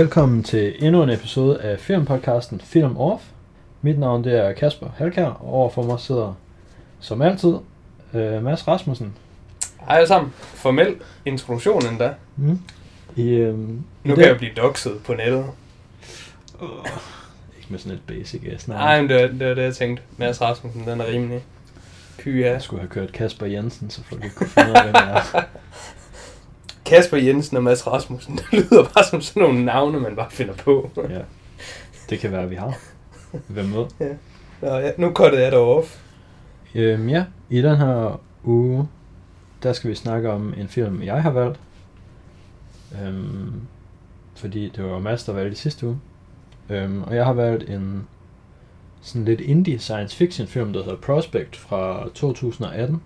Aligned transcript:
Velkommen 0.00 0.42
til 0.42 0.74
endnu 0.78 1.02
en 1.02 1.10
episode 1.10 1.60
af 1.60 1.80
filmpodcasten 1.80 2.60
Film 2.60 2.96
Off. 2.96 3.22
Mit 3.82 3.98
navn 3.98 4.24
det 4.24 4.38
er 4.38 4.52
Kasper 4.52 4.86
Halkær, 4.96 5.24
og 5.26 5.52
overfor 5.52 5.82
mig 5.82 6.00
sidder 6.00 6.34
som 7.00 7.22
altid 7.22 7.54
øh, 8.14 8.44
Mads 8.44 8.68
Rasmussen. 8.68 9.14
Hej 9.80 9.96
alle 9.96 10.08
sammen. 10.08 10.32
Formel 10.36 10.96
introduktion 11.24 11.86
endda. 11.86 12.14
Mm. 12.36 12.58
I, 13.16 13.28
øh, 13.28 13.58
Nu 13.58 13.78
i 14.04 14.14
kan 14.14 14.24
jeg 14.24 14.36
blive 14.36 14.52
doxet 14.56 15.00
på 15.04 15.14
nettet. 15.14 15.44
Ikke 17.58 17.68
med 17.68 17.78
sådan 17.78 17.96
et 17.96 18.02
basic 18.06 18.42
uh, 18.52 18.58
snak. 18.58 18.76
Nej, 18.76 19.00
men 19.00 19.10
det 19.10 19.22
var, 19.22 19.28
det 19.28 19.48
var 19.48 19.54
det, 19.54 19.62
jeg 19.62 19.74
tænkte. 19.74 20.02
Mads 20.16 20.40
Rasmussen, 20.40 20.86
den 20.86 21.00
er 21.00 21.06
rimelig. 21.06 21.44
Pyha. 22.18 22.50
Jeg 22.50 22.62
skulle 22.62 22.80
have 22.80 22.90
kørt 22.90 23.12
Kasper 23.12 23.46
Jensen, 23.46 23.90
så 23.90 24.02
folk 24.04 24.24
ikke 24.24 24.36
kunne 24.36 24.48
finde 24.50 24.70
ud 24.70 24.74
af, 24.74 24.82
hvem 24.82 24.94
jeg 24.94 25.22
er. 25.34 25.42
Kasper 26.90 27.16
Jensen 27.16 27.56
og 27.56 27.62
Mads 27.62 27.86
Rasmussen, 27.86 28.36
det 28.38 28.52
lyder 28.52 28.84
bare 28.94 29.04
som 29.04 29.20
sådan 29.20 29.42
nogle 29.42 29.64
navne, 29.64 30.00
man 30.00 30.16
bare 30.16 30.30
finder 30.30 30.54
på. 30.54 30.90
Ja. 30.96 31.20
Det 32.10 32.18
kan 32.18 32.32
være, 32.32 32.42
at 32.42 32.50
vi 32.50 32.54
har. 32.54 32.78
Hvem 33.48 33.74
ved? 33.74 33.86
Nå, 34.62 34.68
ja, 34.68 34.92
nu 34.98 35.12
cuttede 35.12 35.42
jeg 35.42 35.52
det 35.52 35.60
off. 35.60 36.00
Øhm, 36.74 37.08
ja, 37.08 37.24
i 37.50 37.62
den 37.62 37.76
her 37.76 38.20
uge, 38.44 38.88
der 39.62 39.72
skal 39.72 39.90
vi 39.90 39.94
snakke 39.94 40.30
om 40.30 40.54
en 40.56 40.68
film, 40.68 41.02
jeg 41.02 41.22
har 41.22 41.30
valgt. 41.30 41.60
Øhm, 43.02 43.52
fordi 44.34 44.68
det 44.68 44.84
var 44.84 44.98
Mads, 44.98 45.24
der 45.24 45.32
valgte 45.32 45.52
i 45.52 45.56
sidste 45.56 45.86
uge. 45.86 46.00
Øhm, 46.70 47.02
og 47.02 47.14
jeg 47.16 47.24
har 47.24 47.32
valgt 47.32 47.70
en 47.70 48.06
sådan 49.00 49.24
lidt 49.24 49.40
indie 49.40 49.78
science 49.78 50.16
fiction 50.16 50.46
film, 50.46 50.72
der 50.72 50.82
hedder 50.82 50.98
Prospect 50.98 51.56
fra 51.56 52.08
2018. 52.14 53.02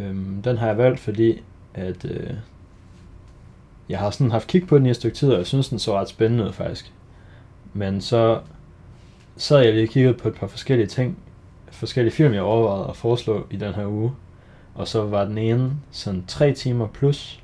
Øhm, 0.00 0.42
den 0.42 0.58
har 0.58 0.66
jeg 0.66 0.78
valgt, 0.78 1.00
fordi 1.00 1.42
at 1.74 2.04
øh, 2.04 2.30
jeg 3.88 3.98
har 3.98 4.10
sådan 4.10 4.30
haft 4.30 4.46
kig 4.46 4.66
på 4.66 4.78
den 4.78 4.86
i 4.86 4.90
et 4.90 4.96
stykke 4.96 5.16
tid, 5.16 5.32
og 5.32 5.38
jeg 5.38 5.46
synes, 5.46 5.68
den 5.68 5.78
så 5.78 5.98
ret 5.98 6.08
spændende 6.08 6.44
ud 6.44 6.52
faktisk. 6.52 6.92
Men 7.72 8.00
så 8.00 8.40
sad 9.36 9.58
jeg 9.58 9.72
lige 9.72 9.84
og 9.84 9.88
kiggede 9.88 10.14
på 10.14 10.28
et 10.28 10.34
par 10.34 10.46
forskellige 10.46 10.86
ting, 10.86 11.18
forskellige 11.70 12.14
film, 12.14 12.34
jeg 12.34 12.42
overvejede 12.42 12.88
at 12.88 12.96
foreslå 12.96 13.46
i 13.50 13.56
den 13.56 13.74
her 13.74 13.86
uge. 13.86 14.12
Og 14.74 14.88
så 14.88 15.04
var 15.04 15.24
den 15.24 15.38
ene 15.38 15.72
sådan 15.90 16.24
3 16.28 16.52
timer 16.52 16.86
plus, 16.86 17.40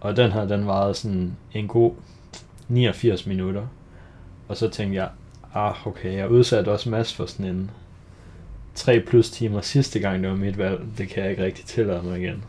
og 0.00 0.16
den 0.16 0.32
her, 0.32 0.44
den 0.44 0.66
varede 0.66 0.94
sådan 0.94 1.36
en 1.52 1.68
god 1.68 1.92
89 2.68 3.26
minutter. 3.26 3.66
Og 4.48 4.56
så 4.56 4.68
tænkte 4.68 4.96
jeg, 4.96 5.08
ah 5.54 5.86
okay, 5.86 6.16
jeg 6.16 6.30
udsatte 6.30 6.68
også 6.68 6.90
masse 6.90 7.16
for 7.16 7.26
sådan 7.26 7.46
en 7.46 7.70
3 8.74 9.00
plus 9.00 9.30
timer 9.30 9.60
sidste 9.60 9.98
gang, 9.98 10.22
det 10.22 10.30
var 10.30 10.36
mit 10.36 10.58
valg. 10.58 10.80
Det 10.98 11.08
kan 11.08 11.22
jeg 11.22 11.30
ikke 11.30 11.44
rigtig 11.44 11.64
tillade 11.64 12.02
mig 12.02 12.20
igen. 12.20 12.44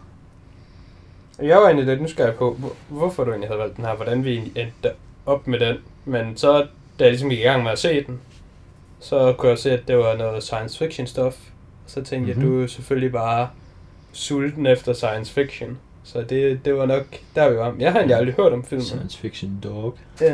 Jeg 1.42 1.58
var 1.58 1.66
egentlig 1.66 1.86
lidt 1.86 2.02
nysgerrig 2.02 2.36
på, 2.36 2.54
hvor- 2.54 2.74
hvorfor 2.90 3.24
du 3.24 3.30
egentlig 3.32 3.50
havde 3.50 3.60
valgt 3.60 3.78
den 3.78 3.86
her, 3.86 3.96
hvordan 3.96 4.24
vi 4.26 4.32
egentlig 4.32 4.58
endte 4.58 4.92
op 5.26 5.48
med 5.48 5.60
den. 5.60 5.76
Men 6.06 6.38
så, 6.38 6.58
da 7.00 7.04
jeg 7.04 7.12
ligesom 7.12 7.30
gik 7.30 7.40
i 7.40 7.44
gang 7.44 7.64
med 7.64 7.72
at 7.72 7.80
se 7.80 8.04
den, 8.04 8.20
så 9.00 9.34
kunne 9.38 9.50
jeg 9.50 9.58
se, 9.58 9.72
at 9.72 9.88
det 9.88 9.98
var 9.98 10.16
noget 10.18 10.44
science 10.44 10.78
fiction 10.78 11.08
stof. 11.08 11.36
Så 11.88 11.96
tænkte 12.04 12.18
mm-hmm. 12.18 12.30
jeg, 12.30 12.38
Mhm. 12.50 12.58
du 12.58 12.64
er 12.64 12.68
selvfølgelig 12.68 13.12
bare 13.12 13.50
sulten 14.12 14.66
efter 14.66 14.94
science 14.94 15.34
fiction. 15.34 15.78
Så 16.04 16.22
det, 16.22 16.66
det 16.66 16.76
var 16.78 16.86
nok 16.86 17.04
der, 17.36 17.50
vi 17.50 17.58
var. 17.58 17.76
Jeg 17.80 17.92
har 17.92 18.00
egentlig 18.00 18.18
aldrig 18.18 18.36
hørt 18.36 18.54
om 18.54 18.64
filmen. 18.64 18.86
Science 18.86 19.18
fiction 19.18 19.60
dog. 19.64 19.98
Ja. 20.22 20.34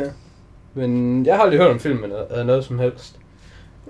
Men 0.74 1.26
jeg 1.26 1.36
har 1.36 1.42
aldrig 1.42 1.60
hørt 1.60 1.70
om 1.70 1.80
filmen 1.80 2.04
eller, 2.04 2.44
noget 2.44 2.64
som 2.64 2.78
helst. 2.78 3.18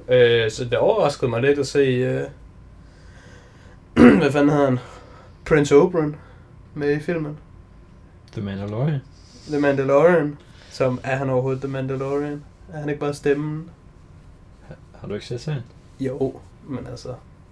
Øh, 0.08 0.50
så 0.50 0.64
det 0.64 0.78
overraskede 0.78 1.30
mig 1.30 1.42
lidt 1.42 1.58
at 1.58 1.66
se... 1.66 1.78
Øh, 1.78 2.22
hvad 4.20 4.32
fanden 4.32 4.50
hedder 4.50 4.64
han? 4.64 4.78
Prince 5.44 5.76
Oberyn 5.76 6.12
med 6.74 6.92
i 6.96 7.00
filmen. 7.00 7.38
The 8.32 8.42
Mandalorian. 8.42 9.00
The 9.48 9.60
Mandalorian. 9.60 10.38
Som 10.70 11.00
er 11.04 11.16
han 11.16 11.30
overhovedet 11.30 11.62
The 11.62 11.70
Mandalorian? 11.70 12.44
Er 12.72 12.78
han 12.80 12.88
ikke 12.88 13.00
bare 13.00 13.14
stemmen? 13.14 13.70
Har 15.00 15.08
du 15.08 15.14
ikke 15.14 15.26
set 15.26 15.40
serien? 15.40 15.62
Jo, 16.00 16.40
men 16.68 16.86
altså, 16.86 17.08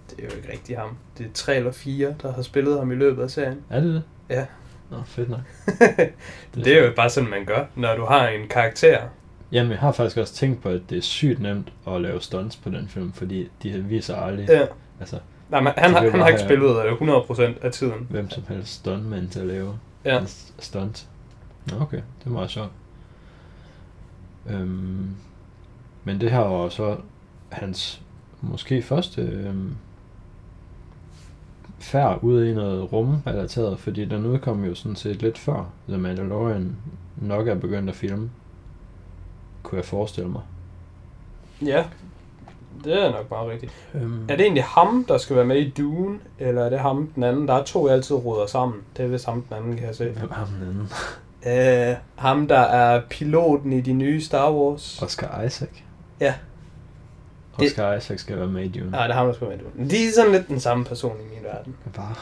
det 0.09 0.19
er 0.19 0.23
jo 0.29 0.35
ikke 0.37 0.51
rigtig 0.51 0.77
ham. 0.77 0.97
Det 1.17 1.25
er 1.25 1.29
tre 1.33 1.55
eller 1.55 1.71
fire, 1.71 2.15
der 2.21 2.33
har 2.33 2.41
spillet 2.41 2.79
ham 2.79 2.91
i 2.91 2.95
løbet 2.95 3.23
af 3.23 3.31
serien. 3.31 3.61
Er 3.69 3.79
det 3.79 3.93
det? 3.93 4.03
Ja. 4.29 4.45
Nå, 4.91 4.97
fedt 5.05 5.29
nok. 5.29 5.39
det 6.55 6.67
er 6.77 6.85
jo 6.85 6.93
bare 6.95 7.09
sådan, 7.09 7.29
man 7.29 7.45
gør, 7.45 7.65
når 7.75 7.95
du 7.95 8.05
har 8.05 8.27
en 8.27 8.47
karakter. 8.47 9.01
Jamen, 9.51 9.71
jeg 9.71 9.79
har 9.79 9.91
faktisk 9.91 10.17
også 10.17 10.33
tænkt 10.33 10.63
på, 10.63 10.69
at 10.69 10.81
det 10.89 10.97
er 10.97 11.01
sygt 11.01 11.39
nemt 11.39 11.73
at 11.87 12.01
lave 12.01 12.21
stunts 12.21 12.55
på 12.55 12.69
den 12.69 12.87
film, 12.87 13.13
fordi 13.13 13.49
de 13.63 13.71
viser 13.83 14.15
aldrig, 14.15 14.49
Ja. 14.49 14.65
altså, 14.99 15.19
Nej, 15.53 15.61
men 15.61 15.73
han, 15.77 15.93
han 15.93 16.11
bare 16.11 16.21
har 16.21 16.27
ikke 16.27 16.41
spillet 16.41 16.85
øh, 16.85 16.91
100% 16.93 17.41
af 17.65 17.71
tiden. 17.71 18.07
hvem 18.09 18.29
som 18.29 18.43
helst 18.47 18.73
stuntmænd 18.73 19.29
til 19.29 19.39
at 19.39 19.45
lave 19.47 19.73
Ja. 20.05 20.19
en 20.19 20.27
stunt. 20.59 21.07
Nå, 21.71 21.79
okay, 21.81 21.97
det 22.19 22.25
er 22.25 22.29
meget 22.29 22.49
sjovt. 22.49 22.71
Øhm, 24.49 25.15
men 26.03 26.21
det 26.21 26.31
her 26.31 26.39
var 26.39 26.69
så 26.69 26.97
hans 27.49 28.01
måske 28.41 28.81
første 28.81 29.21
øhm, 29.21 29.75
færd 31.79 32.19
ud 32.21 32.45
i 32.45 32.53
noget 32.53 32.93
rumrelateret, 32.93 33.79
fordi 33.79 34.05
den 34.05 34.25
udkom 34.25 34.63
jo 34.65 34.75
sådan 34.75 34.95
set 34.95 35.21
lidt 35.21 35.37
før 35.37 35.69
The 35.87 35.97
Mandalorian 35.97 36.75
nok 37.17 37.47
er 37.47 37.55
begyndt 37.55 37.89
at 37.89 37.95
filme, 37.95 38.29
kunne 39.63 39.77
jeg 39.77 39.85
forestille 39.85 40.29
mig. 40.29 40.41
Ja, 41.65 41.85
det 42.83 43.03
er 43.05 43.11
nok 43.11 43.29
meget 43.29 43.49
rigtigt. 43.51 43.71
Øhm, 43.95 44.23
Er 44.29 44.35
det 44.35 44.41
egentlig 44.41 44.63
ham, 44.63 45.05
der 45.07 45.17
skal 45.17 45.35
være 45.35 45.45
med 45.45 45.57
i 45.57 45.69
Dune, 45.77 46.19
eller 46.39 46.63
er 46.65 46.69
det 46.69 46.79
ham 46.79 47.07
den 47.15 47.23
anden? 47.23 47.47
Der 47.47 47.53
er 47.53 47.63
to, 47.63 47.87
jeg 47.87 47.95
altid 47.95 48.15
råder 48.15 48.45
sammen. 48.47 48.81
Det 48.97 49.05
er 49.05 49.09
vist 49.09 49.25
ham 49.25 49.41
den 49.41 49.57
anden, 49.57 49.75
kan 49.77 49.87
jeg 49.87 49.95
se. 49.95 50.09
Hvem 50.09 50.29
er 50.31 50.45
den 50.45 50.67
anden? 50.69 50.89
Øh, 51.47 51.95
ham, 52.15 52.47
der 52.47 52.59
er 52.59 53.01
piloten 53.09 53.73
i 53.73 53.81
de 53.81 53.93
nye 53.93 54.21
Star 54.21 54.51
Wars. 54.53 55.01
Oscar 55.01 55.41
Isaac. 55.41 55.69
Ja. 56.19 56.33
Det- 57.59 57.67
Oscar 57.71 57.93
Isaac 57.93 58.19
skal 58.19 58.37
være 58.37 58.47
med 58.47 58.63
i 58.63 58.67
Dune. 58.79 58.91
Nej, 58.91 59.01
det 59.07 59.11
er 59.13 59.17
ham, 59.17 59.27
der 59.27 59.33
skal 59.33 59.47
være 59.49 59.57
med 59.57 59.65
i 59.65 59.77
Dune. 59.77 59.89
De 59.89 60.07
er 60.07 60.11
sådan 60.15 60.31
lidt 60.31 60.47
den 60.47 60.59
samme 60.59 60.85
person 60.85 61.15
i 61.21 61.35
min 61.35 61.43
verden. 61.43 61.75
Bare. 61.95 62.15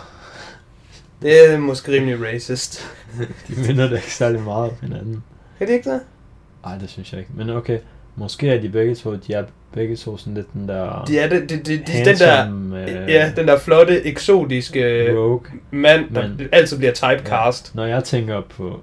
Det 1.21 1.53
er 1.53 1.57
måske 1.57 1.91
rimelig 1.91 2.25
racist. 2.33 2.81
De 3.47 3.53
minder 3.67 3.89
da 3.89 3.95
ikke 3.95 4.13
særlig 4.13 4.41
meget 4.41 4.69
om 4.71 4.75
hinanden. 4.81 5.23
Er 5.59 5.65
det 5.65 5.73
ikke 5.73 5.89
det? 5.91 6.01
Nej, 6.65 6.77
det 6.77 6.89
synes 6.89 7.11
jeg 7.13 7.19
ikke. 7.19 7.31
Men 7.35 7.49
okay, 7.49 7.79
måske 8.21 8.49
er 8.49 8.61
de 8.61 8.69
begge 8.69 8.95
to, 8.95 9.15
de 9.15 9.33
er 9.33 9.43
begge 9.73 9.95
to 9.95 10.17
sådan 10.17 10.33
lidt 10.33 10.53
den 10.53 10.67
der... 10.67 11.03
De 11.07 11.19
er 11.19 11.29
det, 11.29 11.41
det, 11.49 11.49
det, 11.49 11.87
det, 11.87 12.05
den 12.05 12.15
der, 12.17 12.35
handsome, 12.35 12.81
øh, 12.89 13.09
ja, 13.09 13.31
den 13.35 13.47
der 13.47 13.57
flotte, 13.59 14.05
eksotiske 14.05 15.07
rogue. 15.17 15.41
mand, 15.71 16.05
der 16.15 16.27
Men- 16.27 16.49
altid 16.51 16.77
bliver 16.77 16.93
typecast. 16.93 17.75
Når 17.75 17.85
jeg 17.85 18.03
tænker 18.03 18.41
på... 18.41 18.81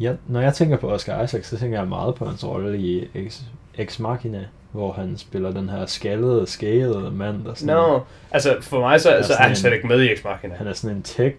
Ja, 0.00 0.12
når 0.28 0.40
jeg 0.40 0.54
tænker 0.54 0.76
på 0.76 0.90
Oscar 0.90 1.22
Isaac, 1.22 1.44
så 1.46 1.58
tænker 1.58 1.78
jeg 1.78 1.88
meget 1.88 2.14
på 2.14 2.24
hans 2.24 2.44
rolle 2.46 2.78
i 2.78 3.08
Ex, 3.14 3.40
Ex 3.78 3.98
Machina, 3.98 4.44
hvor 4.72 4.92
han 4.92 5.16
spiller 5.16 5.50
den 5.50 5.68
her 5.68 5.86
skaldede, 5.86 6.46
skægede 6.46 7.10
mand, 7.10 7.44
der 7.44 7.54
sådan... 7.54 7.74
Nå, 7.76 8.00
altså 8.30 8.56
for 8.60 8.80
mig 8.80 9.00
så, 9.00 9.10
er 9.10 9.22
så 9.22 9.32
er 9.32 9.36
han 9.42 9.56
slet 9.56 9.72
ikke 9.72 9.86
med 9.86 10.02
i 10.02 10.12
Ex 10.12 10.24
Machina. 10.24 10.54
Han 10.54 10.66
er 10.66 10.72
sådan 10.72 10.96
en 10.96 11.02
tech 11.02 11.36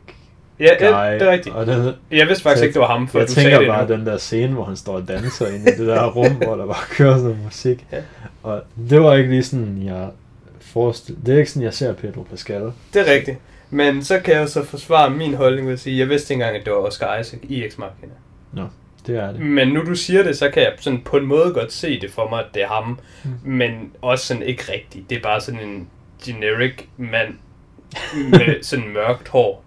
Ja, 0.59 0.69
guy. 0.79 0.85
ja, 0.85 1.13
det 1.13 1.21
er 1.21 1.31
rigtigt. 1.31 1.55
Og 1.55 1.67
den, 1.67 1.93
Jeg 2.11 2.27
vidste 2.27 2.43
faktisk 2.43 2.63
ikke, 2.63 2.73
det 2.73 2.81
var 2.81 2.87
ham, 2.87 3.07
før 3.07 3.19
jeg 3.19 3.29
du 3.29 3.33
tænker 3.33 3.51
sagde 3.51 3.59
det 3.65 3.67
bare 3.67 3.87
nu. 3.87 3.93
den 3.93 4.05
der 4.05 4.17
scene, 4.17 4.53
hvor 4.53 4.63
han 4.63 4.75
står 4.75 4.93
og 4.93 5.07
danser 5.07 5.47
inde 5.47 5.71
i 5.71 5.75
det 5.77 5.87
der 5.87 6.11
rum, 6.11 6.31
hvor 6.35 6.55
der 6.55 6.65
bare 6.65 6.85
kører 6.89 7.11
sådan 7.13 7.23
noget 7.29 7.43
musik. 7.43 7.85
Ja. 7.91 7.97
Og 8.43 8.61
det 8.89 9.01
var 9.01 9.15
ikke 9.15 9.29
lige 9.29 9.43
sådan, 9.43 9.81
jeg 9.85 10.09
forestil... 10.61 11.15
Det 11.25 11.33
er 11.33 11.37
ikke 11.37 11.51
sådan, 11.51 11.63
jeg 11.63 11.73
ser 11.73 11.93
Pedro 11.93 12.21
Pascal. 12.23 12.71
Det 12.93 13.09
er 13.09 13.13
rigtigt. 13.13 13.37
Men 13.69 14.03
så 14.03 14.19
kan 14.19 14.33
jeg 14.35 14.49
så 14.49 14.65
forsvare 14.65 15.09
min 15.09 15.33
holdning 15.33 15.67
ved 15.67 15.73
at 15.73 15.79
sige, 15.79 15.99
jeg 15.99 16.09
vidste 16.09 16.33
ikke 16.33 16.43
engang, 16.43 16.59
at 16.59 16.65
det 16.65 16.73
var 16.73 16.79
Oscar 16.79 17.19
Isaac 17.19 17.39
i 17.43 17.65
Ex 17.65 17.77
Machina. 17.77 18.13
Det 19.07 19.17
er 19.17 19.31
det. 19.31 19.39
Men 19.39 19.67
nu 19.67 19.81
du 19.81 19.95
siger 19.95 20.23
det, 20.23 20.37
så 20.37 20.49
kan 20.49 20.63
jeg 20.63 20.71
sådan 20.79 21.01
på 21.05 21.17
en 21.17 21.25
måde 21.25 21.51
godt 21.53 21.73
se 21.73 21.99
det 21.99 22.11
for 22.11 22.29
mig, 22.29 22.39
at 22.39 22.45
det 22.53 22.63
er 22.63 22.67
ham. 22.67 22.99
Mm. 23.23 23.29
Men 23.43 23.91
også 24.01 24.25
sådan 24.25 24.43
ikke 24.43 24.63
rigtigt. 24.73 25.09
Det 25.09 25.17
er 25.17 25.21
bare 25.21 25.41
sådan 25.41 25.59
en 25.59 25.87
generic 26.25 26.73
mand 26.97 27.33
med 28.29 28.63
sådan 28.63 28.93
mørkt 28.93 29.27
hår. 29.27 29.63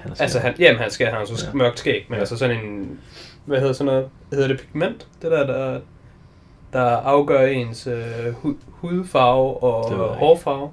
Han 0.00 0.12
Altså, 0.18 0.38
han, 0.38 0.54
jamen 0.58 0.80
han 0.80 0.90
skal 0.90 1.06
har 1.06 1.24
så 1.24 1.46
Ja. 1.46 1.52
mørkt 1.54 1.78
skæg, 1.78 2.06
men 2.08 2.14
Ja. 2.14 2.20
altså 2.20 2.36
sådan 2.36 2.64
en, 2.64 3.00
hvad 3.44 3.58
hedder 3.58 3.72
sådan 3.72 3.86
noget, 3.86 4.08
hedder 4.32 4.48
det 4.48 4.60
pigment? 4.60 5.06
Det 5.22 5.30
der, 5.30 5.46
der, 5.46 5.80
der 6.72 6.84
afgør 6.84 7.46
ens 7.46 7.86
øh, 7.86 8.32
hud, 8.34 8.54
hudfarve 8.68 9.62
og 9.62 10.14
hårfarve. 10.16 10.70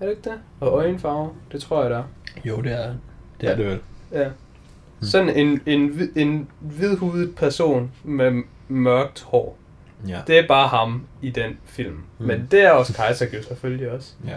Er 0.00 0.04
det 0.04 0.10
ikke 0.10 0.30
det? 0.30 0.38
Og 0.60 0.68
øjenfarve, 0.68 1.30
det 1.52 1.60
tror 1.62 1.82
jeg, 1.82 1.90
det 1.90 1.98
er. 1.98 2.04
Jo, 2.44 2.60
det 2.62 2.72
er 2.72 2.94
det. 3.40 3.50
er 3.50 3.56
det 3.56 3.66
vel. 3.66 3.80
Ja. 4.12 4.28
Sådan 5.02 5.28
en, 5.36 5.60
en, 5.66 6.10
en 6.16 6.48
hvidhudet 6.60 7.34
person 7.36 7.92
med 8.04 8.42
mørkt 8.68 9.22
hår. 9.22 9.58
Ja. 10.08 10.18
Det 10.26 10.38
er 10.38 10.46
bare 10.48 10.68
ham 10.68 11.06
i 11.22 11.30
den 11.30 11.58
film. 11.64 11.94
Mm. 11.94 12.00
Mm. 12.18 12.26
Men 12.26 12.48
det 12.50 12.62
er 12.62 12.70
også 12.70 12.94
Kaiser 12.94 13.26
selvfølgelig 13.48 13.90
også. 13.90 14.12
Ja. 14.26 14.36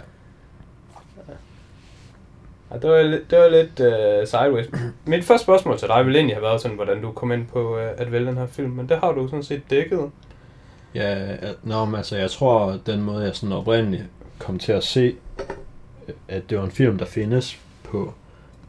Ja, 2.71 2.77
det 2.79 2.89
var, 2.89 3.01
lidt- 3.01 3.31
det 3.31 3.39
var 3.39 3.49
lidt 3.49 3.79
uh, 3.79 4.27
sideways. 4.27 4.65
Mit 5.05 5.23
første 5.25 5.43
spørgsmål 5.43 5.77
til 5.77 5.87
dig 5.87 6.05
ville 6.05 6.19
egentlig 6.19 6.35
have 6.35 6.43
været 6.43 6.61
sådan, 6.61 6.75
hvordan 6.75 7.01
du 7.01 7.11
kom 7.11 7.31
ind 7.31 7.47
på 7.47 7.75
uh, 7.75 7.81
at 7.97 8.11
vælge 8.11 8.27
den 8.27 8.37
her 8.37 8.47
film, 8.47 8.69
men 8.71 8.89
det 8.89 8.97
har 8.99 9.11
du 9.11 9.27
sådan 9.27 9.43
set 9.43 9.61
dækket. 9.69 10.11
Ja, 10.95 11.35
nå, 11.63 11.85
men 11.85 11.95
altså, 11.95 12.17
jeg 12.17 12.31
tror, 12.31 12.77
den 12.85 13.01
måde, 13.01 13.23
jeg 13.25 13.35
sådan 13.35 13.53
oprindeligt 13.55 14.03
kom 14.39 14.59
til 14.59 14.71
at 14.71 14.83
se, 14.83 15.15
at 16.27 16.49
det 16.49 16.57
var 16.57 16.63
en 16.63 16.71
film, 16.71 16.97
der 16.97 17.05
findes 17.05 17.59
på, 17.83 18.13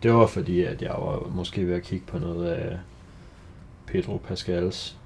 det 0.02 0.12
var 0.14 0.26
fordi, 0.26 0.64
at 0.64 0.82
jeg 0.82 0.90
var 0.98 1.28
måske 1.34 1.66
ved 1.66 1.74
at 1.74 1.82
kigge 1.82 2.06
på 2.06 2.18
noget 2.18 2.46
af 2.50 2.78
Pedro 3.86 4.16
Pascals. 4.28 4.96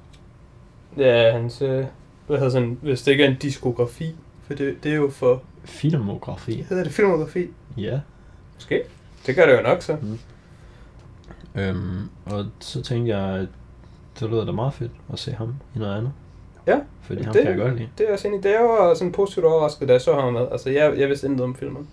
Ja, 0.97 1.33
hans, 1.33 1.63
øh, 1.63 1.85
hvad 2.27 2.37
hedder 2.39 2.51
sådan, 2.51 2.79
hvis 2.83 3.03
det 3.03 3.13
ikke 3.13 3.25
er 3.25 3.29
en 3.29 3.37
diskografi, 3.43 4.15
for 4.47 4.55
det, 4.55 4.77
det 4.85 4.93
er 4.93 4.97
jo 4.97 5.11
for, 5.11 5.43
Filmografi. 5.65 6.65
hedder 6.69 6.85
det 6.85 6.93
filmografi? 6.93 7.47
Ja. 7.77 8.01
Måske. 8.65 8.83
Det 9.27 9.37
gør 9.37 9.47
det 9.47 9.57
jo 9.57 9.63
nok 9.63 9.83
så. 9.83 9.97
Øhm, 11.55 12.09
og 12.27 12.47
så 12.61 12.83
tænkte 12.83 13.17
jeg, 13.17 13.29
at 13.41 13.49
det 14.21 14.31
lyder 14.31 14.45
da 14.45 14.53
meget 14.53 14.75
fedt 14.75 14.93
at 15.13 15.19
se 15.19 15.33
ham 15.33 15.55
i 15.75 15.79
noget 15.79 15.97
andet. 15.97 16.13
Ja, 16.67 16.81
Fordi 17.03 17.23
ham 17.23 17.33
det- 17.33 17.43
kan 17.43 17.51
jeg 17.51 17.61
godt 17.61 17.77
lide. 17.77 17.89
Det 17.99 18.09
er 18.09 18.13
også 18.13 18.29
egentlig, 18.29 18.53
det 18.53 18.61
var 18.61 18.95
sådan 18.95 19.13
positivt 19.13 19.47
overrasket, 19.47 19.89
da 19.89 19.93
jeg 19.93 20.01
så 20.01 20.15
ham 20.21 20.33
med. 20.33 20.47
Altså, 20.53 20.71
jeg, 20.71 20.99
jeg 20.99 21.09
vidste 21.09 21.27
intet 21.27 21.41
om 21.45 21.55
filmen. 21.57 21.89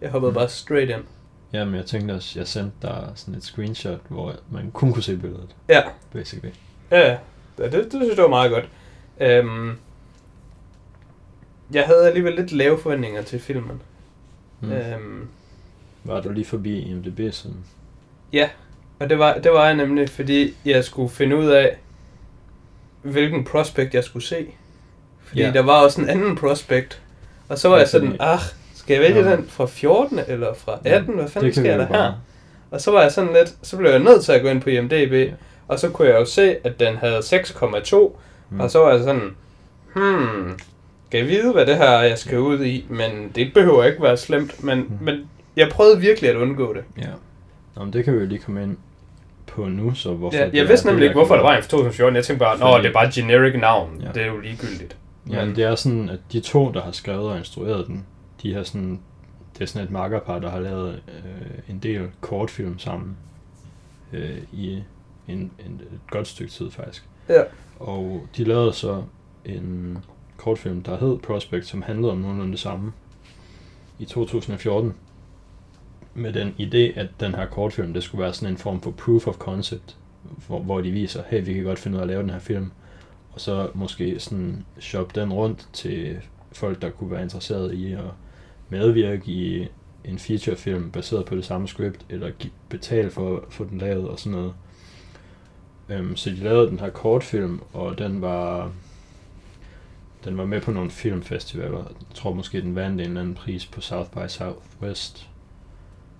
Jeg 0.00 0.10
hoppede 0.10 0.30
Mm. 0.30 0.34
bare 0.34 0.48
straight 0.48 0.90
ind. 0.90 1.04
Ja, 1.52 1.64
men 1.64 1.74
jeg 1.74 1.86
tænkte 1.86 2.12
også, 2.12 2.38
jeg 2.38 2.48
sendte 2.48 2.76
dig 2.82 3.08
sådan 3.14 3.34
et 3.34 3.44
screenshot, 3.44 4.00
hvor 4.08 4.34
man 4.52 4.70
kun 4.70 4.92
kunne 4.92 5.02
se 5.02 5.16
billedet, 5.16 5.56
Ja, 5.68 5.82
basically. 6.12 6.54
ja, 6.90 7.16
det, 7.58 7.72
det, 7.72 7.84
det 7.84 7.90
synes 7.92 8.16
jeg 8.16 8.22
var 8.22 8.28
meget 8.28 8.50
godt. 8.50 8.68
Øhm, 9.20 9.78
jeg 11.72 11.84
havde 11.86 12.06
alligevel 12.06 12.34
lidt 12.34 12.52
lave 12.52 12.78
forventninger 12.78 13.22
til 13.22 13.40
filmen. 13.40 13.82
Mm. 14.60 14.68
Mm. 14.68 14.74
Øhm, 14.74 15.28
Var 16.06 16.20
du 16.20 16.30
lige 16.32 16.44
forbi 16.44 16.78
IMDb 16.80 17.20
sådan? 17.32 17.56
og 18.98 19.10
det 19.10 19.18
var, 19.18 19.34
det 19.34 19.52
var 19.52 19.64
jeg 19.66 19.74
nemlig, 19.74 20.08
fordi 20.10 20.54
jeg 20.64 20.84
skulle 20.84 21.10
finde 21.10 21.36
ud 21.36 21.46
af, 21.46 21.76
hvilken 23.02 23.44
prospect 23.44 23.94
jeg 23.94 24.04
skulle 24.04 24.24
se. 24.26 24.46
Fordi 25.24 25.40
Ja. 25.40 25.46
ja. 25.46 25.52
der 25.52 25.62
var 25.62 25.82
også 25.84 26.00
en 26.02 26.08
anden 26.08 26.36
prospect. 26.36 27.02
Og 27.48 27.58
så 27.58 27.68
var 27.68 27.74
Ja, 27.76 27.80
jeg 27.80 27.88
sådan, 27.88 28.16
ah, 28.20 28.38
skal 28.74 28.94
jeg 28.94 29.02
vælge 29.02 29.22
Nå. 29.22 29.30
den 29.30 29.46
fra 29.48 29.66
14 29.66 30.20
eller 30.28 30.54
fra 30.54 30.78
18? 30.84 31.14
Hvad 31.14 31.28
fanden 31.28 31.52
sker 31.52 31.62
der 31.62 31.72
jo 31.74 31.80
her? 31.80 31.88
bare. 31.88 32.14
Og 32.70 32.80
så 32.80 32.90
var 32.90 33.02
jeg 33.02 33.12
sådan 33.12 33.32
lidt, 33.32 33.54
så 33.62 33.76
blev 33.76 33.90
jeg 33.90 33.98
nødt 33.98 34.24
til 34.24 34.32
at 34.32 34.42
gå 34.42 34.48
ind 34.48 34.60
på 34.60 34.70
IMDb, 34.70 35.12
Ja. 35.12 35.18
ja. 35.18 35.30
og 35.68 35.78
så 35.78 35.88
kunne 35.90 36.08
jeg 36.08 36.20
jo 36.20 36.24
se, 36.24 36.56
at 36.66 36.80
den 36.80 36.96
havde 36.96 37.18
6,2, 37.22 38.16
Mm. 38.50 38.60
og 38.60 38.70
så 38.70 38.78
var 38.78 38.90
jeg 38.90 39.00
sådan, 39.00 39.36
hmm, 39.94 40.58
skal 41.08 41.18
jeg 41.18 41.28
vide, 41.28 41.52
hvad 41.52 41.66
det 41.66 41.76
her 41.76 41.84
er, 41.84 42.02
jeg 42.04 42.18
skal 42.18 42.38
ud 42.38 42.64
i, 42.64 42.86
men 42.88 43.32
det 43.34 43.54
behøver 43.54 43.84
ikke 43.84 44.02
være 44.02 44.16
slemt, 44.16 44.64
men, 44.64 44.78
mm. 44.78 44.98
men 45.00 45.28
jeg 45.56 45.68
prøvede 45.68 46.00
virkelig 46.00 46.30
at 46.30 46.36
undgå 46.36 46.74
det. 46.74 46.84
Ja. 46.98 47.10
Nå, 47.76 47.84
men 47.84 47.92
det 47.92 48.04
kan 48.04 48.14
vi 48.14 48.18
jo 48.18 48.26
lige 48.26 48.38
komme 48.38 48.62
ind 48.62 48.76
på 49.46 49.68
nu, 49.68 49.94
så 49.94 50.14
hvorfor 50.14 50.38
Ja, 50.38 50.50
jeg 50.52 50.68
vidste 50.68 50.86
nemlig 50.86 51.04
ikke, 51.04 51.14
hvorfor 51.14 51.34
der 51.34 51.42
var 51.42 51.56
en 51.56 51.62
fra 51.62 51.68
2014, 51.68 52.16
jeg 52.16 52.24
tænkte 52.24 52.44
bare, 52.44 52.58
nå, 52.58 52.66
Fordi- 52.66 52.82
det 52.82 52.88
er 52.88 52.92
bare 52.92 53.06
et 53.08 53.14
generic 53.14 53.54
navn, 53.60 54.00
ja. 54.00 54.08
det 54.12 54.22
er 54.22 54.26
jo 54.26 54.38
ligegyldigt. 54.40 54.96
Ja, 55.30 55.44
Men- 55.44 55.56
det 55.56 55.64
er 55.64 55.74
sådan, 55.74 56.08
at 56.08 56.18
de 56.32 56.40
to, 56.40 56.72
der 56.72 56.82
har 56.82 56.92
skrevet 56.92 57.30
og 57.30 57.38
instrueret 57.38 57.86
den, 57.86 58.06
de 58.42 58.54
har 58.54 58.62
sådan, 58.62 59.00
det 59.54 59.62
er 59.62 59.66
sådan 59.66 59.86
et 59.86 59.90
makkerpar, 59.92 60.38
der 60.38 60.50
har 60.50 60.60
lavet 60.60 61.02
øh, 61.08 61.58
en 61.68 61.78
del 61.78 62.08
kortfilm 62.20 62.78
sammen 62.78 63.16
øh, 64.12 64.38
i 64.52 64.82
en, 65.28 65.50
en, 65.66 65.80
et 65.92 66.00
godt 66.10 66.28
stykke 66.28 66.52
tid 66.52 66.70
faktisk. 66.70 67.04
Ja. 67.28 67.42
Og 67.80 68.26
de 68.36 68.44
lavede 68.44 68.72
så 68.72 69.02
en 69.44 69.98
kortfilm, 70.36 70.82
der 70.82 70.98
hed 70.98 71.18
Prospect, 71.18 71.66
som 71.66 71.82
handlede 71.82 72.12
om 72.12 72.18
nogenlunde 72.18 72.52
det 72.52 72.60
samme 72.60 72.92
i 73.98 74.04
2014. 74.04 74.94
Med 76.16 76.32
den 76.32 76.54
idé, 76.60 77.00
at 77.00 77.08
den 77.20 77.34
her 77.34 77.46
kortfilm, 77.46 77.92
det 77.92 78.02
skulle 78.02 78.22
være 78.22 78.34
sådan 78.34 78.54
en 78.54 78.58
form 78.58 78.80
for 78.80 78.90
proof 78.90 79.26
of 79.26 79.34
concept, 79.34 79.96
hvor, 80.46 80.58
hvor 80.58 80.80
de 80.80 80.90
viser, 80.90 81.22
hey, 81.28 81.44
vi 81.44 81.54
kan 81.54 81.64
godt 81.64 81.78
finde 81.78 81.96
ud 81.96 82.00
af 82.00 82.04
at 82.04 82.08
lave 82.08 82.22
den 82.22 82.30
her 82.30 82.38
film, 82.38 82.70
og 83.32 83.40
så 83.40 83.70
måske 83.74 84.20
sådan 84.20 84.64
shoppe 84.78 85.20
den 85.20 85.32
rundt 85.32 85.68
til 85.72 86.16
folk, 86.52 86.82
der 86.82 86.90
kunne 86.90 87.10
være 87.10 87.22
interesseret 87.22 87.74
i 87.74 87.92
at 87.92 88.00
medvirke 88.68 89.22
i 89.26 89.68
en 90.04 90.18
featurefilm 90.18 90.90
baseret 90.90 91.24
på 91.24 91.36
det 91.36 91.44
samme 91.44 91.68
script, 91.68 92.06
eller 92.08 92.30
betale 92.68 93.10
for 93.10 93.36
at 93.36 93.42
få 93.50 93.64
den 93.64 93.78
lavet 93.78 94.08
og 94.08 94.18
sådan 94.18 94.38
noget. 94.38 94.54
Øhm, 95.88 96.16
så 96.16 96.30
de 96.30 96.36
lavede 96.36 96.70
den 96.70 96.80
her 96.80 96.90
kortfilm, 96.90 97.60
og 97.72 97.98
den 97.98 98.22
var 98.22 98.72
den 100.24 100.38
var 100.38 100.44
med 100.44 100.60
på 100.60 100.70
nogle 100.70 100.90
filmfestivaler. 100.90 101.78
Jeg 101.78 102.14
tror 102.14 102.32
måske, 102.32 102.60
den 102.60 102.74
vandt 102.74 103.00
en 103.00 103.06
eller 103.06 103.20
anden 103.20 103.34
pris 103.34 103.66
på 103.66 103.80
South 103.80 104.10
by 104.10 104.28
Southwest. 104.28 105.28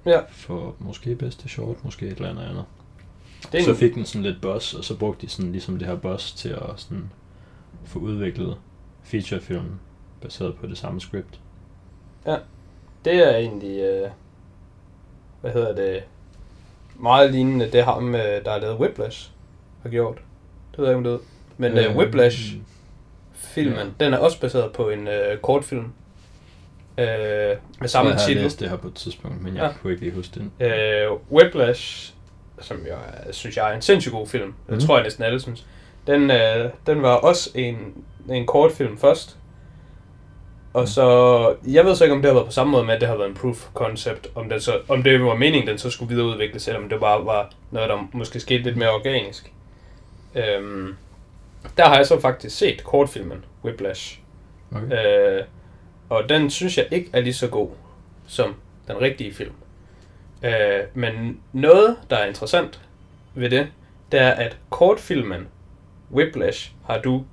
Ja. 0.06 0.20
For 0.28 0.74
måske 0.78 1.14
bedste 1.14 1.48
short, 1.48 1.84
måske 1.84 2.06
et 2.06 2.16
eller 2.16 2.30
andet 2.30 2.42
andet. 2.42 2.64
Det 3.52 3.64
Så 3.64 3.74
fik 3.74 3.94
den 3.94 4.04
sådan 4.04 4.22
lidt 4.22 4.40
buzz, 4.42 4.74
og 4.74 4.84
så 4.84 4.96
brugte 4.98 5.26
de 5.26 5.32
sådan 5.32 5.52
ligesom 5.52 5.78
det 5.78 5.88
her 5.88 5.96
buzz 5.96 6.32
til 6.32 6.48
at 6.48 6.70
sådan 6.76 7.10
få 7.84 7.98
udviklet 7.98 8.56
featurefilm 9.02 9.78
baseret 10.20 10.56
på 10.56 10.66
det 10.66 10.78
samme 10.78 11.00
script. 11.00 11.40
det 13.04 13.14
er 13.14 13.36
egentlig, 13.36 13.80
øh, 13.80 14.10
hvad 15.40 15.52
hedder 15.52 15.74
det, 15.74 16.02
meget 16.94 17.32
lignende 17.32 17.70
det 17.72 17.84
ham, 17.84 18.14
øh, 18.14 18.44
der 18.44 18.50
har 18.50 18.58
lavet 18.58 18.78
Whiplash, 18.78 19.30
har 19.82 19.90
gjort. 19.90 20.18
Det 20.70 20.78
ved 20.78 20.86
jeg 20.86 20.98
ikke, 20.98 21.08
om 21.08 21.12
ved. 21.12 21.18
Men 21.56 21.78
øh, 21.78 21.84
Øhm, 21.84 21.96
Whiplash, 21.96 22.56
filmen, 23.32 23.78
ja. 23.78 24.04
den 24.04 24.14
er 24.14 24.18
også 24.18 24.40
baseret 24.40 24.72
på 24.72 24.88
en 24.88 25.08
øh, 25.08 25.38
kortfilm. 25.38 25.92
Øh, 26.98 27.06
med 27.80 27.88
samme 27.88 28.10
jeg 28.10 28.20
titel. 28.20 28.42
læst 28.42 28.60
det 28.60 28.68
her 28.70 28.76
på 28.76 28.88
et 28.88 28.94
tidspunkt, 28.94 29.42
men 29.42 29.56
jeg 29.56 29.62
Ja. 29.62 29.70
kunne 29.82 29.92
ikke 29.92 30.04
lige 30.04 30.14
huske 30.14 30.40
den. 30.40 30.52
Øh, 30.66 31.12
Whiplash, 31.32 32.12
som 32.60 32.76
jeg 32.86 32.98
synes 33.34 33.56
jeg 33.56 33.70
er 33.70 33.74
en 33.74 33.82
sindssygt 33.82 34.12
god 34.12 34.26
film. 34.26 34.54
Det 34.66 34.74
Mhm. 34.74 34.80
tror 34.80 34.96
jeg 34.96 35.02
næsten 35.02 35.24
alle 35.24 35.40
synes. 35.40 35.66
Den, 36.06 36.30
øh, 36.30 36.70
den 36.86 37.02
var 37.02 37.14
også 37.14 37.50
en, 37.54 37.76
en 38.30 38.46
kortfilm 38.46 38.98
først. 38.98 39.36
Og 40.74 40.80
Mhm. 40.82 40.86
så, 40.86 41.54
jeg 41.66 41.84
ved 41.84 41.94
så 41.96 42.04
ikke, 42.04 42.14
om 42.14 42.22
det 42.22 42.28
har 42.28 42.34
været 42.34 42.46
på 42.46 42.52
samme 42.52 42.70
måde 42.70 42.84
med, 42.84 42.94
at 42.94 43.00
det 43.00 43.08
har 43.08 43.16
været 43.16 43.28
en 43.28 43.34
proof 43.34 43.66
of 43.66 43.72
concept. 43.74 44.28
Om, 44.34 44.48
den 44.48 44.60
så, 44.60 44.80
om 44.88 45.02
det 45.02 45.24
var 45.24 45.34
meningen, 45.34 45.68
den 45.68 45.78
så 45.78 45.90
skulle 45.90 46.14
videreudvikles, 46.14 46.68
eller 46.68 46.80
om 46.82 46.88
det 46.88 47.00
bare 47.00 47.24
var 47.24 47.50
noget, 47.70 47.88
der 47.88 48.08
måske 48.12 48.40
skete 48.40 48.62
lidt 48.62 48.76
mere 48.76 48.90
organisk. 48.90 49.52
Øhm, 50.34 50.96
der 51.76 51.84
har 51.84 51.96
jeg 51.96 52.06
så 52.06 52.20
faktisk 52.20 52.58
set 52.58 52.84
kortfilmen, 52.84 53.44
Whiplash. 53.64 54.18
Okay. 54.76 55.36
Øh, 55.38 55.42
og 56.08 56.28
den 56.28 56.50
synes 56.50 56.78
jeg 56.78 56.86
ikke 56.90 57.10
er 57.12 57.20
lige 57.20 57.34
så 57.34 57.48
god 57.48 57.68
som 58.26 58.54
den 58.88 59.00
rigtige 59.00 59.34
film. 59.34 59.52
Øh, 60.42 60.80
men 60.94 61.40
noget, 61.52 61.96
der 62.10 62.16
er 62.16 62.26
interessant 62.26 62.80
ved 63.34 63.50
det, 63.50 63.68
det 64.12 64.20
er, 64.20 64.30
at 64.30 64.56
kortfilmen 64.70 65.48
Whiplash 66.12 66.72
har 66.84 66.98
du 67.00 67.24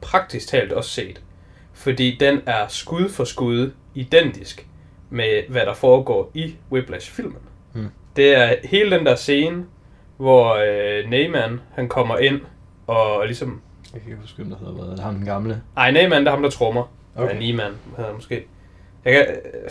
praktisk 0.00 0.48
talt 0.48 0.72
også 0.72 0.90
set. 0.90 1.22
Fordi 1.72 2.16
den 2.20 2.40
er 2.46 2.68
skud 2.68 3.08
for 3.08 3.24
skud 3.24 3.72
identisk 3.94 4.66
med, 5.10 5.42
hvad 5.48 5.66
der 5.66 5.74
foregår 5.74 6.30
i 6.34 6.54
Whiplash-filmen. 6.72 7.38
Hmm. 7.72 7.88
Det 8.16 8.36
er 8.36 8.54
hele 8.64 8.96
den 8.96 9.06
der 9.06 9.14
scene, 9.14 9.64
hvor 10.16 10.54
øh, 10.54 11.10
Neyman, 11.10 11.60
han 11.74 11.88
kommer 11.88 12.18
ind 12.18 12.40
og 12.86 13.26
ligesom 13.26 13.60
Jeg 13.92 14.00
kan 14.00 14.10
ikke 14.10 14.20
huske, 14.20 14.36
hvem 14.36 14.50
der 14.50 14.58
hedder 14.58 14.74
været. 14.74 14.98
Ham 14.98 15.14
den 15.14 15.24
gamle. 15.24 15.62
ej, 15.76 15.90
Neyman, 15.90 16.20
det 16.20 16.26
er 16.26 16.30
ham, 16.30 16.42
der 16.42 16.50
trommer. 16.50 16.84
Okay. 17.16 17.38
Niemann 17.38 17.74
hedder 17.96 18.06
han 18.06 18.14
måske. 18.14 18.44
Jeg 19.04 19.12
kan, 19.12 19.26
øh, 19.28 19.70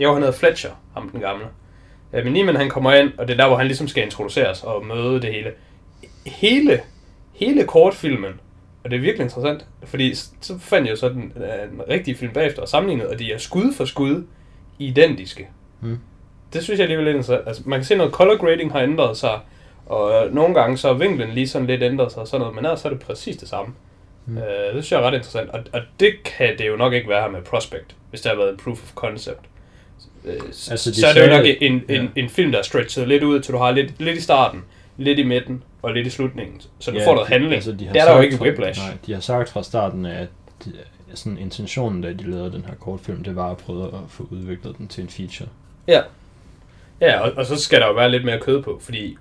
jo, 0.00 0.12
han 0.12 0.22
hedder 0.22 0.38
Fletcher, 0.38 0.70
ham 0.94 1.08
den 1.08 1.20
gamle. 1.20 1.44
Øh, 2.12 2.24
men 2.24 2.32
Niemann, 2.32 2.58
han 2.58 2.68
kommer 2.68 2.92
ind, 2.92 3.10
og 3.18 3.28
det 3.28 3.34
er 3.34 3.38
der, 3.38 3.48
hvor 3.48 3.56
han 3.56 3.66
ligesom 3.66 3.88
skal 3.88 4.04
introduceres 4.04 4.62
og 4.62 4.86
møde 4.86 5.22
det 5.22 5.32
hele. 5.32 5.52
Hele, 6.26 6.80
hele 7.32 7.64
kortfilmen, 7.64 8.40
og 8.84 8.90
det 8.90 8.96
er 8.96 9.00
virkelig 9.00 9.24
interessant, 9.24 9.66
fordi 9.84 10.14
så 10.14 10.58
fandt 10.58 10.86
jeg 10.86 10.92
jo 10.92 10.96
så 10.96 11.08
den, 11.08 11.32
øh, 11.36 11.70
den 11.70 11.82
rigtige 11.88 12.14
film 12.14 12.32
bagefter 12.32 12.62
og 12.62 12.68
sammenlignet, 12.68 13.06
og 13.06 13.18
de 13.18 13.32
er 13.32 13.38
skud 13.38 13.72
for 13.72 13.84
skud 13.84 14.24
identiske. 14.78 15.48
Hmm. 15.80 15.98
Det 16.52 16.62
synes 16.62 16.78
jeg 16.78 16.84
alligevel 16.84 17.06
er 17.06 17.12
lidt 17.12 17.16
interessant. 17.16 17.48
Altså, 17.48 17.62
man 17.66 17.78
kan 17.78 17.84
se 17.84 17.96
noget 17.96 18.12
color 18.12 18.36
grading 18.36 18.72
har 18.72 18.80
ændret 18.80 19.16
sig, 19.16 19.40
og 19.86 20.26
øh, 20.26 20.34
nogle 20.34 20.54
gange 20.54 20.76
så 20.76 20.88
er 20.88 20.94
vinklen 20.94 21.30
lige 21.30 21.48
sådan 21.48 21.66
lidt 21.66 21.82
ændret 21.82 22.12
sig 22.12 22.20
og 22.20 22.28
sådan 22.28 22.40
noget, 22.40 22.54
men 22.54 22.64
ellers 22.64 22.80
så 22.80 22.88
er 22.88 22.92
det 22.92 23.02
præcis 23.02 23.36
det 23.36 23.48
samme. 23.48 23.74
Mm. 24.26 24.38
Øh, 24.38 24.44
det 24.44 24.70
synes 24.72 24.92
jeg 24.92 24.98
er 25.00 25.02
ret 25.06 25.14
interessant, 25.14 25.50
og, 25.50 25.60
og 25.72 25.80
det 26.00 26.14
kan 26.24 26.58
det 26.58 26.68
jo 26.68 26.76
nok 26.76 26.92
ikke 26.92 27.08
være 27.08 27.22
her 27.22 27.30
med 27.30 27.42
Prospect, 27.42 27.96
hvis 28.10 28.20
der 28.20 28.28
har 28.30 28.36
været 28.36 28.50
en 28.50 28.56
proof 28.56 28.82
of 28.82 28.92
concept. 28.94 29.40
Øh, 30.24 30.32
Altså, 30.46 30.70
altså, 30.70 30.90
de 30.90 30.96
så 31.00 31.06
er 31.06 31.12
det 31.12 31.20
jo 31.22 31.26
nok 31.36 31.44
en, 31.60 31.72
en, 31.72 31.82
ja. 31.88 32.06
en 32.16 32.28
film, 32.28 32.52
der 32.52 32.58
er 32.58 32.62
stretchet 32.62 33.08
lidt 33.08 33.22
ud, 33.22 33.40
til 33.40 33.52
du 33.54 33.58
har 33.58 33.70
lidt, 33.70 34.00
lidt 34.00 34.18
i 34.18 34.20
starten, 34.20 34.64
lidt 34.96 35.18
i 35.18 35.22
midten 35.24 35.62
og 35.82 35.92
lidt 35.94 36.06
i 36.06 36.10
slutningen, 36.10 36.60
så 36.78 36.90
du 36.90 36.98
Ja, 36.98 37.06
får 37.06 37.14
noget 37.14 37.28
handling. 37.28 37.54
altså, 37.54 37.72
de 37.72 37.86
har 37.86 37.92
det 37.92 38.02
er 38.02 38.06
der 38.06 38.16
jo 38.16 38.20
ikke 38.22 38.36
fra- 38.36 38.44
Whiplash. 38.44 38.80
Nej, 38.80 38.96
de 39.06 39.12
har 39.12 39.20
sagt 39.20 39.48
fra 39.48 39.62
starten 39.62 40.06
at 40.06 40.28
de, 40.64 40.72
sådan 41.14 41.38
intentionen, 41.38 42.02
da 42.02 42.12
de 42.12 42.30
lavede 42.30 42.52
den 42.52 42.64
her 42.64 42.74
kortfilm, 42.74 43.24
det 43.24 43.36
var 43.36 43.50
at 43.50 43.56
prøve 43.56 43.86
at 43.86 43.92
få 44.08 44.28
udviklet 44.30 44.78
den 44.78 44.88
til 44.88 45.02
en 45.02 45.08
feature. 45.10 45.48
Ja, 45.88 46.00
ja 47.00 47.20
og, 47.20 47.32
og 47.36 47.46
så 47.46 47.56
skal 47.56 47.80
der 47.80 47.86
jo 47.86 47.92
være 47.92 48.10
lidt 48.10 48.24
mere 48.24 48.40
kød 48.40 48.62
på, 48.62 48.78
fordi 48.82 49.16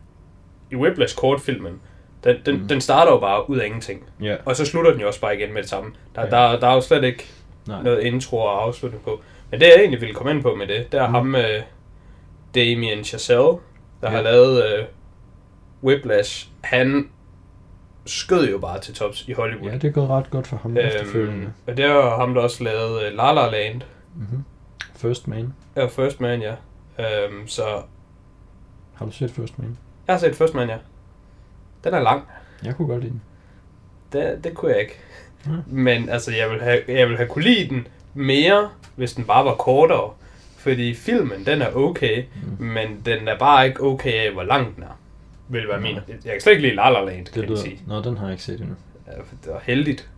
i 0.72 0.75
Whiplash 0.75 1.15
kortfilmen, 1.15 1.79
den, 2.24 2.36
den, 2.46 2.62
Mm. 2.62 2.68
den 2.68 2.82
starter 2.82 3.12
jo 3.12 3.20
bare 3.20 3.50
ud 3.50 3.58
af 3.58 3.66
ingenting. 3.66 4.04
Ja. 4.22 4.36
Og 4.46 4.56
så 4.56 4.66
slutter 4.66 4.92
den 4.92 5.01
jo 5.01 5.08
også 5.08 5.22
bare 5.22 5.38
igen 5.38 5.54
med 5.54 5.62
det 5.62 5.70
samme. 5.70 5.92
Der, 6.16 6.22
ja. 6.22 6.30
der, 6.30 6.60
der 6.60 6.68
er 6.68 6.74
jo 6.74 6.82
slet 6.82 7.04
ikke 7.04 7.25
Nej. 7.68 7.84
noget 7.84 8.00
intro 8.04 8.38
og 8.38 8.63
afslutning 8.63 9.04
på. 9.04 9.22
Men 9.51 9.60
det 9.60 9.66
jeg 9.68 9.75
egentlig 9.80 10.01
ville 10.01 10.16
komme 10.16 10.32
ind 10.32 10.42
på 10.42 10.56
med 10.56 10.68
det, 10.68 10.92
det 10.92 11.00
er 11.00 11.08
Mm. 11.08 11.13
ham 11.13 11.25
med 11.25 11.62
Damien 12.56 13.04
Chazelle, 13.04 13.44
der 13.44 13.58
ja. 14.04 14.10
har 14.10 14.22
lavet 14.22 14.63
uh, 14.80 14.86
Whiplash. 15.84 16.48
Han 16.62 17.10
skød 18.06 18.50
jo 18.50 18.58
bare 18.58 18.80
til 18.80 18.94
tops 18.96 19.28
i 19.28 19.34
Hollywood. 19.34 19.70
Ja, 19.70 19.75
det 19.78 19.84
er 19.88 19.92
gået 19.92 20.10
ret 20.10 20.30
godt 20.30 20.48
for 20.48 20.58
ham 20.58 20.78
øhm, 20.78 20.88
efterfølgende. 20.88 21.54
og 21.68 21.78
det 21.78 21.86
er 21.86 22.16
ham, 22.16 22.34
der 22.34 22.42
også 22.42 22.63
lavet 22.63 22.96
uh, 22.96 23.18
La 23.18 23.34
La 23.34 23.50
Land. 23.50 23.82
Mm-hmm. 24.16 24.44
First 24.96 25.28
Man. 25.28 25.54
Ja, 25.75 25.86
First 25.86 26.22
Man, 26.22 26.42
ja. 26.42 26.54
Um, 27.28 27.48
så 27.48 27.63
Har 28.94 29.06
du 29.06 29.12
set 29.12 29.32
First 29.32 29.60
Man? 29.60 29.78
jeg 30.08 30.13
har 30.16 30.20
set 30.20 30.36
First 30.36 30.54
Man, 30.54 30.70
ja. 30.70 30.78
Den 31.84 31.94
er 31.94 32.00
lang. 32.00 32.24
Jeg 32.64 32.76
kunne 32.76 32.88
godt 32.88 33.02
lide 33.04 33.12
den. 33.14 33.22
Det, 34.14 34.44
det 34.44 34.54
kunne 34.54 34.72
jeg 34.72 34.82
ikke. 34.82 35.00
Mm. 35.46 35.52
Men 35.68 36.10
altså, 36.10 36.32
jeg 36.36 36.50
vil, 36.50 36.62
have, 36.62 36.82
jeg 36.88 37.08
vil 37.10 37.18
have 37.18 37.30
kunne 37.30 37.44
lide 37.44 37.70
den 37.70 37.88
mere, 38.14 38.70
hvis 38.96 39.14
den 39.14 39.26
bare 39.26 39.46
var 39.46 39.56
kortere. 39.56 40.14
Fordi 40.58 40.94
filmen, 40.96 41.46
den 41.46 41.62
er 41.62 41.72
okay, 41.76 42.24
Mm. 42.60 42.66
men 42.66 43.02
den 43.06 43.28
er 43.28 43.38
bare 43.38 43.68
ikke 43.68 43.82
okay 43.84 44.14
af, 44.28 44.32
hvor 44.34 44.44
lang 44.44 44.76
den 44.76 44.84
er. 44.84 45.00
Vil 45.50 45.68
være 45.68 45.82
min. 45.82 45.96
Jeg 45.96 46.32
kan 46.32 46.42
slet 46.42 46.54
ikke 46.54 46.62
lide 46.68 46.76
La 46.76 46.90
La 46.90 47.04
Land, 47.06 47.26
kan 47.26 47.42
Det 47.42 47.50
lyder... 47.50 47.62
sige. 47.62 47.82
Nå, 47.88 48.02
den 48.02 48.18
har 48.18 48.26
jeg 48.26 48.34
ikke 48.34 48.44
set 48.44 48.60
endnu. 48.62 48.76
Ja, 49.08 49.12
Det 49.12 49.54
var 49.54 49.62
heldigt. 49.64 50.10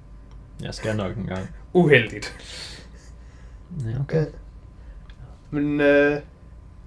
Jeg 0.64 0.74
skal 0.74 0.96
nok 0.96 1.18
en 1.18 1.26
gang. 1.26 1.50
Uheldigt. 1.74 2.36
Ja, 3.86 4.00
okay. 4.00 4.26
Men 5.52 5.82
øh, 5.82 6.20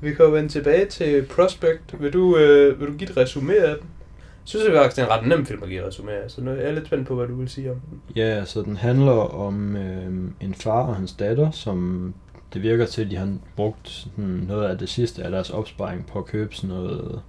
vi 0.00 0.14
kan 0.14 0.24
jo 0.24 0.30
vende 0.30 0.48
tilbage 0.48 0.86
til 0.86 1.26
Prospect. 1.26 2.00
Vil 2.02 2.12
du, 2.12 2.36
øh, 2.36 2.80
vil 2.80 2.88
du 2.88 2.92
give 2.92 3.10
et 3.10 3.16
resume 3.16 3.54
af 3.56 3.76
den? 3.80 3.88
Synes 4.46 4.64
jeg 4.66 4.74
faktisk, 4.74 4.96
det 4.96 5.02
er 5.02 5.06
en 5.16 5.20
ret 5.22 5.28
nem 5.28 5.46
film 5.46 5.62
at 5.62 5.68
give 5.68 5.80
et 5.80 5.86
resume 5.86 6.12
af, 6.12 6.30
så 6.30 6.40
nu 6.40 6.50
er 6.50 6.54
jeg 6.54 6.74
lidt 6.74 6.86
spændt 6.86 7.08
på, 7.08 7.14
hvad 7.14 7.26
du 7.26 7.34
vil 7.34 7.48
sige 7.48 7.70
om 7.70 7.76
den. 7.90 8.00
Ja, 8.16 8.44
så 8.44 8.62
den 8.62 8.76
handler 8.76 9.12
om 9.34 9.76
øh, 9.76 10.30
en 10.40 10.54
far 10.54 10.82
og 10.86 10.96
hans 10.96 11.12
datter, 11.12 11.50
som 11.50 12.14
det 12.54 12.62
virker 12.62 12.86
til, 12.86 13.04
at 13.04 13.10
de 13.10 13.16
har 13.16 13.36
brugt 13.56 13.88
sådan 13.88 14.24
noget 14.48 14.64
af 14.68 14.78
det 14.78 14.88
sidste 14.88 15.22
af 15.22 15.30
deres 15.30 15.50
opsparing 15.50 16.06
på 16.06 16.18
at 16.18 16.24
købe 16.26 16.54
sådan 16.54 16.76
noget, 16.76 17.22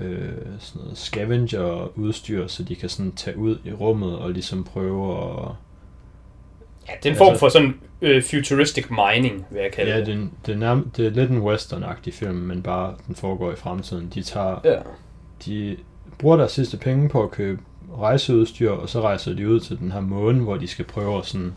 øh, 0.00 0.28
sådan 0.58 0.82
noget 0.82 0.98
scavenger-udstyr, 0.98 2.46
så 2.46 2.62
de 2.62 2.76
kan 2.76 2.88
sådan 2.88 3.12
tage 3.12 3.36
ud 3.38 3.58
i 3.64 3.72
rummet 3.72 4.18
og 4.18 4.30
ligesom 4.30 4.64
prøve 4.64 5.22
at... 5.22 5.48
Ja, 6.88 6.92
det 7.02 7.08
er 7.08 7.12
en 7.12 7.16
form 7.18 7.28
Altså- 7.28 7.40
for 7.40 7.48
sådan 7.48 7.74
øh, 8.02 8.22
futuristic 8.22 8.86
mining, 8.90 9.46
vil 9.50 9.60
jeg 9.62 9.72
kalde 9.72 9.90
Ja, 9.90 9.98
det. 9.98 10.06
det, 10.06 10.14
er 10.14 10.18
en- 10.18 10.32
det, 10.46 10.52
er 10.62 10.74
nærm- 10.74 10.90
det 10.96 11.06
er 11.06 11.10
lidt 11.10 11.30
en 11.30 11.42
western-agtig 11.42 12.10
film, 12.12 12.34
men 12.36 12.62
bare 12.62 12.94
den 13.06 13.14
foregår 13.14 13.52
i 13.52 13.56
fremtiden. 13.56 14.10
De 14.14 14.22
tager 14.22 14.60
Ja. 14.64 14.78
De 15.46 15.76
bruger 16.18 16.36
deres 16.36 16.52
sidste 16.52 16.76
penge 16.76 17.08
på 17.08 17.22
at 17.22 17.30
købe 17.30 17.60
rejseudstyr, 17.98 18.70
og 18.70 18.88
så 18.88 19.00
rejser 19.00 19.34
de 19.34 19.48
ud 19.48 19.60
til 19.60 19.78
den 19.78 19.92
her 19.92 20.00
måne, 20.00 20.40
hvor 20.42 20.56
de 20.56 20.66
skal 20.68 20.84
prøve 20.84 21.18
at 21.18 21.26
sådan 21.26 21.54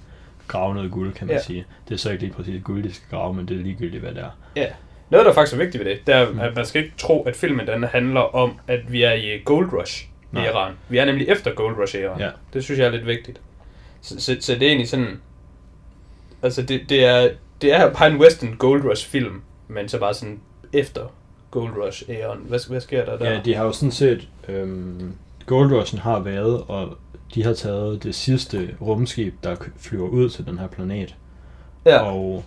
grave 0.48 0.76
noget 0.76 0.92
guld, 0.92 1.14
kan 1.14 1.28
man 1.28 1.36
Ja. 1.36 1.42
sige. 1.44 1.66
Det 1.88 1.94
er 1.94 1.98
så 1.98 2.12
ikke 2.12 2.24
lige 2.24 2.34
præcis 2.34 2.64
guld, 2.64 2.84
de 2.84 2.94
skal 2.94 3.08
grave, 3.18 3.34
men 3.34 3.48
det 3.48 3.58
er 3.60 3.64
ligegyldigt, 3.64 4.02
hvad 4.04 4.12
det 4.14 4.24
er. 4.24 4.30
Ja. 4.56 4.68
Noget, 5.10 5.26
der 5.26 5.34
faktisk 5.34 5.54
er 5.54 5.58
vigtigt 5.64 5.86
ved 5.86 5.92
det, 5.92 6.08
det 6.08 6.16
er, 6.16 6.32
Mm. 6.32 6.40
at 6.40 6.56
man 6.56 6.66
skal 6.66 6.84
ikke 6.84 6.94
tro, 6.98 7.24
at 7.24 7.36
filmen 7.36 7.68
den 7.68 7.84
handler 7.84 8.36
om, 8.36 8.54
at 8.68 8.92
vi 8.92 9.04
er 9.04 9.14
i 9.14 9.42
Gold 9.46 9.74
Rush 9.74 10.08
Nej. 10.32 10.44
i 10.46 10.48
Iran. 10.50 10.74
Vi 10.90 10.98
er 10.98 11.06
nemlig 11.06 11.28
efter 11.30 11.54
Gold 11.54 11.76
Rush 11.82 11.96
i 11.96 12.00
Iran. 12.00 12.20
Ja. 12.20 12.30
Det 12.54 12.64
synes 12.64 12.80
jeg 12.80 12.88
er 12.88 12.92
lidt 12.92 13.06
vigtigt. 13.08 13.42
Så, 14.02 14.20
så, 14.22 14.38
så 14.40 14.54
det 14.54 14.64
er 14.64 14.68
egentlig 14.68 14.90
sådan... 14.90 15.20
Altså, 16.44 16.62
det, 16.62 16.82
det, 16.90 17.06
er, 17.06 17.30
det 17.62 17.74
er 17.74 17.94
bare 17.94 18.08
en 18.12 18.18
Western 18.18 18.56
Gold 18.58 18.84
Rush 18.90 19.08
film, 19.10 19.42
men 19.68 19.90
så 19.90 20.00
bare 20.00 20.14
sådan 20.14 20.40
efter 20.74 21.02
Gold 21.52 21.72
Rush 21.86 22.04
Aeon. 22.10 22.38
Hvad, 22.48 22.60
hvad 22.70 22.82
sker 22.82 23.06
der 23.06 23.18
der? 23.18 23.32
Ja, 23.32 23.40
de 23.46 23.56
har 23.56 23.64
jo 23.66 23.72
sådan 23.72 23.92
set... 23.92 24.28
Øhm, 24.48 25.12
Gold 25.46 25.74
Rushen 25.74 26.00
har 26.00 26.20
været, 26.20 26.64
og 26.68 26.90
de 27.36 27.44
har 27.44 27.54
taget 27.54 28.04
det 28.04 28.16
sidste 28.16 28.70
rumskib, 28.82 29.34
der 29.44 29.56
flyver 29.78 30.08
ud 30.08 30.30
til 30.30 30.46
den 30.46 30.60
her 30.60 30.68
planet. 30.68 31.16
ja. 31.86 31.98
Og 32.12 32.44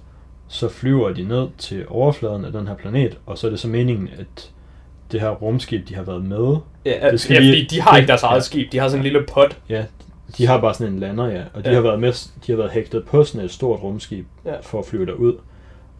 så 0.49 0.68
flyver 0.68 1.12
de 1.12 1.23
ned 1.25 1.49
til 1.58 1.84
overfladen 1.88 2.44
af 2.44 2.52
den 2.52 2.66
her 2.68 2.75
planet, 2.75 3.18
og 3.26 3.38
så 3.38 3.46
er 3.46 3.50
det 3.50 3.61
så 3.61 3.68
meningen, 3.68 4.08
at 4.18 4.50
det 5.12 5.20
her 5.20 5.30
rumskib, 5.30 5.88
de 5.88 5.94
har 5.94 6.02
været 6.02 6.25
med, 6.25 6.56
ja, 6.84 7.11
det 7.11 7.20
skal 7.20 7.34
ja 7.34 7.40
lige- 7.40 7.66
de 7.70 7.80
har 7.80 7.96
ikke 7.96 8.08
deres 8.08 8.23
eget 8.23 8.37
Ja. 8.37 8.40
skib. 8.40 8.73
De 8.73 8.78
har 8.78 8.88
sådan 8.88 9.00
en 9.00 9.02
lille 9.02 9.26
pot. 9.32 9.58
Ja, 9.68 9.84
de 10.38 10.46
har 10.46 10.61
bare 10.61 10.75
sådan 10.75 10.92
en 10.92 10.99
lander, 11.00 11.26
ja. 11.26 11.42
Og 11.54 11.64
de, 11.64 11.68
Ja. 11.68 11.75
har 11.75 11.82
været 11.82 12.00
med, 12.00 12.12
de 12.46 12.52
har 12.52 12.56
været 12.56 12.70
hægtet 12.70 13.04
på 13.04 13.25
sådan 13.25 13.44
et 13.44 13.50
stort 13.50 13.82
rumskib 13.82 14.26
Ja. 14.44 14.54
for 14.62 14.78
at 14.78 14.87
flyve 14.87 15.06
derud. 15.06 15.34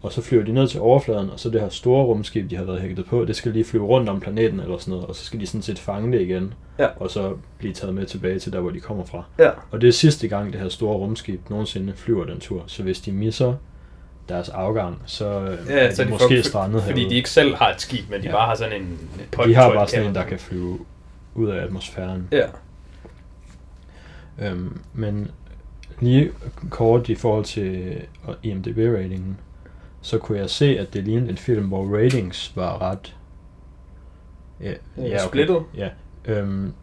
Og 0.05 0.11
så 0.11 0.21
flyver 0.21 0.43
de 0.43 0.51
ned 0.53 0.67
til 0.67 0.79
overfladen, 0.79 1.29
og 1.29 1.39
så 1.39 1.49
det 1.49 1.61
her 1.61 1.69
store 1.69 2.05
rumskib, 2.05 2.49
de 2.49 2.55
har 2.55 2.63
været 2.63 2.81
hægtet 2.81 3.05
på, 3.05 3.25
det 3.25 3.35
skal 3.35 3.51
lige 3.51 3.65
flyve 3.65 3.85
rundt 3.85 4.09
om 4.09 4.19
planeten 4.19 4.59
eller 4.59 4.77
sådan 4.77 4.91
noget, 4.91 5.05
og 5.07 5.15
så 5.15 5.25
skal 5.25 5.39
de 5.39 5.47
sådan 5.47 5.61
set 5.61 5.79
fange 5.79 6.11
det 6.11 6.21
igen, 6.21 6.53
Ja. 6.79 6.87
og 6.99 7.09
så 7.11 7.33
blive 7.57 7.73
taget 7.73 7.93
med 7.95 8.05
tilbage 8.05 8.39
til 8.39 8.53
der, 8.53 8.59
hvor 8.59 8.69
de 8.69 8.79
kommer 8.79 9.05
fra. 9.05 9.23
Ja. 9.39 9.49
Og 9.71 9.81
det 9.81 9.87
er 9.87 9.91
sidste 9.91 10.27
gang, 10.27 10.53
det 10.53 10.61
her 10.61 10.69
store 10.69 10.95
rumskib 10.97 11.49
nogensinde 11.49 11.93
flyver 11.95 12.25
den 12.25 12.39
tur, 12.39 12.63
så 12.67 12.83
hvis 12.83 13.01
de 13.01 13.11
misser 13.11 13.53
deres 14.29 14.49
afgang, 14.49 15.01
så 15.05 15.25
øh, 15.41 15.57
Ja, 15.69 15.73
er 15.87 15.93
så 15.93 16.01
de 16.03 16.07
de 16.07 16.11
måske 16.11 16.37
får, 16.43 16.47
strandet 16.49 16.81
Fordi 16.83 16.99
herude. 16.99 17.09
de 17.11 17.15
ikke 17.17 17.29
selv 17.29 17.55
har 17.55 17.69
et 17.71 17.81
skib, 17.81 18.09
men 18.09 18.21
de 18.21 18.25
Ja. 18.27 18.31
bare 18.31 18.47
har 18.47 18.55
sådan 18.55 18.81
en 18.81 18.99
pot. 19.31 19.47
de 19.47 19.55
har 19.55 19.73
bare 19.73 19.85
de 19.85 19.91
sådan 19.91 20.07
en, 20.07 20.15
der 20.15 20.23
kan 20.23 20.39
flyve 20.39 20.77
ud 21.35 21.49
af 21.49 21.63
atmosfæren. 21.63 22.27
Ja. 22.31 22.45
Øhm, 24.41 24.79
men 24.93 25.31
lige 25.99 26.31
kort 26.69 27.09
i 27.09 27.15
forhold 27.15 27.45
til 27.45 27.97
IMDb-ratingen, 28.43 29.37
så 30.05 30.17
kunne 30.17 30.37
jeg 30.39 30.49
se, 30.49 30.79
at 30.79 30.93
det 30.93 31.03
lignede 31.03 31.29
en 31.29 31.37
film, 31.37 31.65
hvor 31.65 31.97
ratings 31.97 32.51
var 32.55 32.81
ret... 32.81 33.15
Ja, 34.61 34.71
Ja, 34.97 35.17
splittet. 35.17 35.63
Ja, 35.77 35.89
øhm, 36.25 36.73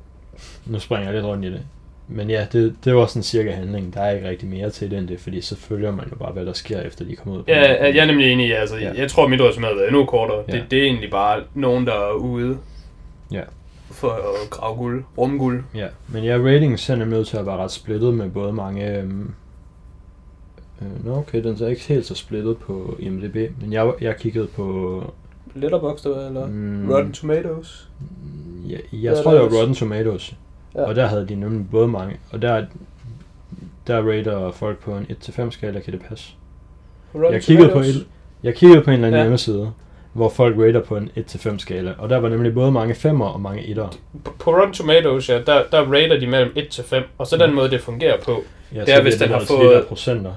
nu 0.67 0.79
springer 0.79 1.05
jeg 1.05 1.15
lidt 1.15 1.25
rundt 1.27 1.45
i 1.45 1.51
det. 1.53 1.61
Men 2.09 2.31
ja, 2.31 2.47
det, 2.53 2.75
det 2.85 2.95
var 2.95 3.07
sådan 3.07 3.23
cirka 3.23 3.51
handlingen. 3.51 3.93
Der 3.93 4.01
er 4.01 4.11
ikke 4.11 4.29
rigtig 4.29 4.49
mere 4.49 4.71
til 4.71 4.91
det 4.91 4.99
end 4.99 5.09
det, 5.09 5.21
fordi 5.21 5.41
så 5.41 5.57
følger 5.57 5.91
man 5.93 6.09
jo 6.11 6.17
bare, 6.17 6.33
hvad 6.33 6.47
der 6.47 6.53
sker, 6.53 6.81
efter 6.81 7.05
de 7.05 7.17
kommer 7.17 7.39
ud. 7.39 7.45
Ja, 7.49 7.85
jeg 7.87 7.97
er 7.97 8.05
nemlig 8.07 8.33
enig 8.33 8.59
altså, 8.59 8.77
ja. 8.77 8.93
jeg 8.97 9.11
tror, 9.11 9.29
mit 9.29 9.41
resume 9.41 9.67
har 9.67 9.75
været 9.75 9.87
endnu 9.89 10.05
kortere. 10.05 10.45
Ja. 10.49 10.53
Det, 10.53 10.65
det 10.71 10.79
er 10.79 10.83
egentlig 10.83 11.11
bare 11.11 11.43
nogen, 11.55 11.87
der 11.87 11.93
er 11.95 12.13
ude 12.13 12.59
Ja. 13.33 13.43
for 13.91 14.09
at 14.45 14.51
grave 14.51 14.77
guld, 14.77 15.05
rumguld. 15.19 15.65
Ja, 15.75 15.87
men 16.09 16.25
ja, 16.25 16.37
ratings 16.37 16.91
er 16.91 16.97
nemlig 16.97 17.17
nødt 17.19 17.29
til 17.29 17.37
at 17.37 17.47
være 17.47 17.57
ret 17.57 17.71
splittet 17.71 18.15
med 18.15 18.31
både 18.31 18.53
mange... 18.53 18.99
Øhm, 18.99 19.35
øh, 20.83 21.07
nå 21.07 21.17
okay, 21.17 21.45
den 21.45 21.57
er 21.63 21.67
ikke 21.69 21.83
helt 21.83 22.07
så 22.07 22.15
splittet 22.15 22.57
på 22.59 22.97
IMDb, 22.99 23.37
men 23.61 23.73
jeg, 23.73 23.93
jeg 24.01 24.17
kiggede 24.17 24.47
på... 24.47 25.05
Letterboxd 25.55 26.07
eller 26.07 26.47
Mm, 26.47 26.53
mm. 26.53 26.91
Rotten 26.91 27.13
Tomatoes. 27.13 27.89
Ja, 28.69 28.77
jeg 28.93 29.17
tror, 29.23 29.31
det 29.33 29.41
var 29.41 29.59
Rotten 29.59 29.75
Tomatoes, 29.75 30.35
Ja. 30.75 30.83
og 30.85 30.95
der 30.97 31.07
havde 31.07 31.27
de 31.29 31.35
nemlig 31.35 31.67
både 31.71 31.89
mange, 31.89 32.17
og 32.33 32.43
der, 32.43 32.65
der 33.87 34.03
rater 34.11 34.51
folk 34.51 34.79
på 34.79 34.91
en 34.97 35.07
1-5 35.11 35.51
skala, 35.51 35.81
kan 35.81 35.93
det 35.93 36.03
passe? 36.09 36.33
Rotten 37.15 37.33
Jeg 37.33 37.43
kiggede, 37.43 37.69
på 37.69 37.73
Tomatoes. 37.75 37.97
et, 37.97 38.07
jeg 38.43 38.55
kiggede 38.55 38.81
på 38.83 38.91
en 38.91 38.95
eller 38.95 39.07
anden 39.07 39.19
Ja. 39.19 39.25
hjemmeside, 39.25 39.73
hvor 40.13 40.29
folk 40.29 40.57
rater 40.59 40.81
på 40.81 40.97
en 40.97 41.11
1-5 41.19 41.59
skala, 41.59 41.95
og 41.99 42.09
der 42.11 42.17
var 42.19 42.29
nemlig 42.29 42.55
både 42.55 42.73
mange 42.73 42.95
5'er 42.95 43.23
og 43.25 43.41
mange 43.41 43.63
1'er. 43.63 43.97
På- 44.25 44.33
På 44.39 44.51
Rotten 44.51 44.75
Tomatoes, 44.75 45.29
ja, 45.29 45.35
der, 45.47 45.63
der 45.73 45.81
rater 45.93 46.21
de 46.21 46.27
mellem 46.27 46.53
1 46.57 46.69
til 46.69 46.85
5, 46.85 47.03
og 47.19 47.27
så 47.27 47.37
den 47.37 47.51
Mm. 47.51 47.57
måde, 47.57 47.71
det 47.71 47.81
fungerer 47.81 48.21
på. 48.25 48.43
Ja, 48.75 48.81
Det 48.81 48.95
er, 48.95 49.03
hvis 49.03 49.15
den 49.15 49.29
har 49.29 49.41
fået- 49.49 49.87
procenter. 49.87 50.33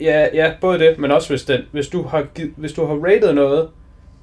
Ja, 0.00 0.28
ja, 0.34 0.52
både 0.60 0.78
det, 0.78 0.98
men 0.98 1.10
også 1.10 1.28
hvis, 1.28 1.44
den, 1.44 1.60
hvis, 1.72 1.88
du 1.88 2.02
har, 2.02 2.26
hvis 2.56 2.72
du 2.72 2.86
har 2.86 2.94
rated 2.94 3.32
noget 3.32 3.68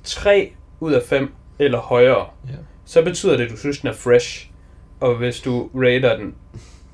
3 0.03 0.51
ud 0.79 0.93
af 0.93 1.01
5 1.03 1.33
eller 1.59 1.77
højere, 1.79 2.25
Ja. 2.49 2.53
så 2.85 3.01
betyder 3.03 3.37
det, 3.37 3.45
at 3.45 3.51
du 3.51 3.57
synes, 3.57 3.79
den 3.79 3.89
er 3.89 3.93
fresh. 3.93 4.47
Og 4.99 5.15
hvis 5.15 5.39
du 5.39 5.69
rater 5.75 6.17
den 6.17 6.35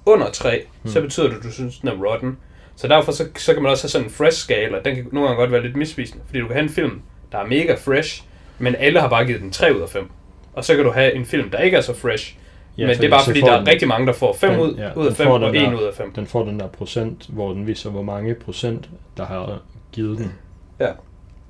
under 0.06 0.30
3, 0.30 0.64
mm. 0.84 0.90
så 0.90 1.00
Hmm. 1.00 1.08
betyder 1.08 1.28
det, 1.30 1.38
at 1.38 1.44
du 1.44 1.52
synes, 1.52 1.80
den 1.80 1.90
er 1.90 1.94
rotten. 2.06 2.38
Så 2.76 2.88
derfor 2.88 3.12
så, 3.12 3.28
så 3.38 3.54
kan 3.54 3.64
man 3.64 3.72
også 3.72 3.84
have 3.84 3.90
sådan 3.90 4.08
en 4.08 4.12
fresh 4.14 4.38
skala. 4.38 4.78
Den 4.86 4.96
kan 4.96 5.08
nogle 5.12 5.28
gange 5.30 5.40
godt 5.42 5.52
være 5.52 5.62
lidt 5.64 5.76
misvisende, 5.76 6.24
fordi 6.26 6.40
du 6.40 6.46
kan 6.48 6.56
have 6.56 6.64
en 6.64 6.70
film, 6.70 7.02
der 7.32 7.38
er 7.38 7.46
mega 7.46 7.74
fresh, 7.74 8.24
men 8.60 8.76
alle 8.76 9.00
har 9.00 9.10
bare 9.10 9.26
givet 9.26 9.42
den 9.42 9.52
3 9.52 9.76
ud 9.76 9.82
af 9.82 9.90
5. 9.90 10.10
Og 10.54 10.66
så 10.66 10.76
kan 10.76 10.84
du 10.86 10.92
have 10.92 11.14
en 11.14 11.26
film, 11.26 11.50
der 11.50 11.58
ikke 11.60 11.78
er 11.78 11.82
så 11.82 11.96
fresh, 11.96 12.36
ja, 12.80 12.88
men 12.88 12.98
det 12.98 13.06
er 13.06 13.10
bare 13.10 13.24
fordi, 13.26 13.42
der 13.42 13.52
er 13.52 13.58
den- 13.58 13.68
rigtig 13.68 13.88
mange, 13.88 14.08
der 14.08 14.14
får 14.14 14.34
5 14.34 14.52
den- 14.52 14.60
ud, 14.60 14.76
ja, 14.76 14.94
ud 14.94 15.06
af 15.06 15.10
den 15.10 15.16
5 15.16 15.26
får 15.28 15.34
og 15.34 15.40
den 15.40 15.56
1 15.56 15.62
der- 15.72 15.78
ud 15.78 15.84
af 15.84 15.94
5. 15.94 16.14
Den 16.14 16.28
får 16.28 16.44
den 16.46 16.60
der 16.60 16.68
procent, 16.68 17.26
hvor 17.30 17.54
den 17.54 17.68
viser, 17.68 17.90
hvor 17.90 18.02
mange 18.02 18.36
procent, 18.36 18.90
der 19.18 19.26
har 19.26 19.60
givet 19.92 20.18
den 20.18 20.32
Ja. 20.80 20.88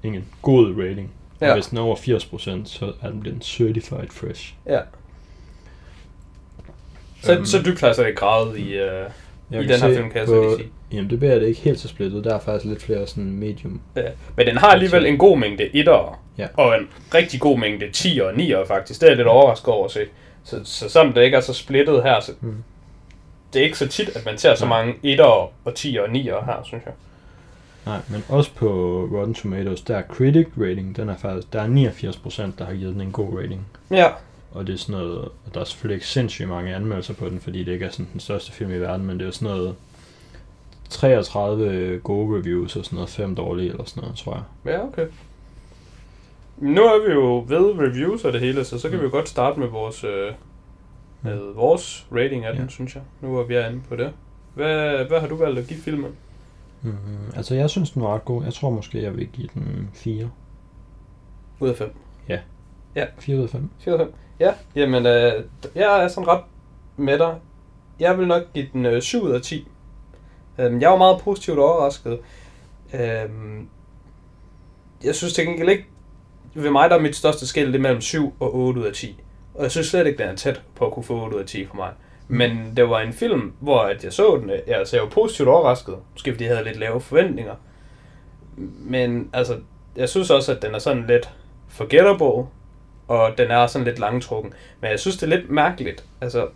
en 0.03 0.25
god 0.41 0.75
rating. 0.77 1.11
Og 1.41 1.47
Ja. 1.47 1.53
hvis 1.53 1.67
den 1.67 1.77
er 1.77 1.81
over 1.81 1.95
80 1.95 2.25
procent, 2.25 2.69
så 2.69 2.91
er 3.01 3.09
den 3.09 3.19
blevet 3.19 3.43
certified 3.45 4.07
fresh. 4.11 4.53
Ja. 4.67 4.79
Så, 7.23 7.33
Øhm. 7.35 7.45
så 7.45 7.61
dybt 7.65 7.81
har 7.81 7.93
så 7.93 8.05
ikke 8.05 8.17
gravet 8.19 8.57
i, 8.59 8.61
uh, 8.63 8.69
Jeg 8.71 9.09
i 9.51 9.55
den 9.55 9.69
her 9.69 9.75
se 9.77 9.95
film, 9.95 10.09
kan 10.09 10.19
jeg 10.19 10.27
så 10.27 10.41
lige 10.41 10.55
sige. 10.55 10.69
IMDb 10.91 11.23
er 11.23 11.39
det 11.39 11.47
ikke 11.47 11.61
helt 11.61 11.79
så 11.79 11.87
splittet. 11.87 12.23
Der 12.23 12.35
er 12.35 12.39
faktisk 12.39 12.65
lidt 12.65 12.83
flere 12.83 13.07
sådan 13.07 13.31
medium. 13.31 13.81
Ja. 13.95 14.01
Men 14.37 14.47
den 14.47 14.57
har 14.57 14.67
alligevel 14.67 15.05
en 15.05 15.17
god 15.17 15.37
mængde 15.37 15.63
1'ere, 15.73 16.15
Ja. 16.37 16.47
og 16.53 16.75
en 16.77 16.87
rigtig 17.13 17.39
god 17.39 17.57
mængde 17.59 17.85
10'ere 17.93 18.23
og 18.25 18.33
9'ere 18.33 18.67
faktisk. 18.67 18.99
Det 19.01 19.07
er 19.07 19.11
jeg 19.11 19.17
lidt 19.17 19.27
overrasket 19.27 19.67
over 19.67 19.85
at 19.85 19.91
se. 19.91 19.99
Så, 20.43 20.59
så 20.63 20.89
selvom 20.89 21.13
det 21.13 21.23
ikke 21.23 21.37
er 21.37 21.41
så 21.41 21.53
splittet 21.53 22.03
her, 22.03 22.19
så 22.19 22.31
Mm. 22.41 22.63
det 23.53 23.59
er 23.59 23.63
ikke 23.63 23.77
så 23.77 23.87
tit, 23.87 24.09
at 24.09 24.25
man 24.25 24.37
ser 24.37 24.55
så 24.55 24.65
mange 24.65 24.93
1'ere 25.03 25.23
og 25.23 25.51
10'ere 25.69 26.01
og 26.01 26.07
9'ere 26.09 26.45
her, 26.45 26.63
synes 26.63 26.83
jeg. 26.85 26.93
Nej, 27.85 27.97
men 28.09 28.23
også 28.29 28.51
på 28.55 28.67
Rotten 29.13 29.33
Tomatoes, 29.33 29.81
der 29.81 29.97
er 29.97 30.01
critic 30.01 30.47
rating, 30.57 30.95
den 30.95 31.09
er 31.09 31.17
faktisk, 31.17 31.53
der 31.53 31.61
er 31.61 31.67
89 31.67 32.17
procent, 32.17 32.59
der 32.59 32.65
har 32.65 32.73
givet 32.73 32.93
den 32.93 33.01
en 33.01 33.11
god 33.11 33.39
rating. 33.39 33.67
Ja, 33.91 34.07
Og 34.51 34.67
det 34.67 34.73
er 34.73 34.77
sådan 34.77 35.01
noget, 35.01 35.17
og 35.19 35.53
der 35.53 35.59
er 35.59 35.63
selvfølgelig 35.63 35.95
ikke 35.95 36.07
sindssygt 36.07 36.49
mange 36.49 36.75
anmeldelser 36.75 37.13
på 37.13 37.29
den, 37.29 37.39
fordi 37.39 37.63
det 37.63 37.71
ikke 37.71 37.85
er 37.85 37.89
sådan 37.91 38.07
den 38.13 38.19
største 38.19 38.51
film 38.51 38.71
i 38.71 38.77
verden, 38.77 39.05
men 39.05 39.19
det 39.19 39.27
er 39.27 39.31
sådan 39.31 39.47
noget 39.55 39.75
33 40.89 41.99
gode 42.03 42.37
reviews 42.37 42.75
og 42.75 42.85
sådan 42.85 42.95
noget, 42.95 43.09
5 43.09 43.35
dårlige 43.35 43.69
eller 43.69 43.83
sådan 43.85 44.01
noget, 44.01 44.17
tror 44.17 44.33
jeg. 44.65 44.73
ja 44.73 44.83
okay. 44.87 45.05
Nu 46.61 46.81
er 46.81 47.07
vi 47.07 47.13
jo 47.13 47.45
ved 47.47 47.79
reviews 47.79 48.25
og 48.25 48.33
det 48.33 48.41
hele, 48.41 48.63
så 48.65 48.79
så 48.79 48.89
kan 48.89 48.97
Mm. 48.97 49.01
vi 49.01 49.05
jo 49.05 49.11
godt 49.11 49.29
starte 49.29 49.59
med 49.59 49.67
vores, 49.67 50.03
øh, 50.03 50.31
med 51.21 51.53
vores 51.55 52.07
rating 52.15 52.45
af 52.45 52.53
den, 52.53 52.61
Ja. 52.63 52.67
synes 52.69 52.95
jeg. 52.95 53.03
Nu 53.21 53.37
er 53.37 53.43
vi 53.43 53.57
inde 53.67 53.81
på 53.89 53.95
det. 53.95 54.13
Hvad, 54.55 55.05
hvad 55.05 55.19
har 55.19 55.27
du 55.27 55.35
valgt 55.35 55.59
at 55.59 55.67
give 55.67 55.79
filmen? 55.79 56.11
Mm, 56.81 56.91
altså, 57.35 57.55
jeg 57.55 57.69
synes, 57.69 57.91
den 57.91 58.01
var 58.01 58.13
ret 58.15 58.25
god. 58.25 58.43
Jeg 58.43 58.53
tror 58.53 58.69
måske, 58.69 59.01
jeg 59.03 59.17
vil 59.17 59.27
give 59.27 59.49
den 59.53 59.89
4. 59.93 60.29
Ud 61.59 61.69
af 61.69 61.75
5. 61.75 61.93
4 63.19 63.37
ud 63.37 63.43
af 63.43 63.49
5. 63.49 63.69
4 63.79 63.93
ud 63.95 63.99
af 63.99 64.05
5. 64.07 64.13
Ja, 64.39 64.53
jamen, 64.75 65.05
øh, 65.05 65.33
jeg 65.75 66.03
er 66.03 66.07
sådan 66.07 66.27
ret 66.27 66.43
med 66.97 67.17
dig. 67.19 67.35
Jeg 67.99 68.17
vil 68.17 68.27
nok 68.27 68.43
give 68.53 68.67
den 68.73 68.85
øh, 68.85 69.01
7 69.01 69.21
ud 69.23 69.31
af 69.31 69.41
10. 69.41 69.67
Øhm, 70.59 70.81
jeg 70.81 70.89
var 70.91 70.97
meget 70.97 71.21
positivt 71.21 71.59
overrasket. 71.59 72.19
Øhm, 72.93 73.67
jeg 75.03 75.15
synes 75.15 75.33
til 75.33 75.45
gengæld 75.45 75.69
ikke, 75.69 75.85
ved 76.53 76.71
mig 76.71 76.89
der 76.89 76.95
er 76.95 77.01
mit 77.01 77.15
største 77.15 77.47
skæld, 77.47 77.67
det 77.67 77.75
er 77.75 77.79
mellem 77.79 78.01
7 78.01 78.33
og 78.39 78.55
8 78.55 78.81
ud 78.81 78.85
af 78.85 78.93
10. 78.93 79.21
Og 79.53 79.63
jeg 79.63 79.71
synes 79.71 79.87
slet 79.87 80.07
ikke, 80.07 80.17
den 80.17 80.29
er 80.29 80.35
tæt 80.35 80.61
på 80.75 80.85
at 80.85 80.93
kunne 80.93 81.03
få 81.03 81.23
8 81.23 81.35
ud 81.35 81.41
af 81.41 81.47
10 81.47 81.65
for 81.65 81.75
mig. 81.75 81.91
Men 82.27 82.73
det 82.77 82.89
var 82.89 82.99
en 82.99 83.13
film, 83.13 83.53
hvor 83.59 83.79
at 83.79 84.03
jeg 84.03 84.13
så 84.13 84.37
den, 84.41 84.49
jeg, 84.49 84.77
altså 84.77 84.95
jeg 84.95 85.03
var 85.03 85.09
positivt 85.09 85.49
overrasket. 85.49 85.95
Måske 86.13 86.31
fordi 86.31 86.43
jeg 86.43 86.53
havde 86.53 86.67
lidt 86.67 86.79
lave 86.79 87.01
forventninger. 87.01 87.55
Men 88.79 89.29
altså, 89.33 89.57
jeg 89.95 90.09
synes 90.09 90.29
også, 90.29 90.51
at 90.51 90.61
den 90.61 90.75
er 90.75 90.79
sådan 90.79 91.07
lidt 91.07 91.29
forgettable, 91.67 92.47
og 93.07 93.37
den 93.37 93.51
er 93.51 93.67
sådan 93.67 93.85
lidt 93.85 93.99
langtrukken. 93.99 94.53
Men 94.81 94.91
jeg 94.91 94.99
synes, 94.99 95.17
det 95.17 95.23
er 95.33 95.37
lidt 95.37 95.49
mærkeligt, 95.49 96.05
altså, 96.21 96.47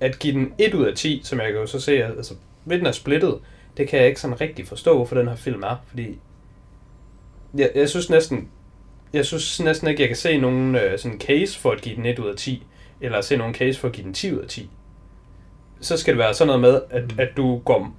at 0.00 0.18
give 0.18 0.34
den 0.34 0.54
1 0.58 0.74
ud 0.74 0.84
af 0.84 0.94
10, 0.94 1.20
som 1.24 1.40
jeg 1.40 1.52
kan 1.52 1.60
jo 1.60 1.66
så 1.66 1.80
se, 1.80 2.04
altså, 2.04 2.34
ved 2.64 2.78
den 2.78 2.86
er 2.86 2.92
splittet, 2.92 3.38
det 3.76 3.88
kan 3.88 3.98
jeg 3.98 4.08
ikke 4.08 4.20
sådan 4.20 4.40
rigtig 4.40 4.68
forstå, 4.68 4.96
hvorfor 4.96 5.16
den 5.16 5.28
her 5.28 5.36
film 5.36 5.62
er, 5.62 5.76
fordi 5.86 6.18
jeg, 7.54 7.70
jeg 7.74 7.88
synes 7.88 8.10
næsten, 8.10 8.48
jeg 9.12 9.26
synes 9.26 9.60
næsten 9.60 9.88
ikke, 9.88 10.00
jeg 10.00 10.08
kan 10.08 10.16
se 10.16 10.38
nogen 10.38 10.74
øh, 10.74 10.98
sådan 10.98 11.20
case 11.20 11.58
for 11.58 11.70
at 11.70 11.80
give 11.80 11.96
den 11.96 12.06
1 12.06 12.18
ud 12.18 12.28
af 12.28 12.36
10, 12.36 12.62
eller 13.00 13.20
se 13.20 13.36
nogen 13.36 13.54
case 13.54 13.80
for 13.80 13.88
at 13.88 13.94
give 13.94 14.04
den 14.04 14.14
10 14.14 14.34
ud 14.34 14.38
af 14.38 14.48
10. 14.48 14.70
Så 15.80 15.96
skal 15.96 16.14
det 16.14 16.18
være 16.18 16.34
sådan 16.34 16.46
noget 16.46 16.60
med, 16.60 16.80
at, 16.90 17.04
at 17.18 17.28
du 17.36 17.58
går... 17.58 17.92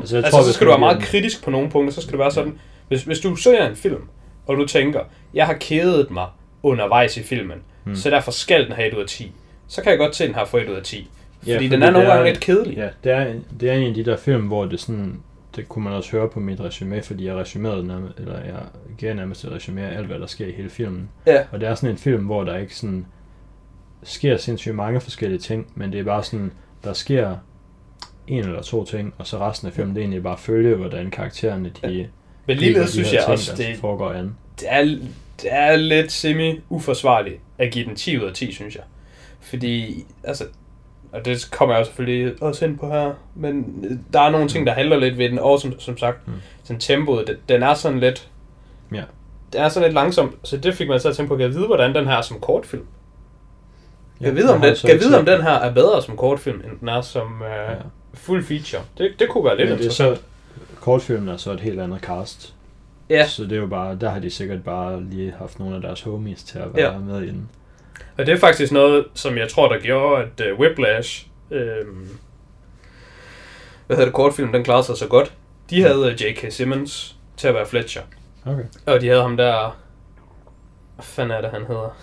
Altså, 0.00 0.16
jeg 0.16 0.24
altså 0.24 0.38
tror, 0.38 0.44
så 0.44 0.52
skal 0.52 0.66
du 0.66 0.70
være 0.70 0.80
meget 0.80 1.02
kritisk 1.02 1.44
på 1.44 1.50
nogle 1.50 1.70
punkter, 1.70 1.94
så 1.94 2.00
skal 2.00 2.12
det 2.12 2.18
være 2.18 2.30
sådan, 2.30 2.58
hvis, 2.88 3.02
hvis 3.02 3.20
du 3.20 3.36
ser 3.36 3.68
en 3.68 3.76
film, 3.76 4.02
og 4.46 4.56
du 4.56 4.66
tænker, 4.66 5.00
jeg 5.34 5.46
har 5.46 5.54
kædet 5.54 6.10
mig 6.10 6.26
undervejs 6.62 7.16
i 7.16 7.22
filmen, 7.22 7.58
hmm. 7.84 7.96
så 7.96 8.10
derfor 8.10 8.30
skal 8.30 8.64
den 8.64 8.72
have 8.72 8.88
1 8.88 8.94
ud 8.94 9.02
af 9.02 9.08
10, 9.08 9.32
så 9.68 9.82
kan 9.82 9.90
jeg 9.90 9.98
godt 9.98 10.16
se, 10.16 10.24
at 10.24 10.28
den 10.28 10.34
har 10.34 10.44
fået 10.44 10.62
1 10.62 10.68
ud 10.68 10.74
af 10.74 10.82
10. 10.82 11.10
Fordi, 11.38 11.50
ja, 11.50 11.56
fordi 11.56 11.68
den 11.68 11.82
er 11.82 11.90
nogle 11.90 12.08
gange 12.08 12.24
lidt 12.24 12.40
kedelig. 12.40 12.76
Ja, 12.76 12.88
det 13.04 13.12
er, 13.12 13.34
det 13.60 13.70
er 13.70 13.74
en 13.74 13.88
af 13.88 13.94
de 13.94 14.04
der 14.04 14.16
film, 14.16 14.46
hvor 14.46 14.64
det 14.64 14.80
sådan, 14.80 15.20
det 15.56 15.68
kunne 15.68 15.84
man 15.84 15.92
også 15.92 16.10
høre 16.10 16.28
på 16.28 16.40
mit 16.40 16.60
resume, 16.60 17.02
fordi 17.02 17.26
jeg 17.26 17.36
resumerede 17.36 17.86
nærmest, 17.86 18.18
eller 18.18 18.44
jeg 18.44 18.62
gav 18.98 19.14
nærmest 19.14 19.44
et 19.44 19.52
resume 19.52 19.82
af 19.82 19.96
alt, 19.96 20.06
hvad 20.06 20.18
der 20.18 20.26
sker 20.26 20.46
i 20.46 20.52
hele 20.52 20.70
filmen. 20.70 21.08
Ja. 21.26 21.44
Og 21.52 21.60
det 21.60 21.68
er 21.68 21.74
sådan 21.74 21.90
en 21.90 21.98
film, 21.98 22.24
hvor 22.24 22.44
der 22.44 22.56
ikke 22.56 22.76
sådan 22.76 23.06
sker 24.02 24.36
sindssygt 24.36 24.74
mange 24.74 25.00
forskellige 25.00 25.38
ting, 25.38 25.72
men 25.74 25.92
det 25.92 26.00
er 26.00 26.04
bare 26.04 26.24
sådan, 26.24 26.52
der 26.84 26.92
sker 26.92 27.36
en 28.26 28.38
eller 28.38 28.62
to 28.62 28.84
ting, 28.84 29.14
og 29.18 29.26
så 29.26 29.38
resten 29.38 29.68
af 29.68 29.74
filmen, 29.74 29.94
det 29.94 30.00
er 30.00 30.04
egentlig 30.04 30.22
bare 30.22 30.38
følge, 30.38 30.74
hvordan 30.74 31.10
karaktererne, 31.10 31.72
de... 31.82 31.88
Ja. 31.88 32.06
Men 32.46 32.56
lige 32.56 32.86
synes 32.86 33.12
jeg 33.12 33.20
ting, 33.20 33.32
også, 33.32 33.56
det, 33.56 33.76
foregår 33.76 34.12
an. 34.12 34.36
det 34.60 34.72
er, 34.72 34.84
det 35.42 35.52
er 35.52 35.76
lidt 35.76 36.12
semi-uforsvarligt 36.12 37.40
at 37.58 37.72
give 37.72 37.84
den 37.84 37.96
10 37.96 38.18
ud 38.18 38.24
af 38.24 38.34
10, 38.34 38.52
synes 38.52 38.74
jeg. 38.74 38.84
Fordi, 39.40 40.04
altså, 40.24 40.44
og 41.12 41.24
det 41.24 41.48
kommer 41.52 41.74
jeg 41.74 41.80
jo 41.80 41.84
selvfølgelig 41.84 42.42
også 42.42 42.64
ind 42.64 42.78
på 42.78 42.88
her, 42.88 43.12
men 43.34 43.84
der 44.12 44.20
er 44.20 44.30
nogle 44.30 44.48
ting, 44.48 44.66
der 44.66 44.72
handler 44.72 44.96
lidt 44.96 45.18
ved 45.18 45.28
den, 45.28 45.38
og 45.38 45.60
som, 45.60 45.80
som 45.80 45.98
sagt, 45.98 46.28
mm. 46.28 46.32
sådan 46.64 46.80
tempoet, 46.80 47.26
det, 47.26 47.38
den 47.48 47.62
er 47.62 47.74
sådan 47.74 48.00
lidt, 48.00 48.28
ja. 48.92 49.02
den 49.52 49.60
er 49.60 49.68
sådan 49.68 49.86
lidt 49.86 49.94
langsom, 49.94 50.36
så 50.44 50.56
det 50.56 50.74
fik 50.74 50.88
man 50.88 51.00
så 51.00 51.08
at 51.08 51.16
tænke 51.16 51.28
på, 51.28 51.36
kan 51.36 51.46
jeg 51.46 51.54
vide, 51.54 51.66
hvordan 51.66 51.94
den 51.94 52.06
her 52.06 52.14
er 52.14 52.22
som 52.22 52.40
kortfilm? 52.40 52.86
Ja, 54.20 54.26
jeg 54.26 54.36
vide, 54.36 54.54
om, 54.54 54.60
den, 54.60 54.76
kan 54.86 55.00
vide, 55.00 55.18
om 55.18 55.26
den 55.26 55.42
her 55.42 55.52
er 55.52 55.74
bedre 55.74 56.02
som 56.02 56.16
kortfilm, 56.16 56.60
end 56.64 56.80
den 56.80 56.88
er 56.88 57.00
som 57.00 57.40
uh, 57.40 57.46
ja. 57.46 57.74
full 58.14 58.44
feature. 58.44 58.82
Det, 58.98 59.12
det 59.18 59.28
kunne 59.28 59.44
være 59.44 59.56
lidt 59.56 59.68
men 59.68 59.78
det 59.78 59.84
interessant. 59.84 60.10
Er 60.10 60.14
så, 60.14 60.22
kortfilmen 60.80 61.28
er 61.28 61.36
så 61.36 61.52
et 61.52 61.60
helt 61.60 61.80
andet 61.80 62.00
cast. 62.00 62.54
Ja. 63.10 63.26
Så 63.26 63.42
det 63.42 63.52
er 63.52 63.56
jo 63.56 63.66
bare, 63.66 63.94
der 63.94 64.10
har 64.10 64.18
de 64.18 64.30
sikkert 64.30 64.64
bare 64.64 65.02
lige 65.02 65.34
haft 65.38 65.58
nogle 65.58 65.76
af 65.76 65.82
deres 65.82 66.02
homies 66.02 66.42
til 66.42 66.58
at 66.58 66.74
være 66.74 66.92
ja. 66.92 66.98
med 66.98 67.22
i 67.22 67.28
den. 67.28 67.48
Og 68.18 68.26
det 68.26 68.34
er 68.34 68.38
faktisk 68.38 68.72
noget, 68.72 69.04
som 69.14 69.38
jeg 69.38 69.48
tror, 69.48 69.68
der 69.72 69.80
gjorde, 69.80 70.22
at 70.22 70.52
uh, 70.52 70.58
Whiplash, 70.58 71.26
øh, 71.50 71.86
hvad 73.86 73.96
hedder 73.96 74.04
det, 74.04 74.14
kortfilm, 74.14 74.52
den 74.52 74.64
klarede 74.64 74.84
sig 74.84 74.96
så 74.96 75.06
godt. 75.06 75.32
De 75.70 75.82
havde 75.82 76.00
uh, 76.00 76.22
J.K. 76.22 76.52
Simmons 76.52 77.16
til 77.36 77.48
at 77.48 77.54
være 77.54 77.66
Fletcher. 77.66 78.02
Okay. 78.46 78.64
Og 78.86 79.00
de 79.00 79.08
havde 79.08 79.22
ham 79.22 79.36
der, 79.36 79.78
hvad 80.94 81.04
fanden 81.04 81.36
er 81.36 81.40
det, 81.40 81.50
han 81.50 81.66
hedder? 81.66 81.96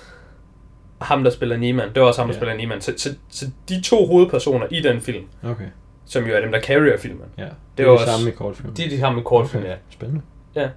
Ham, 1.02 1.24
der 1.24 1.32
spiller 1.32 1.58
Neiman. 1.58 1.94
Det 1.94 2.02
var 2.02 2.08
også 2.08 2.22
ham, 2.22 2.28
der 2.28 2.34
yeah. 2.34 2.40
spiller 2.40 2.56
Neiman. 2.56 2.82
Så, 2.82 2.94
så, 2.98 3.16
så, 3.30 3.46
de 3.70 3.82
to 3.82 4.06
hovedpersoner 4.06 4.68
i 4.72 4.82
den 4.82 5.02
film, 5.02 5.26
okay. 5.44 5.66
som 6.06 6.26
jo 6.26 6.36
er 6.36 6.42
dem, 6.42 6.52
der 6.52 6.62
carrier 6.62 6.98
filmen. 6.98 7.26
Ja, 7.38 7.44
det, 7.44 7.52
det 7.78 7.86
er 7.86 7.98
de 7.98 8.06
samme 8.06 8.30
i 8.30 8.32
kortfilm. 8.32 8.74
De 8.74 8.86
er 8.86 8.90
de 8.90 9.00
samme 9.00 9.20
i 9.20 9.24
kortfilm, 9.24 9.64
okay. 9.64 9.72
ja. 9.72 9.78
Spændende. 9.90 10.22
Ja. 10.56 10.70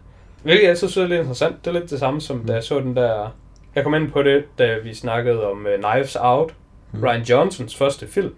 Hvilket 0.43 0.69
jeg 0.69 0.79
synes 0.79 0.97
er 0.97 1.07
lidt 1.07 1.19
interessant. 1.21 1.65
Det 1.65 1.77
er 1.77 1.81
lidt 1.81 1.91
det 1.91 1.99
samme, 1.99 2.21
som 2.21 2.37
mm. 2.37 2.47
da 2.47 2.53
jeg 2.53 2.65
så 2.65 2.81
den 2.81 2.97
der 2.97 3.37
jeg 3.75 3.85
kom 3.85 3.95
ind 3.95 4.11
på 4.11 4.23
det, 4.23 4.45
da 4.59 4.79
vi 4.79 4.95
snakkede 4.95 5.51
om 5.51 5.67
uh, 5.67 5.91
Knives 5.91 6.17
Out. 6.21 6.55
Mm. 6.93 7.03
Ryan 7.03 7.23
Johnsons 7.23 7.77
første 7.77 8.07
film, 8.07 8.35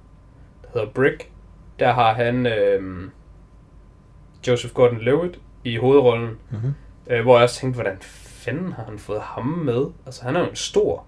der 0.62 0.68
hedder 0.74 0.86
Brick. 0.86 1.28
Der 1.78 1.92
har 1.92 2.14
han 2.14 2.46
uh, 2.46 3.10
Joseph 4.46 4.74
Gordon-Levitt 4.74 5.38
i 5.64 5.76
hovedrollen. 5.76 6.38
Mm-hmm. 6.50 6.74
Uh, 7.06 7.20
hvor 7.20 7.36
jeg 7.36 7.42
også 7.42 7.60
tænkte, 7.60 7.82
hvordan 7.82 7.98
fanden 8.00 8.72
har 8.72 8.84
han 8.84 8.98
fået 8.98 9.20
ham 9.20 9.44
med? 9.44 9.86
Altså, 10.06 10.24
han 10.24 10.36
er 10.36 10.40
jo 10.40 10.46
en 10.46 10.56
stor 10.56 11.04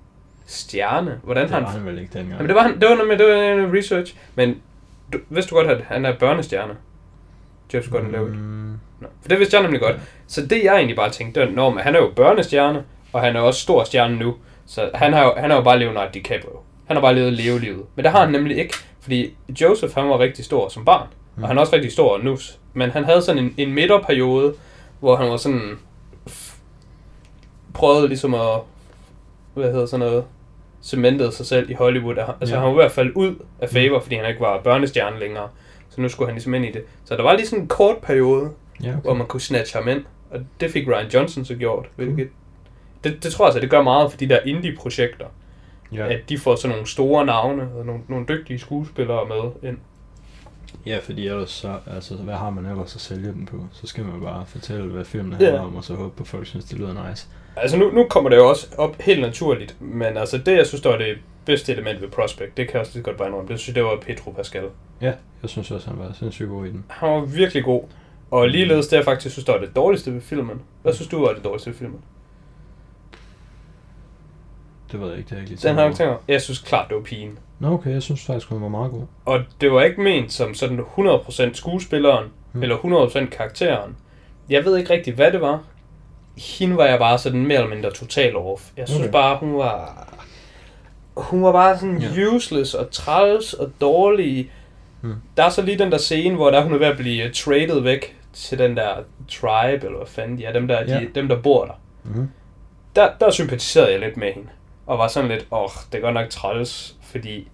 stjerne. 0.46 1.20
Hvordan 1.22 1.42
det 1.42 1.52
var 1.52 1.60
han... 1.60 1.68
han 1.68 1.86
vel 1.86 1.98
ikke 1.98 2.12
dengang. 2.12 2.32
Jamen, 2.32 2.48
det 2.48 2.54
var, 2.54 2.62
han, 2.62 2.80
det 2.80 2.88
var, 2.88 2.94
noget, 2.94 3.18
det 3.18 3.26
var 3.26 3.64
en 3.64 3.76
research. 3.76 4.16
Men 4.34 4.62
du, 5.12 5.18
vidste 5.28 5.50
du 5.50 5.54
godt, 5.56 5.66
at 5.66 5.80
han 5.80 6.04
er 6.04 6.18
børnestjerne? 6.18 6.76
Joseph 7.74 7.94
Gordon-Levitt. 7.94 8.36
Mm. 8.36 8.78
No. 9.00 9.08
For 9.22 9.28
det 9.28 9.38
vidste 9.38 9.56
jeg 9.56 9.62
nemlig 9.62 9.80
godt. 9.80 9.96
Så 10.26 10.46
det 10.46 10.64
jeg 10.64 10.76
egentlig 10.76 10.96
bare 10.96 11.10
tænkte, 11.10 11.40
det 11.40 11.56
var, 11.56 11.78
han 11.78 11.94
er 11.94 11.98
jo 11.98 12.12
børnestjerne, 12.16 12.84
og 13.14 13.20
han 13.20 13.36
er 13.36 13.40
også 13.40 13.60
stor 13.60 13.84
stjerne 13.84 14.16
nu. 14.16 14.34
Så 14.66 14.90
han 14.94 15.12
har, 15.12 15.24
jo, 15.24 15.32
han 15.36 15.50
har 15.50 15.56
jo 15.56 15.62
bare 15.62 15.78
Leonardo 15.78 16.10
DiCaprio. 16.14 16.58
Han 16.86 16.96
har 16.96 17.00
bare 17.00 17.14
levet 17.14 17.32
levelivet. 17.32 17.84
Men 17.94 18.04
det 18.04 18.12
har 18.12 18.20
han 18.20 18.32
nemlig 18.32 18.58
ikke, 18.58 18.74
fordi 19.00 19.36
Joseph 19.60 19.94
han 19.94 20.08
var 20.08 20.18
rigtig 20.18 20.44
stor 20.44 20.68
som 20.68 20.84
barn, 20.84 21.06
mm. 21.36 21.42
og 21.42 21.48
han 21.48 21.56
er 21.56 21.60
også 21.60 21.72
rigtig 21.74 21.92
stor 21.92 22.18
nu. 22.18 22.38
Men 22.72 22.90
han 22.90 23.04
havde 23.04 23.22
sådan 23.22 23.44
en, 23.44 23.54
en 23.56 23.74
midterperiode, 23.74 24.54
hvor 25.00 25.16
han 25.16 25.30
var 25.30 25.36
sådan 25.36 25.78
prøvede 27.74 28.08
ligesom 28.08 28.34
at, 28.34 28.60
hvad 29.54 29.72
hedder 29.72 29.86
sådan 29.86 30.06
noget, 30.06 30.24
cementede 30.82 31.32
sig 31.32 31.46
selv 31.46 31.70
i 31.70 31.74
Hollywood. 31.74 32.16
Altså 32.40 32.54
ja. 32.54 32.60
han 32.60 32.66
var 32.66 32.72
i 32.72 32.82
hvert 32.82 32.92
fald 32.92 33.12
ud 33.14 33.34
af 33.60 33.68
favor, 33.68 34.00
fordi 34.00 34.14
han 34.14 34.28
ikke 34.28 34.40
var 34.40 34.60
børnestjerne 34.60 35.18
længere. 35.18 35.48
Så 35.88 36.00
nu 36.00 36.08
skulle 36.08 36.28
han 36.28 36.34
ligesom 36.34 36.54
ind 36.54 36.64
i 36.64 36.70
det. 36.70 36.82
Så 37.04 37.16
der 37.16 37.22
var 37.22 37.36
lige 37.36 37.46
sådan 37.46 37.62
en 37.62 37.68
kort 37.68 37.96
periode, 37.98 38.50
ja, 38.82 38.88
okay. 38.88 39.02
hvor 39.02 39.14
man 39.14 39.26
kunne 39.26 39.40
snatche 39.40 39.78
ham 39.78 39.88
ind. 39.88 40.04
Og 40.30 40.40
det 40.60 40.70
fik 40.70 40.88
Ryan 40.88 41.08
Johnson 41.14 41.44
så 41.44 41.54
gjort, 41.54 41.86
hvilket 41.96 42.28
det, 43.04 43.22
det 43.22 43.32
tror 43.32 43.44
jeg 43.44 43.48
altså, 43.48 43.60
det 43.60 43.70
gør 43.70 43.82
meget 43.82 44.10
for 44.10 44.18
de 44.18 44.28
der 44.28 44.40
indie-projekter. 44.40 45.26
Ja. 45.92 46.12
At 46.12 46.28
de 46.28 46.38
får 46.38 46.56
sådan 46.56 46.70
nogle 46.70 46.86
store 46.86 47.26
navne 47.26 47.62
og 47.62 47.86
nogle, 47.86 48.02
nogle 48.08 48.26
dygtige 48.28 48.58
skuespillere 48.58 49.26
med 49.28 49.70
ind. 49.70 49.78
Ja, 50.86 50.98
fordi 51.02 51.26
ellers 51.26 51.50
så, 51.50 51.78
altså, 51.94 52.14
hvad 52.14 52.34
har 52.34 52.50
man 52.50 52.66
ellers 52.66 52.94
at 52.94 53.00
sælge 53.00 53.32
dem 53.32 53.46
på? 53.46 53.56
Så 53.72 53.86
skal 53.86 54.04
man 54.04 54.20
bare 54.20 54.46
fortælle, 54.46 54.84
hvad 54.84 55.04
filmen 55.04 55.32
handler 55.32 55.60
om, 55.60 55.76
og 55.76 55.84
så 55.84 55.94
håbe 55.94 56.16
på, 56.16 56.22
at 56.22 56.28
folk 56.28 56.46
synes, 56.46 56.64
det 56.64 56.78
lyder 56.78 57.08
nice. 57.08 57.26
Altså 57.56 57.76
nu, 57.76 57.90
nu 57.90 58.06
kommer 58.10 58.30
det 58.30 58.36
jo 58.36 58.48
også 58.48 58.66
op 58.78 58.96
helt 59.00 59.20
naturligt, 59.20 59.76
men 59.80 60.16
altså 60.16 60.38
det, 60.38 60.56
jeg 60.56 60.66
synes, 60.66 60.82
der 60.82 60.90
var 60.90 60.98
det 60.98 61.18
bedste 61.44 61.72
element 61.72 62.00
ved 62.00 62.08
Prospect, 62.08 62.56
det 62.56 62.66
kan 62.66 62.74
jeg 62.74 62.80
også 62.80 62.92
lige 62.94 63.02
godt 63.02 63.16
bare 63.16 63.28
indrømme, 63.28 63.48
det 63.48 63.60
synes 63.60 63.74
det 63.74 63.84
var 63.84 63.96
Petro 64.06 64.30
Pascal. 64.30 64.64
Ja, 65.00 65.12
jeg 65.42 65.50
synes 65.50 65.70
også, 65.70 65.90
han 65.90 65.98
var 65.98 66.12
sindssygt 66.18 66.48
god 66.48 66.66
i 66.66 66.70
den. 66.70 66.84
Han 66.88 67.10
var 67.10 67.20
virkelig 67.20 67.64
god. 67.64 67.82
Og 68.30 68.48
ligeledes 68.48 68.88
det, 68.88 68.96
jeg 68.96 69.04
faktisk 69.04 69.32
synes, 69.32 69.44
der 69.44 69.52
var 69.52 69.60
det 69.60 69.76
dårligste 69.76 70.14
ved 70.14 70.20
filmen. 70.20 70.60
Hvad 70.82 70.92
synes 70.92 71.08
du 71.08 71.20
var 71.20 71.32
det 71.32 71.44
dårligste 71.44 71.70
ved 71.70 71.76
filmen? 71.76 72.00
Det 74.94 75.02
ved 75.02 75.08
jeg 75.08 75.18
ikke, 75.18 75.28
det 75.30 75.36
er 75.36 75.40
ikke 75.40 75.50
lige 75.50 75.68
Den 75.68 75.74
har 75.74 75.82
jeg 75.82 75.90
ikke 75.90 75.98
tænkt 75.98 76.20
Jeg 76.28 76.42
synes 76.42 76.58
klart, 76.58 76.88
det 76.88 76.96
var 76.96 77.02
pigen. 77.02 77.38
Nå 77.58 77.72
okay, 77.72 77.90
jeg 77.90 78.02
synes 78.02 78.24
faktisk, 78.24 78.48
hun 78.48 78.62
var 78.62 78.68
meget 78.68 78.90
god. 78.90 79.02
Og 79.24 79.40
det 79.60 79.72
var 79.72 79.82
ikke 79.82 80.00
ment 80.00 80.32
som 80.32 80.54
sådan 80.54 80.80
100% 80.80 81.54
skuespilleren, 81.54 82.28
hmm. 82.52 82.62
eller 82.62 82.76
100% 82.76 83.26
karakteren. 83.26 83.96
Jeg 84.48 84.64
ved 84.64 84.78
ikke 84.78 84.92
rigtig, 84.92 85.14
hvad 85.14 85.32
det 85.32 85.40
var. 85.40 85.62
Hende 86.36 86.76
var 86.76 86.84
jeg 86.84 86.98
bare 86.98 87.18
sådan 87.18 87.46
mere 87.46 87.58
eller 87.58 87.74
mindre 87.74 87.90
total 87.90 88.36
off. 88.36 88.70
Jeg 88.76 88.88
synes 88.88 89.00
okay. 89.00 89.12
bare, 89.12 89.36
hun 89.36 89.58
var... 89.58 90.08
Hun 91.16 91.42
var 91.42 91.52
bare 91.52 91.78
sådan 91.78 91.98
ja. 91.98 92.26
useless 92.26 92.74
og 92.74 92.90
træls 92.90 93.52
og 93.52 93.72
dårlig. 93.80 94.50
Hmm. 95.00 95.14
Der 95.36 95.44
er 95.44 95.50
så 95.50 95.62
lige 95.62 95.78
den 95.78 95.92
der 95.92 95.98
scene, 95.98 96.34
hvor 96.36 96.50
der 96.50 96.62
hun 96.62 96.74
er 96.74 96.78
ved 96.78 96.86
at 96.86 96.96
blive 96.96 97.30
traded 97.30 97.80
væk 97.80 98.16
til 98.32 98.58
den 98.58 98.76
der 98.76 98.94
tribe, 99.28 99.86
eller 99.86 99.96
hvad 99.96 100.06
fanden 100.06 100.38
de 100.38 100.44
er, 100.44 100.52
dem 100.52 100.68
der, 100.68 100.80
ja. 100.80 101.00
de, 101.00 101.08
dem 101.14 101.28
der 101.28 101.40
bor 101.42 101.64
der. 101.64 101.80
Mm-hmm. 102.04 102.28
Der, 102.96 103.08
der 103.20 103.30
sympatiserede 103.30 103.90
jeg 103.90 104.00
lidt 104.00 104.16
med 104.16 104.32
hende 104.32 104.48
og 104.86 104.98
var 104.98 105.08
sådan 105.08 105.30
lidt, 105.30 105.46
åh, 105.50 105.62
oh, 105.62 105.70
det 105.92 105.98
er 105.98 106.02
godt 106.02 106.14
nok 106.14 106.30
træls, 106.30 106.96
fordi 107.02 107.48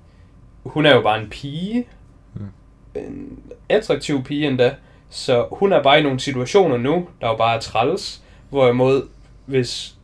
hun 0.64 0.87
er 0.87 0.95
jo 0.95 1.01
bare 1.01 1.21
en 1.21 1.31
pige, 1.31 1.87
mm. 2.35 2.49
en 2.95 3.38
attraktiv 3.69 4.25
pige 4.25 4.49
endda, 4.49 4.75
så 5.11 5.47
hun 5.53 5.73
er 5.73 5.83
bare 5.83 6.01
i 6.01 6.03
nogle 6.03 6.21
situationer 6.21 6.77
nu, 6.77 7.09
der 7.21 7.29
jo 7.29 7.37
bare 7.37 7.57
er 7.57 7.61
træls, 7.61 8.23
hvorimod 8.49 9.09
hvis 9.47 9.95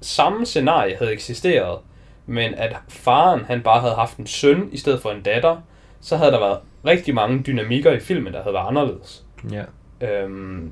samme 0.00 0.46
scenarie 0.46 0.96
havde 0.96 1.12
eksisteret, 1.12 1.78
men 2.26 2.54
at 2.54 2.76
faren 2.88 3.44
han 3.44 3.62
bare 3.62 3.80
havde 3.80 3.94
haft 3.94 4.16
en 4.16 4.26
søn 4.26 4.68
i 4.72 4.76
stedet 4.76 5.02
for 5.02 5.10
en 5.10 5.22
datter, 5.22 5.56
så 6.00 6.16
havde 6.16 6.32
der 6.32 6.38
været 6.40 6.58
rigtig 6.84 7.14
mange 7.14 7.42
dynamikker 7.42 7.92
i 7.92 8.00
filmen, 8.00 8.32
der 8.32 8.42
havde 8.42 8.54
været 8.54 8.68
anderledes. 8.68 9.24
Ja. 9.50 9.64
Øhm, 10.00 10.70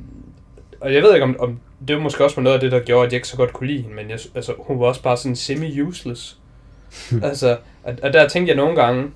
og 0.81 0.95
jeg 0.95 1.03
ved 1.03 1.14
ikke, 1.14 1.25
om, 1.25 1.37
om 1.38 1.61
det 1.88 1.97
var 1.97 2.03
måske 2.03 2.25
også 2.25 2.40
noget 2.40 2.55
af 2.55 2.61
det, 2.61 2.73
der 2.73 2.81
gjorde, 2.81 3.07
at 3.07 3.12
jeg 3.12 3.16
ikke 3.16 3.29
så 3.29 3.37
godt 3.37 3.53
kunne 3.53 3.66
lide 3.66 3.83
hende, 3.83 3.97
men 3.97 4.11
jeg, 4.11 4.18
altså, 4.35 4.55
hun 4.59 4.81
var 4.81 4.87
også 4.87 5.03
bare 5.03 5.16
sådan 5.16 5.37
semi-useless. 5.37 6.37
altså, 7.29 7.57
og, 7.83 7.94
og 8.03 8.12
der 8.12 8.29
tænkte 8.29 8.51
jeg 8.51 8.57
nogle 8.57 8.83
gange, 8.83 9.11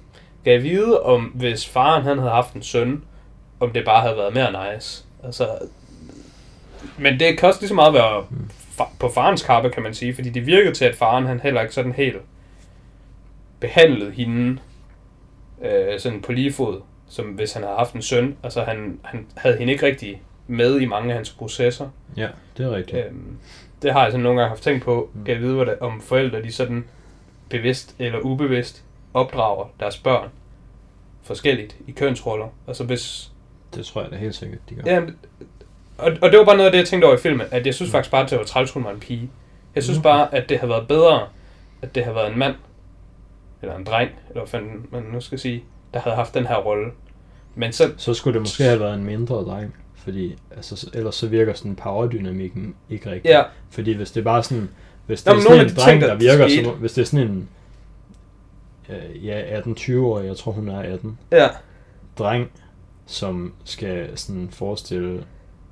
kan 0.44 0.52
jeg 0.52 0.62
vide, 0.62 1.02
om 1.02 1.24
hvis 1.24 1.68
faren 1.68 2.02
han 2.02 2.18
havde 2.18 2.30
haft 2.30 2.54
en 2.54 2.62
søn, 2.62 3.02
om 3.60 3.70
det 3.70 3.84
bare 3.84 4.00
havde 4.00 4.16
været 4.16 4.34
mere 4.34 4.74
nice. 4.74 5.04
Altså, 5.24 5.48
men 6.98 7.20
det 7.20 7.38
kan 7.38 7.48
også 7.48 7.60
lige 7.60 7.68
så 7.68 7.74
meget 7.74 7.94
være 7.94 8.24
på 9.00 9.08
farens 9.08 9.42
kappe, 9.42 9.70
kan 9.70 9.82
man 9.82 9.94
sige, 9.94 10.14
fordi 10.14 10.30
det 10.30 10.46
virkede 10.46 10.74
til, 10.74 10.84
at 10.84 10.94
faren 10.94 11.26
han 11.26 11.40
heller 11.40 11.60
ikke 11.60 11.74
sådan 11.74 11.92
helt 11.92 12.16
behandlede 13.60 14.10
hende 14.10 14.58
øh, 15.64 16.00
sådan 16.00 16.22
på 16.22 16.32
lige 16.32 16.52
fod, 16.52 16.80
som 17.08 17.26
hvis 17.26 17.52
han 17.52 17.62
havde 17.62 17.76
haft 17.76 17.94
en 17.94 18.02
søn. 18.02 18.36
Altså, 18.42 18.62
han, 18.62 19.00
han 19.04 19.26
havde 19.36 19.56
hende 19.58 19.72
ikke 19.72 19.86
rigtig 19.86 20.22
med 20.48 20.80
i 20.80 20.84
mange 20.84 21.08
af 21.10 21.14
hans 21.14 21.30
processer. 21.30 21.88
Ja, 22.16 22.28
det 22.56 22.66
er 22.66 22.70
rigtigt. 22.76 23.06
Øhm, 23.06 23.36
det 23.82 23.92
har 23.92 24.02
jeg 24.02 24.12
sådan 24.12 24.22
nogle 24.22 24.40
gange 24.40 24.48
haft 24.48 24.62
tænkt 24.62 24.84
på, 24.84 25.10
Mm. 25.14 25.24
kan 25.24 25.34
jeg 25.34 25.42
vide, 25.42 25.58
det, 25.60 25.78
om 25.80 26.00
forældre 26.00 26.42
de 26.42 26.52
sådan 26.52 26.84
bevidst 27.50 27.94
eller 27.98 28.18
ubevidst 28.20 28.84
opdrager 29.14 29.64
deres 29.80 29.98
børn 29.98 30.28
forskelligt 31.22 31.76
i 31.86 31.90
kønsroller. 31.92 32.46
Altså 32.68 32.84
hvis... 32.84 33.30
Det 33.74 33.84
tror 33.86 34.02
jeg 34.02 34.10
da 34.10 34.16
helt 34.16 34.34
sikkert, 34.34 34.60
de 34.70 34.74
gør. 34.74 34.82
Ja, 34.92 35.00
og, 35.98 36.12
og 36.22 36.30
det 36.30 36.38
var 36.38 36.44
bare 36.44 36.56
noget 36.56 36.66
af 36.66 36.72
det, 36.72 36.78
jeg 36.78 36.86
tænkte 36.88 37.06
over 37.06 37.14
i 37.14 37.18
filmen, 37.18 37.46
at 37.50 37.66
jeg 37.66 37.74
synes 37.74 37.90
faktisk 37.90 38.10
bare, 38.10 38.24
at 38.24 38.30
det 38.30 38.38
var 38.38 38.44
træls, 38.44 38.70
hun 38.72 38.84
var 38.84 38.90
en 38.90 39.00
pige. 39.00 39.30
Jeg 39.74 39.82
synes 39.82 39.98
Mm. 39.98 40.02
bare, 40.02 40.34
at 40.34 40.48
det 40.48 40.58
havde 40.58 40.70
været 40.70 40.88
bedre, 40.88 41.28
at 41.82 41.94
det 41.94 42.02
havde 42.04 42.14
været 42.16 42.32
en 42.32 42.38
mand, 42.38 42.54
eller 43.62 43.76
en 43.76 43.84
dreng, 43.84 44.10
eller 44.28 44.40
hvad 44.40 44.48
fanden 44.48 44.86
man 44.92 45.02
nu 45.12 45.20
skal 45.20 45.38
sige, 45.38 45.64
der 45.94 46.00
havde 46.00 46.16
haft 46.16 46.34
den 46.34 46.46
her 46.46 46.56
rolle. 46.56 46.90
Men 47.54 47.72
så, 47.72 47.92
Så 47.96 48.14
skulle 48.14 48.34
det 48.34 48.42
måske 48.42 48.64
have 48.64 48.80
været 48.80 48.94
en 48.94 49.04
mindre 49.04 49.34
dreng, 49.34 49.74
fordi 49.98 50.36
altså, 50.56 50.76
så- 50.76 50.90
ellers 50.94 51.14
så 51.14 51.26
virker 51.28 51.54
sådan 51.54 51.76
powerdynamikken 51.76 52.74
ikke 52.90 53.10
rigtigt. 53.10 53.32
ja, 53.34 53.42
Fordi 53.70 53.92
hvis 53.92 54.10
det 54.10 54.20
er 54.20 54.24
bare 54.24 54.42
sådan, 54.42 54.68
hvis 55.06 55.22
det 55.22 55.32
Nå, 55.32 55.38
er 55.38 55.42
sådan 55.42 55.60
en 55.60 55.68
de 55.68 55.74
dreng, 55.74 56.00
der 56.00 56.06
der 56.06 56.14
virker 56.16 56.48
skete- 56.48 56.64
som, 56.64 56.74
hvis 56.74 56.92
det 56.92 57.02
er 57.02 57.06
sådan 57.06 57.28
en, 57.28 57.48
øh, 58.88 59.26
ja, 59.26 59.60
18-20-årig, 59.60 60.26
jeg 60.26 60.36
tror 60.36 60.52
hun 60.52 60.68
er 60.68 60.78
18, 60.80 61.18
ja, 61.32 61.48
dreng, 62.18 62.50
som 63.06 63.52
skal 63.64 64.18
sådan 64.18 64.48
forestille 64.50 65.24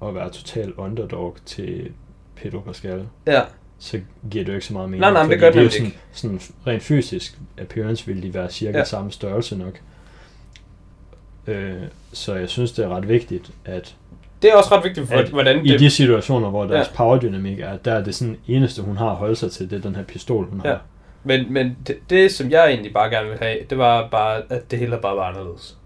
at 0.02 0.14
være 0.14 0.30
total 0.30 0.72
underdog 0.74 1.36
til 1.46 1.92
Pedro 2.36 2.60
Pascal, 2.60 3.06
ja, 3.26 3.42
så 3.78 4.00
giver 4.30 4.44
det 4.44 4.52
jo 4.52 4.54
ikke 4.56 4.66
så 4.66 4.72
meget 4.72 4.88
mening. 4.90 5.00
Nej, 5.00 5.12
nej, 5.12 5.22
men 5.22 5.30
det 5.30 5.40
gør 5.40 5.46
det 5.46 5.54
nemlig 5.56 5.72
sådan, 5.72 5.86
ikke. 5.86 5.98
sådan 6.12 6.40
rent 6.66 6.82
fysisk 6.82 7.38
appearance 7.58 8.06
ville 8.06 8.22
de 8.22 8.34
være 8.34 8.50
cirka 8.50 8.78
ja. 8.78 8.84
samme 8.84 9.12
størrelse 9.12 9.56
nok. 9.58 9.80
Øh, 11.46 11.82
så 12.12 12.34
jeg 12.34 12.48
synes, 12.48 12.72
det 12.72 12.84
er 12.84 12.88
ret 12.88 13.08
vigtigt, 13.08 13.50
at 13.64 13.96
det 14.46 14.52
er 14.52 14.56
også 14.56 14.76
ret 14.76 14.84
vigtigt, 14.84 15.08
for, 15.08 15.14
At 15.14 15.28
hvordan 15.28 15.66
i 15.66 15.68
det... 15.68 15.80
de 15.80 15.90
situationer, 15.90 16.50
hvor 16.50 16.64
deres 16.64 16.86
Ja. 16.88 16.96
powerdynamik 16.96 17.60
er, 17.60 17.76
der 17.76 17.92
er 17.94 18.04
det 18.04 18.14
sådan 18.14 18.36
eneste, 18.48 18.82
hun 18.82 18.96
har 18.96 19.10
at 19.10 19.16
holde 19.16 19.36
sig 19.36 19.52
til, 19.52 19.70
det 19.70 19.76
er 19.76 19.80
den 19.82 19.96
her 19.96 20.02
pistol, 20.04 20.46
hun 20.50 20.60
har. 20.60 20.68
Ja. 20.68 20.76
Men, 21.24 21.52
men 21.52 21.76
det, 21.86 21.96
det, 22.10 22.32
som 22.32 22.50
jeg 22.50 22.68
egentlig 22.70 22.92
bare 22.92 23.10
gerne 23.10 23.28
vil 23.28 23.38
have, 23.38 23.58
det 23.70 23.78
var 23.78 24.08
bare, 24.10 24.42
at 24.50 24.70
det 24.70 24.78
hele 24.78 24.98
bare 25.02 25.16
var 25.16 25.22
anderledes. 25.28 25.76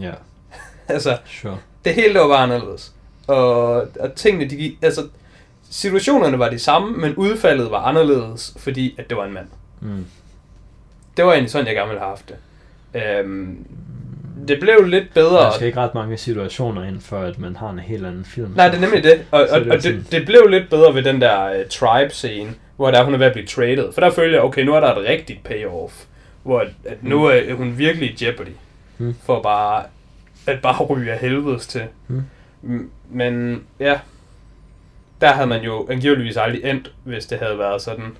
Ja, 0.00 0.10
Altså, 0.88 1.16
sure. 1.26 1.58
det 1.84 1.94
hele 1.94 2.18
var 2.18 2.28
bare 2.28 2.42
anderledes. 2.42 2.92
Og, 3.26 3.72
og 4.00 4.14
tingene, 4.16 4.50
de 4.50 4.76
altså, 4.82 5.06
situationerne 5.70 6.38
var 6.38 6.50
de 6.50 6.58
samme, 6.58 6.96
men 6.96 7.14
udfaldet 7.14 7.70
var 7.70 7.78
anderledes, 7.78 8.54
fordi 8.58 8.94
at 8.98 9.08
det 9.08 9.16
var 9.16 9.24
en 9.24 9.32
mand. 9.34 9.46
Mm. 9.80 10.06
Det 11.16 11.24
var 11.24 11.32
egentlig 11.32 11.50
sådan, 11.50 11.66
jeg 11.66 11.74
gerne 11.74 11.88
ville 11.88 12.00
have 12.00 12.08
haft 12.10 12.28
det. 12.28 12.36
Øhm, 13.02 13.66
det 14.48 14.60
blev 14.60 14.84
lidt 14.84 15.14
bedre. 15.14 15.44
Der 15.44 15.50
skal 15.52 15.66
ikke 15.66 15.80
ret 15.80 15.94
mange 15.94 16.16
situationer 16.16 16.84
ind, 16.84 17.00
for 17.00 17.18
at 17.20 17.38
man 17.38 17.56
har 17.56 17.70
en 17.70 17.78
helt 17.78 18.06
anden 18.06 18.24
film. 18.24 18.52
Nej, 18.56 18.68
det 18.68 18.76
er 18.76 18.80
nemlig 18.80 19.04
det. 19.04 19.24
Og, 19.30 19.46
og, 19.50 19.60
det 19.60 19.72
og 19.72 19.82
sådan- 19.82 19.98
det, 19.98 20.12
det 20.12 20.26
blev 20.26 20.46
lidt 20.48 20.70
bedre 20.70 20.94
ved 20.94 21.02
den 21.02 21.20
der 21.20 21.50
uh, 21.50 21.66
tribe-scene, 21.70 22.50
hvor 22.76 22.90
der 22.90 23.04
hun 23.04 23.14
er 23.14 23.18
ved 23.18 23.26
at 23.26 23.32
blive 23.32 23.46
traded. 23.46 23.92
For 23.92 24.00
der 24.00 24.10
følger 24.10 24.32
jeg, 24.36 24.42
okay, 24.42 24.62
nu 24.64 24.74
er 24.74 24.80
der 24.80 24.94
et 24.94 25.04
rigtigt 25.08 25.44
payoff. 25.44 25.94
Hvor 26.42 26.60
at, 26.60 26.68
at 26.84 27.04
nu 27.04 27.24
er 27.24 27.54
hun 27.54 27.78
virkelig 27.78 28.08
i 28.22 28.24
jeopardy. 28.24 28.48
Mm. 28.98 29.14
For 29.26 29.42
bare 29.42 29.82
at 30.46 30.62
bare 30.62 30.84
ryge 30.84 31.12
af 31.12 31.18
helvedes 31.18 31.66
til. 31.66 31.82
Mm. 32.08 32.90
Men 33.10 33.62
ja, 33.80 33.98
der 35.20 35.32
havde 35.32 35.46
man 35.46 35.62
jo 35.62 35.86
angiveligvis 35.90 36.36
aldrig 36.36 36.64
endt, 36.70 36.92
hvis 37.04 37.26
det 37.26 37.38
havde 37.38 37.58
været 37.58 37.82
sådan. 37.82 38.16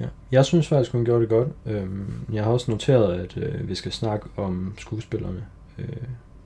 Ja. 0.00 0.06
Jeg 0.32 0.44
synes 0.44 0.68
faktisk, 0.68 0.92
hun 0.92 1.04
gjorde 1.04 1.20
det 1.20 1.28
godt. 1.28 1.48
Øhm, 1.66 2.12
jeg 2.32 2.44
har 2.44 2.50
også 2.50 2.70
noteret, 2.70 3.20
at 3.20 3.36
øh, 3.36 3.68
vi 3.68 3.74
skal 3.74 3.92
snakke 3.92 4.26
om 4.36 4.74
skuespillerne. 4.78 5.44
Øh, 5.78 5.88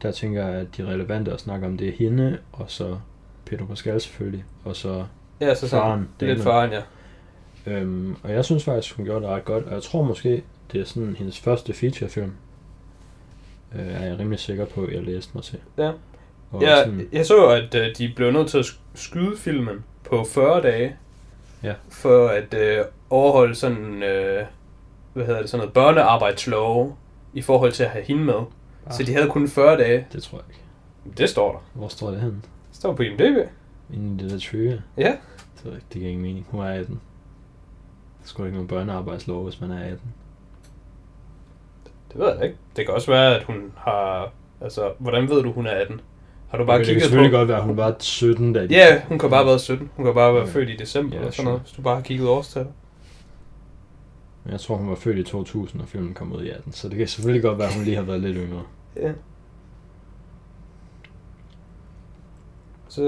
der 0.03 0.13
tænker 0.13 0.47
jeg, 0.47 0.55
at 0.55 0.67
de 0.77 0.85
relevante 0.87 1.33
at 1.33 1.41
snakke 1.41 1.67
om, 1.67 1.77
det 1.77 1.89
er 1.89 1.93
hende, 1.93 2.39
og 2.53 2.65
så 2.69 2.97
Pedro 3.45 3.65
Pascal 3.65 4.01
selvfølgelig, 4.01 4.45
og 4.65 4.77
så 4.77 5.05
Ja, 5.41 5.55
så 5.55 5.69
faren. 5.69 6.09
Lidt 6.21 6.31
Damon. 6.31 6.43
faren, 6.43 6.71
ja. 6.73 6.81
Øhm, 7.67 8.17
og 8.23 8.33
jeg 8.33 8.45
synes 8.45 8.65
faktisk, 8.65 8.97
hun 8.97 9.05
gjorde 9.05 9.21
det 9.21 9.29
ret 9.29 9.45
godt, 9.45 9.65
og 9.65 9.73
jeg 9.75 9.83
tror 9.83 10.03
måske, 10.03 10.43
det 10.73 10.81
er 10.81 10.85
sådan 10.85 11.17
hendes 11.19 11.41
første 11.41 11.73
featurefilm. 11.73 12.33
Øh, 13.75 13.87
er 13.87 14.07
jeg 14.07 14.19
rimelig 14.19 14.39
sikker 14.39 14.65
på, 14.65 14.85
at 14.85 14.93
jeg 14.95 15.03
læste 15.03 15.31
mig 15.35 15.45
til. 15.45 15.59
Ja. 15.79 15.93
Og 16.51 16.63
Jeg, 16.63 16.83
sådan, 16.85 17.09
jeg 17.13 17.27
så, 17.27 17.47
at 17.47 17.75
øh, 17.75 17.87
de 17.99 18.13
blev 18.17 18.31
nødt 18.31 18.49
til 18.49 18.59
at 18.59 18.65
sk- 18.65 18.79
skyde 18.95 19.37
filmen 19.37 19.85
på 20.05 20.25
40 20.25 20.63
dage. 20.63 20.97
Ja. 21.63 21.75
For 21.89 22.29
at 22.29 22.55
øh, 22.55 22.85
overholde 23.11 23.55
sådan, 23.55 24.03
øh, 24.03 24.47
hvad 25.13 25.27
hedder 25.27 25.41
det, 25.41 25.51
sådan 25.51 25.59
noget 25.61 25.73
børnearbejdslov 25.75 26.99
i 27.33 27.43
forhold 27.43 27.73
til 27.73 27.85
at 27.85 27.91
have 27.91 28.05
hende 28.05 28.25
med. 28.25 28.35
Ah. 28.87 28.93
Så 28.93 29.03
de 29.03 29.15
havde 29.15 29.29
kun 29.31 29.49
40 29.49 29.77
dage. 29.77 30.07
det 30.13 30.23
tror 30.23 30.39
jeg 30.39 30.45
ikke. 30.51 31.19
Det 31.19 31.29
står 31.29 31.53
der. 31.53 31.59
Hvor 31.79 31.89
står 31.89 32.11
det 32.11 32.21
henne? 32.21 32.35
Det 32.69 32.77
står 32.77 32.93
på 32.95 33.03
IMDb. 33.03 33.49
Inde 33.95 34.15
i 34.15 34.23
det 34.25 34.31
der 34.31 34.39
trivia? 34.39 34.81
Ja. 34.97 35.17
Det, 35.57 35.65
ved 35.65 35.73
ikke, 35.73 35.87
det 35.93 35.99
giver 36.01 36.09
ingen 36.11 36.23
mening. 36.23 36.47
Hun 36.51 36.61
er 36.61 36.65
18. 36.65 37.01
Der 38.23 38.29
skulle 38.29 38.47
ikke 38.49 38.57
nogen 38.57 38.69
børnearbejdslov, 38.69 39.45
hvis 39.45 39.61
man 39.61 39.71
er 39.71 39.85
18. 39.85 40.01
Det 42.13 42.21
ved 42.21 42.35
jeg 42.35 42.45
ikke. 42.45 42.57
Det 42.77 42.87
kan 42.87 42.95
også 42.95 43.11
være, 43.11 43.37
at 43.37 43.43
hun 43.45 43.73
har... 43.77 44.33
Altså, 44.61 44.93
hvordan 44.99 45.29
ved 45.29 45.43
du, 45.43 45.53
hun 45.53 45.67
er 45.67 45.71
18? 45.71 46.01
Har 46.53 46.59
du 46.59 46.65
bare 46.65 46.79
det 46.79 46.87
kan 46.87 46.93
kigget 46.95 47.03
selvfølgelig 47.03 47.33
på... 47.33 47.37
godt 47.39 47.49
være, 47.49 47.59
at 47.59 47.65
hun 47.65 47.77
var 47.77 47.95
17, 47.99 48.53
da 48.53 48.67
de... 48.67 48.75
Ja, 48.75 49.01
hun 49.09 49.19
kan 49.19 49.31
bare 49.31 49.39
have 49.39 49.47
været 49.47 49.61
17. 49.61 49.91
Hun 49.97 50.05
kan 50.05 50.15
bare 50.15 50.35
være 50.35 50.43
Ja. 50.47 50.53
født 50.53 50.69
i 50.71 50.77
december 50.77 51.15
Ja, 51.17 51.21
eller 51.21 51.33
sådan 51.33 51.45
noget, 51.45 51.61
hvis 51.61 51.73
du 51.73 51.83
bare 51.83 51.95
har 51.95 52.03
kigget 52.03 52.29
årstal. 52.29 52.67
Jeg 54.51 54.61
tror, 54.61 54.77
hun 54.77 54.89
var 54.89 54.95
født 54.95 55.19
i 55.19 55.23
2000, 55.23 55.83
og 55.83 55.89
filmen 55.89 56.15
kom 56.15 56.33
ud 56.33 56.43
i 56.45 56.51
18. 56.51 56.73
Så 56.73 56.89
det 56.89 56.99
kan 56.99 57.09
selvfølgelig 57.09 57.43
godt 57.43 57.59
være, 57.59 57.69
at 57.69 57.75
hun 57.75 57.85
lige 57.85 57.97
har 57.97 58.03
været 58.03 58.21
lidt 58.21 58.37
yngre. 58.37 58.63
Ja. 58.97 59.13
Så 62.89 63.03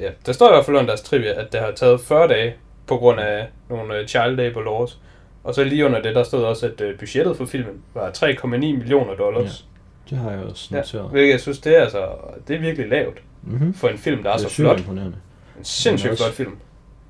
ja, 0.00 0.10
der 0.26 0.32
står 0.32 0.48
i 0.48 0.52
hvert 0.52 0.64
fald 0.64 0.76
under 0.76 0.86
deres 0.86 1.02
trivia, 1.02 1.40
at 1.40 1.52
det 1.52 1.60
har 1.60 1.70
taget 1.72 2.00
40 2.00 2.28
dage 2.28 2.54
på 2.86 2.96
grund 2.96 3.20
af 3.20 3.48
nogle 3.68 4.00
uh, 4.00 4.06
child 4.06 4.36
labor 4.36 4.62
laws. 4.62 5.00
Og 5.44 5.54
så 5.54 5.64
lige 5.64 5.86
under 5.86 6.02
det, 6.02 6.14
der 6.14 6.22
stod 6.22 6.44
også, 6.44 6.66
at 6.66 6.80
uh, 6.80 6.98
budgettet 6.98 7.36
for 7.36 7.44
filmen 7.44 7.82
var 7.94 8.10
3,9 8.10 8.46
millioner 8.46 9.14
dollars. 9.14 9.66
Det 10.10 10.18
har 10.18 10.30
jeg 10.30 10.40
også 10.40 10.68
Ja, 10.72 10.76
noteret. 10.76 11.10
hvilket 11.10 11.32
jeg 11.32 11.40
synes, 11.40 11.58
det 11.58 11.76
er, 11.78 11.82
altså, 11.82 12.06
det 12.48 12.56
er 12.56 12.60
virkelig 12.60 12.88
lavt 12.88 13.22
Mm-hmm. 13.44 13.74
for 13.74 13.88
en 13.88 13.98
film, 13.98 14.22
der 14.22 14.30
er, 14.30 14.36
det 14.36 14.44
er 14.44 14.48
så 14.48 14.54
flot. 14.54 14.78
imponerende. 14.80 15.16
En 15.58 15.64
sindssygt 15.64 16.16
flot 16.16 16.30
film. 16.32 16.52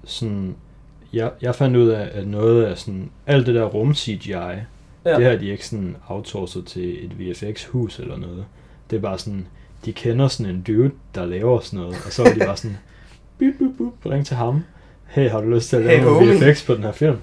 Sådan, 0.04 0.54
jeg, 1.12 1.30
jeg 1.42 1.54
fandt 1.54 1.76
ud 1.76 1.88
af, 1.88 2.08
at 2.12 2.26
noget 2.28 2.64
af 2.64 2.78
sådan, 2.78 3.10
alt 3.26 3.46
det 3.46 3.54
der 3.54 3.64
rum 3.64 3.94
CGI, 3.94 4.30
Ja. 4.30 4.50
ja. 5.04 5.16
det 5.16 5.24
har 5.24 5.36
de 5.36 5.48
ikke 5.48 5.66
sådan 5.66 5.96
outsourcet 6.08 6.66
til 6.66 7.04
et 7.04 7.18
VFX-hus 7.20 7.98
eller 7.98 8.16
noget. 8.16 8.44
Det 8.90 8.96
er 8.96 9.00
bare 9.00 9.18
sådan, 9.18 9.46
de 9.84 9.92
kender 9.92 10.28
sådan 10.28 10.54
en 10.54 10.62
dude, 10.62 10.90
der 11.14 11.26
laver 11.26 11.60
sådan 11.60 11.78
noget, 11.78 11.96
og 12.06 12.12
så 12.12 12.22
er 12.22 12.32
de 12.34 12.38
bare 12.40 12.56
sådan, 12.56 12.76
bip, 13.38 13.54
bip, 13.58 13.70
bip, 13.78 14.12
ring 14.12 14.26
til 14.26 14.36
ham. 14.36 14.64
Hey, 15.06 15.30
har 15.30 15.40
du 15.40 15.50
lyst 15.50 15.68
til 15.68 15.76
at 15.76 15.82
lave 15.84 16.24
Hey. 16.24 16.50
VFX 16.50 16.66
på 16.66 16.74
den 16.74 16.82
her 16.82 16.92
film? 16.92 17.16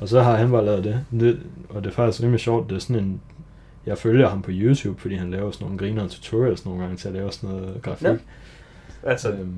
Og 0.00 0.08
så 0.08 0.22
har 0.22 0.36
han 0.36 0.50
bare 0.50 0.64
lavet 0.64 0.84
det. 0.84 1.00
det. 1.20 1.40
Og 1.68 1.84
det 1.84 1.90
er 1.90 1.94
faktisk 1.94 2.22
rimelig 2.22 2.40
sjovt, 2.40 2.70
det 2.70 2.76
er 2.76 2.80
sådan 2.80 2.96
en, 2.96 3.20
jeg 3.86 3.98
følger 3.98 4.28
ham 4.28 4.42
på 4.42 4.50
YouTube, 4.52 5.00
fordi 5.00 5.14
han 5.14 5.30
laver 5.30 5.50
sådan 5.50 5.64
nogle 5.64 5.78
griner 5.78 6.08
tutorials 6.08 6.64
nogle 6.64 6.80
gange 6.80 6.96
til 6.96 7.08
at 7.08 7.14
lave 7.14 7.32
sådan 7.32 7.50
noget 7.56 7.82
grafik. 7.82 8.06
Ja. 8.06 8.14
Altså, 9.02 9.30
Øhm, 9.30 9.54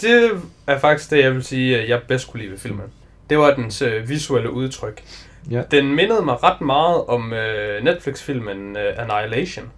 det 0.00 0.30
er 0.66 0.78
faktisk 0.78 1.10
det, 1.10 1.18
jeg 1.24 1.34
vil 1.34 1.44
sige, 1.44 1.78
at 1.80 1.88
jeg 1.88 2.00
bedst 2.08 2.30
kunne 2.30 2.40
lide 2.40 2.50
ved 2.52 2.58
filmen. 2.58 2.84
Det 3.30 3.38
var 3.38 3.54
dens 3.54 3.82
øh, 3.82 4.08
visuelle 4.08 4.50
udtryk. 4.52 5.02
ja. 5.50 5.62
Den 5.70 5.94
mindede 5.94 6.24
mig 6.24 6.42
ret 6.42 6.60
meget 6.60 7.04
om 7.04 7.32
øh, 7.32 7.84
Netflix-filmen 7.84 8.76
øh, 8.76 8.94
Annihilation. 8.98 9.70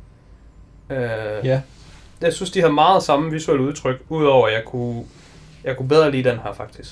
Øh, 0.91 0.99
ja, 1.45 1.61
Jeg 2.21 2.33
synes, 2.33 2.51
de 2.51 2.61
har 2.61 2.71
meget 2.71 3.03
samme 3.03 3.31
visuelle 3.31 3.63
udtryk, 3.65 3.97
udover 4.09 4.47
at 4.47 4.53
jeg 4.55 4.65
kunne, 4.65 5.05
jeg 5.65 5.77
kunne 5.77 5.89
bedre 5.89 6.11
lide 6.11 6.31
den 6.31 6.39
her 6.39 6.53
faktisk. 6.53 6.91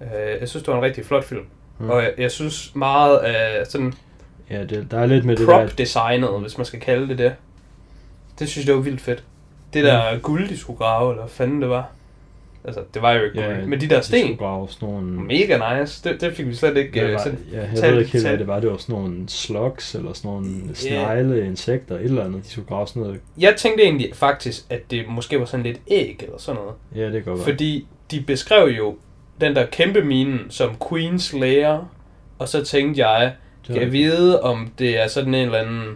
Øh, 0.00 0.40
jeg 0.40 0.48
synes, 0.48 0.62
det 0.64 0.72
var 0.72 0.78
en 0.78 0.84
rigtig 0.84 1.06
flot 1.06 1.24
film. 1.24 1.44
Mm. 1.78 1.90
Og 1.90 2.02
jeg, 2.02 2.14
jeg 2.18 2.30
synes 2.30 2.74
meget 2.74 3.18
af 3.18 3.66
sådan 3.66 3.94
ja 4.50 4.64
det, 4.64 4.86
der 4.90 4.98
er 4.98 5.06
lidt 5.06 5.24
med 5.24 5.36
det 5.36 5.48
der, 5.48 5.66
prop-designet, 5.66 6.40
hvis 6.40 6.58
man 6.58 6.64
skal 6.64 6.80
kalde 6.80 7.08
det 7.08 7.18
det. 7.18 7.34
Det 8.38 8.48
synes 8.48 8.64
jeg, 8.66 8.72
det 8.72 8.76
var 8.76 8.82
vildt 8.82 9.00
fedt. 9.00 9.24
Det 9.72 9.84
der 9.84 10.18
guld, 10.18 10.48
de 10.48 10.58
skulle 10.58 10.78
grave, 10.78 11.10
eller 11.12 11.22
hvad 11.22 11.30
fanden 11.30 11.62
det 11.62 11.70
var. 11.70 11.88
Altså, 12.64 12.82
det 12.94 13.02
var 13.02 13.12
jo 13.12 13.22
ikke 13.24 13.40
Ja, 13.40 13.46
guld. 13.46 13.66
Men 13.66 13.80
de 13.80 13.86
der 13.88 14.00
de 14.00 14.06
sten, 14.06 14.36
grave 14.36 14.68
sådan 14.68 14.88
nogle... 14.88 15.06
mega 15.12 15.80
nice. 15.80 16.08
Det, 16.08 16.20
det 16.20 16.32
fik 16.36 16.46
vi 16.46 16.54
slet 16.54 16.76
ikke... 16.76 17.00
Det 17.00 17.06
øh, 17.06 17.12
var, 17.12 17.18
sådan, 17.18 17.38
ja, 17.52 17.60
jeg 17.60 17.68
tal- 17.76 17.92
ved 17.92 17.98
ikke 18.00 18.12
helt, 18.12 18.24
tal- 18.24 18.30
hvad 18.30 18.38
det 18.38 18.46
var. 18.46 18.60
Det 18.60 18.70
var 18.70 18.76
sådan 18.76 18.94
nogle 18.94 19.28
slugs, 19.28 19.94
eller 19.94 20.12
sådan 20.12 20.30
nogle 20.30 20.74
snegle, 20.74 21.46
insekter, 21.46 21.94
et 21.94 22.04
eller 22.04 22.24
andet. 22.24 22.44
De 22.44 22.48
skulle 22.48 22.68
grave 22.68 22.86
sådan 22.86 23.02
noget. 23.02 23.20
Jeg 23.38 23.54
tænkte 23.56 23.84
egentlig 23.84 24.10
faktisk, 24.14 24.64
at 24.70 24.90
det 24.90 25.04
måske 25.08 25.38
var 25.38 25.44
sådan 25.44 25.66
lidt 25.66 25.80
æg 25.88 26.16
eller 26.22 26.38
sådan 26.38 26.60
noget. 26.60 26.74
Ja, 26.94 27.12
det 27.14 27.24
kan 27.24 27.32
godt. 27.32 27.44
Fordi 27.44 27.86
de 28.10 28.20
beskrev 28.20 28.68
jo 28.68 28.96
den 29.40 29.56
der 29.56 29.66
kæmpe 29.66 30.02
mine 30.02 30.38
som 30.48 30.70
Queen's 30.84 31.38
Lair, 31.38 31.88
og 32.38 32.48
så 32.48 32.64
tænkte 32.64 33.06
jeg, 33.06 33.32
Kan 33.66 33.82
jeg 33.82 33.92
vide, 33.92 34.42
om 34.42 34.72
det 34.78 34.98
er 35.02 35.08
sådan 35.08 35.34
en 35.34 35.44
eller 35.44 35.58
anden 35.58 35.94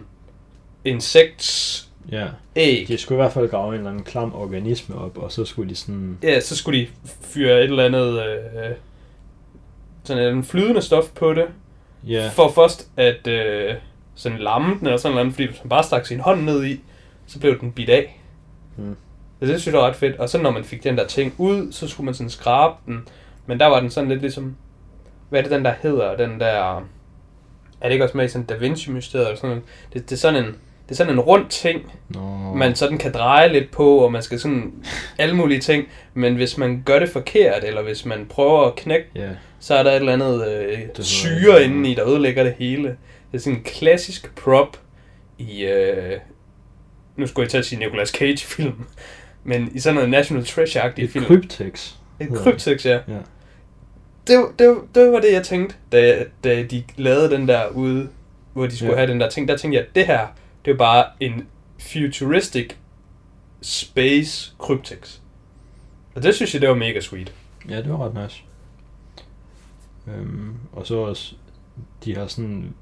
insekts 0.85 1.87
Ja, 2.11 2.27
æg? 2.55 2.87
de 2.87 2.97
skulle 2.97 3.17
i 3.17 3.21
hvert 3.21 3.33
fald 3.33 3.49
grave 3.49 3.67
en 3.67 3.73
eller 3.73 3.89
anden 3.89 4.03
klam 4.03 4.35
organisme 4.35 4.95
op, 4.95 5.17
og 5.17 5.31
så 5.31 5.45
skulle 5.45 5.69
de 5.69 5.75
sådan... 5.75 6.17
Ja, 6.23 6.39
så 6.39 6.55
skulle 6.55 6.79
de 6.79 6.87
fyre 7.21 7.57
et 7.57 7.63
eller 7.63 7.85
andet 7.85 8.23
øh, 8.25 8.71
sådan 10.03 10.35
en 10.35 10.43
flydende 10.43 10.81
stof 10.81 11.09
på 11.15 11.33
det, 11.33 11.45
Ja, 12.07 12.29
for 12.33 12.51
først 12.51 12.89
at 12.97 13.27
øh, 13.27 13.75
sådan 14.15 14.37
lamme 14.37 14.75
den 14.79 14.87
eller 14.87 14.97
sådan 14.97 15.15
noget, 15.15 15.33
fordi 15.33 15.45
hvis 15.47 15.63
man 15.63 15.69
bare 15.69 15.83
stak 15.83 16.05
sin 16.05 16.19
hånd 16.19 16.43
ned 16.43 16.65
i, 16.65 16.79
så 17.27 17.39
blev 17.39 17.59
den 17.59 17.71
bidt 17.71 17.89
af. 17.89 18.21
Mm. 18.77 18.95
Det 19.39 19.47
synes 19.47 19.67
jeg 19.67 19.73
var 19.73 19.87
ret 19.87 19.95
fedt. 19.95 20.15
Og 20.15 20.29
så 20.29 20.37
når 20.37 20.51
man 20.51 20.63
fik 20.63 20.83
den 20.83 20.97
der 20.97 21.07
ting 21.07 21.33
ud, 21.37 21.71
så 21.71 21.87
skulle 21.87 22.05
man 22.05 22.13
sådan 22.13 22.29
skrabe 22.29 22.75
den. 22.85 23.07
Men 23.45 23.59
der 23.59 23.65
var 23.65 23.79
den 23.79 23.89
sådan 23.89 24.09
lidt 24.09 24.21
ligesom, 24.21 24.55
hvad 25.29 25.39
er 25.39 25.43
det 25.43 25.51
den 25.51 25.65
der 25.65 25.73
hedder, 25.81 26.15
den 26.17 26.39
der, 26.39 26.85
er 27.81 27.87
det 27.87 27.91
ikke 27.91 28.05
også 28.05 28.17
med 28.17 28.25
i 28.25 28.27
sådan 28.27 28.45
Da 28.45 28.53
Vinci-mysteriet 28.53 29.25
eller 29.25 29.35
sådan 29.35 29.49
noget? 29.49 29.63
Det, 29.93 30.09
det 30.09 30.15
er 30.15 30.19
sådan 30.19 30.43
en, 30.43 30.55
det 30.85 30.91
er 30.91 30.95
sådan 30.95 31.13
en 31.13 31.19
rund 31.19 31.45
ting, 31.49 31.91
Nå, 32.09 32.53
man 32.55 32.75
sådan 32.75 32.97
kan 32.97 33.13
dreje 33.13 33.53
lidt 33.53 33.71
på, 33.71 33.97
og 33.97 34.11
man 34.11 34.21
skal 34.21 34.39
sådan 34.39 34.73
alle 35.17 35.35
mulige 35.35 35.59
ting. 35.59 35.87
Men 36.13 36.35
hvis 36.35 36.57
man 36.57 36.83
gør 36.85 36.99
det 36.99 37.09
forkert, 37.09 37.63
eller 37.63 37.81
hvis 37.81 38.05
man 38.05 38.25
prøver 38.29 38.67
at 38.67 38.75
knække, 38.75 39.07
Ja, 39.15 39.29
så 39.59 39.75
er 39.75 39.83
der 39.83 39.91
et 39.91 39.95
eller 39.95 40.13
andet 40.13 40.47
øh, 40.51 40.79
syre 40.99 41.63
indeni, 41.63 41.93
der 41.93 42.07
ødelægger 42.09 42.43
det 42.43 42.53
hele. 42.59 42.87
Det 43.31 43.37
er 43.37 43.41
sådan 43.41 43.57
en 43.57 43.63
klassisk 43.63 44.35
prop 44.35 44.77
i, 45.37 45.63
øh, 45.63 46.19
nu 47.15 47.27
skulle 47.27 47.43
jeg 47.43 47.49
til 47.49 47.57
at 47.57 47.65
sige 47.65 47.79
Nicolas 47.79 48.09
Cage-film, 48.09 48.85
men 49.43 49.71
i 49.73 49.79
sådan 49.79 49.95
noget 49.95 50.09
National 50.09 50.45
Treasure-agtig 50.45 51.03
et 51.03 51.09
film. 51.09 51.25
kryptex. 51.25 51.91
Et 52.19 52.29
kryptex, 52.35 52.85
ja. 52.85 52.93
Ja. 53.07 53.17
Det, 54.27 54.45
det, 54.59 54.77
det 54.95 55.11
var 55.11 55.19
det, 55.19 55.33
jeg 55.33 55.43
tænkte, 55.43 55.75
da, 55.91 56.25
da 56.43 56.63
de 56.63 56.83
lavede 56.97 57.29
den 57.29 57.47
der 57.47 57.67
ude, 57.67 58.09
hvor 58.53 58.67
de 58.67 58.75
skulle 58.77 58.91
Ja. 58.91 58.97
have 58.97 59.11
den 59.11 59.19
der 59.21 59.29
ting. 59.29 59.47
Der 59.47 59.57
tænkte 59.57 59.77
jeg, 59.77 59.85
at 59.87 59.95
det 59.95 60.05
her, 60.05 60.27
det 60.65 60.71
er 60.71 60.77
bare 60.77 61.05
en 61.19 61.47
futuristic 61.79 62.69
space 63.61 64.53
kryptex. 64.59 65.17
Og 66.15 66.23
det 66.23 66.35
synes 66.35 66.53
jeg, 66.53 66.61
det 66.61 66.69
var 66.69 66.75
mega 66.75 66.99
sweet. 66.99 67.33
Ja, 67.69 67.77
det 67.77 67.89
var 67.89 68.05
ret 68.05 68.23
nice. 68.23 68.43
Øhm, 70.07 70.53
og 70.71 70.87
så 70.87 70.95
også, 70.95 71.35
de 72.05 72.15
har 72.15 72.27
sådan, 72.27 72.73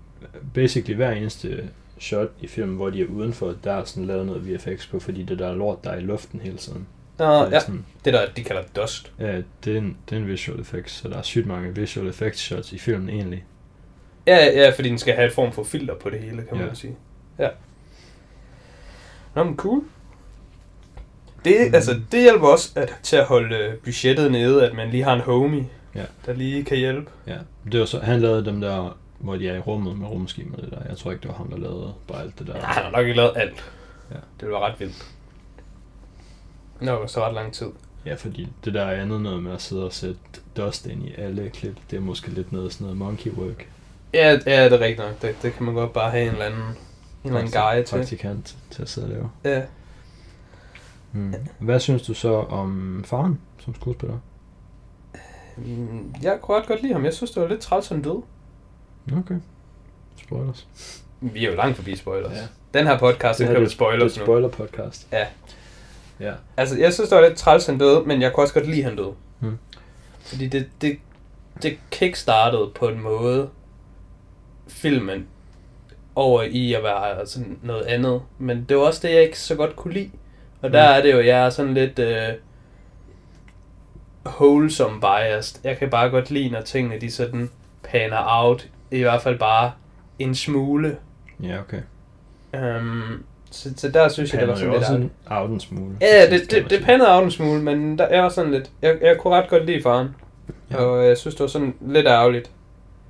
basically 0.54 0.96
hver 0.96 1.12
eneste 1.12 1.70
shot 2.00 2.30
i 2.42 2.48
filmen, 2.48 2.76
hvor 2.76 2.90
de 2.90 3.02
er 3.02 3.06
udenfor, 3.06 3.56
der 3.64 3.74
er 3.74 3.84
sådan 3.84 4.06
lavet 4.06 4.26
noget 4.26 4.48
VFX 4.54 4.90
på, 4.90 5.00
fordi 5.00 5.24
det 5.24 5.40
der 5.40 5.48
er 5.48 5.56
lort, 5.56 5.84
der 5.84 5.90
er 5.90 5.98
i 5.98 6.02
luften 6.02 6.40
hele 6.40 6.58
tiden. 6.58 6.88
Nå, 7.20 7.26
er 7.26 7.50
ja, 7.52 7.60
sådan, 7.60 7.86
det 8.06 8.14
der, 8.14 8.26
de 8.38 8.44
kalder 8.44 8.62
dust. 8.76 9.12
ja, 9.20 9.42
det 9.66 9.74
er, 9.74 9.78
en, 9.78 9.98
det 10.10 10.16
er 10.16 10.20
en 10.22 10.28
visual 10.28 10.60
effects, 10.60 10.94
så 10.94 11.08
der 11.10 11.18
er 11.18 11.22
sygt 11.22 11.48
mange 11.48 11.76
visual 11.76 12.08
effects 12.08 12.40
shots 12.42 12.74
i 12.74 12.78
filmen 12.78 13.10
egentlig. 13.10 13.46
Ja, 14.28 14.46
ja, 14.46 14.70
fordi 14.76 14.90
den 14.90 14.98
skal 14.98 15.14
have 15.16 15.28
et 15.28 15.34
form 15.34 15.52
for 15.52 15.64
filter 15.64 15.96
på 15.96 16.10
det 16.10 16.20
hele, 16.20 16.36
kan 16.38 16.48
man 16.52 16.60
Ja. 16.60 16.66
ja. 16.68 16.74
sige. 16.74 16.96
Ja. 17.40 17.50
Nå, 19.36 19.44
men 19.44 19.58
cool. 19.58 19.84
Det, 21.46 21.56
Mm. 21.68 21.76
altså, 21.76 22.02
det 22.12 22.22
hjælper 22.22 22.48
også 22.48 22.72
at, 22.76 22.96
til 23.04 23.16
at 23.18 23.26
holde 23.26 23.56
øh, 23.56 23.78
budgettet 23.78 24.32
nede, 24.32 24.68
at 24.70 24.76
man 24.76 24.90
lige 24.90 25.04
har 25.04 25.14
en 25.14 25.22
homie, 25.22 25.68
Ja. 25.96 26.04
der 26.26 26.34
lige 26.34 26.64
kan 26.64 26.78
hjælpe. 26.78 27.10
Ja, 27.28 27.38
det 27.72 27.80
var 27.80 27.86
så, 27.86 28.00
han 28.00 28.20
lavede 28.22 28.46
dem 28.46 28.62
der, 28.62 28.98
hvor 29.20 29.36
de 29.36 29.50
er 29.50 29.56
i 29.56 29.60
rummet 29.60 29.98
med 29.98 30.08
rumskibet 30.08 30.68
der. 30.72 30.78
Jeg 30.90 30.98
tror 30.98 31.12
ikke, 31.12 31.22
det 31.22 31.30
var 31.30 31.36
ham, 31.36 31.48
der 31.52 31.58
lavede 31.58 31.94
bare 32.08 32.22
alt 32.22 32.40
det 32.40 32.48
der. 32.48 32.56
Ja, 32.56 32.62
han 32.64 32.84
har 32.84 32.92
nok 32.92 33.02
ikke 33.02 33.16
lavet 33.18 33.32
alt. 33.36 33.72
Ja. 34.12 34.16
Det 34.40 34.50
var 34.52 34.60
ret 34.60 34.80
vildt. 34.80 35.06
Nå, 36.82 37.08
så 37.08 37.26
ret 37.26 37.34
lang 37.34 37.54
tid. 37.54 37.68
Ja, 38.06 38.14
fordi 38.14 38.48
det 38.66 38.74
der 38.74 38.82
er 38.82 39.02
andet 39.02 39.22
noget 39.22 39.44
med 39.44 39.52
at 39.52 39.62
sidde 39.62 39.86
og 39.86 39.94
sætte 39.94 40.20
dust 40.58 40.88
ind 40.88 41.04
i 41.04 41.14
alle 41.18 41.50
klip, 41.50 41.78
det 41.92 41.98
er 41.98 42.02
måske 42.02 42.30
lidt 42.30 42.52
noget 42.52 42.74
sådan 42.74 42.84
noget 42.86 42.98
monkey 42.98 43.32
work. 43.32 43.68
Ja, 44.14 44.32
ja 44.46 44.66
det 44.66 44.74
er 44.74 44.80
rigtigt 44.80 45.00
nok. 45.00 45.22
Det, 45.22 45.36
det 45.42 45.54
kan 45.54 45.66
man 45.66 45.74
godt 45.76 45.94
bare 45.94 46.12
have 46.12 46.24
en 46.24 46.32
eller 46.32 46.46
anden, 46.46 46.62
en 46.62 46.76
eller 47.24 47.40
anden 47.40 47.54
guide 47.54 47.84
til. 47.84 47.96
Praktikant 47.98 48.58
til 48.72 48.82
at 48.82 48.90
sidde 48.90 49.08
og 49.08 49.12
lave. 49.14 49.30
Ja. 49.44 49.62
Hmm. 51.12 51.34
Hvad 51.60 51.80
synes 51.80 52.02
du 52.02 52.14
så 52.14 52.34
om 52.34 53.04
faren 53.08 53.40
som 53.60 53.76
skuespiller? 53.76 54.18
Mm, 55.58 56.14
Jeg 56.22 56.38
kunne 56.42 56.58
ret 56.58 56.68
godt 56.68 56.82
lide 56.82 56.94
ham. 56.94 57.06
Jeg 57.06 57.14
synes, 57.14 57.32
det 57.32 57.42
var 57.44 57.50
lidt 57.50 57.62
træls, 57.62 57.88
han 57.88 58.02
døde. 58.02 58.22
Okay. 59.18 59.36
Spoilers. 60.16 60.68
Vi 61.22 61.46
er 61.46 61.50
jo 61.52 61.56
langt 61.56 61.76
forbi 61.78 61.96
spoilers. 61.96 62.38
Ja. 62.38 62.48
Den 62.80 62.88
her 62.88 63.00
podcast, 63.00 63.40
det 63.40 63.48
her 63.48 63.56
er 63.56 63.60
vel 63.60 63.70
spoilers 63.70 64.14
det 64.14 64.20
er 64.22 64.26
spoiler 64.26 64.48
podcast. 64.48 65.08
Ja. 65.12 65.28
Ja. 66.20 66.34
Altså, 66.58 66.78
jeg 66.80 66.94
synes, 66.94 67.10
det 67.10 67.18
var 67.18 67.28
lidt 67.28 67.38
træls, 67.38 67.66
han 67.66 67.78
døde, 67.78 68.04
men 68.06 68.22
jeg 68.22 68.34
kunne 68.34 68.44
også 68.44 68.54
godt 68.54 68.68
lide, 68.68 68.84
han 68.84 68.96
døde. 68.96 69.14
Hmm. 69.40 69.58
Fordi 70.20 70.48
det, 70.48 70.70
det, 70.82 70.98
det 71.62 71.78
kickstartede 71.92 72.72
på 72.76 72.88
en 72.88 73.02
måde 73.02 73.50
filmen 74.68 75.28
over 76.16 76.42
i 76.42 76.74
at 76.74 76.84
være 76.84 77.28
sådan 77.28 77.60
noget 77.64 77.86
andet. 77.86 78.22
Men 78.38 78.66
det 78.70 78.78
var 78.78 78.84
også 78.84 79.08
det, 79.08 79.14
jeg 79.14 79.24
ikke 79.24 79.40
så 79.40 79.56
godt 79.56 79.76
kunne 79.76 79.94
lide. 79.94 80.12
Og 80.62 80.74
der 80.74 80.90
Mm. 80.92 80.98
er 80.98 81.02
det 81.02 81.12
jo, 81.14 81.20
jeg 81.20 81.46
er 81.46 81.50
sådan 81.50 81.74
lidt 81.74 82.00
øh, 82.00 82.28
wholesome 84.26 85.00
biased. 85.02 85.60
Jeg 85.64 85.78
kan 85.78 85.90
bare 85.90 86.10
godt 86.10 86.32
lide, 86.32 86.50
når 86.50 86.62
tingene 86.62 87.02
de 87.02 87.12
sådan 87.12 87.50
paner 87.84 88.18
out. 88.28 88.68
I 88.92 89.00
hvert 89.02 89.22
fald 89.22 89.40
bare 89.40 89.72
en 90.20 90.36
smule. 90.36 90.98
Ja, 91.44 91.60
okay. 91.60 91.82
Um, 92.54 93.24
så, 93.52 93.70
så 93.78 93.90
der 93.90 94.08
synes 94.10 94.34
jeg, 94.34 94.42
det 94.42 94.48
var 94.48 94.56
sådan 94.56 94.74
lidt 94.82 94.92
en 95.04 95.12
out 95.30 95.50
en 95.50 95.60
smule. 95.60 95.96
Ja, 96.02 96.30
det, 96.32 96.52
det, 96.52 96.70
det 96.70 96.84
pandede 96.84 97.10
af 97.10 97.22
en 97.24 97.32
smule, 97.32 97.62
men 97.62 97.98
der, 97.98 98.08
jeg 98.08 98.24
var 98.24 98.30
sådan 98.30 98.52
lidt... 98.52 98.72
Jeg, 98.82 98.98
jeg 99.02 99.18
kunne 99.18 99.36
ret 99.36 99.50
godt 99.50 99.66
lide 99.66 99.82
faren. 99.84 100.16
Ja. 100.72 100.76
Og 100.78 101.06
jeg 101.06 101.18
synes, 101.18 101.36
det 101.36 101.42
var 101.42 101.48
sådan 101.48 101.76
lidt 101.82 102.08
ærgerligt. 102.08 102.52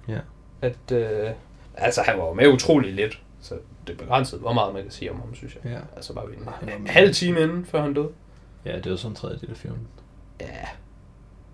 Ja. 0.07 0.17
At, 0.61 0.91
øh, 0.91 1.29
altså, 1.77 2.01
han 2.01 2.17
var 2.17 2.25
jo 2.27 2.33
med 2.33 2.47
utrolig 2.47 2.93
lidt. 2.93 3.19
Så 3.41 3.55
det 3.87 3.93
er 3.93 3.97
begrænset, 3.97 4.39
hvor 4.39 4.53
meget 4.53 4.73
man 4.73 4.83
kan 4.83 4.91
sige 4.91 5.11
om 5.11 5.19
ham, 5.19 5.35
synes 5.35 5.57
jeg. 5.63 5.71
Ja. 5.71 5.77
Altså 5.95 6.13
bare 6.13 6.25
en, 6.25 6.47
Ja, 6.67 6.73
en 6.75 6.81
men- 6.83 6.87
halv 6.87 7.13
time 7.13 7.39
inden, 7.41 7.65
før 7.65 7.81
han 7.81 7.93
døde. 7.93 8.09
Ja, 8.65 8.75
det 8.79 8.91
var 8.91 8.97
sådan 8.97 9.11
en 9.11 9.15
tredjedel 9.15 9.49
af 9.49 9.57
filmen. 9.57 9.87
Ja. 10.41 10.45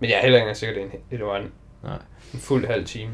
Men 0.00 0.10
jeg 0.10 0.16
er 0.18 0.22
heller 0.22 0.38
ikke 0.38 0.54
sikker, 0.54 0.74
det, 0.74 0.82
er 0.82 0.86
en, 1.10 1.18
det 1.18 1.26
var 1.26 1.36
en, 1.36 1.52
Nej. 1.82 1.98
en 2.34 2.38
fuld 2.38 2.66
halv 2.66 2.84
time. 2.84 3.10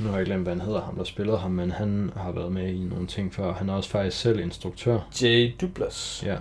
Nu 0.00 0.08
har 0.08 0.16
jeg 0.16 0.26
glemt, 0.26 0.42
hvad 0.42 0.52
han 0.52 0.60
hedder, 0.60 0.80
ham 0.80 0.96
der 0.96 1.04
spillede 1.04 1.38
ham, 1.38 1.50
men 1.50 1.70
han 1.70 2.12
har 2.16 2.32
været 2.32 2.52
med 2.52 2.68
i 2.68 2.78
nogle 2.78 3.06
ting 3.06 3.34
før. 3.34 3.52
Han 3.52 3.68
er 3.68 3.74
også 3.74 3.90
faktisk 3.90 4.20
selv 4.20 4.40
instruktør. 4.40 4.98
Jay 5.22 5.54
Dublas. 5.60 6.22
Ja. 6.26 6.36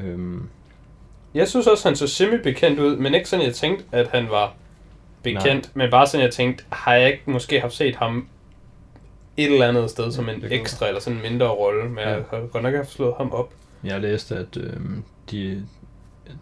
Øhm, 0.00 0.48
Jeg 1.34 1.48
synes 1.48 1.66
også, 1.66 1.88
han 1.88 1.96
så 1.96 2.06
semi-bekendt 2.06 2.80
ud, 2.80 2.96
men 2.96 3.14
ikke 3.14 3.28
sådan, 3.28 3.44
jeg 3.46 3.54
tænkte, 3.54 3.84
at 3.92 4.08
han 4.08 4.30
var 4.30 4.54
bekendt. 5.22 5.70
Men 5.76 5.90
bare 5.90 6.06
sådan, 6.06 6.24
jeg 6.24 6.32
tænkte, 6.32 6.64
har 6.68 6.94
jeg 6.94 7.06
ikke 7.12 7.22
måske 7.30 7.60
haft 7.60 7.74
set 7.74 7.96
ham 7.96 8.28
et 9.36 9.52
eller 9.52 9.68
andet 9.68 9.90
sted 9.90 10.12
som 10.12 10.28
en 10.28 10.44
ekstra 10.50 10.86
eller 10.88 11.00
sådan 11.00 11.16
en 11.16 11.22
mindre 11.30 11.46
rolle, 11.48 11.88
men 11.88 11.98
Ja. 11.98 12.08
ja. 12.10 12.14
jeg 12.16 12.24
har 12.30 12.46
godt 12.46 12.62
nok 12.62 12.74
haft 12.74 12.90
slået 12.92 13.14
ham 13.18 13.32
op. 13.32 13.52
jeg 13.84 14.00
læste, 14.00 14.36
at 14.36 14.56
øhm, 14.56 15.02
de, 15.30 15.66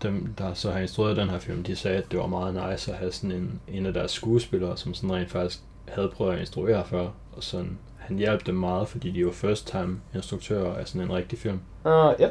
dem, 0.03 0.35
der 0.38 0.55
så 0.55 0.70
har 0.70 0.81
instrueret 0.81 1.16
den 1.16 1.31
her 1.31 1.38
film, 1.38 1.62
de 1.62 1.77
sagde, 1.77 1.96
at 1.98 2.11
det 2.11 2.18
var 2.18 2.27
meget 2.27 2.70
nice 2.70 2.92
at 2.92 2.98
have 2.98 3.12
sådan 3.12 3.33
en, 3.33 3.61
en 3.68 3.87
af 3.87 3.92
deres 3.92 4.11
skuespillere, 4.11 4.77
som 4.77 4.94
sådan 4.94 5.12
rent 5.12 5.31
faktisk 5.31 5.61
havde 5.88 6.09
prøvet 6.09 6.35
at 6.35 6.40
instruere 6.40 6.85
før, 6.87 7.09
og 7.33 7.42
sådan, 7.42 7.79
han 7.99 8.16
hjalp 8.18 8.47
dem 8.47 8.55
meget, 8.55 8.88
fordi 8.88 9.11
de 9.11 9.27
var 9.27 9.33
first 9.33 9.68
time 9.68 10.01
instruktører 10.14 10.75
af 10.75 10.88
sådan 10.88 11.01
en 11.01 11.12
rigtig 11.12 11.38
film. 11.38 11.61
Uh, 11.85 11.90
ja. 12.18 12.29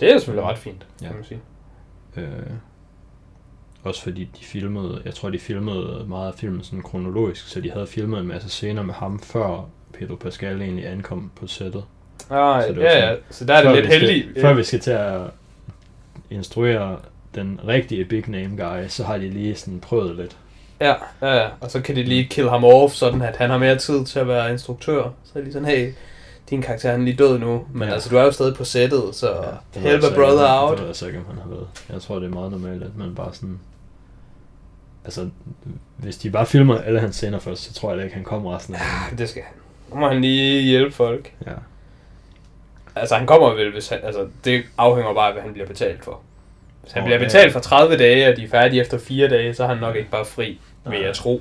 Det 0.00 0.12
er 0.12 0.18
selvfølgelig 0.18 0.48
ret 0.50 0.58
fint, 0.58 0.86
Ja. 1.02 1.06
kan 1.06 1.16
man 1.16 1.24
sige. 1.24 1.40
Øh, 2.16 2.26
også 3.82 4.02
fordi 4.02 4.24
de 4.40 4.44
filmede, 4.44 5.02
jeg 5.04 5.14
tror 5.14 5.30
de 5.30 5.38
filmede 5.38 6.04
meget 6.08 6.32
af 6.32 6.34
filmen 6.38 6.62
sådan 6.62 6.82
kronologisk, 6.82 7.48
så 7.48 7.60
de 7.60 7.70
havde 7.70 7.86
filmet 7.86 8.20
en 8.20 8.26
masse 8.26 8.48
scener 8.48 8.82
med 8.82 8.94
ham, 8.94 9.20
før 9.20 9.68
Pedro 9.92 10.14
Pascal 10.16 10.62
egentlig 10.62 10.86
ankom 10.88 11.30
på 11.36 11.46
sættet. 11.46 11.84
Ah, 12.30 12.62
Så 12.62 12.68
det 12.72 12.80
ja, 12.80 12.90
sådan- 12.90 13.08
ja, 13.08 13.16
så 13.30 13.44
der 13.44 13.54
er 13.54 13.62
det 13.62 13.74
lidt 13.74 13.86
vi 13.86 13.90
skal- 13.92 14.08
heldigt. 14.08 14.40
Før 14.40 14.54
vi 14.54 14.64
skal 14.64 14.80
til 14.80 14.90
at 14.90 15.20
instruere 16.30 16.98
den 17.34 17.60
rigtige 17.66 18.04
big 18.04 18.28
name 18.28 18.56
guy, 18.64 18.88
så 18.88 19.04
har 19.04 19.18
de 19.18 19.30
lige 19.30 19.54
sådan 19.54 19.80
prøvet 19.80 20.16
lidt. 20.16 20.36
Ja, 20.80 20.94
ja, 21.22 21.34
ja, 21.42 21.48
og 21.60 21.70
så 21.70 21.80
kan 21.80 21.96
de 21.96 22.02
lige 22.02 22.24
kill 22.24 22.48
ham 22.48 22.64
off, 22.64 22.94
sådan 22.94 23.22
at 23.22 23.36
han 23.36 23.50
har 23.50 23.58
mere 23.58 23.76
tid 23.78 24.04
til 24.04 24.18
at 24.18 24.28
være 24.28 24.52
instruktør. 24.52 25.02
Så 25.24 25.38
er 25.38 25.42
de 25.42 25.52
sådan, 25.52 25.68
hey, 25.68 25.92
din 26.50 26.62
karakter 26.62 26.90
han 26.90 27.00
er 27.00 27.04
lige 27.04 27.16
død 27.16 27.38
nu, 27.38 27.66
men 27.72 27.82
Ja. 27.82 27.88
ja. 27.88 27.92
altså 27.94 28.08
du 28.10 28.16
er 28.16 28.22
jo 28.24 28.32
stadig 28.32 28.54
på 28.56 28.64
sættet, 28.64 29.02
så 29.14 29.26
det 29.74 29.82
ved 29.82 29.90
help 29.90 30.02
a 30.04 30.06
ikke, 30.06 30.18
brother 30.20 30.44
om- 30.46 30.64
out. 30.68 30.72
Det 30.72 30.80
ved 30.80 30.86
jeg 30.86 30.96
så 30.96 31.06
ikke, 31.06 31.18
om 31.18 31.24
han 31.28 31.38
har 31.42 31.48
været. 31.48 31.66
Jeg 31.92 32.00
tror, 32.02 32.18
det 32.18 32.26
er 32.26 32.30
meget 32.34 32.50
normalt, 32.50 32.82
at 32.82 32.96
man 32.96 33.14
bare 33.14 33.34
sådan... 33.34 33.58
Altså, 35.04 35.28
hvis 35.96 36.16
de 36.16 36.30
bare 36.30 36.46
filmer 36.46 36.78
alle 36.78 37.00
hans 37.00 37.16
scener 37.16 37.38
først, 37.38 37.62
så 37.62 37.72
tror 37.74 37.88
jeg 37.90 37.98
da 37.98 38.02
ikke, 38.04 38.14
han 38.14 38.24
kommer 38.24 38.56
resten 38.56 38.74
af 38.74 38.78
Ja, 38.78 39.16
det 39.16 39.28
skal 39.28 39.42
han. 39.42 39.52
Nu 39.94 39.96
må 40.00 40.08
han 40.08 40.20
lige 40.20 40.62
hjælpe 40.62 40.92
folk. 40.96 41.32
Ja. 41.46 41.52
Altså 42.96 43.14
han 43.14 43.26
kommer 43.26 43.54
vel, 43.54 43.72
hvis 43.72 43.88
han, 43.88 43.98
altså 44.02 44.26
det 44.44 44.62
afhænger 44.78 45.14
bare 45.14 45.26
af, 45.26 45.32
hvad 45.32 45.42
han 45.42 45.52
bliver 45.52 45.66
betalt 45.68 46.04
for. 46.04 46.20
Hvis 46.82 46.92
han 46.92 47.02
Åh, 47.02 47.06
bliver 47.06 47.18
ja. 47.18 47.24
betalt 47.24 47.52
for 47.52 47.60
30 47.60 47.96
dage, 47.96 48.28
og 48.30 48.36
de 48.36 48.44
er 48.44 48.48
færdige 48.48 48.80
efter 48.80 48.98
4 48.98 49.28
dage, 49.28 49.54
så 49.54 49.62
er 49.64 49.68
han 49.68 49.76
nok 49.76 49.96
ikke 49.96 50.10
bare 50.10 50.24
fri, 50.24 50.60
vil 50.86 51.00
jeg 51.00 51.14
tro. 51.14 51.40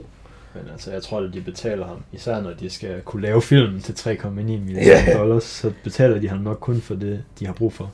Men 0.56 0.64
altså, 0.72 0.92
jeg 0.92 1.04
tror, 1.04 1.22
at 1.22 1.34
de 1.34 1.42
betaler 1.42 1.88
ham, 1.88 2.04
især 2.14 2.42
når 2.42 2.54
de 2.54 2.70
skal 2.70 3.02
kunne 3.02 3.22
lave 3.22 3.42
filmen 3.42 3.82
til 3.82 3.94
3,9 3.94 4.28
millioner 4.30 4.82
Ja. 4.82 5.18
dollars, 5.18 5.44
så 5.44 5.74
betaler 5.84 6.20
de 6.20 6.30
ham 6.30 6.40
nok 6.40 6.58
kun 6.60 6.82
for 6.82 6.96
det, 6.96 7.24
de 7.40 7.46
har 7.46 7.54
brug 7.54 7.74
for. 7.74 7.92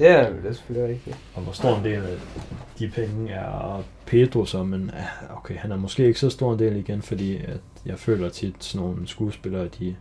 Ja, 0.00 0.20
det 0.42 0.48
er 0.48 0.52
selvfølgelig 0.52 0.88
rigtigt. 0.94 1.16
Og 1.34 1.42
hvor 1.42 1.52
stor 1.52 1.76
en 1.78 1.84
del 1.84 2.02
af 2.02 2.16
de 2.78 2.88
penge 2.88 3.32
er 3.32 3.82
Pedro 4.06 4.44
så, 4.44 4.62
men 4.64 4.90
okay, 5.36 5.56
han 5.56 5.72
er 5.72 5.76
måske 5.76 6.06
ikke 6.06 6.18
så 6.20 6.30
stor 6.30 6.52
en 6.52 6.58
del 6.58 6.76
igen, 6.76 7.02
fordi 7.02 7.36
at 7.36 7.60
jeg 7.86 7.98
føler 7.98 8.28
tit 8.28 8.54
sådan 8.64 8.86
nogle 8.86 9.08
skuespillere, 9.08 9.68
de 9.78 9.96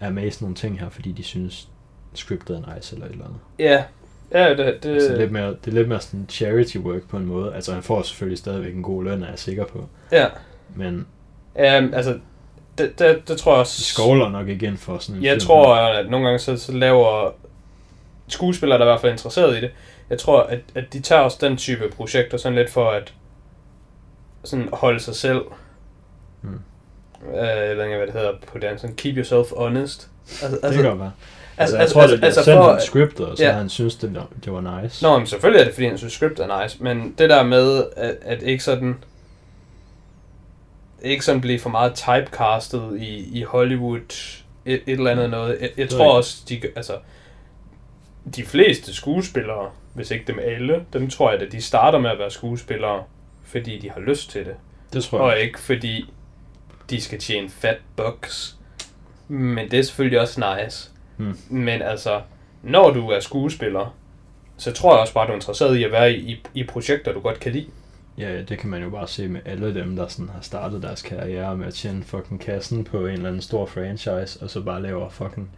er 0.00 0.10
med 0.10 0.26
i 0.26 0.30
sådan 0.30 0.44
nogle 0.44 0.56
ting 0.56 0.80
her, 0.80 0.88
fordi 0.88 1.12
de 1.12 1.22
synes, 1.22 1.68
scriptet 2.14 2.56
er 2.66 2.74
nice 2.74 2.94
eller 2.94 3.06
et 3.06 3.12
eller 3.12 3.24
andet. 3.24 3.38
Ja, 3.58 3.84
ja 4.34 4.50
det, 4.50 4.82
det, 4.82 4.94
altså, 4.94 5.12
er, 5.12 5.16
lidt 5.16 5.32
mere, 5.32 5.48
det 5.48 5.66
er 5.66 5.70
lidt 5.72 5.88
mere 5.88 6.00
sådan 6.00 6.26
charity 6.28 6.76
work 6.76 7.02
på 7.08 7.16
en 7.16 7.26
måde. 7.26 7.54
Altså 7.54 7.72
han 7.74 7.82
får 7.82 8.02
selvfølgelig 8.02 8.38
stadigvæk 8.38 8.74
en 8.74 8.82
god 8.82 9.04
løn, 9.04 9.22
er 9.22 9.28
jeg 9.28 9.38
sikker 9.38 9.64
på. 9.66 9.88
ja. 10.12 10.26
Men 10.76 11.06
ja 11.56 11.88
altså, 11.92 12.18
det, 12.78 12.98
det, 12.98 13.28
det 13.28 13.38
tror 13.38 13.52
jeg 13.52 13.56
de 13.58 13.60
også... 13.60 13.82
skovler 13.82 14.28
nok 14.28 14.48
igen 14.48 14.76
for 14.76 14.98
sådan 14.98 15.18
en 15.18 15.24
Jeg 15.24 15.32
film 15.32 15.40
tror, 15.40 15.74
at 15.74 16.10
nogle 16.10 16.26
gange 16.26 16.38
så, 16.38 16.56
så 16.56 16.72
laver 16.72 17.30
skuespillere, 18.28 18.78
der 18.78 18.84
er 18.84 18.88
i 18.88 18.92
hvert 18.92 19.00
fald 19.00 19.12
interesseret 19.12 19.56
i 19.56 19.60
det, 19.60 19.70
jeg 20.10 20.18
tror, 20.18 20.42
at, 20.42 20.60
at 20.74 20.84
de 20.92 21.00
tager 21.00 21.22
også 21.22 21.38
den 21.40 21.56
type 21.56 21.88
projekter 21.96 22.38
sådan 22.38 22.58
lidt 22.58 22.70
for 22.70 22.90
at 22.90 23.14
sådan 24.44 24.68
holde 24.72 25.00
sig 25.00 25.14
selv, 25.16 25.40
Hmm. 26.40 26.58
øh, 27.34 27.46
jeg 27.46 27.76
ved 27.76 27.84
ikke, 27.84 27.96
hvad 27.96 28.06
det 28.06 28.14
hedder 28.14 28.32
på 28.52 28.58
dansk, 28.58 28.80
sådan 28.80 28.96
keep 28.96 29.16
yourself 29.16 29.52
honest. 29.56 30.08
Altså, 30.42 30.58
Det 30.62 30.74
kan 30.74 30.84
godt 30.84 30.98
være. 30.98 31.12
Altså, 31.56 31.76
altså, 31.76 31.78
jeg 31.78 31.88
tror, 31.88 32.10
det 32.10 32.18
bliver 32.18 32.26
altså 32.26 32.44
sendt 32.44 32.58
for- 32.58 32.70
ham 32.70 32.80
scriptet, 32.80 33.26
og 33.26 33.36
så 33.36 33.44
ja. 33.44 33.52
han 33.52 33.68
synes, 33.68 33.94
det, 33.96 34.22
det 34.44 34.52
var 34.52 34.82
nice. 34.82 35.02
Nå, 35.04 35.18
men 35.18 35.26
selvfølgelig 35.26 35.60
er 35.60 35.64
det, 35.64 35.74
fordi 35.74 35.86
han 35.86 35.98
synes, 35.98 36.12
scriptet 36.12 36.46
er 36.46 36.62
nice, 36.62 36.82
men 36.82 37.14
det 37.18 37.30
der 37.30 37.42
med, 37.42 37.84
at, 37.96 38.16
at 38.22 38.42
ikke 38.42 38.64
sådan 38.64 38.96
ikke 41.02 41.24
sådan 41.24 41.40
blive 41.40 41.58
for 41.58 41.70
meget 41.70 41.94
typecastet 41.94 42.96
i, 43.00 43.38
i 43.38 43.42
Hollywood, 43.42 44.00
et, 44.00 44.42
et 44.66 44.82
eller 44.86 45.10
andet 45.10 45.30
noget. 45.30 45.56
Jeg, 45.60 45.70
jeg 45.76 45.88
Det 45.90 45.96
tror 45.96 46.16
også, 46.16 46.36
de, 46.48 46.60
altså, 46.76 46.92
de 48.36 48.44
fleste 48.44 48.94
skuespillere, 48.94 49.70
hvis 49.94 50.10
ikke 50.10 50.24
dem 50.26 50.38
alle, 50.42 50.84
dem 50.92 51.10
tror 51.10 51.32
jeg, 51.32 51.42
at 51.42 51.52
de 51.52 51.62
starter 51.62 51.98
med 51.98 52.10
at 52.10 52.18
være 52.18 52.30
skuespillere, 52.30 53.02
fordi 53.44 53.78
de 53.78 53.90
har 53.90 54.00
lyst 54.00 54.30
til 54.30 54.44
det. 54.44 54.54
Det 54.92 55.04
tror 55.04 55.18
jeg. 55.18 55.26
Og 55.36 55.38
ikke 55.42 55.60
fordi 55.60 56.12
de 56.90 57.00
skal 57.00 57.18
tjene 57.18 57.50
fat 57.50 57.78
bucks. 57.96 58.56
Men 59.28 59.70
det 59.70 59.78
er 59.78 59.82
selvfølgelig 59.82 60.20
også 60.20 60.56
nice. 60.64 60.90
Hmm. 61.22 61.58
Men 61.58 61.82
altså, 61.82 62.20
når 62.62 62.90
du 62.90 63.08
er 63.08 63.20
skuespiller, 63.20 63.94
så 64.56 64.72
tror 64.72 64.92
jeg 64.94 65.00
også 65.00 65.14
bare, 65.14 65.26
du 65.26 65.30
er 65.30 65.34
interesseret 65.36 65.76
i 65.76 65.84
at 65.84 65.92
være 65.92 66.12
i, 66.12 66.32
i, 66.32 66.42
i 66.54 66.64
projekter, 66.64 67.12
du 67.12 67.20
godt 67.20 67.40
kan 67.40 67.52
lide. 67.52 67.66
Ja, 68.18 68.42
det 68.42 68.58
kan 68.58 68.70
man 68.70 68.82
jo 68.82 68.90
bare 68.90 69.08
se 69.08 69.28
med 69.28 69.40
alle 69.44 69.74
dem, 69.74 69.96
der 69.96 70.06
sådan 70.08 70.28
har 70.28 70.40
startet 70.40 70.82
deres 70.82 71.02
karriere 71.02 71.56
med 71.56 71.66
at 71.66 71.74
tjene 71.74 72.02
fucking 72.04 72.40
kassen 72.40 72.84
på 72.84 73.06
en 73.06 73.12
eller 73.12 73.28
anden 73.28 73.42
stor 73.42 73.66
franchise, 73.66 74.38
og 74.42 74.50
så 74.50 74.60
bare 74.60 74.82
laver 74.82 75.08
fucking 75.08 75.50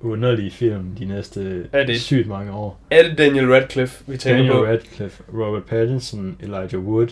underlige 0.00 0.50
film 0.50 0.94
de 0.98 1.04
næste 1.04 1.68
Er 1.72 1.86
det- 1.86 2.00
sygt 2.00 2.26
mange 2.28 2.52
år. 2.52 2.78
Er 2.90 3.02
det 3.02 3.18
Daniel 3.18 3.52
Radcliffe, 3.52 4.04
vi 4.06 4.16
tænker 4.16 4.36
Daniel 4.36 4.52
på? 4.52 4.66
Radcliffe, 4.66 5.22
Robert 5.34 5.64
Pattinson, 5.64 6.36
Elijah 6.40 6.80
Wood. 6.84 7.08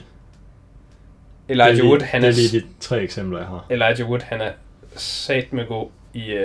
Elijah 1.48 1.68
er 1.70 1.74
lige, 1.74 1.84
Wood, 1.88 2.00
han 2.00 2.22
det 2.22 2.28
er, 2.28 2.32
er 2.32 2.36
lige 2.36 2.60
de 2.60 2.64
tre 2.80 3.02
eksempler, 3.02 3.38
jeg 3.38 3.46
har. 3.48 3.66
Elijah 3.70 4.08
Wood, 4.10 4.20
han 4.20 4.40
er 4.40 4.50
sat 4.96 5.52
med 5.52 5.66
god 5.66 5.88
i 6.14 6.34
uh, 6.34 6.40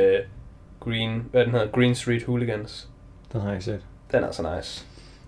Green, 0.84 1.24
hvad 1.32 1.46
den 1.46 1.52
hedder, 1.52 1.68
Green 1.68 1.96
Street 1.96 2.24
Hooligans. 2.24 2.90
Den 3.34 3.42
har 3.42 3.48
jeg 3.48 3.56
ikke 3.56 3.66
set. 3.66 3.82
Den 4.12 4.24
er 4.24 4.32
så 4.32 4.56
nice. 4.58 4.86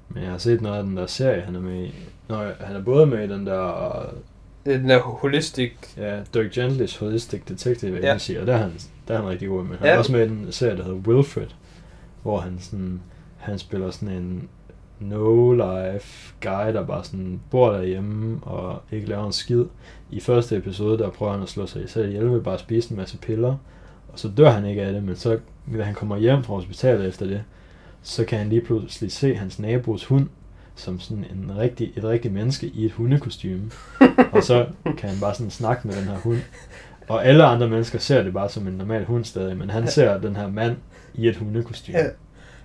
Men 0.10 0.24
jeg 0.24 0.32
har 0.32 0.38
set 0.38 0.62
noget 0.62 0.78
af 0.78 0.84
den 0.84 0.98
der 0.98 1.06
serie, 1.06 1.42
han 1.42 1.56
er 1.56 1.60
med 1.60 1.84
i. 1.84 1.94
Nå, 2.30 2.36
han 2.60 2.76
er 2.76 2.84
både 2.84 3.06
med 3.06 3.24
i 3.30 3.34
den 3.34 3.46
der, 3.48 4.06
Det 4.66 4.74
er 4.74 4.78
den 4.78 4.90
der 4.90 5.00
holistic, 5.00 5.72
ja, 5.98 6.20
Dirk 6.34 6.52
Gentlys 6.52 6.98
Holistic 6.98 7.42
Detective 7.48 7.98
Ja. 8.00 8.08
Agency, 8.08 8.32
og 8.42 8.48
der 8.48 8.54
er 8.54 8.58
han, 8.58 8.72
der 9.08 9.14
er 9.14 9.22
han 9.22 9.30
rigtig 9.30 9.48
god 9.48 9.64
med. 9.64 9.78
Han 9.78 9.88
Ja. 9.88 9.94
er 9.94 9.98
også 9.98 10.12
med 10.12 10.26
i 10.26 10.30
den 10.30 10.52
serie, 10.52 10.78
der 10.78 10.84
hedder 10.84 10.98
Wilfred, 10.98 11.48
hvor 12.24 12.38
han 12.40 12.58
sådan, 12.60 13.02
han 13.38 13.60
spiller 13.60 13.92
sådan 13.92 14.16
en 14.16 14.50
no-life 15.02 16.34
guy, 16.42 16.74
der 16.74 16.86
bare 16.86 17.04
sådan 17.04 17.42
bor 17.52 17.72
derhjemme 17.72 18.40
og 18.44 18.82
ikke 18.92 19.08
laver 19.08 19.26
en 19.26 19.32
skid. 19.32 19.66
I 20.12 20.20
første 20.20 20.58
episode, 20.58 20.98
der 20.98 21.10
prøver 21.10 21.32
han 21.32 21.42
at 21.44 21.50
slå 21.50 21.66
sig 21.66 21.90
selv 21.90 22.08
ihjel 22.10 22.32
ved 22.32 22.42
bare 22.42 22.54
at 22.54 22.60
spise 22.60 22.92
en 22.92 22.98
masse 22.98 23.18
piller, 23.18 23.56
og 24.14 24.20
så 24.20 24.28
dør 24.38 24.50
han 24.50 24.66
ikke 24.66 24.82
af 24.82 24.94
det, 24.94 25.04
men 25.04 25.16
så, 25.16 25.38
da 25.78 25.84
han 25.84 25.94
kommer 25.94 26.18
hjem 26.18 26.44
fra 26.44 26.54
hospitalet 26.54 27.08
efter 27.08 27.26
det, 27.26 27.44
så 28.04 28.26
kan 28.26 28.38
han 28.40 28.50
lige 28.50 28.62
pludselig 28.62 29.12
se 29.12 29.36
hans 29.36 29.60
nabos 29.60 30.06
hund, 30.06 30.28
som 30.76 31.00
sådan 31.00 31.26
en 31.32 31.52
rigtig, 31.58 31.92
et 31.96 32.04
rigtigt 32.04 32.34
menneske 32.34 32.68
i 32.68 32.86
et 32.86 32.92
hundekostyme. 32.92 33.72
og 34.32 34.44
så 34.44 34.66
kan 34.98 35.10
han 35.10 35.20
bare 35.20 35.34
sådan 35.36 35.52
snakke 35.52 35.88
med 35.88 35.96
den 35.96 36.04
her 36.04 36.18
hund. 36.18 36.40
Og 37.08 37.26
alle 37.26 37.44
andre 37.44 37.70
mennesker 37.70 38.00
ser 38.00 38.24
det 38.24 38.34
bare 38.34 38.50
som 38.50 38.68
en 38.68 38.74
normal 38.74 39.06
hund 39.06 39.26
stadig, 39.26 39.58
men 39.58 39.70
han 39.70 39.88
ser 39.88 40.18
den 40.18 40.36
her 40.36 40.48
mand 40.48 40.76
i 41.14 41.28
et 41.28 41.36
hundekostyme. 41.36 41.98
Ja. 41.98 42.06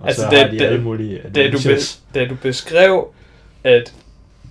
Og 0.00 0.06
Altså, 0.06 0.22
så 0.22 0.28
det- 0.30 0.38
har 0.38 0.46
de 0.48 0.58
det- 0.58 0.64
alle 0.64 0.82
mulige 0.82 1.20
da 1.34 1.50
du, 1.50 1.58
be, 1.66 1.78
da 2.14 2.26
du 2.28 2.34
beskrev 2.42 3.08
at 3.64 3.94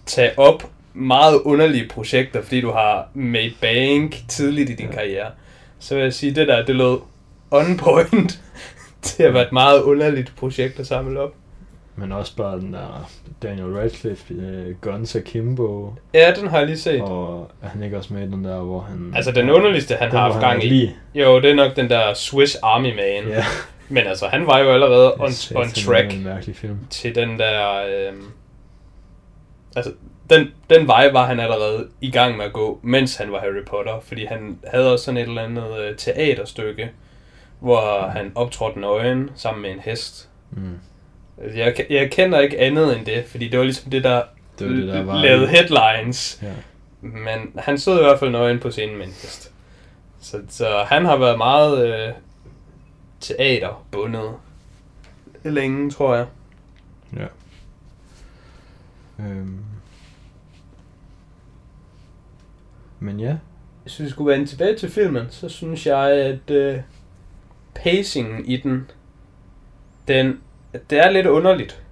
tage 0.06 0.40
op 0.40 0.64
meget 0.94 1.42
underlige 1.42 1.88
projekter, 1.90 2.42
fordi 2.42 2.62
du 2.62 2.72
har 2.72 3.10
made 3.14 3.52
bank 3.62 4.16
tidligt 4.28 4.70
i 4.70 4.74
din 4.76 4.86
Ja. 4.86 4.92
karriere, 4.92 5.32
så 5.80 5.96
vil 5.96 6.04
jeg 6.04 6.14
sige, 6.14 6.36
det 6.36 6.48
der, 6.48 6.66
det 6.66 6.76
lød 6.76 6.98
on 7.52 7.78
point 7.78 8.42
til 9.02 9.24
at 9.24 9.34
være 9.34 9.44
et 9.46 9.52
meget 9.52 9.82
underligt 9.82 10.34
projekt 10.38 10.80
at 10.80 10.88
samle 10.88 11.20
op. 11.20 11.34
Men 11.96 12.12
også 12.12 12.36
bare 12.36 12.60
den 12.60 12.74
der 12.74 13.10
Daniel 13.44 13.66
Radcliffe, 13.68 14.34
uh, 14.34 14.76
Guns 14.82 15.16
Akimbo, 15.16 15.94
Ja, 16.14 16.34
den 16.40 16.48
har 16.48 16.58
jeg 16.58 16.68
lige 16.68 16.78
set. 16.78 17.02
og 17.02 17.52
er 17.62 17.68
han 17.68 17.84
ikke 17.84 17.98
også 17.98 18.14
med 18.14 18.28
i 18.28 18.32
den 18.32 18.44
der, 18.44 18.60
hvor 18.60 18.80
han... 18.80 19.14
Altså, 19.16 19.32
den 19.32 19.50
underligste, 19.50 19.96
han 19.96 20.10
den, 20.10 20.18
har 20.18 20.32
haft 20.32 20.42
gang 20.44 20.64
i. 20.64 20.68
Lige. 20.68 20.96
Jo, 21.16 21.40
det 21.42 21.52
er 21.52 21.56
nok 21.56 21.76
den 21.76 21.90
der 21.90 22.14
Swiss 22.14 22.56
Army 22.56 22.96
Man. 22.96 23.28
Ja, 23.30 23.46
Men 23.90 24.08
altså, 24.08 24.28
han 24.28 24.48
var 24.48 24.60
jo 24.60 24.72
allerede 24.72 25.14
on, 25.14 25.32
on 25.56 25.68
track 25.70 26.14
en 26.14 26.54
film. 26.54 26.78
til 26.90 27.16
den 27.16 27.40
der... 27.40 27.86
Øhm, 27.86 28.24
altså, 29.76 29.92
den, 30.30 30.48
den 30.70 30.88
vej 30.88 31.12
var 31.12 31.26
han 31.26 31.40
allerede 31.40 31.88
i 32.02 32.12
gang 32.12 32.38
med 32.38 32.46
at 32.46 32.54
gå, 32.54 32.80
mens 32.84 33.16
han 33.16 33.32
var 33.32 33.40
Harry 33.40 33.66
Potter. 33.68 34.00
Fordi 34.00 34.26
han 34.26 34.60
havde 34.68 34.92
også 34.94 35.06
sådan 35.06 35.18
et 35.18 35.28
eller 35.28 35.42
andet 35.44 35.80
øh, 35.80 35.96
teaterstykke, 35.98 36.92
hvor 37.60 38.08
han 38.08 38.32
optrådte 38.36 38.80
nøgen 38.80 39.30
sammen 39.36 39.62
med 39.62 39.72
en 39.72 39.80
hest. 39.80 40.30
Mm. 40.52 40.80
Altså, 41.44 41.58
Jeg, 41.60 41.86
jeg 41.90 42.12
kender 42.12 42.40
ikke 42.40 42.60
andet 42.60 42.98
end 42.98 43.06
det, 43.06 43.26
fordi 43.26 43.48
det 43.48 43.60
var 43.60 43.66
ligesom 43.66 43.92
det, 43.92 44.04
der, 44.04 44.22
Det 44.60 44.68
var 44.70 44.76
det, 44.76 44.88
der 44.88 45.04
var... 45.04 45.22
lavede 45.22 45.48
headlines. 45.48 46.40
Ja. 46.44 46.54
Men 47.02 47.52
han 47.58 47.78
stod 47.78 48.00
i 48.00 48.04
hvert 48.04 48.20
fald 48.20 48.32
nøgen 48.32 48.60
på 48.60 48.72
scenen 48.72 48.98
med 48.98 49.06
en 49.06 49.12
hest. 49.12 49.52
Så, 50.22 50.42
så 50.50 50.84
han 50.88 51.06
har 51.06 51.18
været 51.18 51.38
meget 51.38 51.88
øh, 51.88 52.14
teaterbundet 53.20 54.32
længe, 55.44 55.92
tror 55.92 56.16
jeg. 56.16 56.26
Ja. 57.18 57.26
Øhm. 59.20 59.60
Men 63.00 63.20
ja, 63.20 63.36
Hvis 63.84 64.00
vi 64.00 64.10
skulle 64.10 64.32
vende 64.32 64.46
tilbage 64.46 64.76
til 64.76 64.90
filmen, 64.90 65.26
så 65.30 65.50
synes 65.50 65.88
jeg, 65.88 66.12
at 66.12 66.52
øh, 66.52 66.80
pacingen 67.76 68.46
i 68.46 68.58
den, 68.58 68.92
den, 70.08 70.40
det 70.90 71.00
er 71.00 71.10
lidt 71.10 71.28
underligt. 71.28 71.84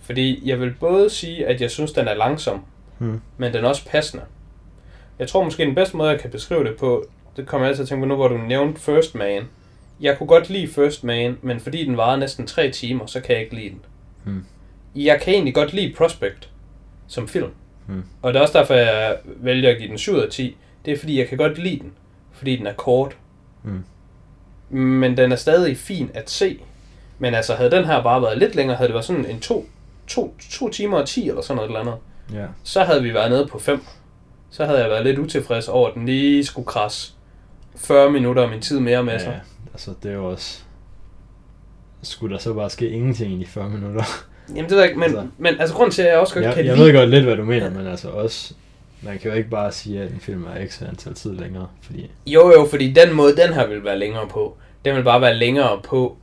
Fordi 0.00 0.48
jeg 0.48 0.60
vil 0.60 0.74
både 0.80 1.10
sige, 1.10 1.46
at 1.46 1.60
jeg 1.60 1.70
synes, 1.70 1.92
den 1.92 2.08
er 2.08 2.14
langsom, 2.14 2.64
hmm. 2.98 3.20
men 3.36 3.52
den 3.52 3.64
er 3.64 3.68
også 3.68 3.86
passende. 3.86 4.24
Jeg 5.18 5.28
tror 5.28 5.44
måske, 5.44 5.64
den 5.64 5.74
bedste 5.74 5.96
måde, 5.96 6.10
jeg 6.10 6.20
kan 6.20 6.30
beskrive 6.30 6.64
det 6.64 6.76
på, 6.76 7.04
det 7.36 7.46
kommer 7.46 7.66
jeg 7.66 7.70
altid 7.70 7.78
til 7.78 7.82
at 7.82 7.88
tænke 7.88 8.02
på 8.02 8.08
nu, 8.08 8.14
hvor 8.14 8.28
du 8.28 8.38
nævnte 8.38 8.80
First 8.80 9.14
Man. 9.14 9.42
Jeg 10.00 10.18
kunne 10.18 10.26
godt 10.26 10.50
lide 10.50 10.68
First 10.68 11.04
Man, 11.04 11.38
men 11.42 11.60
fordi 11.60 11.84
den 11.84 11.96
varede 11.96 12.20
næsten 12.20 12.46
tre 12.46 12.70
timer, 12.70 13.06
så 13.06 13.20
kan 13.20 13.34
jeg 13.34 13.42
ikke 13.42 13.54
lide 13.54 13.68
den. 13.68 13.80
Hmm. 14.24 14.44
Jeg 14.94 15.20
kan 15.20 15.34
egentlig 15.34 15.54
godt 15.54 15.72
lide 15.72 15.94
Prospect 15.96 16.50
som 17.06 17.28
film. 17.28 17.50
Hmm. 17.86 18.02
Og 18.22 18.32
det 18.32 18.38
er 18.38 18.42
også 18.42 18.58
derfor, 18.58 18.74
jeg 18.74 19.16
vælger 19.26 19.70
at 19.70 19.78
give 19.78 19.88
den 19.88 19.98
7 19.98 20.12
ud 20.12 20.20
af 20.20 20.30
10. 20.30 20.56
Det 20.84 20.92
er 20.92 20.98
fordi, 20.98 21.18
jeg 21.18 21.28
kan 21.28 21.38
godt 21.38 21.58
lide 21.58 21.78
den, 21.78 21.92
fordi 22.32 22.56
den 22.56 22.66
er 22.66 22.72
kort. 22.72 23.16
Hmm. 23.62 23.84
Men 24.78 25.16
den 25.16 25.32
er 25.32 25.36
stadig 25.36 25.76
fin 25.76 26.10
at 26.14 26.30
se. 26.30 26.58
Men 27.18 27.34
altså, 27.34 27.54
havde 27.54 27.70
den 27.70 27.84
her 27.84 28.02
bare 28.02 28.22
været 28.22 28.38
lidt 28.38 28.54
længere, 28.54 28.76
havde 28.76 28.88
det 28.88 28.94
været 28.94 29.04
sådan 29.04 29.26
en 29.26 29.40
2 29.40 29.68
to, 30.06 30.34
to 30.50 30.68
timer 30.68 30.98
og 30.98 31.08
10 31.08 31.28
eller 31.28 31.42
sådan 31.42 31.56
noget 31.56 31.68
eller 31.68 31.80
andet, 31.80 31.94
ja. 32.32 32.46
så 32.62 32.84
havde 32.84 33.02
vi 33.02 33.14
været 33.14 33.30
nede 33.30 33.46
på 33.46 33.58
5. 33.58 33.84
Så 34.50 34.64
havde 34.64 34.80
jeg 34.80 34.90
været 34.90 35.04
lidt 35.04 35.18
utilfreds 35.18 35.68
over, 35.68 35.88
at 35.88 35.94
den 35.94 36.06
lige 36.06 36.44
skulle 36.44 36.66
krasse 36.66 37.12
40 37.76 38.10
minutter 38.10 38.42
af 38.42 38.48
min 38.50 38.60
tid 38.60 38.80
mere 38.80 39.04
med 39.04 39.18
sig. 39.18 39.28
ja, 39.28 39.68
altså 39.72 39.94
det 40.02 40.10
er 40.10 40.14
jo 40.14 40.30
også... 40.30 40.62
Skulle 42.02 42.34
der 42.34 42.40
så 42.40 42.54
bare 42.54 42.70
ske 42.70 42.90
ingenting 42.90 43.32
i 43.32 43.38
de 43.38 43.46
40 43.46 43.70
minutter? 43.70 44.04
Jamen 44.48 44.62
det 44.64 44.70
ved 44.70 44.78
jeg 44.78 44.88
ikke, 44.88 44.98
men, 44.98 45.08
Altså. 45.08 45.26
men 45.38 45.60
altså 45.60 45.74
grunden 45.74 45.92
til, 45.92 46.02
at 46.02 46.08
jeg 46.08 46.18
også 46.18 46.34
godt 46.34 46.44
jeg 46.44 46.54
kan 46.54 46.66
jeg 46.66 46.76
lide... 46.76 46.86
ved 46.86 46.94
godt 46.94 47.10
lidt, 47.10 47.24
hvad 47.24 47.36
du 47.36 47.44
mener, 47.44 47.70
men 47.70 47.86
altså 47.86 48.08
også... 48.08 48.54
Man 49.02 49.18
kan 49.18 49.30
jo 49.30 49.36
ikke 49.36 49.50
bare 49.50 49.72
sige, 49.72 50.00
at 50.02 50.10
en 50.10 50.20
film 50.20 50.44
er 50.44 50.66
x 50.66 50.82
antal 50.82 51.14
tid 51.14 51.32
længere, 51.32 51.68
fordi... 51.82 52.10
Jo 52.26 52.52
jo, 52.52 52.66
fordi 52.70 52.92
den 52.92 53.12
måde, 53.12 53.36
den 53.36 53.52
her 53.52 53.66
vil 53.66 53.84
være 53.84 53.98
længere 53.98 54.28
på, 54.28 54.56
den 54.84 54.96
vil 54.96 55.02
bare 55.02 55.20
være 55.20 55.34
længere 55.34 55.80
på 55.84 56.16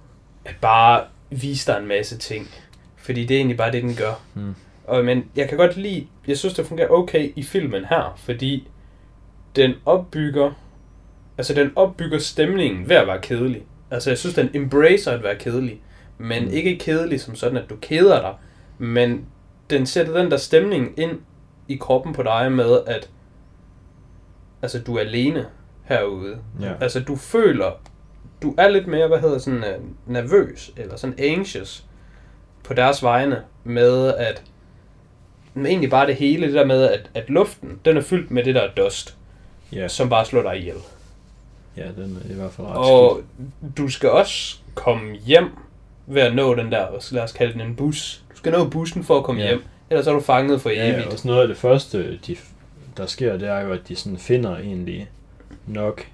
at 0.45 0.55
bare 0.61 1.01
vise 1.29 1.71
dig 1.71 1.79
en 1.79 1.87
masse 1.87 2.17
ting. 2.17 2.49
Fordi 2.97 3.25
det 3.25 3.35
er 3.35 3.37
egentlig 3.37 3.57
bare 3.57 3.71
det, 3.71 3.83
den 3.83 3.95
gør. 3.95 4.21
Hmm. 4.33 4.55
Og, 4.87 5.05
men 5.05 5.25
jeg 5.35 5.49
kan 5.49 5.57
godt 5.57 5.77
lide, 5.77 6.07
jeg 6.27 6.37
synes, 6.37 6.53
det 6.53 6.65
fungerer 6.65 6.87
okay 6.87 7.31
i 7.35 7.43
filmen 7.43 7.85
her, 7.85 8.13
fordi 8.17 8.67
den 9.55 9.73
opbygger, 9.85 10.51
altså 11.37 11.53
den 11.53 11.71
opbygger 11.75 12.19
stemningen 12.19 12.89
ved 12.89 12.95
at 12.95 13.07
være 13.07 13.21
kedelig. 13.21 13.61
Altså 13.91 14.09
jeg 14.09 14.17
synes, 14.17 14.35
den 14.35 14.49
embracer 14.53 15.11
at 15.11 15.23
være 15.23 15.35
kedelig, 15.35 15.81
men 16.17 16.43
Mm. 16.45 16.51
ikke 16.53 16.77
kedelig 16.77 17.21
som 17.21 17.35
sådan, 17.35 17.57
at 17.57 17.69
du 17.69 17.75
keder 17.81 18.21
dig, 18.21 18.33
men 18.77 19.25
den 19.69 19.85
sætter 19.85 20.21
den 20.21 20.31
der 20.31 20.37
stemning 20.37 20.99
ind 20.99 21.19
i 21.67 21.75
kroppen 21.75 22.13
på 22.13 22.23
dig 22.23 22.51
med, 22.51 22.79
at 22.87 23.09
altså, 24.61 24.79
du 24.79 24.95
er 24.95 24.99
alene 24.99 25.45
herude. 25.83 26.37
Ja. 26.61 26.71
Altså, 26.81 26.99
du 26.99 27.15
føler, 27.15 27.71
du 28.41 28.55
er 28.57 28.67
lidt 28.69 28.87
mere, 28.87 29.07
hvad 29.07 29.19
hedder 29.19 29.37
sådan, 29.37 29.63
uh, 29.63 30.11
nervøs, 30.13 30.71
eller 30.77 30.95
sådan 30.95 31.15
anxious 31.19 31.85
på 32.63 32.73
deres 32.73 33.03
vegne, 33.03 33.41
med 33.63 34.07
at 34.13 34.43
men 35.55 35.65
egentlig 35.65 35.89
bare 35.89 36.07
det 36.07 36.15
hele, 36.15 36.45
det 36.47 36.53
der 36.55 36.65
med, 36.65 36.83
at, 36.89 37.09
at 37.13 37.29
luften, 37.29 37.79
den 37.85 37.97
er 37.97 38.01
fyldt 38.01 38.31
med 38.31 38.43
det 38.43 38.55
der 38.55 38.67
dust, 38.77 39.17
Ja, 39.71 39.87
som 39.87 40.09
bare 40.09 40.25
slår 40.25 40.41
dig 40.41 40.57
ihjel. 40.59 40.75
ja 41.77 41.83
den 41.97 42.21
er 42.27 42.31
i 42.31 42.35
hvert 42.35 42.51
fald 42.51 42.67
ret 42.67 42.77
Og 42.77 43.21
du 43.77 43.89
skal 43.89 44.09
også 44.09 44.57
komme 44.75 45.15
hjem 45.15 45.49
ved 46.07 46.21
at 46.21 46.35
nå 46.35 46.55
den 46.55 46.71
der, 46.71 46.85
lad 47.11 47.21
os 47.23 47.31
kalde 47.31 47.53
den 47.53 47.61
en 47.61 47.75
bus. 47.75 48.23
Du 48.31 48.37
skal 48.37 48.51
nå 48.51 48.65
bussen 48.67 49.03
for 49.03 49.17
at 49.17 49.23
komme 49.23 49.41
Ja. 49.41 49.47
hjem, 49.47 49.63
ellers 49.89 50.07
er 50.07 50.11
du 50.13 50.19
fanget 50.19 50.61
for 50.61 50.69
Ja, 50.69 50.83
evigt. 50.89 51.05
ja, 51.05 51.11
og 51.11 51.17
sådan 51.17 51.29
noget 51.29 51.41
af 51.41 51.47
det 51.47 51.57
første, 51.57 52.17
de, 52.27 52.35
der 52.97 53.05
sker, 53.05 53.37
det 53.37 53.47
er 53.49 53.59
jo, 53.61 53.71
at 53.71 53.79
de 53.87 53.95
sådan 53.95 54.17
finder 54.17 54.57
egentlig 54.57 55.07
nok 55.67 56.05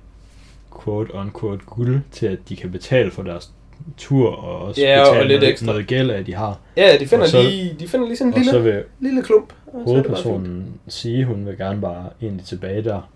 quote 0.83 1.13
unquote 1.13 1.61
guld 1.65 2.01
til, 2.11 2.25
at 2.27 2.37
de 2.49 2.55
kan 2.55 2.71
betale 2.71 3.11
for 3.11 3.23
deres 3.23 3.51
tur, 3.97 4.29
og 4.35 4.61
også 4.65 4.81
Ja, 4.81 4.99
og 5.01 5.13
betale 5.13 5.27
lidt 5.27 5.39
noget, 5.39 5.51
ekstra. 5.51 5.65
noget 5.65 5.87
gæld 5.87 6.09
af, 6.11 6.25
de 6.25 6.33
har. 6.35 6.59
Ja, 6.77 6.97
de 6.99 7.07
finder, 7.07 7.23
Og 7.25 7.29
så- 7.29 7.41
lige, 7.41 7.75
de 7.79 7.87
finder 7.87 8.07
lige 8.07 8.17
sådan 8.17 8.33
en 8.33 8.39
Og 8.39 8.45
så 8.45 8.51
lille, 8.59 8.73
vil 8.73 8.83
lille 8.99 9.23
klump. 9.23 9.53
og 9.67 9.71
så 9.73 9.79
er 9.79 9.83
hovedpersonen 9.83 10.79
sige, 10.87 11.25
hun 11.25 11.45
vil 11.45 11.57
gerne 11.57 11.81
bare 11.81 12.09
egentlig 12.21 12.45
tilbage 12.45 12.83
der. 12.83 13.09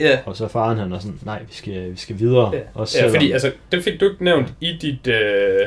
Ja, 0.00 0.18
Og 0.26 0.36
så 0.36 0.48
faren 0.48 0.78
han 0.78 0.92
er 0.92 0.98
sådan, 0.98 1.18
nej, 1.24 1.42
vi 1.48 1.54
skal, 1.54 1.92
vi 1.92 1.96
skal 1.96 2.18
videre. 2.18 2.50
ja. 2.54 2.60
Også 2.74 2.98
ja, 3.04 3.10
fordi 3.12 3.32
altså, 3.32 3.52
det 3.72 3.84
fik 3.84 4.00
du 4.00 4.04
ikke 4.10 4.24
nævnt 4.24 4.52
i 4.60 4.72
dit 4.82 5.06
øh, 5.06 5.60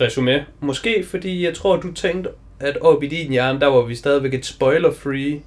resume. 0.00 0.44
Måske 0.60 1.04
fordi 1.10 1.44
jeg 1.44 1.54
tror, 1.54 1.76
du 1.76 1.92
tænkte, 1.92 2.30
at 2.60 2.76
op 2.76 3.02
i 3.02 3.06
din 3.06 3.30
hjerne, 3.30 3.60
der 3.60 3.66
var 3.66 3.80
vi 3.82 3.94
stadigvæk 3.94 4.34
et 4.34 4.46
spoiler-free. 4.46 5.40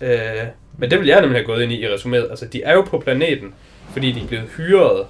Øh, 0.00 0.46
men 0.78 0.90
det 0.90 0.98
vil 1.00 1.08
jeg 1.08 1.20
nemlig 1.20 1.38
have 1.38 1.46
gået 1.46 1.62
ind 1.62 1.72
i 1.72 1.80
i 1.82 1.86
resuméet. 1.86 2.30
Altså, 2.30 2.46
de 2.46 2.62
er 2.62 2.72
jo 2.74 2.82
på 2.82 2.98
planeten, 2.98 3.54
fordi 3.92 4.12
de 4.12 4.20
er 4.22 4.26
blevet 4.26 4.48
hyret 4.56 5.06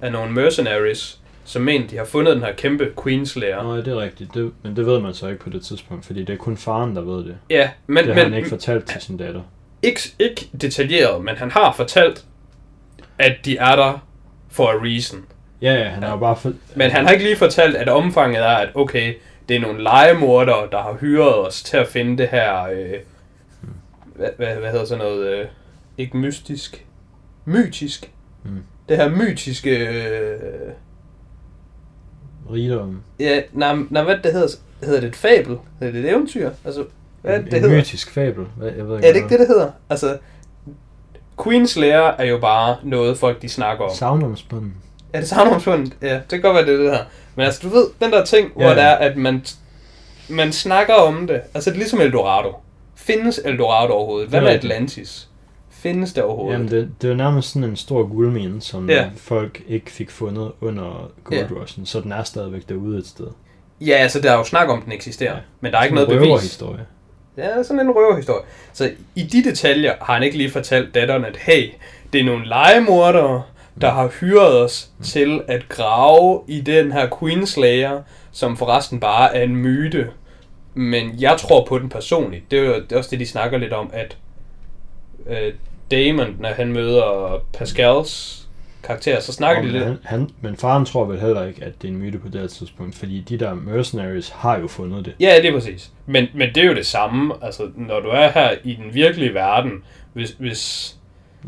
af 0.00 0.12
nogle 0.12 0.32
mercenaries, 0.32 1.18
som 1.44 1.62
mener, 1.62 1.86
de 1.88 1.96
har 1.96 2.04
fundet 2.04 2.34
den 2.36 2.42
her 2.44 2.52
kæmpe 2.52 2.92
Queenslayer. 3.02 3.62
Nå, 3.62 3.74
ja, 3.74 3.80
det 3.80 3.88
er 3.88 3.96
rigtigt. 4.00 4.34
Det, 4.34 4.52
men 4.62 4.76
det 4.76 4.86
ved 4.86 5.00
man 5.00 5.14
så 5.14 5.28
ikke 5.28 5.40
på 5.40 5.50
det 5.50 5.62
tidspunkt, 5.64 6.06
fordi 6.06 6.24
det 6.24 6.32
er 6.32 6.36
kun 6.36 6.56
faren, 6.56 6.96
der 6.96 7.02
ved 7.02 7.24
det. 7.24 7.36
Ja, 7.50 7.70
men, 7.86 7.96
Det 7.96 8.14
har 8.14 8.22
men 8.22 8.30
han 8.32 8.38
ikke 8.38 8.48
fortalt 8.48 8.86
til 8.88 9.00
sin 9.02 9.16
datter. 9.16 9.40
ikke, 9.82 10.00
ikke 10.18 10.48
detaljeret, 10.60 11.24
men 11.24 11.36
han 11.36 11.50
har 11.50 11.72
fortalt, 11.76 12.24
at 13.18 13.36
de 13.44 13.56
er 13.56 13.76
der 13.76 14.06
for 14.50 14.68
a 14.68 14.74
reason. 14.84 15.24
Ja, 15.62 15.74
ja, 15.74 15.88
han 15.88 16.02
har 16.02 16.16
bare... 16.16 16.36
For, 16.36 16.52
Men 16.76 16.90
han 16.90 17.04
har 17.04 17.12
ikke 17.12 17.24
lige 17.24 17.36
fortalt, 17.36 17.76
at 17.76 17.88
omfanget 17.88 18.42
er, 18.44 18.56
at 18.56 18.68
okay, 18.74 19.14
det 19.48 19.56
er 19.56 19.60
nogle 19.60 19.82
legemordere, 19.82 20.68
der 20.72 20.78
har 20.82 20.96
hyret 21.00 21.34
os 21.46 21.62
til 21.62 21.76
at 21.76 21.86
finde 21.88 22.18
det 22.18 22.28
her, 22.28 22.62
øh, 22.64 22.94
hvad, 24.16 24.28
hvad, 24.36 24.56
hvad 24.56 24.70
hedder 24.70 24.84
sådan 24.84 25.04
noget, 25.04 25.26
øh, 25.26 25.46
ikke 25.98 26.16
mystisk, 26.16 26.84
mytisk. 27.44 28.10
Mm. 28.44 28.62
Det 28.88 28.96
her 28.96 29.08
mytiske, 29.08 29.88
øh, 29.88 30.40
rigdom. 32.52 33.02
ja, 33.20 33.40
nej, 33.52 33.76
nej, 33.90 34.02
hvad 34.02 34.18
det 34.24 34.32
hedder, 34.32 34.48
hedder 34.84 35.00
det 35.00 35.08
et 35.08 35.16
fabel? 35.16 35.58
Hedder 35.80 35.92
det 35.92 36.04
et 36.04 36.10
eventyr? 36.10 36.50
Altså, 36.64 36.84
hvad 37.22 37.38
en, 37.38 37.44
det, 37.44 37.54
en 37.54 37.60
hedder? 37.60 37.76
mytisk 37.76 38.10
fabel. 38.10 38.44
Hvad, 38.56 38.72
jeg 38.76 38.88
ved 38.88 38.94
Er 38.96 39.00
det 39.00 39.16
ikke 39.16 39.28
det, 39.28 39.38
det 39.40 39.48
hedder? 39.48 39.70
Altså, 39.90 40.18
Queen's 41.40 41.80
Lair 41.80 42.14
er 42.18 42.24
jo 42.24 42.38
bare 42.38 42.76
noget, 42.82 43.18
folk 43.18 43.42
de 43.42 43.48
snakker 43.48 43.84
om. 43.84 43.90
Savnomsbunden. 43.94 44.74
Er 45.16 45.20
det 45.20 45.28
savnomsfundet? 45.28 45.92
Ja, 46.02 46.14
det 46.14 46.28
kan 46.28 46.40
godt 46.40 46.54
være, 46.54 46.66
det 46.66 46.74
er 46.74 46.82
det 46.82 46.90
her. 46.98 47.04
Men 47.34 47.44
altså, 47.46 47.60
du 47.62 47.68
ved, 47.68 47.86
den 48.02 48.12
der 48.12 48.24
ting, 48.24 48.48
Ja, 48.58 48.62
hvor 48.62 48.70
det 48.74 48.76
ja. 48.76 48.86
er, 48.86 48.94
at 48.94 49.16
man, 49.16 49.44
man 50.28 50.52
snakker 50.52 50.94
om 50.94 51.26
det. 51.26 51.40
Altså, 51.54 51.70
det 51.70 51.76
er 51.76 51.78
ligesom 51.78 52.00
Eldorado. 52.00 52.54
Findes 52.96 53.40
Eldorado 53.44 53.92
overhovedet? 53.92 54.28
Hvad 54.28 54.40
Det 54.40 54.46
er 54.46 54.50
med. 54.50 54.58
Atlantis? 54.58 55.28
Findes 55.70 56.12
det 56.12 56.22
overhovedet? 56.22 56.52
Jamen, 56.58 56.70
det, 56.70 56.90
det 57.02 57.10
er 57.10 57.14
nærmest 57.14 57.52
sådan 57.52 57.68
en 57.70 57.76
stor 57.76 58.06
guldmine, 58.06 58.60
som 58.62 58.90
Ja. 58.90 59.04
folk 59.16 59.62
ikke 59.68 59.90
fik 59.90 60.10
fundet 60.10 60.52
under 60.60 61.10
Gold 61.24 61.38
Ja. 61.40 61.46
Rushen, 61.60 61.86
så 61.86 62.00
den 62.00 62.12
er 62.12 62.22
stadigvæk 62.22 62.68
derude 62.68 62.98
et 62.98 63.06
sted. 63.06 63.26
Ja, 63.80 63.92
altså, 63.92 64.20
der 64.20 64.32
er 64.32 64.36
jo 64.38 64.44
snak 64.44 64.68
om, 64.68 64.82
den 64.82 64.92
eksisterer. 64.92 65.32
Ja. 65.34 65.38
Men 65.60 65.72
der 65.72 65.78
er 65.78 65.84
ikke 65.84 65.96
Sådan 65.96 66.08
noget 66.08 66.16
en 66.16 66.22
bevis. 66.22 66.30
røverhistorie. 66.32 66.86
Ja, 67.36 67.62
sådan 67.62 67.80
en 67.80 67.90
røverhistorie. 67.90 68.42
Så 68.72 68.90
i 69.14 69.22
de 69.22 69.44
detaljer 69.44 69.94
har 70.00 70.14
han 70.14 70.22
ikke 70.22 70.36
lige 70.36 70.50
fortalt 70.50 70.94
datteren, 70.94 71.24
at 71.24 71.36
hey, 71.36 71.70
det 72.12 72.20
er 72.20 72.24
nogle 72.24 72.46
legemordere, 72.48 73.42
der 73.80 73.90
har 73.90 74.08
hyret 74.20 74.60
os 74.60 74.90
til 75.04 75.40
at 75.48 75.68
grave 75.68 76.42
i 76.48 76.60
den 76.60 76.92
her 76.92 77.18
Queenslayer, 77.20 78.02
som 78.32 78.56
forresten 78.56 79.00
bare 79.00 79.36
er 79.36 79.42
en 79.42 79.56
myte. 79.56 80.10
Men 80.74 81.14
jeg 81.20 81.36
tror 81.38 81.64
på 81.64 81.78
den 81.78 81.88
personligt. 81.88 82.50
Det 82.50 82.58
er 82.58 82.64
jo 82.64 82.98
også 82.98 83.10
det, 83.10 83.20
de 83.20 83.26
snakker 83.26 83.58
lidt 83.58 83.72
om, 83.72 83.90
at 83.92 84.16
øh, 85.26 85.52
Damon, 85.90 86.36
når 86.40 86.48
han 86.48 86.72
møder 86.72 87.38
Pascals 87.52 88.42
karakter, 88.82 89.20
så 89.20 89.32
snakker 89.32 89.62
de 89.62 89.68
Og 89.68 89.72
lidt... 89.72 89.84
han, 89.84 89.98
han, 90.04 90.30
men 90.40 90.56
faren 90.56 90.84
tror 90.84 91.04
vel 91.04 91.20
heller 91.20 91.44
ikke, 91.44 91.64
at 91.64 91.82
det 91.82 91.88
er 91.88 91.92
en 91.92 91.98
myte 91.98 92.18
på 92.18 92.28
det 92.28 92.40
her 92.40 92.48
tidspunkt, 92.48 92.94
fordi 92.94 93.20
de 93.20 93.38
der 93.38 93.54
mercenaries 93.54 94.28
har 94.28 94.58
jo 94.58 94.68
fundet 94.68 95.04
det. 95.04 95.14
Ja, 95.20 95.36
det 95.42 95.48
er 95.48 95.52
præcis. 95.52 95.90
Men, 96.06 96.26
men 96.34 96.48
det 96.54 96.62
er 96.62 96.66
jo 96.66 96.74
det 96.74 96.86
samme. 96.86 97.34
Altså, 97.42 97.70
når 97.76 98.00
du 98.00 98.08
er 98.08 98.28
her 98.28 98.54
i 98.64 98.74
den 98.74 98.94
virkelige 98.94 99.34
verden, 99.34 99.72
hvis, 100.12 100.30
hvis 100.30 100.96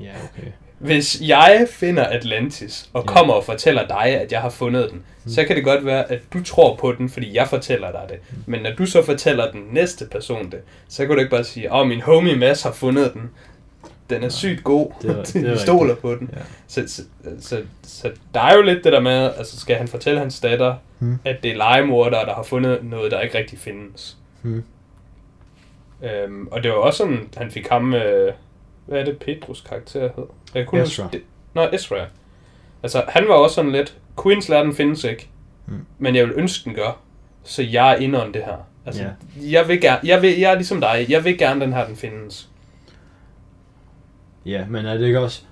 Ja, 0.01 0.11
okay. 0.25 0.49
Hvis 0.79 1.21
jeg 1.21 1.67
finder 1.71 2.05
Atlantis, 2.05 2.89
og 2.93 3.07
kommer 3.07 3.35
og 3.35 3.45
fortæller 3.45 3.87
dig, 3.87 4.05
at 4.07 4.33
jeg 4.33 4.41
har 4.41 4.49
fundet 4.51 4.91
den, 4.91 5.03
Mm. 5.25 5.31
så 5.31 5.45
kan 5.45 5.57
det 5.57 5.65
godt 5.65 5.87
være, 5.87 6.13
at 6.13 6.21
du 6.33 6.43
tror 6.45 6.77
på 6.77 6.93
den, 6.93 7.09
fordi 7.09 7.35
jeg 7.37 7.49
fortæller 7.49 7.91
dig 7.91 8.01
det. 8.09 8.19
Men 8.47 8.63
når 8.63 8.71
du 8.79 8.87
så 8.87 9.05
fortæller 9.05 9.51
den 9.51 9.63
næste 9.73 10.07
person 10.11 10.51
det, 10.51 10.61
så 10.89 11.07
kan 11.07 11.15
du 11.15 11.21
ikke 11.21 11.31
bare 11.31 11.45
sige, 11.45 11.73
åh, 11.73 11.81
oh, 11.81 11.87
min 11.89 12.01
homie 12.01 12.37
Mads 12.37 12.63
har 12.63 12.73
fundet 12.73 13.13
den. 13.15 13.31
Den 14.11 14.25
er 14.25 14.29
sygt 14.29 14.65
god. 14.65 14.91
Det 15.03 15.11
er- 15.11 15.23
det 15.43 15.51
Vi 15.53 15.59
stoler 15.59 15.95
på 15.95 16.15
den. 16.15 16.31
Ja. 16.33 16.41
Så, 16.67 16.83
så, 16.89 17.03
så, 17.41 17.63
så 17.83 18.11
der 18.35 18.41
er 18.41 18.55
jo 18.57 18.63
lidt 18.63 18.85
det 18.85 18.93
der 18.93 19.01
med, 19.01 19.31
altså 19.39 19.61
skal 19.61 19.77
han 19.77 19.89
fortælle 19.89 20.19
hans 20.21 20.41
datter, 20.41 20.75
Hmm. 20.99 21.19
at 21.25 21.37
det 21.43 21.51
er 21.51 21.57
legemordere, 21.57 22.27
der 22.27 22.35
har 22.35 22.43
fundet 22.43 22.79
noget, 22.85 23.11
der 23.13 23.21
ikke 23.21 23.39
rigtig 23.39 23.59
findes. 23.59 24.17
Hmm. 24.43 24.65
Øhm, 26.03 26.47
og 26.51 26.63
det 26.63 26.71
var 26.71 26.77
også 26.77 26.99
sådan, 26.99 27.29
han 27.37 27.51
fik 27.51 27.69
ham, 27.69 27.95
øh, 27.95 28.33
hvad 28.89 29.01
er 29.01 29.05
det 29.05 29.19
Petrus 29.19 29.61
karakter 29.61 30.01
hed? 30.01 30.25
Jeg 30.55 30.67
kunne 30.67 30.83
Ezra. 30.83 31.03
huske 31.05 31.17
det. 31.19 31.25
Nå, 31.55 31.69
Ezra. 31.73 31.97
Altså, 32.83 33.05
han 33.09 33.29
var 33.29 33.35
også 33.35 33.55
sådan 33.55 33.73
lidt, 33.73 33.97
Queens 34.23 34.47
den 34.47 34.75
findes 34.75 35.05
ikke, 35.05 35.29
Mm. 35.67 35.87
men 35.99 36.15
jeg 36.17 36.27
vil 36.27 36.33
ønske, 36.37 36.65
den 36.65 36.75
gør, 36.75 36.99
så 37.45 37.63
jeg 37.63 37.93
er 37.93 37.97
inde 37.97 38.25
on 38.25 38.35
det 38.35 38.45
her. 38.45 38.57
Altså, 38.87 39.03
Ja. 39.03 39.09
jeg 39.51 39.69
vil 39.69 39.81
gerne, 39.81 40.01
jeg, 40.05 40.23
vil, 40.23 40.39
jeg 40.39 40.51
er 40.51 40.55
ligesom 40.55 40.81
dig, 40.81 41.07
jeg 41.09 41.25
vil 41.25 41.39
gerne, 41.39 41.61
den 41.61 41.73
her, 41.73 41.87
den 41.87 41.97
findes. 41.97 42.49
Ja, 44.47 44.65
men 44.69 44.87
er 44.87 44.97
det 44.97 45.07
ikke 45.07 45.21
også... 45.21 45.43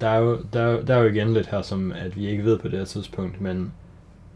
Der 0.00 0.08
er, 0.08 0.18
jo, 0.18 0.38
der, 0.52 0.60
er, 0.62 0.70
jo- 0.72 0.82
der 0.82 0.94
er 0.94 0.98
jo 0.98 1.08
igen 1.08 1.34
lidt 1.34 1.46
her, 1.46 1.62
som 1.62 1.92
at 1.92 2.16
vi 2.16 2.28
ikke 2.28 2.44
ved 2.44 2.58
på 2.58 2.68
det 2.68 2.78
her 2.78 2.84
tidspunkt, 2.86 3.40
men 3.40 3.72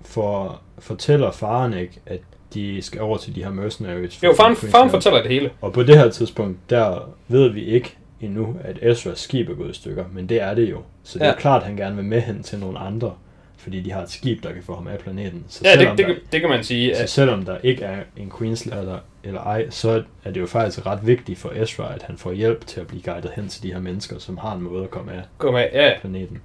for, 0.05 0.61
fortæller 0.79 1.31
faren 1.31 1.75
ikke, 1.75 2.01
at 2.07 2.21
de 2.55 2.83
skal 2.83 3.01
over 3.01 3.17
til 3.19 3.35
de 3.35 3.45
her 3.45 3.51
mercenaries? 3.51 4.17
for 4.17 4.27
Jo, 4.27 4.35
faren, 4.35 4.57
faren 4.57 4.91
fortæller 4.91 5.23
det 5.23 5.31
hele. 5.31 5.51
Og 5.61 5.73
på 5.73 5.83
det 5.83 5.99
her 5.99 6.11
tidspunkt, 6.11 6.59
der 6.71 7.13
ved 7.29 7.49
vi 7.49 7.65
ikke 7.65 7.97
endnu, 8.21 8.57
at 8.65 8.79
Ezras 8.83 9.19
skib 9.19 9.51
er 9.51 9.55
gået 9.55 9.71
i 9.71 9.75
stykker, 9.75 10.05
men 10.13 10.29
det 10.29 10.43
er 10.43 10.55
det 10.55 10.71
jo. 10.71 10.79
Så 11.05 11.19
det 11.19 11.25
er 11.25 11.29
Ja. 11.29 11.33
jo 11.35 11.39
klart, 11.41 11.63
at 11.63 11.67
han 11.69 11.77
gerne 11.77 11.97
vil 11.97 12.05
med 12.05 12.21
hen 12.21 12.43
til 12.43 12.59
nogle 12.59 12.79
andre, 12.79 13.13
fordi 13.57 13.81
de 13.81 13.93
har 13.93 14.03
et 14.03 14.11
skib, 14.11 14.43
der 14.43 14.53
kan 14.53 14.63
få 14.63 14.75
ham 14.75 14.87
af 14.89 14.99
planeten. 14.99 15.45
Så 15.49 15.61
Ja, 15.65 15.75
selvom 15.75 15.97
det, 15.97 15.99
det, 15.99 16.07
der, 16.09 16.21
kan- 16.21 16.23
det 16.33 16.41
kan 16.41 16.51
man 16.51 16.65
sige. 16.65 16.97
så 16.97 17.03
At, 17.03 17.11
selvom 17.11 17.45
der 17.45 17.57
ikke 17.63 17.85
er 17.85 17.97
en 18.17 18.33
Queenslander 18.39 18.99
eller 19.25 19.41
ej, 19.41 19.71
så 19.71 20.03
er 20.25 20.31
det 20.31 20.41
jo 20.41 20.47
faktisk 20.47 20.87
ret 20.87 21.07
vigtigt 21.07 21.39
for 21.39 21.53
Ezra, 21.57 21.95
at 21.95 22.03
han 22.03 22.17
får 22.19 22.33
hjælp 22.33 22.67
til 22.67 22.81
at 22.81 22.87
blive 22.87 23.03
guidet 23.03 23.31
hen 23.37 23.49
til 23.49 23.63
de 23.63 23.73
her 23.73 23.81
mennesker, 23.81 24.19
som 24.19 24.39
har 24.39 24.55
en 24.55 24.63
måde 24.63 24.85
at 24.85 24.91
komme 24.91 25.13
af 25.13 25.21
kom 25.39 25.55
med, 25.55 25.67
ja, 25.73 25.91
planeten. 26.01 26.41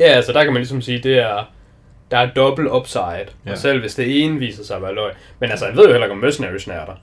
ja, 0.00 0.04
altså 0.04 0.32
der 0.32 0.44
kan 0.44 0.52
man 0.52 0.60
ligesom 0.60 0.80
sige, 0.82 0.98
det 0.98 1.18
er, 1.18 1.50
der 2.10 2.18
er 2.18 2.34
dobbelt 2.34 2.68
upside. 2.72 3.26
Ja. 3.46 3.50
Og 3.52 3.58
selv 3.58 3.80
hvis 3.80 3.94
det 3.94 4.24
ene 4.24 4.38
viser 4.38 4.64
sig 4.64 4.76
at 4.76 4.82
være 4.82 4.94
løg. 4.94 5.12
Men 5.38 5.50
altså, 5.50 5.66
jeg 5.66 5.76
ved 5.76 5.84
jo 5.84 5.90
heller 5.90 6.06
ikke, 6.06 6.12
om 6.14 6.18
mercenaries 6.18 6.66
er 6.66 6.84
der. 6.84 6.94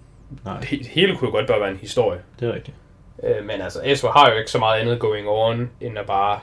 Nej, 0.46 0.60
Det 0.60 0.70
hele 0.88 1.16
kunne 1.18 1.28
jo 1.28 1.32
godt 1.36 1.48
bare 1.48 1.60
være 1.60 1.72
en 1.72 1.78
historie. 1.78 2.20
det 2.40 2.50
er 2.50 2.54
rigtigt. 2.54 2.78
Øh, 3.24 3.46
men 3.46 3.62
altså, 3.62 3.82
Ezra 3.86 4.12
har 4.12 4.30
jo 4.32 4.38
ikke 4.38 4.52
så 4.52 4.58
meget 4.60 4.82
andet 4.82 5.00
going 5.00 5.28
on, 5.30 5.70
end 5.82 5.98
at 5.98 6.06
bare 6.06 6.40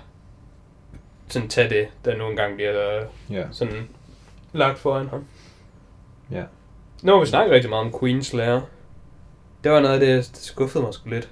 sådan 1.29 1.49
tage 1.49 1.69
det, 1.71 1.89
der 2.05 2.17
nu 2.17 2.27
engang 2.31 2.55
bliver 2.55 3.01
øh, 3.31 3.45
sådan 3.53 3.89
lagt 4.53 4.79
foran 4.79 5.09
ham. 5.09 5.25
ja. 6.31 6.43
Nu 7.03 7.13
har 7.13 7.21
vi 7.21 7.27
snakket 7.27 7.53
rigtig 7.55 7.71
meget 7.71 7.85
om 7.87 7.95
Queen's 8.03 8.23
Slayer. 8.23 8.61
Det 9.65 9.73
var 9.73 9.81
noget 9.81 9.95
af 9.95 10.01
det, 10.01 10.31
det 10.35 10.37
skuffede 10.43 10.85
mig 10.85 10.95
sgu 10.95 11.09
lidt. 11.11 11.29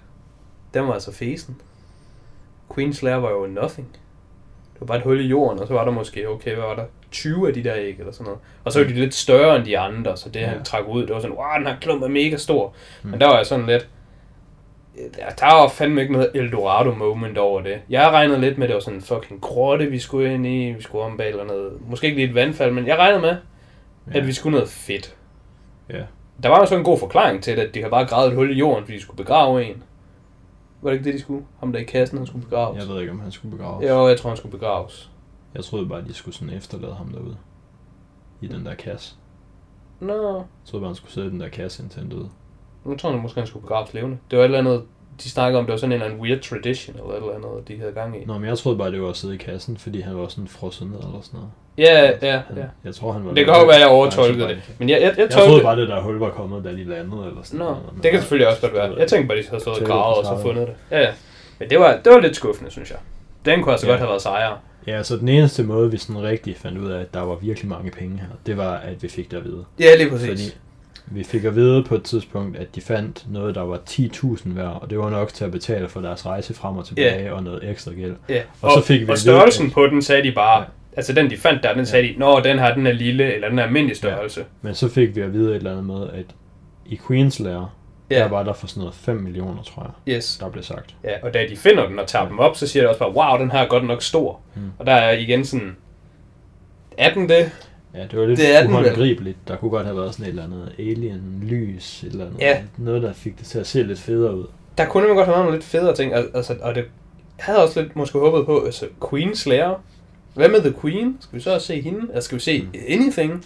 Den 0.75 0.87
var 0.87 0.93
altså 0.93 1.13
fesen. 1.13 1.61
Queen's 2.71 2.93
Slayer 2.93 3.17
var 3.17 3.31
jo 3.31 3.47
nothing. 3.47 3.89
Det 4.73 4.81
var 4.81 4.87
bare 4.87 4.99
et 4.99 5.05
hul 5.05 5.21
i 5.21 5.27
jorden, 5.29 5.59
og 5.59 5.67
så 5.67 5.75
var 5.75 5.85
der 5.85 5.93
måske, 5.93 6.29
okay, 6.29 6.55
hvad 6.55 6.65
var 6.65 6.75
der? 6.75 6.85
20 7.13 7.49
af 7.49 7.55
de 7.55 7.65
der 7.65 7.75
æg, 7.77 7.97
eller 7.99 8.13
sådan 8.13 8.25
noget. 8.25 8.41
Og 8.65 8.73
så 8.73 8.79
var 8.79 8.87
de 8.89 8.95
lidt 8.95 9.15
større 9.15 9.57
end 9.57 9.65
de 9.65 9.79
andre, 9.79 10.17
så 10.17 10.29
det 10.29 10.41
Ja. 10.41 10.47
han 10.47 10.65
trak 10.65 10.85
ud, 10.89 11.03
det 11.07 11.15
var 11.15 11.21
sådan, 11.21 11.37
wow, 11.37 11.47
den 11.59 11.67
her 11.67 11.77
klump 11.81 12.03
er 12.03 12.09
mega 12.09 12.37
stor. 12.37 12.75
Mm. 13.03 13.11
Men 13.11 13.21
der 13.21 13.27
var 13.27 13.37
jeg 13.37 13.47
sådan 13.47 13.67
lidt, 13.67 13.89
der 15.39 15.55
var 15.61 15.69
fandme 15.69 16.01
ikke 16.01 16.13
noget 16.13 16.31
Eldorado 16.35 16.93
moment 16.95 17.39
over 17.39 17.63
det. 17.63 17.81
Jeg 17.91 18.11
regnede 18.11 18.41
lidt 18.41 18.59
med, 18.59 18.65
at 18.65 18.69
det 18.69 18.75
var 18.75 18.81
sådan 18.81 18.99
en 18.99 19.03
fucking 19.03 19.41
grotte, 19.41 19.87
vi 19.87 19.99
skulle 19.99 20.35
ind 20.35 20.47
i, 20.47 20.71
vi 20.73 20.83
skulle 20.83 21.05
om 21.05 21.17
bag 21.17 21.29
eller 21.29 21.45
noget. 21.45 21.73
Måske 21.89 22.07
ikke 22.07 22.17
lige 22.19 22.29
et 22.29 22.35
vandfald, 22.35 22.73
men 22.73 22.87
jeg 22.87 22.99
regnede 22.99 23.21
med, 23.21 23.37
Ja. 24.15 24.19
at 24.19 24.27
vi 24.27 24.33
skulle 24.33 24.55
noget 24.55 24.69
fedt. 24.69 25.17
Ja. 25.91 26.03
der 26.43 26.49
var 26.49 26.59
jo 26.59 26.67
så 26.67 26.77
en 26.77 26.85
god 26.85 26.99
forklaring 26.99 27.43
til 27.43 27.57
det, 27.57 27.63
at 27.63 27.75
de 27.75 27.79
havde 27.81 27.91
bare 27.91 28.07
gravet 28.07 28.29
et 28.29 28.35
hul 28.35 28.51
i 28.51 28.55
jorden, 28.55 28.85
fordi 28.85 28.97
de 28.97 29.03
skulle 29.03 29.17
begrave 29.17 29.65
en. 29.65 29.83
Var 30.83 30.91
det 30.91 30.99
ikke 30.99 31.05
det, 31.05 31.15
de 31.15 31.21
skulle? 31.21 31.45
Ham 31.61 31.73
der 31.73 31.79
i 31.81 31.85
kassen, 31.85 32.19
han 32.19 32.27
skulle 32.27 32.45
begraves. 32.45 32.81
Jeg 32.81 32.89
ved 32.95 33.01
ikke, 33.01 33.13
om 33.13 33.21
han 33.21 33.33
skulle 33.33 33.57
begraves. 33.57 33.89
Jo, 33.91 34.09
jeg 34.09 34.19
tror, 34.19 34.31
han 34.31 34.37
skulle 34.37 34.59
begraves. 34.59 35.11
Jeg 35.55 35.65
troede 35.65 35.87
bare, 35.87 36.03
de 36.09 36.15
skulle 36.15 36.35
sådan 36.35 36.55
efterlade 36.55 36.95
ham 36.95 37.09
derude. 37.09 37.37
I 38.41 38.47
den 38.47 38.67
der 38.67 38.75
kasse. 38.75 39.15
Nå, 40.01 40.13
Jeg 40.37 40.45
troede 40.67 40.83
bare, 40.83 40.89
han 40.89 40.95
skulle 40.97 41.13
sidde 41.13 41.27
i 41.27 41.31
den 41.31 41.41
der 41.41 41.49
kasse 41.49 41.83
indtil 41.83 42.01
han 42.01 42.09
døde. 42.11 42.29
nu 42.85 42.97
tror 42.97 43.11
jeg 43.11 43.19
måske, 43.21 43.41
han 43.41 43.47
skulle 43.47 43.63
begraves 43.63 43.95
levende. 43.95 44.19
Det 44.31 44.39
var 44.39 44.45
et 44.45 44.49
eller 44.49 44.59
andet, 44.59 44.83
de 45.23 45.31
snakkede 45.31 45.59
om, 45.59 45.65
det 45.67 45.73
var 45.73 45.77
sådan 45.79 45.91
en 45.93 45.95
eller 45.95 46.07
anden 46.07 46.21
weird 46.21 46.41
tradition, 46.41 46.97
eller 46.97 47.11
et 47.11 47.17
eller 47.17 47.35
andet, 47.35 47.69
de 47.69 47.79
havde 47.79 47.93
gang 47.93 48.23
i. 48.23 48.25
Nå, 48.25 48.39
men 48.39 48.49
jeg 48.49 48.59
troede 48.59 48.79
bare, 48.79 48.91
det 48.93 49.03
var 49.03 49.09
at 49.09 49.17
sidde 49.17 49.35
i 49.35 49.39
kassen, 49.39 49.77
fordi 49.77 50.01
han 50.01 50.17
var 50.17 50.29
sådan 50.29 50.49
frosset 50.49 50.87
ned 50.91 50.99
eller 50.99 51.21
sådan 51.23 51.39
noget. 51.41 51.51
Ja, 51.79 52.11
ja, 52.23 52.43
ja. 52.57 52.65
Jeg 52.85 52.95
tror, 52.95 53.13
han 53.13 53.27
var... 53.27 53.35
Det 53.35 53.45
kan 53.47 53.55
godt 53.55 53.69
være, 53.69 53.79
jeg 53.79 53.89
overtolkede 53.89 54.49
det. 54.49 54.75
Men 54.79 54.89
jeg, 54.89 55.01
jeg, 55.01 55.09
jeg, 55.09 55.19
Jeg 55.19 55.31
tolkede... 55.31 55.49
troede 55.49 55.63
bare, 55.63 55.77
det 55.81 55.89
der 55.89 56.01
hul 56.01 56.19
var 56.19 56.31
kommet, 56.31 56.65
da 56.65 56.73
de 56.73 56.85
landede 56.85 57.27
eller 57.27 57.43
sådan 57.43 57.59
Nå, 57.59 57.65
noget. 57.65 57.83
Det 58.03 58.11
kan 58.11 58.21
selvfølgelig 58.21 58.49
også 58.49 58.61
godt 58.61 58.75
være. 58.75 58.95
Jeg 58.99 59.09
tænkte 59.09 59.29
bare, 59.29 59.39
de 59.39 59.49
havde 59.49 59.61
stået 59.61 59.79
og 59.81 59.87
gravet 59.87 60.17
og 60.19 60.25
så 60.25 60.43
fundet 60.43 60.67
det. 60.69 60.75
Ja, 60.91 61.01
ja. 61.01 61.13
Men 61.59 61.71
det 61.71 61.79
var, 61.81 62.01
det 62.05 62.13
var 62.13 62.21
lidt 62.21 62.37
skuffende, 62.37 62.71
synes 62.71 62.91
jeg. 62.91 62.99
Den 63.45 63.63
kunne 63.63 63.73
altså 63.73 63.87
Ja. 63.87 63.93
godt 63.93 64.01
have 64.01 64.09
været 64.09 64.23
sejre. 64.23 64.57
Ja, 64.87 65.03
så 65.03 65.17
den 65.17 65.29
eneste 65.29 65.63
måde, 65.63 65.91
vi 65.91 65.97
sådan 65.97 66.23
rigtig 66.23 66.57
fandt 66.57 66.79
ud 66.79 66.91
af, 66.91 67.01
at 67.01 67.15
der 67.15 67.21
var 67.21 67.35
virkelig 67.35 67.69
mange 67.69 67.91
penge 67.91 68.19
her, 68.19 68.27
det 68.47 68.57
var, 68.57 68.73
at 68.77 69.03
vi 69.03 69.09
fik 69.09 69.31
det 69.31 69.37
at 69.37 69.45
vide. 69.45 69.65
Ja, 69.81 69.97
lige 69.97 70.11
præcis. 70.11 70.29
Fordi 70.29 70.43
vi 71.07 71.25
fik 71.25 71.45
at 71.45 71.55
vide 71.57 71.85
på 71.85 71.95
et 71.95 72.03
tidspunkt, 72.03 72.57
at 72.57 72.75
de 72.75 72.81
fandt 72.81 73.27
noget, 73.31 73.55
der 73.55 73.61
var 73.63 73.81
10.000 73.91 74.41
værd, 74.45 74.79
og 74.83 74.91
det 74.91 74.99
var 74.99 75.11
nok 75.11 75.33
til 75.33 75.45
at 75.45 75.51
betale 75.53 75.89
for 75.89 76.01
deres 76.01 76.27
rejse 76.27 76.55
frem 76.55 76.77
og 76.77 76.87
tilbage 76.87 77.35
og 77.35 77.43
noget 77.43 77.71
ekstra 77.71 77.93
gæld. 77.93 78.15
Ja. 78.29 78.43
Og 78.63 78.73
så 78.73 78.81
fik 78.87 79.01
vi 79.01 79.07
og 79.07 79.13
at 79.13 79.19
størrelsen 79.19 79.65
vide, 79.65 79.75
på 79.75 79.87
den 79.87 80.03
sagde 80.03 80.23
de 80.23 80.33
bare, 80.33 80.61
Ja. 80.61 80.65
altså 80.97 81.13
den 81.13 81.31
de 81.31 81.37
fandt 81.37 81.63
der, 81.63 81.75
den 81.75 81.87
sagde 81.87 82.09
de, 82.09 82.19
når 82.19 82.41
den 82.41 82.59
her, 82.59 82.75
den 82.75 82.87
er 82.87 82.93
lille, 82.93 83.35
eller 83.35 83.49
den 83.49 83.59
er 83.59 83.63
almindelig 83.65 83.97
størrelse. 83.97 84.45
Men 84.63 84.75
så 84.75 84.89
fik 84.89 85.17
vi 85.17 85.21
at 85.21 85.33
vide 85.33 85.51
et 85.51 85.57
eller 85.57 85.71
andet 85.71 85.85
med, 85.85 86.09
at 86.13 86.27
i 86.87 86.99
Queens 87.07 87.41
Lair, 87.41 87.75
Ja, 88.13 88.19
der 88.19 88.29
var 88.29 88.43
der 88.43 88.53
for 88.53 88.67
sådan 88.67 88.81
noget 88.81 88.95
5 88.95 89.17
millioner, 89.17 89.63
tror 89.63 89.95
jeg, 90.07 90.15
yes. 90.17 90.37
der 90.41 90.49
blev 90.49 90.63
sagt. 90.65 90.95
Ja, 91.05 91.13
og 91.23 91.35
da 91.35 91.47
de 91.51 91.57
finder 91.57 91.89
den 91.89 91.99
og 91.99 92.07
tager 92.07 92.29
dem 92.29 92.39
op, 92.39 92.57
så 92.57 92.67
siger 92.67 92.83
de 92.83 92.89
også 92.89 92.99
bare, 92.99 93.13
wow, 93.15 93.39
den 93.39 93.51
her 93.51 93.59
er 93.59 93.67
godt 93.69 93.85
nok 93.87 94.03
stor. 94.03 94.41
Mm. 94.55 94.63
Og 94.79 94.87
der 94.87 94.93
er 94.93 95.13
igen 95.19 95.45
sådan, 95.45 95.77
er 96.99 97.15
den 97.15 97.29
det? 97.29 97.51
Ja, 97.95 98.03
det 98.11 98.19
var 98.19 98.27
lidt 98.27 98.39
Det 98.41 98.57
er 98.57 98.69
uhåndgribeligt. 98.69 99.39
Der 99.49 99.57
kunne 99.57 99.71
godt 99.71 99.85
have 99.87 99.97
været 99.97 100.13
sådan 100.15 100.25
et 100.27 100.29
eller 100.29 100.45
andet 100.45 100.73
alien-lys, 100.79 102.05
eller 102.05 102.27
andet. 102.27 102.41
Ja. 102.41 102.63
Noget, 102.77 103.03
der 103.03 103.13
fik 103.13 103.39
det 103.39 103.47
til 103.47 103.59
at 103.59 103.67
se 103.67 103.83
lidt 103.83 103.99
federe 103.99 104.37
ud. 104.37 104.45
Der 104.79 104.85
kunne 104.87 105.01
nemlig 105.03 105.17
godt 105.17 105.27
have 105.27 105.33
været 105.35 105.45
nogle 105.45 105.57
lidt 105.59 105.65
federe 105.67 105.95
ting, 105.97 106.15
al- 106.15 106.31
altså, 106.35 106.57
og 106.63 106.75
det 106.75 106.85
havde 107.39 107.63
også 107.63 107.83
lidt 107.83 107.97
måske 107.97 108.19
håbet 108.19 108.47
på, 108.47 108.65
altså 108.65 108.87
Queen 109.11 109.37
Slayer. 109.37 109.83
Hvad 110.35 110.49
med 110.49 110.61
The 110.61 110.75
Queen? 110.81 111.17
Skal 111.21 111.37
vi 111.37 111.43
så 111.43 111.55
også 111.55 111.67
se 111.67 111.81
hende? 111.81 112.01
Eller 112.09 112.21
skal 112.21 112.37
vi 112.39 112.43
se 112.43 112.63
Mm. 112.63 112.69
anything? 112.89 113.45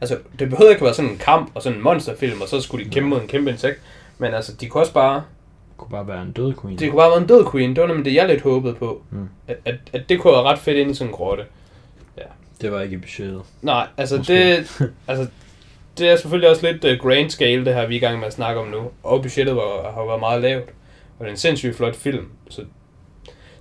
Altså, 0.00 0.18
det 0.38 0.48
behøvede 0.50 0.70
ikke 0.72 0.80
at 0.80 0.84
være 0.84 0.94
sådan 0.94 1.10
en 1.10 1.18
kamp 1.18 1.50
og 1.54 1.62
sådan 1.62 1.78
en 1.78 1.84
monsterfilm, 1.84 2.40
og 2.40 2.48
så 2.48 2.60
skulle 2.60 2.84
de 2.84 2.90
kæmpe 2.90 3.08
mod 3.10 3.20
en 3.20 3.26
kæmpe 3.28 3.50
insekt. 3.50 3.80
Men 4.18 4.34
altså, 4.34 4.54
de 4.54 4.68
kunne 4.68 4.82
også 4.82 4.92
bare... 4.92 5.14
Det 5.14 5.76
kunne 5.76 5.90
bare 5.90 6.06
være 6.06 6.22
en 6.22 6.32
død 6.32 6.54
queen. 6.62 6.78
Det 6.78 6.90
kunne 6.90 6.98
bare 6.98 7.10
være 7.10 7.20
en 7.20 7.26
død 7.26 7.50
queen. 7.52 7.76
Det 7.76 7.82
var 7.82 7.88
nemlig 7.88 8.04
det, 8.04 8.14
jeg 8.14 8.28
lidt 8.28 8.42
håbede 8.42 8.74
på. 8.74 9.02
Mm. 9.10 9.28
At, 9.48 9.56
at, 9.64 9.74
at 9.92 10.08
det 10.08 10.20
kunne 10.20 10.32
være 10.32 10.42
ret 10.42 10.58
fedt 10.58 10.76
ind 10.76 10.90
i 10.90 10.94
sådan 10.94 11.10
en 11.10 11.16
grotte. 11.16 11.44
Det 12.62 12.72
var 12.72 12.80
ikke 12.80 12.94
i 12.94 12.98
budgettet. 12.98 13.42
Nej, 13.62 13.86
altså 13.96 14.16
Måske. 14.16 14.56
det, 14.56 14.70
altså 15.08 15.26
det 15.98 16.10
er 16.10 16.16
selvfølgelig 16.16 16.50
også 16.50 16.66
lidt 16.66 16.84
uh, 16.84 17.08
grand 17.08 17.30
scale, 17.30 17.64
det 17.64 17.74
her 17.74 17.86
vi 17.86 17.94
er 17.94 17.98
i 17.98 18.00
gang 18.00 18.18
med 18.18 18.26
at 18.26 18.32
snakke 18.32 18.60
om 18.60 18.66
nu. 18.66 18.90
Og 19.02 19.22
budgettet 19.22 19.56
var, 19.56 19.92
har 19.94 20.06
været 20.06 20.20
meget 20.20 20.42
lavt. 20.42 20.68
Og 21.18 21.20
det 21.20 21.26
er 21.26 21.30
en 21.30 21.36
sindssygt 21.36 21.76
flot 21.76 21.96
film. 21.96 22.28
Så, 22.48 22.64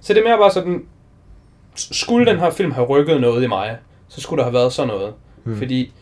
så 0.02 0.14
det 0.14 0.20
er 0.20 0.30
mere 0.30 0.38
bare 0.38 0.52
sådan, 0.52 0.86
skulle 1.76 2.26
den 2.26 2.40
her 2.40 2.52
film 2.52 2.72
have 2.72 2.88
rykket 2.88 3.22
noget 3.22 3.44
i 3.44 3.48
mig, 3.48 3.78
så 4.08 4.22
skulle 4.22 4.38
der 4.38 4.44
have 4.44 4.54
været 4.54 4.74
sådan 4.74 4.88
noget. 4.88 5.14
Mm. 5.44 5.58
Fordi 5.58 5.94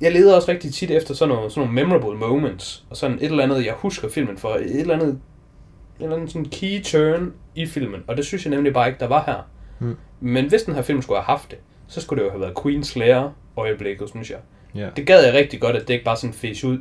jeg 0.00 0.12
leder 0.12 0.36
også 0.36 0.50
rigtig 0.50 0.74
tit 0.74 0.90
efter 0.90 1.14
sådan 1.14 1.34
nogle, 1.34 1.50
sådan 1.50 1.68
nogle 1.68 1.74
memorable 1.86 2.18
moments, 2.18 2.84
og 2.90 2.96
sådan 2.96 3.16
et 3.16 3.24
eller 3.24 3.44
andet, 3.44 3.66
jeg 3.66 3.74
husker 3.74 4.08
filmen 4.08 4.38
for, 4.38 4.48
et 4.48 4.80
eller 4.80 4.94
andet, 4.94 5.08
et 5.08 6.02
eller 6.02 6.16
andet 6.16 6.32
sådan 6.32 6.44
key 6.44 6.82
turn 6.82 7.32
i 7.54 7.66
filmen, 7.66 8.00
og 8.06 8.16
det 8.16 8.26
synes 8.26 8.44
jeg 8.44 8.50
nemlig 8.50 8.72
bare 8.72 8.88
ikke, 8.88 9.00
der 9.00 9.06
var 9.06 9.22
her. 9.26 9.48
Mm. 9.78 9.96
Men 10.20 10.48
hvis 10.48 10.62
den 10.62 10.74
her 10.74 10.82
film 10.82 11.02
skulle 11.02 11.18
have 11.18 11.24
haft 11.24 11.50
det, 11.50 11.58
så 11.86 12.00
skulle 12.00 12.22
det 12.22 12.26
jo 12.26 12.30
have 12.30 12.40
været 12.40 12.62
Queen 12.62 12.84
Slayer 12.84 13.30
øjeblikket, 13.56 14.08
synes 14.08 14.30
jeg. 14.30 14.38
Ja. 14.74 14.88
Det 14.96 15.06
gad 15.06 15.24
jeg 15.24 15.34
rigtig 15.34 15.60
godt, 15.60 15.76
at 15.76 15.88
det 15.88 15.94
ikke 15.94 16.04
bare 16.04 16.16
sådan 16.16 16.34
fes 16.34 16.64
ud. 16.64 16.78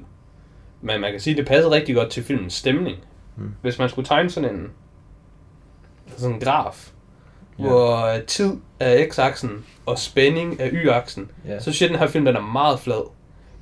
Men 0.82 1.01
man 1.01 1.11
kan 1.11 1.20
sige, 1.20 1.34
at 1.34 1.38
det 1.38 1.47
passede 1.47 1.72
rigtig 1.72 1.95
godt 1.95 2.09
til 2.09 2.24
filmens 2.24 2.53
stemning. 2.53 2.97
Mm. 3.36 3.51
Hvis 3.61 3.80
man 3.80 3.89
skulle 3.89 4.07
tegne 4.07 4.30
sådan 4.30 4.55
en, 4.55 4.72
sådan 6.18 6.36
en 6.36 6.41
graf, 6.41 6.91
Ja. 7.60 7.64
hvor 7.64 8.06
øh, 8.16 8.22
tid 8.24 8.53
er 8.80 9.06
x-aksen 9.12 9.49
og 9.86 9.99
spænding 9.99 10.56
er 10.60 10.70
y-aksen, 10.72 11.32
Ja. 11.47 11.60
så 11.60 11.70
at 11.84 11.89
den 11.89 11.99
her 11.99 12.08
film 12.08 12.26
den 12.26 12.36
er 12.36 12.41
meget 12.41 12.80
flad. 12.80 13.10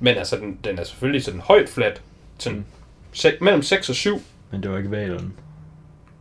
Men 0.00 0.16
altså, 0.16 0.36
den, 0.36 0.58
den 0.64 0.78
er 0.78 0.84
selvfølgelig 0.84 1.24
sådan 1.24 1.40
højt 1.40 1.68
flat. 1.68 2.00
Sådan 2.38 2.58
Mm. 2.58 2.64
se, 3.12 3.32
mellem 3.40 3.62
6 3.62 3.88
og 3.88 3.94
7. 3.94 4.22
Men 4.50 4.62
det 4.62 4.70
var 4.70 4.76
ikke 4.78 4.90
valen. 4.90 5.32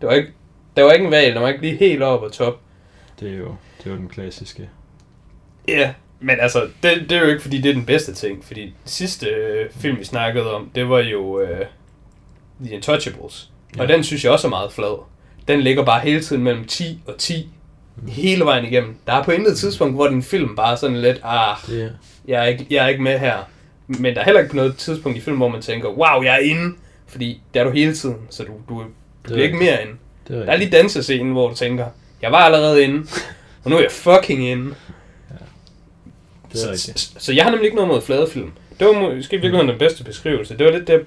Det 0.02 0.08
var 0.10 0.14
ikke, 0.14 0.30
der 0.78 0.84
var 0.84 0.92
ikke 0.92 1.06
en 1.06 1.12
valg, 1.12 1.34
den 1.36 1.42
var 1.44 1.48
ikke 1.50 1.62
lige 1.62 1.76
helt 1.78 2.04
oppe 2.04 2.28
på 2.28 2.34
top. 2.34 2.60
Det 3.20 3.34
er 3.34 3.38
jo, 3.38 3.56
det 3.78 3.86
er 3.86 3.92
jo 3.92 3.98
den 3.98 4.08
klassiske. 4.10 4.70
Ja, 5.68 5.94
men 6.20 6.40
altså, 6.40 6.68
det, 6.84 7.10
det 7.10 7.12
er 7.12 7.22
jo 7.22 7.28
ikke, 7.28 7.42
fordi 7.42 7.62
det 7.62 7.70
er 7.70 7.74
den 7.74 7.86
bedste 7.86 8.14
ting. 8.14 8.46
Fordi 8.46 8.74
sidste 8.86 9.28
øh, 9.28 9.70
film, 9.72 10.00
vi 10.00 10.04
snakkede 10.04 10.54
om, 10.54 10.72
det 10.76 10.90
var 10.90 11.00
jo 11.00 11.40
øh, 11.40 11.66
The 12.66 12.74
Intouchables. 12.76 13.52
Ja. 13.78 13.82
Og 13.82 13.88
den 13.88 14.04
synes 14.04 14.24
jeg 14.24 14.32
også 14.32 14.48
er 14.48 14.50
meget 14.50 14.72
flad. 14.74 15.04
Den 15.48 15.62
ligger 15.62 15.86
bare 15.86 16.00
hele 16.02 16.22
tiden 16.22 16.44
mellem 16.44 16.66
10 16.66 17.02
og 17.08 17.18
10. 17.18 17.50
Hele 18.08 18.46
vejen 18.46 18.66
igennem. 18.66 18.96
Der 19.08 19.14
er 19.14 19.24
på 19.24 19.32
intet 19.32 19.58
tidspunkt, 19.58 19.96
hvor 19.96 20.08
den 20.08 20.24
film 20.24 20.56
bare 20.56 20.78
sådan 20.78 21.02
lidt, 21.02 21.20
ah, 21.24 21.58
er, 21.70 21.90
jeg 22.28 22.42
er, 22.44 22.46
ikke, 22.46 22.68
jeg 22.70 22.84
er 22.84 22.88
ikke 22.88 23.04
med 23.04 23.20
her. 23.20 23.38
Men 23.88 24.16
der 24.16 24.22
er 24.22 24.26
heller 24.26 24.40
ikke 24.40 24.52
på 24.52 24.56
noget 24.56 24.78
tidspunkt 24.78 25.18
i 25.18 25.22
filmen, 25.22 25.38
hvor 25.38 25.48
man 25.48 25.62
tænker, 25.62 25.90
wow, 25.90 26.24
jeg 26.24 26.36
er 26.36 26.40
inde. 26.40 26.76
Fordi 27.08 27.42
det 27.54 27.60
er 27.60 27.64
du 27.64 27.70
hele 27.70 27.96
tiden, 27.96 28.18
så 28.30 28.44
du, 28.44 28.52
du, 28.70 28.80
du 28.80 28.80
er 28.80 28.86
bliver 29.24 29.44
ikke 29.44 29.58
mere 29.58 29.82
inde. 29.82 29.94
det 30.28 30.38
er 30.38 30.46
Der 30.46 30.52
er 30.52 30.58
lige 30.58 30.72
dansescenen, 30.72 31.32
hvor 31.32 31.50
du 31.50 31.56
tænker, 31.56 31.86
jeg 32.22 32.32
var 32.32 32.38
allerede 32.38 32.84
inde, 32.84 33.08
og 33.64 33.70
nu 33.70 33.78
er 33.78 33.82
jeg 33.82 33.92
fucking 33.92 34.48
inde. 34.48 34.76
Det 36.54 36.70
er 36.70 36.76
Så, 36.76 36.94
så, 36.96 37.12
så 37.18 37.34
jeg 37.34 37.44
har 37.44 37.52
nemlig 37.52 37.66
ikke 37.66 37.76
noget 37.76 37.92
mod 37.92 38.02
flade 38.02 38.28
film. 38.30 38.52
Det 38.80 38.88
var 38.88 38.94
måske 38.94 39.36
i 39.36 39.40
virkeligheden 39.40 39.70
den 39.70 39.80
bedste 39.80 40.04
beskrivelse. 40.04 40.58
Det 40.58 40.66
var 40.66 40.72
lidt 40.72 40.88
det, 40.88 41.00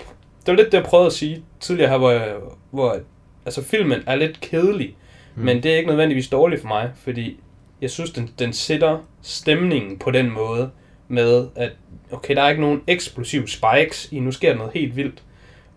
det, 0.46 0.46
var 0.46 0.52
lidt 0.52 0.72
det, 0.72 0.78
jeg 0.78 0.84
prøvede 0.84 1.06
at 1.06 1.12
sige 1.12 1.42
tidligere 1.60 1.90
her, 1.90 1.98
hvor, 1.98 2.10
jeg, 2.10 2.32
hvor 2.70 2.98
altså, 3.46 3.62
filmen 3.62 4.02
er 4.06 4.16
lidt 4.16 4.40
kedelig. 4.40 4.96
Mm. 5.36 5.44
Men 5.44 5.62
det 5.62 5.72
er 5.72 5.76
ikke 5.76 5.88
nødvendigvis 5.88 6.28
dårligt 6.28 6.60
for 6.60 6.68
mig, 6.68 6.90
fordi 7.04 7.40
jeg 7.82 7.90
synes, 7.90 8.10
den, 8.10 8.30
den 8.38 8.52
sætter 8.52 8.98
stemningen 9.22 9.98
på 9.98 10.10
den 10.10 10.30
måde 10.30 10.70
med, 11.08 11.46
at 11.56 11.70
okay, 12.12 12.36
der 12.36 12.42
er 12.42 12.48
ikke 12.48 12.60
nogen 12.60 12.80
eksplosive 12.86 13.48
spikes 13.48 14.08
i, 14.10 14.20
nu 14.20 14.32
sker 14.32 14.48
der 14.50 14.56
noget 14.56 14.72
helt 14.74 14.96
vildt. 14.96 15.22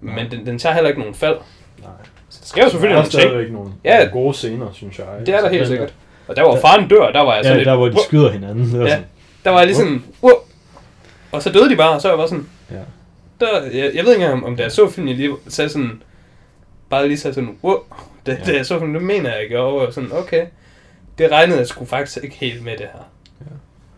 Nej. 0.01 0.15
Men 0.15 0.31
den, 0.31 0.45
den 0.45 0.59
tager 0.59 0.73
heller 0.75 0.87
ikke 0.89 0.99
nogen 0.99 1.15
fald. 1.15 1.37
Nej. 1.79 1.89
Så 2.29 2.39
der 2.41 2.45
sker 2.47 2.63
jo 2.63 2.69
selvfølgelig 2.69 2.95
der 2.95 3.01
er 3.01 3.05
nogle 3.05 3.11
ting. 3.11 3.21
stadigvæk 3.21 3.51
nogle, 3.51 3.71
Ja. 3.83 4.05
gode 4.11 4.33
scener, 4.33 4.67
synes 4.73 4.99
jeg. 4.99 5.05
Det 5.25 5.35
er 5.35 5.41
der 5.41 5.49
helt 5.49 5.67
sikkert. 5.67 5.93
Og 6.27 6.35
der 6.35 6.43
hvor 6.43 6.51
der- 6.53 6.61
faren 6.61 6.87
dør, 6.89 7.11
der 7.11 7.21
var 7.21 7.35
jeg 7.35 7.43
Ja, 7.43 7.43
sådan 7.43 7.57
lidt... 7.57 7.65
der 7.67 7.75
hvor 7.75 7.89
de 7.89 7.97
skyder 8.07 8.31
hinanden. 8.31 8.65
Det 8.71 8.79
var 8.79 8.85
Ja. 8.85 8.91
sådan, 8.91 9.05
Der 9.43 9.49
var 9.51 9.57
jeg 9.57 9.67
lige 9.67 9.77
sådan, 9.77 10.03
wow. 10.23 10.31
Og 11.31 11.41
så 11.43 11.51
døde 11.51 11.69
de 11.69 11.75
bare, 11.75 11.89
og 11.95 12.01
så 12.01 12.07
var 12.07 12.13
jeg 12.15 12.19
bare 12.19 12.27
sådan, 12.27 12.47
ja. 12.71 12.75
der, 13.39 13.63
jeg, 13.63 13.91
jeg 13.95 14.05
ved 14.05 14.13
ikke 14.15 14.25
engang, 14.25 14.45
om 14.45 14.55
da 14.55 14.63
jeg 14.63 14.71
så 14.71 14.89
filmen, 14.89 15.09
jeg 15.09 15.17
lige 15.17 15.35
sagde 15.47 15.69
sådan, 15.69 16.01
bare 16.89 17.07
lige 17.07 17.17
sagde 17.17 17.33
sådan, 17.35 17.57
wow. 17.63 17.77
Da, 18.25 18.31
Ja. 18.31 18.37
ja. 18.39 18.43
da 18.51 18.57
jeg 18.57 18.65
så 18.65 18.79
filmen, 18.79 18.95
det 18.95 19.03
mener 19.03 19.33
jeg 19.33 19.43
ikke, 19.43 19.59
og 19.59 19.79
jeg 19.79 19.85
var 19.87 19.91
sådan, 19.91 20.11
okay. 20.13 20.47
Det 21.17 21.31
regnede 21.31 21.57
jeg 21.59 21.67
sgu 21.67 21.85
faktisk 21.85 22.23
ikke 22.23 22.35
helt 22.35 22.63
med 22.63 22.71
det 22.71 22.85
her. 22.93 23.03
Ja. 23.41 23.45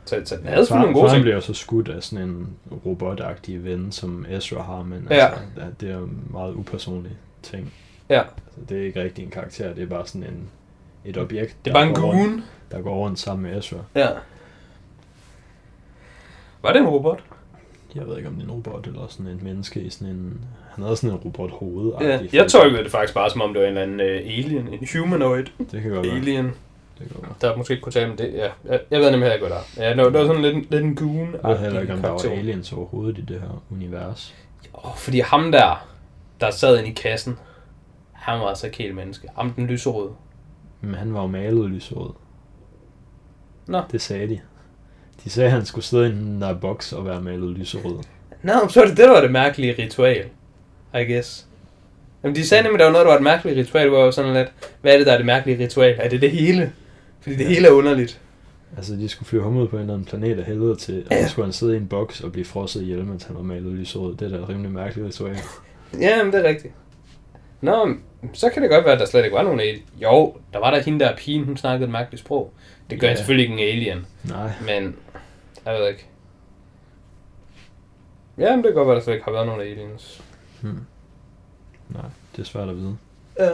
Så, 0.05 0.21
så 0.25 0.35
den 0.35 0.43
Ja, 0.45 0.49
havde 0.49 0.65
selvfølgelig 0.65 0.85
nogle 0.91 0.93
gode 1.01 1.09
faren 1.09 1.15
ting. 1.17 1.23
bliver 1.23 1.39
så 1.39 1.53
skudt 1.53 1.87
af 1.89 2.03
sådan 2.03 2.27
en 2.29 2.47
robotagtig 2.85 3.63
ven, 3.65 3.91
som 3.91 4.25
Ezra 4.29 4.61
har, 4.61 4.83
men 4.83 5.07
Ja. 5.09 5.15
altså, 5.25 5.39
det- 5.55 5.81
det 5.81 5.91
er 5.91 5.97
en 5.97 6.23
meget 6.31 6.53
upersonlig 6.53 7.11
ting. 7.43 7.73
Ja, 8.09 8.19
Altså, 8.19 8.61
det 8.69 8.81
er 8.81 8.85
ikke 8.85 9.03
rigtig 9.03 9.23
en 9.23 9.31
karakter, 9.31 9.73
det 9.73 9.83
er 9.83 9.87
bare 9.87 10.07
sådan 10.07 10.23
en, 10.27 10.49
et 11.05 11.17
objekt, 11.17 11.55
det 11.65 11.71
er 11.71 11.75
bare 11.75 11.83
der 11.83 11.89
en 11.89 11.95
går 11.95 12.11
rundt- 12.13 12.43
der 12.71 12.81
går 12.81 12.95
rundt 12.95 13.19
sammen 13.19 13.51
med 13.51 13.59
Ezra. 13.59 13.77
Ja. 13.95 14.07
Var 16.61 16.73
det 16.73 16.79
en 16.81 16.87
robot? 16.87 17.19
Jeg 17.95 18.07
ved 18.07 18.17
ikke, 18.17 18.29
om 18.29 18.35
det 18.35 18.41
er 18.41 18.45
en 18.45 18.51
robot 18.51 18.87
eller 18.87 19.07
sådan 19.09 19.27
en 19.31 19.39
menneske 19.43 19.81
i 19.81 19.89
sådan 19.89 20.13
en... 20.13 20.45
Han 20.71 20.83
havde 20.83 20.95
sådan 20.95 21.09
en 21.09 21.15
robot-hoved. 21.15 21.91
Ja. 22.01 22.19
Jeg 22.33 22.47
tolkede 22.51 22.83
det 22.83 22.91
faktisk 22.91 23.13
bare 23.13 23.29
som 23.29 23.41
om 23.41 23.53
det 23.53 23.61
var 23.61 23.67
en 23.67 23.77
eller 23.77 23.81
anden 23.81 23.99
uh, 23.99 24.35
alien, 24.37 24.67
en 24.67 24.87
humanoid 24.93 25.45
Det 25.71 25.81
kan 25.81 25.91
godt 25.91 26.07
være. 26.07 26.15
alien, 26.15 26.45
Det 26.45 26.53
kan 26.97 27.07
godt 27.09 27.23
være. 27.23 27.51
der 27.51 27.57
måske 27.57 27.71
ikke 27.71 27.81
kunne 27.83 27.93
tale 27.93 28.07
med 28.09 28.17
det. 28.17 28.33
Ja, 28.33 28.49
jeg, 28.65 28.79
jeg 28.91 28.99
ved 28.99 29.11
nemlig 29.11 29.29
heller 29.29 29.33
ikke, 29.33 29.47
hvad 29.47 29.57
der 29.57 29.83
er. 29.83 29.89
Ja, 29.89 30.03
det 30.05 30.13
var, 30.13 30.25
sådan 30.25 30.41
lidt, 30.41 30.71
lidt 30.71 30.83
en 30.83 30.95
goon 30.95 31.35
Jeg 31.43 31.49
ved 31.51 31.57
heller 31.57 31.81
ikke, 31.81 31.93
om 31.93 32.01
der 32.01 32.09
var 32.09 32.19
aliens 32.31 32.73
overhovedet 32.73 33.17
i 33.17 33.21
det 33.21 33.39
her 33.41 33.63
univers. 33.71 34.35
Oh, 34.73 34.95
fordi 34.95 35.19
ham 35.19 35.51
der, 35.51 35.87
der 36.41 36.51
sad 36.51 36.77
inde 36.77 36.89
i 36.89 36.93
kassen, 36.93 37.37
han 38.11 38.39
var 38.39 38.45
altså 38.47 38.65
ikke 38.67 38.77
helt 38.77 38.95
menneske. 38.95 39.27
Ham 39.35 39.49
den 39.53 39.67
lyserøde. 39.67 40.09
Men 40.81 40.93
han 40.95 41.13
var 41.13 41.21
jo 41.21 41.27
malet 41.27 41.69
lyserød. 41.69 42.09
Nå. 43.67 43.81
Det 43.91 44.01
sagde 44.01 44.27
de. 44.29 44.39
De 45.23 45.29
sagde, 45.29 45.47
at 45.47 45.53
han 45.53 45.65
skulle 45.65 45.85
sidde 45.85 46.07
i 46.09 46.39
der 46.41 46.53
boks 46.53 46.93
og 46.93 47.05
være 47.05 47.21
malet 47.21 47.49
lyserød. 47.57 48.03
Nå, 48.43 48.53
så 48.69 48.79
var 48.79 48.87
det 48.87 48.97
det, 48.97 49.09
var 49.09 49.21
det 49.21 49.31
mærkelige 49.31 49.75
ritual. 49.83 50.25
I 50.95 51.13
guess. 51.13 51.47
Jamen, 52.23 52.35
de 52.35 52.47
sagde 52.47 52.63
nemlig, 52.63 52.75
at 52.75 52.79
der 52.79 52.85
var 52.85 52.91
noget, 52.91 53.05
der 53.05 53.11
var 53.11 53.17
et 53.17 53.23
mærkeligt 53.23 53.57
ritual, 53.57 53.89
hvor 53.89 53.97
jeg 53.97 54.05
var 54.05 54.11
sådan 54.11 54.33
lidt, 54.33 54.47
hvad 54.81 54.93
er 54.93 54.97
det, 54.97 55.05
der 55.07 55.13
er 55.13 55.17
det 55.17 55.25
mærkelige 55.25 55.63
ritual? 55.63 55.95
Er 55.99 56.09
det 56.09 56.21
det 56.21 56.31
hele? 56.31 56.71
Fordi 57.21 57.35
det 57.35 57.43
Ja. 57.43 57.47
hele 57.49 57.67
er 57.67 57.71
underligt. 57.71 58.19
Altså, 58.77 58.93
de 58.95 59.09
skulle 59.09 59.27
flyve 59.27 59.43
ham 59.43 59.57
ud 59.57 59.67
på 59.67 59.75
en 59.75 59.81
eller 59.81 59.93
anden 59.93 60.05
planet 60.07 60.39
af 60.39 60.45
helvede 60.45 60.75
til, 60.75 61.03
og 61.09 61.15
Ja. 61.15 61.23
så 61.25 61.31
skulle 61.31 61.45
han 61.45 61.53
sidde 61.53 61.73
i 61.73 61.77
en 61.77 61.87
boks 61.87 62.21
og 62.21 62.31
blive 62.31 62.45
frosset 62.45 62.81
ihjel, 62.81 63.05
mens 63.05 63.23
han 63.23 63.35
var 63.35 63.41
malet 63.43 63.73
lysrød. 63.73 64.15
Det 64.15 64.25
er 64.33 64.37
da 64.37 64.43
et 64.43 64.49
rimelig 64.49 64.71
mærkeligt 64.71 65.07
ritual. 65.07 65.37
Ja, 65.99 66.23
men 66.23 66.33
det 66.33 66.45
er 66.45 66.49
rigtigt. 66.49 66.73
Nå, 67.61 67.89
så 68.33 68.49
kan 68.49 68.61
det 68.61 68.71
godt 68.71 68.85
være, 68.85 68.93
at 68.93 68.99
der 68.99 69.05
slet 69.05 69.23
ikke 69.23 69.35
var 69.35 69.43
nogen 69.43 69.59
alien. 69.59 69.81
Jo, 70.03 70.35
der 70.53 70.59
var 70.59 70.71
der 70.71 70.81
hende 70.81 70.99
der 70.99 71.15
pigen, 71.15 71.43
hun 71.45 71.57
snakkede 71.57 71.85
et 71.85 71.91
mærkeligt 71.91 72.19
sprog. 72.23 72.53
Det 72.91 72.99
gør 72.99 73.07
Ja. 73.07 73.11
yeah. 73.11 73.17
selvfølgelig 73.17 73.43
ikke 73.51 73.63
en 73.63 73.69
alien, 73.77 74.05
Nej. 74.23 74.51
men 74.61 74.95
jeg 75.65 75.73
ved 75.73 75.87
ikke. 75.87 76.07
Ja, 78.37 78.55
men 78.55 78.63
det 78.63 78.69
kan 78.69 78.73
godt 78.73 78.87
være, 78.87 78.95
at 78.95 78.99
der 78.99 79.03
slet 79.03 79.13
ikke 79.13 79.25
har 79.25 79.31
været 79.31 79.45
nogen 79.47 79.61
aliens. 79.61 80.23
Hmm. 80.61 80.85
Nej, 81.89 82.05
det 82.35 82.41
er 82.41 82.45
svært 82.45 82.69
at 82.69 82.75
vide. 82.77 82.97
Ja. 83.39 83.51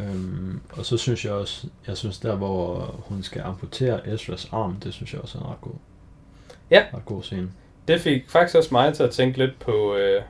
Øhm, 0.00 0.60
og 0.72 0.84
så 0.86 0.96
synes 0.96 1.24
jeg 1.24 1.32
også, 1.32 1.66
jeg 1.86 1.96
synes 1.96 2.18
der, 2.18 2.36
hvor 2.36 2.80
hun 3.08 3.22
skal 3.22 3.42
amputere 3.42 4.08
Ezras 4.08 4.48
arm, 4.52 4.80
det 4.80 4.94
synes 4.94 5.12
jeg 5.12 5.20
også 5.22 5.38
er 5.38 5.42
en 5.42 5.48
ret 5.48 5.60
god, 5.60 5.74
Ja. 6.70 6.86
ret 6.94 7.04
god 7.04 7.22
scene. 7.22 7.50
Det 7.88 8.00
fik 8.00 8.30
faktisk 8.30 8.56
også 8.56 8.68
mig 8.72 8.94
til 8.94 9.02
at 9.02 9.10
tænke 9.10 9.38
lidt 9.38 9.58
på, 9.58 9.94
øh, 9.96 10.22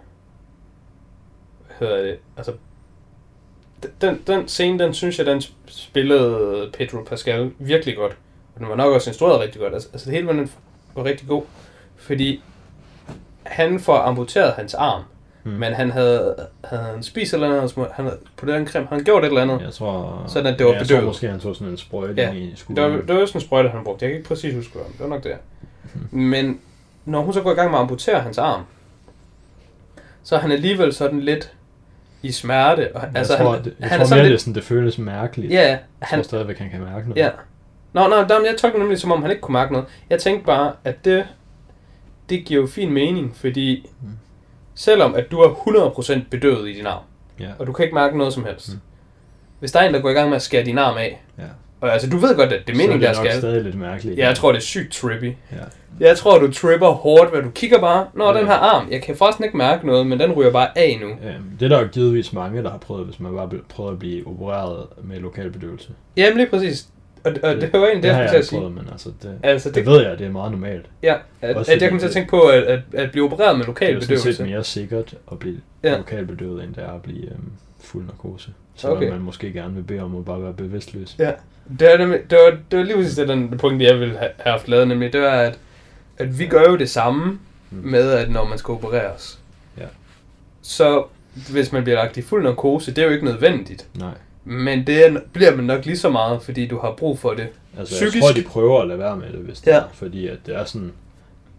hvad 1.66 1.88
hedder 1.88 2.02
det, 2.02 2.18
altså, 2.36 2.52
den, 4.00 4.20
den 4.26 4.48
scene, 4.48 4.78
den 4.84 4.94
synes 4.94 5.18
jeg, 5.18 5.26
den 5.26 5.42
spillede 5.66 6.70
Pedro 6.72 7.02
Pascal 7.02 7.50
virkelig 7.58 7.96
godt. 7.96 8.12
Og 8.54 8.60
den 8.60 8.68
var 8.68 8.74
nok 8.76 8.92
også 8.92 9.10
instrueret 9.10 9.40
rigtig 9.40 9.60
godt. 9.60 9.74
Altså, 9.74 9.88
altså 9.92 10.06
det 10.06 10.14
hele 10.14 10.26
var, 10.26 10.32
den 10.32 10.50
var 10.94 11.04
rigtig 11.04 11.28
god, 11.28 11.42
fordi 11.96 12.42
han 13.42 13.80
får 13.80 13.96
amputeret 13.98 14.52
hans 14.52 14.74
arm, 14.74 15.02
Hmm. 15.42 15.52
men 15.52 15.72
han 15.72 15.90
havde, 15.90 16.36
havde 16.64 16.82
han 16.82 17.02
spist 17.02 17.34
eller 17.34 17.48
andet, 17.62 17.88
han 17.92 18.04
havde, 18.04 18.18
på 18.36 18.46
den 18.46 18.66
creme, 18.66 18.86
han 18.86 19.04
gjort 19.04 19.24
et 19.24 19.28
eller 19.28 19.42
andet. 19.42 19.60
Jeg 19.60 19.72
tror, 19.72 20.24
Sådan, 20.28 20.52
at 20.52 20.58
det 20.58 20.66
var 20.66 20.72
ja, 20.72 20.78
jeg 20.78 20.86
bedøvet. 20.86 21.00
tror 21.02 21.06
måske, 21.08 21.28
han 21.28 21.40
tog 21.40 21.56
sådan 21.56 21.68
en 21.72 21.76
sprøjte 21.78 22.14
Ja, 22.22 22.32
i 22.32 22.40
Det 22.50 22.58
skulderen. 22.58 22.92
var, 22.92 22.98
det 23.00 23.14
var 23.14 23.20
jo 23.20 23.26
sådan 23.26 23.40
en 23.40 23.44
sprøjte, 23.46 23.68
han 23.68 23.84
brugte. 23.84 24.04
Jeg 24.04 24.10
kan 24.10 24.16
ikke 24.18 24.28
præcis 24.28 24.54
huske, 24.54 24.72
hvad 24.72 24.82
det 24.92 25.00
var 25.00 25.06
nok 25.06 25.24
det. 25.24 25.32
Men 26.10 26.60
når 27.04 27.20
hun 27.22 27.32
så 27.34 27.40
går 27.40 27.50
i 27.52 27.54
gang 27.54 27.70
med 27.70 27.78
at 27.78 27.82
amputere 27.82 28.20
hans 28.20 28.38
arm, 28.38 28.62
så 30.22 30.36
er 30.36 30.40
han 30.40 30.52
alligevel 30.52 30.92
sådan 30.94 31.20
lidt 31.20 31.52
i 32.22 32.32
smerte. 32.32 32.96
Og, 32.96 33.02
Jeg 33.02 33.10
altså, 33.14 33.36
tror, 33.36 33.52
han, 33.54 33.64
det, 33.64 33.74
jeg 33.80 33.88
han 33.88 33.98
tror 33.98 34.02
er 34.04 34.08
sådan 34.08 34.16
mere, 34.16 34.24
det, 34.24 34.28
er 34.28 34.30
lidt... 34.30 34.40
sådan, 34.40 34.54
det 34.54 34.64
føles 34.64 34.98
mærkeligt. 34.98 35.52
Ja, 35.52 35.60
Jeg 35.68 35.78
han, 36.02 36.18
tror 36.18 36.22
stadigvæk, 36.22 36.58
han 36.58 36.70
kan 36.70 36.80
mærke 36.80 37.08
noget. 37.08 37.16
ja. 37.22 37.30
Nå, 37.92 38.00
nå, 38.08 38.08
nå, 38.08 38.38
men 38.38 38.46
jeg 38.46 38.54
tolker 38.58 38.78
nemlig, 38.78 38.98
som 38.98 39.12
om 39.12 39.22
han 39.22 39.30
ikke 39.30 39.40
kunne 39.40 39.52
mærke 39.52 39.72
noget. 39.72 39.86
Jeg 40.10 40.20
tænkte 40.20 40.46
bare, 40.46 40.72
at 40.84 41.04
det, 41.04 41.24
det 42.28 42.44
giver 42.44 42.60
jo 42.60 42.66
fin 42.66 42.92
mening, 42.92 43.36
fordi 43.36 43.88
Mm. 44.00 44.08
selvom 44.74 45.14
at 45.14 45.30
du 45.30 45.38
er 45.40 45.48
100% 45.54 46.20
bedøvet 46.30 46.68
i 46.68 46.72
din 46.72 46.86
arm, 46.86 47.02
Ja. 47.40 47.48
og 47.58 47.66
du 47.66 47.72
kan 47.72 47.84
ikke 47.84 47.94
mærke 47.94 48.18
noget 48.18 48.32
som 48.32 48.44
helst, 48.44 48.72
Mm. 48.72 48.80
hvis 49.58 49.72
der 49.72 49.80
er 49.80 49.88
en, 49.88 49.94
der 49.94 50.00
går 50.00 50.10
i 50.10 50.12
gang 50.12 50.28
med 50.28 50.36
at 50.36 50.42
skære 50.42 50.64
din 50.64 50.78
arm 50.78 50.96
af, 50.96 51.22
ja. 51.38 51.42
Og 51.80 51.92
altså 51.92 52.10
du 52.10 52.16
ved 52.16 52.36
godt, 52.36 52.52
at 52.52 52.66
det 52.66 52.72
er 52.72 52.76
meningen, 52.76 53.00
så 53.02 53.06
der 53.06 53.08
er 53.08 53.12
det 53.14 53.22
nok 53.22 53.30
skal... 53.30 53.40
stadig 53.40 53.62
lidt 53.64 53.74
mærkeligt. 53.78 54.18
Ja, 54.18 54.26
jeg 54.26 54.36
tror, 54.36 54.52
det 54.52 54.58
er 54.58 54.62
sygt 54.62 54.92
trippy. 54.92 55.24
Ja. 55.52 55.56
Jeg 56.00 56.16
tror, 56.16 56.38
du 56.38 56.52
tripper 56.52 56.88
hårdt, 56.88 57.30
hvad 57.30 57.42
du 57.42 57.50
kigger 57.50 57.80
bare. 57.80 58.06
Nå, 58.14 58.32
Ja. 58.32 58.38
den 58.38 58.46
her 58.46 58.54
arm, 58.54 58.88
jeg 58.90 59.02
kan 59.02 59.16
forresten 59.16 59.44
ikke 59.44 59.56
mærke 59.56 59.86
noget, 59.86 60.06
men 60.06 60.20
den 60.20 60.32
ryger 60.32 60.50
bare 60.52 60.78
af 60.78 60.98
nu. 61.00 61.08
Øhm, 61.08 61.44
det 61.60 61.64
er 61.64 61.68
der 61.76 61.80
jo 61.80 61.86
givetvis 61.92 62.32
mange, 62.32 62.62
der 62.62 62.70
har 62.70 62.78
prøvet, 62.78 63.04
hvis 63.06 63.20
man 63.20 63.32
bare 63.34 63.48
prøver 63.68 63.90
at 63.90 63.98
blive 63.98 64.26
opereret 64.26 64.86
med 65.04 65.20
lokalbedøvelse. 65.20 65.88
Jamen 66.16 66.36
lige 66.36 66.50
præcis. 66.50 66.86
Og, 67.24 67.32
og 67.42 67.50
det, 67.54 67.62
det 67.72 67.80
var 67.80 67.86
egentlig 67.86 68.02
det, 68.02 68.08
jeg 68.08 68.16
skulle 68.16 68.30
til 68.30 68.38
at 68.38 68.46
sige. 68.46 68.58
prøvet, 68.58 68.74
men 68.74 68.88
altså, 68.92 69.08
det, 69.22 69.38
Altså, 69.42 69.68
det 69.68 69.74
det, 69.76 69.86
ved 69.86 70.02
jeg, 70.02 70.18
det 70.18 70.26
er 70.26 70.30
meget 70.30 70.52
normalt. 70.52 70.86
ja, 71.02 71.14
at, 71.40 71.56
Også 71.56 71.72
at 71.72 71.74
jeg 71.74 71.80
fordi 71.82 71.90
kom 71.90 71.98
til 71.98 72.06
at 72.06 72.12
tænke 72.12 72.30
på, 72.30 72.40
at, 72.40 72.62
at, 72.62 72.80
at 72.92 73.10
blive 73.10 73.24
opereret 73.24 73.58
med 73.58 73.64
Det 73.66 73.68
er 73.68 73.72
lokal 73.72 73.94
jo 73.94 74.00
sådan 74.00 74.34
set 74.34 74.46
mere 74.46 74.64
sikkert 74.64 75.14
at 75.32 75.38
blive 75.38 75.56
Ja. 75.84 75.90
ja. 75.90 75.96
lokalbedøvet, 75.96 76.64
end 76.64 76.74
det 76.74 76.84
er 76.84 76.92
at 76.92 77.02
blive 77.02 77.24
øhm, 77.26 77.50
fuld 77.82 78.06
narkose. 78.06 78.50
Selvom 78.74 78.96
Okay. 78.96 79.10
man 79.10 79.20
måske 79.20 79.52
gerne 79.52 79.74
vil 79.74 79.82
bede 79.82 80.00
om 80.00 80.16
at 80.16 80.24
bare 80.24 80.42
være 80.42 80.52
bevidstløs. 80.52 81.16
Ja, 81.18 81.32
det, 81.78 81.94
er 81.94 81.98
nemlig, 81.98 82.20
det, 82.30 82.38
var, 82.38 82.58
det 82.70 82.78
var 82.78 82.84
lige 82.84 82.96
præcis 82.96 83.14
det, 83.16 83.28
den 83.28 83.58
punkt, 83.58 83.82
jeg 83.82 84.00
ville 84.00 84.18
have, 84.18 84.30
haft 84.38 84.68
lavet, 84.68 84.88
nemlig 84.88 85.12
det 85.12 85.20
var, 85.20 85.30
at, 85.32 85.58
at 86.18 86.38
vi 86.38 86.46
gør 86.46 86.62
jo 86.70 86.76
det 86.76 86.90
samme 86.90 87.38
Mm. 87.72 87.78
med, 87.90 88.10
at 88.12 88.30
når 88.30 88.44
man 88.48 88.58
skal 88.58 88.72
opereres. 88.72 89.38
Ja. 89.78 89.84
Så 90.62 91.04
hvis 91.52 91.72
man 91.72 91.82
bliver 91.82 91.96
lagt 91.96 92.16
i 92.16 92.22
fuld 92.22 92.42
narkose, 92.44 92.90
det 92.94 93.02
er 93.02 93.06
jo 93.06 93.12
ikke 93.12 93.24
nødvendigt. 93.24 93.86
Nej. 93.98 94.14
Men 94.44 94.86
det 94.86 95.06
er, 95.06 95.20
bliver 95.32 95.56
man 95.56 95.64
nok 95.64 95.84
lige 95.86 95.98
så 95.98 96.08
meget, 96.10 96.42
fordi 96.42 96.66
du 96.66 96.78
har 96.78 96.94
brug 96.98 97.18
for 97.18 97.30
det. 97.34 97.48
Altså, 97.78 97.94
Psykisk. 97.94 98.14
jeg 98.16 98.22
tror, 98.22 98.32
de 98.32 98.42
prøver 98.48 98.80
at 98.80 98.88
lade 98.88 98.98
være 98.98 99.16
med 99.16 99.26
det, 99.32 99.38
hvis 99.40 99.60
det 99.60 99.70
Ja. 99.70 99.76
er, 99.76 99.82
fordi 99.92 100.26
at 100.28 100.38
det 100.46 100.56
er 100.56 100.64
sådan, 100.64 100.92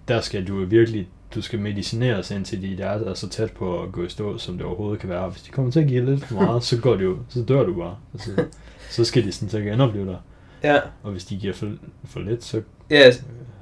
der 0.07 0.21
skal 0.21 0.47
du 0.47 0.65
virkelig, 0.65 1.07
du 1.35 1.41
skal 1.41 1.59
medicineres 1.59 2.31
indtil 2.31 2.61
de 2.61 2.67
hjertet 2.67 3.07
er 3.07 3.13
så 3.13 3.29
tæt 3.29 3.51
på 3.51 3.83
at 3.83 3.91
gå 3.91 4.03
i 4.03 4.09
stå, 4.09 4.37
som 4.37 4.57
det 4.57 4.65
overhovedet 4.65 4.99
kan 4.99 5.09
være. 5.09 5.29
Hvis 5.29 5.41
de 5.41 5.51
kommer 5.51 5.71
til 5.71 5.79
at 5.79 5.87
give 5.87 6.05
lidt 6.05 6.25
for 6.25 6.35
meget, 6.35 6.63
så 6.63 6.81
går 6.81 6.95
det 6.95 7.03
jo, 7.03 7.17
så 7.29 7.43
dør 7.43 7.63
du 7.63 7.73
bare. 7.75 7.97
Altså, 8.13 8.45
så 8.95 9.03
skal 9.05 9.23
de 9.23 9.31
sådan 9.31 9.59
at 9.61 9.65
genopleve 9.71 10.05
dig. 10.05 10.17
Ja, 10.63 10.79
Og 11.03 11.11
hvis 11.11 11.25
de 11.25 11.37
giver 11.37 11.53
for, 11.53 11.71
for 12.05 12.19
lidt, 12.19 12.43
så, 12.43 12.61
ja 12.89 13.11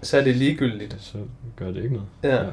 så 0.02 0.18
er 0.18 0.24
det 0.24 0.36
ligegyldigt. 0.36 0.96
så 1.00 1.18
gør 1.56 1.72
det 1.72 1.84
ikke 1.84 1.90
noget. 1.96 2.08
Ja. 2.24 2.44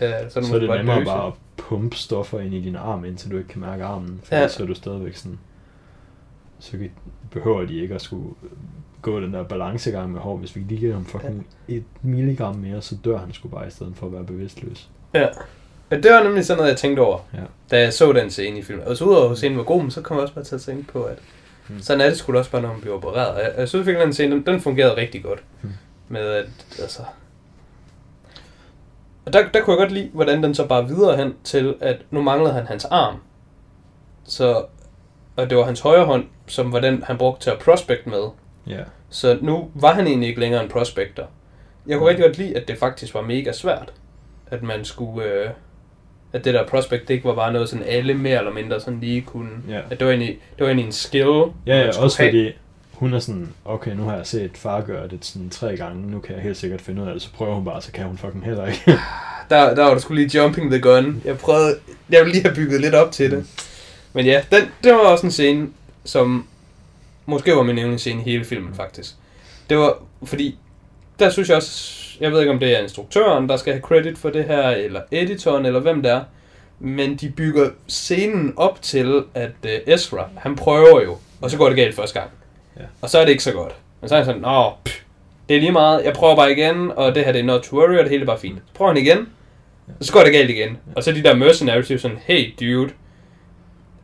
Ja, 0.00 0.28
så, 0.28 0.42
Så 0.42 0.54
er 0.54 0.58
det 0.60 0.70
nemmere 0.70 0.96
døse. 0.98 1.06
bare 1.06 1.26
at 1.26 1.32
pumpe 1.56 1.96
stoffer 1.96 2.40
ind 2.40 2.54
i 2.54 2.60
din 2.60 2.76
arm, 2.76 3.04
indtil 3.04 3.30
du 3.30 3.36
ikke 3.36 3.48
kan 3.48 3.60
mærke 3.60 3.84
armen. 3.84 4.20
For 4.24 4.34
Ja. 4.34 4.40
ja. 4.42 4.48
så 4.48 4.62
er 4.62 4.66
du 4.66 4.74
stadigvæk 4.74 5.16
sådan... 5.16 5.38
Så 6.58 6.76
behøver 7.30 7.64
de 7.66 7.74
ikke 7.74 7.94
at 7.94 8.02
skulle 8.02 8.24
gå 9.10 9.20
den 9.20 9.34
der 9.34 9.42
balancegang 9.42 10.12
med 10.12 10.20
hår. 10.20 10.36
Hvis 10.36 10.56
vi 10.56 10.60
lige 10.60 10.80
giver 10.80 10.94
ham 10.94 11.04
fucking 11.04 11.46
et 11.68 11.84
milligram 12.02 12.54
mere, 12.56 12.82
så 12.82 12.96
dør 13.04 13.18
han 13.18 13.32
sgu 13.32 13.48
bare 13.48 13.66
i 13.66 13.70
stedet 13.70 13.92
for 13.96 14.06
at 14.06 14.12
være 14.12 14.24
bevidstløs. 14.24 14.88
Ja. 15.14 15.20
ja. 15.90 15.96
Det 16.00 16.10
var 16.12 16.22
nemlig 16.22 16.46
sådan 16.46 16.58
noget, 16.58 16.70
jeg 16.70 16.78
tænkte 16.78 17.00
over, 17.00 17.18
Ja. 17.34 17.38
da 17.70 17.80
jeg 17.80 17.92
så 17.92 18.12
den 18.12 18.30
scene 18.30 18.58
i 18.58 18.62
filmen. 18.62 18.86
Og 18.86 18.96
så 18.96 19.04
udover 19.04 19.30
at 19.30 19.36
scenen 19.36 19.58
var 19.58 19.64
god, 19.64 19.82
men 19.82 19.90
så 19.90 20.00
kom 20.02 20.16
jeg 20.16 20.22
også 20.22 20.34
bare 20.34 20.44
til 20.44 20.54
at 20.54 20.60
tænke 20.60 20.92
på, 20.92 21.02
at 21.02 21.18
Hmm. 21.68 21.80
sådan 21.80 22.00
er 22.00 22.10
det 22.10 22.24
da 22.26 22.32
også 22.38 22.50
bare, 22.50 22.62
når 22.62 22.68
man 22.72 22.80
bliver 22.80 22.96
opereret. 22.96 23.28
Og 23.34 23.40
Jeg, 23.40 23.52
jeg 23.56 23.68
synes 23.68 23.86
virkelig, 23.86 24.00
at 24.02 24.06
den 24.06 24.12
scene, 24.12 24.34
den, 24.36 24.46
den 24.46 24.60
fungerede 24.60 24.96
rigtig 24.96 25.22
godt. 25.22 25.42
Hmm. 25.60 25.72
Med 26.08 26.20
at, 26.20 26.44
altså... 26.80 27.02
Og 29.26 29.32
der, 29.32 29.48
der 29.54 29.60
kunne 29.62 29.72
jeg 29.76 29.78
godt 29.86 29.92
lide, 29.92 30.10
hvordan 30.12 30.42
den 30.42 30.54
så 30.54 30.66
bare 30.66 30.88
videre 30.88 31.16
hen 31.16 31.34
til, 31.44 31.74
at 31.80 31.96
nu 32.10 32.22
manglede 32.22 32.52
han 32.52 32.66
hans 32.66 32.84
arm. 32.84 33.16
Så, 34.24 34.64
og 35.36 35.50
det 35.50 35.58
var 35.58 35.64
hans 35.64 35.80
højre 35.80 36.04
hånd, 36.04 36.24
som 36.46 36.72
var 36.72 36.80
den, 36.80 37.02
han 37.02 37.18
brugte 37.18 37.42
til 37.44 37.50
at 37.50 37.58
prospect 37.58 38.06
med. 38.06 38.22
Ja. 38.66 38.82
Så 39.10 39.38
nu 39.42 39.70
var 39.74 39.94
han 39.94 40.06
egentlig 40.06 40.28
ikke 40.28 40.40
længere 40.40 40.62
en 40.62 40.68
prospector. 40.70 41.24
Jeg 41.86 41.98
kunne 41.98 42.08
rigtig 42.08 42.24
godt 42.24 42.38
lide, 42.38 42.56
at 42.56 42.68
det 42.68 42.78
faktisk 42.78 43.14
var 43.14 43.22
mega 43.22 43.52
svært. 43.52 43.92
At 44.50 44.62
man 44.62 44.84
skulle... 44.84 45.24
Øh, 45.28 45.50
at 46.32 46.44
det 46.44 46.54
der 46.54 46.66
prospect, 46.66 47.08
det 47.08 47.14
ikke 47.14 47.24
var 47.28 47.34
bare 47.34 47.52
noget, 47.52 47.68
sådan 47.68 47.84
alle 47.88 48.14
mere 48.14 48.38
eller 48.38 48.52
mindre 48.52 48.80
sådan 48.80 49.00
lige 49.00 49.20
kunne... 49.22 49.50
Ja. 49.68 49.80
At 49.90 49.98
det 50.00 50.06
var 50.06 50.12
egentlig, 50.12 50.38
det 50.56 50.60
var 50.60 50.66
egentlig 50.66 50.86
en 50.86 50.92
skill, 50.92 51.42
Ja, 51.66 51.78
ja 51.80 51.88
også 52.00 52.18
have. 52.22 52.30
fordi 52.30 52.52
hun 52.92 53.14
er 53.14 53.18
sådan, 53.18 53.48
okay, 53.64 53.90
nu 53.90 54.02
har 54.02 54.16
jeg 54.16 54.26
set 54.26 54.50
far 54.54 54.80
gøre 54.80 55.08
det 55.08 55.24
sådan 55.24 55.50
tre 55.50 55.76
gange, 55.76 56.10
nu 56.10 56.20
kan 56.20 56.34
jeg 56.34 56.42
helt 56.42 56.56
sikkert 56.56 56.80
finde 56.80 57.02
ud 57.02 57.06
af 57.06 57.12
det, 57.12 57.22
så 57.22 57.32
prøver 57.32 57.54
hun 57.54 57.64
bare, 57.64 57.82
så 57.82 57.92
kan 57.92 58.04
hun 58.04 58.18
fucking 58.18 58.44
heller 58.44 58.66
ikke. 58.66 58.82
Der, 59.50 59.74
der 59.74 59.82
var 59.84 59.94
du 59.94 60.00
skulle 60.00 60.22
lige 60.22 60.38
jumping 60.42 60.70
the 60.70 60.80
gun. 60.80 61.22
Jeg 61.24 61.38
prøvede... 61.38 61.76
Jeg 62.10 62.20
ville 62.20 62.32
lige 62.32 62.42
have 62.44 62.54
bygget 62.54 62.80
lidt 62.80 62.94
op 62.94 63.12
til 63.12 63.30
det. 63.30 63.46
Men 64.12 64.26
ja, 64.26 64.42
den, 64.50 64.62
det 64.84 64.92
var 64.92 64.98
også 64.98 65.26
en 65.26 65.32
scene, 65.32 65.68
som 66.04 66.46
måske 67.26 67.56
var 67.56 67.62
min 67.62 67.78
yndlingsscene 67.78 68.20
i 68.20 68.24
hele 68.24 68.44
filmen, 68.44 68.74
faktisk. 68.74 69.14
Det 69.70 69.78
var, 69.78 69.98
fordi 70.24 70.58
der 71.18 71.30
synes 71.30 71.48
jeg 71.48 71.56
også, 71.56 72.16
jeg 72.20 72.32
ved 72.32 72.40
ikke 72.40 72.52
om 72.52 72.58
det 72.58 72.76
er 72.76 72.82
instruktøren, 72.82 73.48
der 73.48 73.56
skal 73.56 73.72
have 73.72 73.82
credit 73.82 74.18
for 74.18 74.30
det 74.30 74.44
her, 74.44 74.68
eller 74.70 75.00
editoren, 75.10 75.66
eller 75.66 75.80
hvem 75.80 76.02
det 76.02 76.12
er, 76.12 76.22
men 76.78 77.16
de 77.16 77.30
bygger 77.30 77.70
scenen 77.86 78.52
op 78.56 78.82
til, 78.82 79.24
at 79.34 79.50
uh, 79.64 79.94
Ezra, 79.94 80.28
han 80.36 80.56
prøver 80.56 81.02
jo, 81.02 81.16
og 81.40 81.50
så 81.50 81.56
går 81.56 81.66
det 81.66 81.76
galt 81.76 81.94
første 81.94 82.20
gang. 82.20 82.30
Ja. 82.76 82.82
Og 83.00 83.10
så 83.10 83.18
er 83.18 83.24
det 83.24 83.30
ikke 83.30 83.42
så 83.42 83.52
godt. 83.52 83.74
Men 84.00 84.08
så 84.08 84.14
er 84.14 84.18
han 84.18 84.26
sådan, 84.26 84.44
åh, 84.44 84.72
pff, 84.84 85.00
det 85.48 85.56
er 85.56 85.60
lige 85.60 85.72
meget, 85.72 86.04
jeg 86.04 86.12
prøver 86.12 86.36
bare 86.36 86.52
igen, 86.52 86.92
og 86.96 87.14
det 87.14 87.24
her 87.24 87.32
det 87.32 87.40
er 87.40 87.44
not 87.44 87.62
to 87.62 87.76
worry, 87.76 87.96
og 87.98 88.04
det 88.04 88.10
hele 88.10 88.22
er 88.22 88.26
bare 88.26 88.38
fint. 88.38 88.58
Så 88.58 88.74
prøver 88.74 88.92
han 88.92 89.02
igen, 89.02 89.28
og 90.00 90.04
så 90.04 90.12
går 90.12 90.22
det 90.22 90.32
galt 90.32 90.50
igen. 90.50 90.78
Og 90.96 91.02
så 91.04 91.12
de 91.12 91.22
der 91.22 91.34
mercenaries, 91.36 91.90
er 91.90 91.96
sådan, 91.96 92.18
hey 92.24 92.54
dude, 92.60 92.90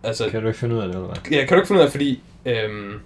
altså, 0.02 0.28
kan 0.30 0.42
du 0.42 0.46
ikke 0.46 0.58
finde 0.58 0.74
ud 0.74 0.80
af 0.80 0.88
det, 0.88 0.94
eller 0.94 1.06
hvad? 1.06 1.16
Ja, 1.30 1.38
kan 1.38 1.48
du 1.48 1.54
ikke 1.54 1.68
finde 1.68 1.80
ud 1.80 1.86
af, 1.86 1.90
fordi... 1.90 2.22
Øhm, 2.44 3.00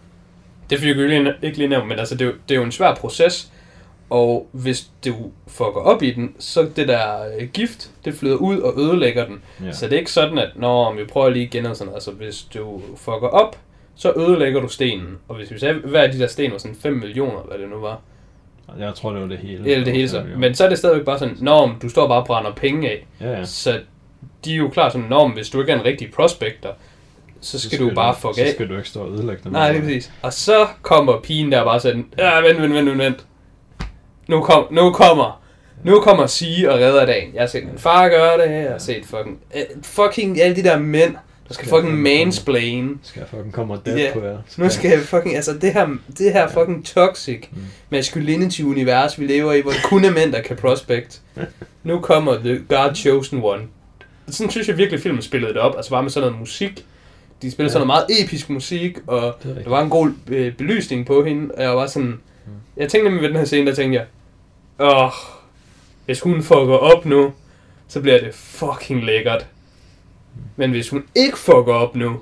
det 0.70 0.78
fik 0.78 0.96
jo 0.96 1.06
lige, 1.06 1.34
ikke 1.42 1.58
lige 1.58 1.68
nævnt, 1.68 1.88
men 1.88 1.98
altså, 1.98 2.14
det, 2.14 2.22
er 2.22 2.26
jo, 2.26 2.32
det 2.48 2.54
er 2.54 2.58
jo 2.58 2.64
en 2.64 2.72
svær 2.72 2.94
proces, 2.94 3.52
og 4.10 4.48
hvis 4.52 4.86
du 5.04 5.14
fucker 5.46 5.80
op 5.80 6.02
i 6.02 6.10
den, 6.10 6.34
så 6.38 6.68
det 6.76 6.88
der 6.88 7.24
øh, 7.40 7.48
gift, 7.48 7.90
det 8.04 8.14
flyder 8.14 8.36
ud 8.36 8.58
og 8.58 8.80
ødelægger 8.80 9.26
den. 9.26 9.42
Ja. 9.64 9.72
Så 9.72 9.86
det 9.86 9.92
er 9.94 9.98
ikke 9.98 10.12
sådan, 10.12 10.38
at 10.38 10.48
når 10.56 10.92
vi 10.94 11.04
prøver 11.04 11.28
lige 11.28 11.44
igen 11.44 11.66
og 11.66 11.76
sådan, 11.76 11.94
altså 11.94 12.10
hvis 12.10 12.42
du 12.54 12.82
fucker 12.96 13.28
op, 13.28 13.58
så 13.94 14.12
ødelægger 14.16 14.60
du 14.60 14.68
stenen. 14.68 15.18
Og 15.28 15.36
hvis 15.36 15.50
vi 15.50 15.58
sagde, 15.58 15.74
hvad 15.74 16.00
af 16.02 16.12
de 16.12 16.18
der 16.18 16.26
sten 16.26 16.52
var 16.52 16.58
sådan 16.58 16.76
5 16.82 16.92
millioner, 16.92 17.40
hvad 17.48 17.58
det 17.58 17.68
nu 17.68 17.76
var, 17.80 18.00
Jeg 18.78 18.94
tror, 18.94 19.12
det 19.12 19.20
var 19.22 19.28
det 19.28 19.38
hele. 19.38 19.70
eller 19.70 19.84
det 19.84 19.94
hele 19.94 20.08
så. 20.08 20.24
Men 20.36 20.54
så 20.54 20.64
er 20.64 20.68
det 20.68 20.78
stadigvæk 20.78 21.04
bare 21.04 21.18
sådan, 21.18 21.36
når 21.40 21.76
du 21.82 21.88
står 21.88 22.08
bare 22.08 22.20
og 22.20 22.26
brænder 22.26 22.52
penge 22.52 22.90
af, 22.90 23.06
Ja, 23.20 23.30
ja. 23.30 23.44
så 23.44 23.80
de 24.44 24.52
er 24.52 24.56
jo 24.56 24.68
klar 24.68 24.88
sådan, 24.88 25.06
når 25.10 25.28
hvis 25.28 25.50
du 25.50 25.60
ikke 25.60 25.72
er 25.72 25.78
en 25.78 25.84
rigtig 25.84 26.10
prospector, 26.12 26.76
så 27.40 27.60
skal, 27.60 27.78
du 27.78 27.90
bare 27.94 28.14
fuck 28.14 28.38
af. 28.38 28.46
Så 28.46 28.52
skal 28.54 28.68
du 28.68 28.76
ikke 28.76 28.88
stå 28.88 29.00
og 29.00 29.12
ødelægge 29.12 29.40
dem. 29.44 29.52
Nej, 29.52 29.68
det 29.72 29.78
er 29.78 29.82
præcis. 29.82 30.10
Og 30.22 30.32
så 30.32 30.66
kommer 30.82 31.20
pigen 31.20 31.52
der 31.52 31.64
bare 31.64 31.80
sådan, 31.80 32.06
ja, 32.18 32.40
vent, 32.40 32.62
vent, 32.62 32.74
vent, 32.74 32.86
vent, 32.86 32.98
vent. 32.98 33.24
Nu, 34.28 34.40
kom, 34.40 34.66
nu 34.70 34.92
kommer, 34.92 35.42
nu 35.84 36.00
kommer 36.00 36.26
Sige 36.26 36.72
og 36.72 36.78
redder 36.78 37.06
dagen. 37.06 37.34
Jeg 37.34 37.42
har 37.42 37.46
set 37.46 37.64
min 37.66 37.78
far 37.78 38.08
gøre 38.08 38.38
det, 38.38 38.54
jeg 38.62 38.70
har 38.70 38.78
set 38.78 39.02
fucking, 39.04 39.38
eh, 39.54 39.62
fucking 39.82 40.40
alle 40.40 40.56
de 40.56 40.62
der 40.62 40.78
mænd, 40.78 41.14
Der 41.48 41.54
skal 41.54 41.68
fucking 41.68 41.98
mansplain. 41.98 43.00
Skal 43.02 43.20
jeg 43.20 43.28
fucking 43.28 43.52
komme 43.52 43.74
og 43.74 43.86
dead 43.86 43.96
Ja. 43.98 44.10
på 44.12 44.24
jer. 44.24 44.38
Nu 44.56 44.68
skal 44.70 44.90
jeg 44.90 45.00
fucking, 45.00 45.36
altså 45.36 45.52
det 45.60 45.72
her, 45.72 45.88
det 46.18 46.32
her 46.32 46.48
fucking 46.48 46.86
toxic 46.86 47.44
Mm. 47.52 47.58
masculinity-univers, 47.90 49.20
vi 49.20 49.26
lever 49.26 49.52
i, 49.52 49.60
hvor 49.60 49.70
det 49.70 49.82
kun 49.84 50.04
er 50.04 50.10
mænd, 50.10 50.32
der 50.32 50.40
kan 50.40 50.56
prospect. 50.56 51.20
Nu 51.82 52.00
kommer 52.00 52.34
The 52.34 52.62
God 52.68 52.94
Chosen 52.94 53.40
One. 53.42 53.62
Sådan 54.30 54.50
synes 54.50 54.68
jeg 54.68 54.78
virkelig, 54.78 55.02
filmen 55.02 55.22
spillede 55.22 55.52
det 55.52 55.60
op. 55.60 55.76
Altså 55.76 55.90
bare 55.90 56.02
med 56.02 56.10
sådan 56.10 56.26
noget 56.28 56.40
musik. 56.40 56.84
De 57.42 57.50
spillede 57.50 57.70
Ja. 57.70 57.72
sådan 57.72 57.86
noget 57.86 58.06
meget 58.08 58.24
episk 58.24 58.50
musik, 58.50 58.98
og 59.06 59.18
er 59.26 59.32
der 59.64 59.70
var 59.70 59.82
en 59.82 59.90
god 59.90 60.10
øh, 60.28 60.52
belysning 60.56 61.06
på 61.06 61.24
hende. 61.24 61.54
Og 61.54 61.62
jeg 61.62 61.76
var 61.76 61.86
sådan... 61.86 62.20
Jeg 62.76 62.88
tænkte 62.88 63.04
nemlig 63.04 63.22
ved 63.22 63.28
den 63.28 63.36
her 63.38 63.44
scene, 63.44 63.70
der 63.70 63.76
tænkte 63.76 63.98
jeg... 63.98 64.06
Åh, 64.92 65.10
hvis 66.06 66.20
hun 66.20 66.42
fucker 66.42 66.76
op 66.76 67.04
nu, 67.06 67.32
så 67.88 68.00
bliver 68.00 68.20
det 68.20 68.34
fucking 68.34 69.04
lækkert. 69.04 69.46
Men 70.56 70.70
hvis 70.70 70.88
hun 70.88 71.04
ikke 71.14 71.38
fucker 71.38 71.72
op 71.74 71.96
nu, 71.96 72.20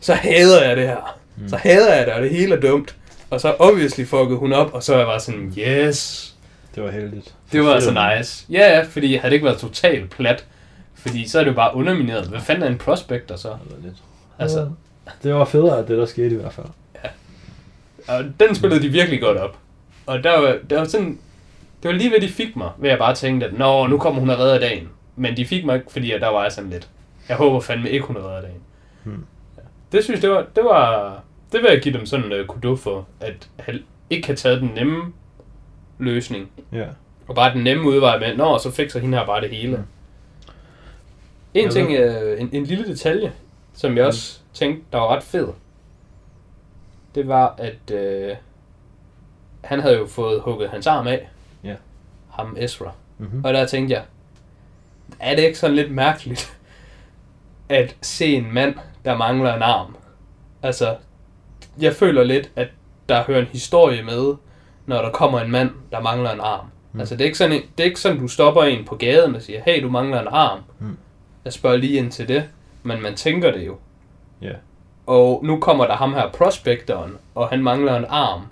så 0.00 0.14
hader 0.14 0.64
jeg 0.64 0.76
det 0.76 0.86
her. 0.86 1.18
Mm. 1.36 1.48
Så 1.48 1.56
hader 1.56 1.94
jeg 1.96 2.06
det, 2.06 2.14
og 2.14 2.22
det 2.22 2.30
hele 2.30 2.56
er 2.56 2.60
dumt. 2.60 2.96
Og 3.30 3.40
så 3.40 3.54
obviously 3.58 4.04
fuckede 4.04 4.38
hun 4.38 4.52
op, 4.52 4.74
og 4.74 4.82
så 4.82 4.94
er 4.94 4.98
jeg 4.98 5.06
bare 5.06 5.20
sådan, 5.20 5.54
yes. 5.58 6.34
Det 6.74 6.82
var 6.82 6.90
heldigt. 6.90 7.34
Det 7.52 7.62
var 7.64 7.72
altså 7.74 7.90
nice. 8.18 8.44
Ja, 8.50 8.76
ja, 8.76 8.82
fordi 8.82 9.14
havde 9.16 9.30
det 9.30 9.34
ikke 9.34 9.46
været 9.46 9.58
totalt 9.58 10.10
plat, 10.10 10.44
fordi 10.94 11.28
så 11.28 11.38
er 11.40 11.44
det 11.44 11.50
jo 11.50 11.56
bare 11.56 11.74
undermineret. 11.76 12.26
Hvad 12.28 12.40
fanden 12.40 12.62
er 12.64 12.68
en 12.68 12.78
prospector 12.78 13.36
så? 13.36 13.48
Det 13.48 13.58
var 13.76 13.82
lidt. 13.88 13.96
Altså- 14.38 14.58
Altså, 15.06 15.22
det 15.22 15.34
var 15.34 15.44
federe, 15.44 15.78
det 15.78 15.88
der 15.98 16.06
skete 16.06 16.30
i 16.34 16.38
hvert 16.38 16.52
fald. 16.52 16.66
Og 18.08 18.24
den 18.40 18.54
spillede 18.54 18.82
de 18.82 18.88
virkelig 18.88 19.20
godt 19.20 19.38
op. 19.38 19.56
Og 20.06 20.24
der 20.24 20.40
var, 20.40 20.56
der 20.70 20.78
var 20.78 20.84
sådan... 20.84 21.18
Det 21.82 21.88
var 21.88 21.94
lige 21.94 22.10
ved, 22.10 22.20
de 22.20 22.28
fik 22.28 22.56
mig, 22.56 22.70
ved 22.78 22.88
jeg 22.90 22.98
bare 22.98 23.14
tænkte, 23.14 23.46
at 23.46 23.58
Nå, 23.58 23.86
nu 23.86 23.98
kommer 23.98 24.20
hun 24.20 24.30
og 24.30 24.38
redder 24.38 24.58
dagen. 24.58 24.88
Men 25.16 25.36
de 25.36 25.46
fik 25.46 25.64
mig 25.64 25.74
ikke, 25.76 25.92
fordi 25.92 26.12
at 26.12 26.20
der 26.20 26.28
var 26.28 26.42
jeg 26.42 26.52
sådan 26.52 26.70
lidt. 26.70 26.88
Jeg 27.28 27.36
håber 27.36 27.60
fandme 27.60 27.90
ikke, 27.90 28.06
hun 28.06 28.16
redder 28.16 28.40
dagen. 28.40 28.60
Hmm. 29.04 29.24
Ja. 29.56 29.62
Det 29.92 30.04
synes 30.04 30.20
det 30.20 30.30
var, 30.30 30.46
det 30.56 30.64
var... 30.64 31.12
Det 31.52 31.62
vil 31.62 31.70
jeg 31.72 31.80
give 31.82 31.98
dem 31.98 32.06
sådan 32.06 32.32
en 32.32 32.40
uh, 32.40 32.46
kudo 32.46 32.76
for, 32.76 33.06
at 33.20 33.48
han 33.58 33.78
ikke 34.10 34.26
har 34.28 34.34
taget 34.34 34.60
den 34.60 34.70
nemme 34.74 35.12
løsning. 35.98 36.50
Ja. 36.72 36.86
Og 37.28 37.34
bare 37.34 37.54
den 37.54 37.64
nemme 37.64 37.88
udvej 37.88 38.18
med, 38.18 38.36
nå, 38.36 38.58
så 38.58 38.70
fikser 38.70 39.00
hende 39.00 39.18
her 39.18 39.26
bare 39.26 39.40
det 39.40 39.50
hele. 39.50 39.76
Mm. 39.76 39.82
En 41.54 41.70
ting, 41.70 41.90
øh, 41.92 42.40
en, 42.40 42.48
en 42.52 42.64
lille 42.64 42.86
detalje, 42.86 43.32
som 43.78 43.96
jeg 43.96 44.06
også 44.06 44.40
tænkte, 44.54 44.84
der 44.92 44.98
var 44.98 45.08
ret 45.08 45.22
fed, 45.22 45.48
det 47.14 47.28
var, 47.28 47.54
at 47.58 47.90
øh, 47.90 48.36
han 49.64 49.80
havde 49.80 49.98
jo 49.98 50.06
fået 50.06 50.40
hugget 50.40 50.70
hans 50.70 50.86
arm 50.86 51.06
af. 51.06 51.28
Ja. 51.64 51.74
Ham 52.30 52.56
Ezra. 52.58 52.92
Mm-hmm. 53.18 53.44
Og 53.44 53.54
der 53.54 53.66
tænkte 53.66 53.94
jeg, 53.94 54.04
er 55.20 55.36
det 55.36 55.42
ikke 55.42 55.58
sådan 55.58 55.76
lidt 55.76 55.90
mærkeligt, 55.90 56.58
at 57.68 57.96
se 58.02 58.26
en 58.26 58.54
mand, 58.54 58.74
der 59.04 59.16
mangler 59.16 59.54
en 59.54 59.62
arm? 59.62 59.96
Altså, 60.62 60.96
jeg 61.80 61.92
føler 61.92 62.24
lidt, 62.24 62.50
at 62.56 62.68
der 63.08 63.24
hører 63.24 63.40
en 63.40 63.46
historie 63.46 64.02
med, 64.02 64.34
når 64.86 65.02
der 65.02 65.10
kommer 65.10 65.40
en 65.40 65.50
mand, 65.50 65.70
der 65.92 66.00
mangler 66.00 66.30
en 66.30 66.40
arm. 66.40 66.66
Mm. 66.92 67.00
Altså, 67.00 67.14
det 67.14 67.20
er, 67.20 67.26
ikke 67.26 67.38
sådan, 67.38 67.62
det 67.78 67.80
er 67.80 67.88
ikke 67.88 68.00
sådan, 68.00 68.18
du 68.18 68.28
stopper 68.28 68.62
en 68.62 68.84
på 68.84 68.96
gaden 68.96 69.34
og 69.34 69.42
siger, 69.42 69.60
hey, 69.66 69.82
du 69.82 69.90
mangler 69.90 70.20
en 70.20 70.28
arm. 70.30 70.60
Mm. 70.78 70.98
Jeg 71.44 71.52
spørger 71.52 71.76
lige 71.76 71.98
ind 71.98 72.12
til 72.12 72.28
det, 72.28 72.48
men 72.88 73.02
man 73.02 73.14
tænker 73.14 73.50
det 73.50 73.66
jo. 73.66 73.76
Ja. 74.42 74.52
Og 75.06 75.40
nu 75.44 75.60
kommer 75.60 75.86
der 75.86 75.96
ham 75.96 76.14
her, 76.14 76.30
prospectoren, 76.30 77.16
og 77.34 77.48
han 77.48 77.62
mangler 77.62 77.96
en 77.96 78.04
arm. 78.08 78.42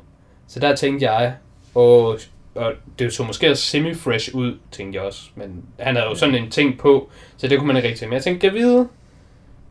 Så 0.47 0.61
der 0.61 0.77
tænkte 0.77 1.11
jeg, 1.11 1.35
og, 1.75 2.19
og 2.55 2.73
det 2.99 3.13
så 3.13 3.23
måske 3.23 3.51
også 3.51 3.63
semi-fresh 3.63 4.35
ud, 4.35 4.59
tænkte 4.71 4.97
jeg 4.97 5.07
også. 5.07 5.23
Men 5.35 5.65
han 5.79 5.97
havde 5.97 6.09
jo 6.09 6.15
sådan 6.15 6.35
en 6.35 6.51
ting 6.51 6.79
på, 6.79 7.11
så 7.37 7.49
det 7.49 7.59
kunne 7.59 7.67
man 7.67 7.77
ikke 7.77 7.89
rigtig. 7.89 8.09
Men 8.09 8.15
jeg 8.15 8.23
tænkte, 8.23 8.47
jeg 8.47 8.55
vide, 8.55 8.89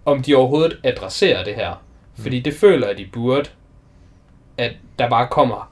om 0.06 0.22
de 0.22 0.36
overhovedet 0.36 0.80
adresserer 0.84 1.44
det 1.44 1.56
her? 1.56 1.82
Fordi 2.16 2.40
det 2.40 2.54
føler 2.54 2.88
jeg, 2.88 2.98
de 2.98 3.06
burde, 3.14 3.50
at 4.58 4.72
der 5.00 5.10
bare 5.10 5.28
kommer 5.32 5.72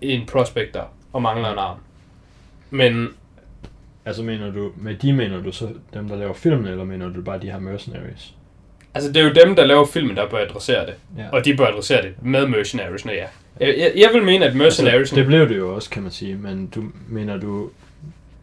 en 0.00 0.26
prospector 0.26 0.88
og 1.12 1.22
mangler 1.22 1.52
en 1.52 1.58
arm. 1.58 1.78
Men 2.70 3.08
Altså 4.04 4.22
mener 4.22 4.52
du, 4.52 4.72
med 4.76 4.94
de 4.94 5.12
mener 5.12 5.42
du 5.42 5.52
så 5.52 5.68
dem, 5.94 6.08
der 6.08 6.16
laver 6.16 6.34
filmen, 6.34 6.66
eller 6.66 6.84
mener 6.84 7.08
du 7.08 7.22
bare 7.22 7.40
de 7.40 7.50
her 7.50 7.58
mercenaries? 7.58 8.34
altså, 8.94 9.12
det 9.12 9.22
er 9.22 9.24
jo 9.24 9.46
dem, 9.46 9.56
der 9.56 9.64
laver 9.64 9.86
filmen, 9.86 10.16
der 10.16 10.28
bør 10.28 10.38
adressere 10.38 10.86
det. 10.86 10.94
Ja. 11.18 11.28
Og 11.32 11.44
de 11.44 11.56
bør 11.56 11.66
adressere 11.66 12.02
det 12.02 12.14
med 12.22 12.46
mercenariesne, 12.46 13.12
ja. 13.12 13.26
Jeg, 13.60 13.74
jeg, 13.78 13.92
jeg 13.96 14.10
vil 14.12 14.22
mene, 14.22 14.46
at 14.46 14.56
mercenaries... 14.56 14.98
Altså, 14.98 15.16
det 15.16 15.26
blev 15.26 15.48
det 15.48 15.56
jo 15.56 15.74
også, 15.74 15.90
kan 15.90 16.02
man 16.02 16.12
sige, 16.12 16.36
men 16.36 16.66
du 16.66 16.84
mener 17.08 17.36
du 17.36 17.70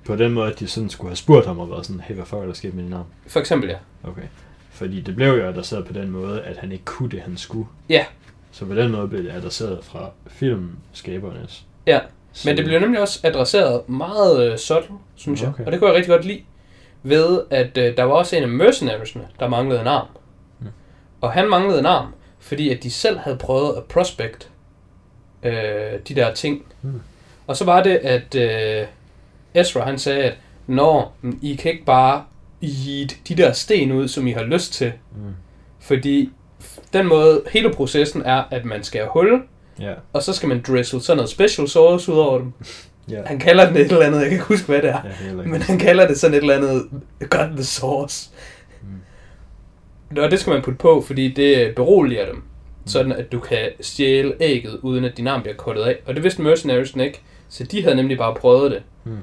på 0.06 0.16
den 0.16 0.32
måde, 0.32 0.52
at 0.52 0.60
de 0.60 0.68
sådan 0.68 0.90
skulle 0.90 1.10
have 1.10 1.16
spurgt 1.16 1.46
ham 1.46 1.60
og 1.60 1.70
været 1.70 1.86
sådan, 1.86 2.02
hey, 2.02 2.16
hvad 2.16 2.26
fuck 2.26 2.42
er 2.42 2.46
der 2.46 2.54
sket 2.54 2.74
med 2.74 2.84
din 2.84 2.94
arm? 2.94 3.06
For 3.28 3.40
eksempel, 3.40 3.70
ja. 3.70 3.78
Okay. 4.04 4.22
Fordi 4.72 5.02
det 5.02 5.16
blev 5.16 5.28
jo 5.28 5.48
adresseret 5.48 5.86
på 5.86 5.94
den 5.94 6.10
måde, 6.10 6.42
at 6.42 6.58
han 6.58 6.72
ikke 6.72 6.86
kunne 6.86 7.10
det, 7.10 7.22
han 7.22 7.38
skulle. 7.38 7.68
Ja. 7.90 8.06
Så 8.52 8.66
på 8.66 8.76
den 8.76 8.92
måde 8.92 9.08
blev 9.08 9.24
det 9.24 9.32
adresseret 9.32 9.84
fra 9.84 10.10
filmskabernes. 10.28 11.66
Ja. 11.88 12.00
Men 12.46 12.58
det 12.58 12.66
blev 12.66 12.80
nemlig 12.80 13.02
også 13.02 13.20
adresseret 13.24 13.90
meget 13.90 14.52
øh, 14.52 14.58
subtle, 14.58 14.96
synes 15.16 15.42
jeg. 15.42 15.50
Okay. 15.50 15.66
Og 15.66 15.72
det 15.72 15.80
kunne 15.80 15.90
jeg 15.90 15.96
rigtig 15.96 16.12
godt 16.12 16.26
lide. 16.26 16.42
Ved 17.04 17.42
at 17.50 17.78
øh, 17.78 17.98
der 17.98 18.04
var 18.04 18.14
også 18.14 18.36
en 18.36 18.44
af 18.44 18.50
mercenariesne, 18.50 19.28
der 19.40 19.48
manglede 19.48 19.82
en 19.82 19.88
arm. 19.88 20.08
Mm. 20.60 20.68
Og 21.22 21.32
han 21.32 21.50
manglede 21.50 21.80
en 21.80 21.86
arm, 21.86 22.14
fordi 22.40 22.70
at 22.70 22.84
de 22.84 22.92
selv 22.92 23.18
havde 23.18 23.38
prøvet 23.38 23.78
at 23.78 23.84
prospect 23.84 24.50
øh, 25.44 25.54
de 26.08 26.16
der 26.16 26.34
ting. 26.34 26.66
Mm. 26.82 27.02
Og 27.48 27.58
så 27.58 27.66
var 27.66 27.84
det, 27.84 27.96
at 27.96 28.36
øh, 28.36 28.88
Ezra 29.54 29.86
han 29.86 30.00
sagde, 30.00 30.24
at 30.24 30.34
Nå, 30.68 31.04
men 31.22 31.40
I 31.42 31.56
kan 31.56 31.72
ikke 31.72 31.86
bare 31.86 32.24
yeet 32.64 33.18
de 33.28 33.36
der 33.36 33.52
sten 33.52 33.92
ud, 33.92 34.08
som 34.08 34.28
I 34.28 34.32
har 34.32 34.44
lyst 34.44 34.74
til. 34.74 34.94
Mm. 35.16 35.34
Fordi 35.80 36.32
den 36.94 37.08
måde, 37.08 37.44
hele 37.52 37.74
processen 37.74 38.22
er, 38.22 38.44
at 38.52 38.66
man 38.66 38.84
skal 38.84 39.02
have 39.02 39.12
hul, 39.12 39.44
Ja. 39.80 39.94
og 40.14 40.24
så 40.24 40.34
skal 40.34 40.50
man 40.50 40.64
drizzle 40.68 41.02
sådan 41.02 41.18
noget 41.18 41.30
special 41.30 41.68
sauce 41.68 42.12
ud 42.12 42.18
over 42.18 42.38
dem. 42.38 42.54
Ja. 43.10 43.22
Han 43.26 43.40
kalder 43.40 43.68
den 43.68 43.78
et 43.78 43.92
eller 43.92 44.06
andet, 44.06 44.20
jeg 44.20 44.26
kan 44.26 44.34
ikke 44.34 44.46
huske, 44.46 44.66
hvad 44.66 44.82
det 44.82 44.90
er. 44.90 45.00
Ja. 45.28 45.34
Men 45.34 45.62
han 45.62 45.80
kalder 45.80 46.08
det 46.08 46.18
sådan 46.20 46.34
et 46.34 46.42
eller 46.42 46.56
andet, 46.56 46.90
got 47.30 47.50
the 47.56 47.64
sauce. 47.64 48.30
Mm. 48.82 50.18
Og 50.18 50.32
det 50.32 50.40
skal 50.40 50.54
man 50.54 50.62
putte 50.62 50.78
på, 50.78 51.02
fordi 51.02 51.32
det 51.34 51.76
beroliger 51.76 52.26
dem. 52.26 52.44
Sådan 52.86 53.12
at 53.12 53.32
du 53.32 53.40
kan 53.40 53.70
stjæle 53.82 54.34
ægget, 54.40 54.80
uden 54.82 55.06
at 55.06 55.18
din 55.18 55.28
arm 55.28 55.42
bliver 55.42 55.56
kuttet 55.56 55.84
af. 55.84 55.96
Og 56.06 56.16
det 56.16 56.24
vidste 56.24 56.42
mercenariesen 56.42 57.00
ikke. 57.02 57.22
Så 57.50 57.64
de 57.64 57.84
havde 57.84 57.96
nemlig 57.96 58.18
bare 58.18 58.36
prøvet 58.36 58.72
det. 58.72 58.84
Mm. 59.04 59.18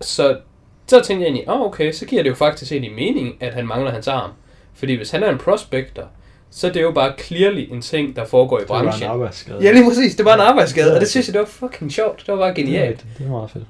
Så, 0.00 0.38
så 0.86 1.00
tænkte 1.02 1.22
jeg 1.22 1.32
egentlig, 1.32 1.48
oh, 1.48 1.60
okay, 1.60 1.92
så 1.92 2.06
giver 2.06 2.22
det 2.22 2.30
jo 2.30 2.34
faktisk 2.34 2.72
egentlig 2.72 2.92
mening, 2.94 3.36
at 3.40 3.54
han 3.54 3.66
mangler 3.66 3.90
hans 3.90 4.08
arm. 4.08 4.30
Fordi 4.74 4.94
hvis 4.94 5.10
han 5.10 5.22
er 5.22 5.30
en 5.30 5.38
prospector, 5.38 6.08
så 6.56 6.68
er 6.68 6.72
det 6.72 6.82
jo 6.82 6.90
bare 6.92 7.12
clearly 7.20 7.68
en 7.72 7.80
ting, 7.82 8.16
der 8.16 8.24
foregår 8.24 8.58
i 8.58 8.60
Det 8.60 8.68
var 8.68 8.78
en 8.80 8.84
branchen. 8.86 9.10
arbejdsskade. 9.10 9.58
Ja, 9.62 9.72
lige 9.72 9.84
præcis. 9.88 10.14
Det 10.16 10.24
var 10.24 10.34
en 10.34 10.40
arbejdsskade, 10.40 10.88
Ja. 10.88 10.94
og 10.94 11.00
det 11.00 11.08
synes 11.10 11.26
jeg, 11.28 11.32
det 11.34 11.38
var 11.40 11.46
fucking 11.46 11.92
sjovt. 11.92 12.18
Det 12.26 12.28
var 12.28 12.36
bare 12.36 12.54
genialt. 12.54 12.98
Det, 12.98 13.06
det 13.18 13.26
er 13.26 13.30
meget 13.30 13.50
fedt. 13.50 13.64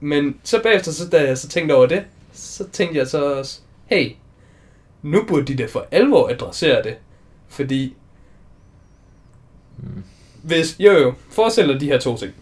Men 0.00 0.36
så 0.44 0.60
bagefter, 0.62 0.92
så, 0.92 1.08
da 1.08 1.24
jeg 1.26 1.38
så 1.38 1.48
tænkte 1.48 1.72
over 1.74 1.86
det, 1.86 2.02
så 2.32 2.64
tænkte 2.72 2.98
jeg 2.98 3.06
så 3.06 3.34
også, 3.34 3.60
hey, 3.86 4.12
nu 5.02 5.24
burde 5.28 5.44
de 5.44 5.56
da 5.62 5.66
for 5.66 5.86
alvor 5.90 6.28
adressere 6.28 6.82
det. 6.82 6.94
Fordi, 7.48 7.94
Mm. 9.78 10.02
hvis, 10.42 10.76
jo 10.78 10.92
jo, 10.92 11.12
forestil 11.30 11.68
dig 11.68 11.80
de 11.80 11.86
her 11.86 11.98
to 11.98 12.16
ting. 12.16 12.32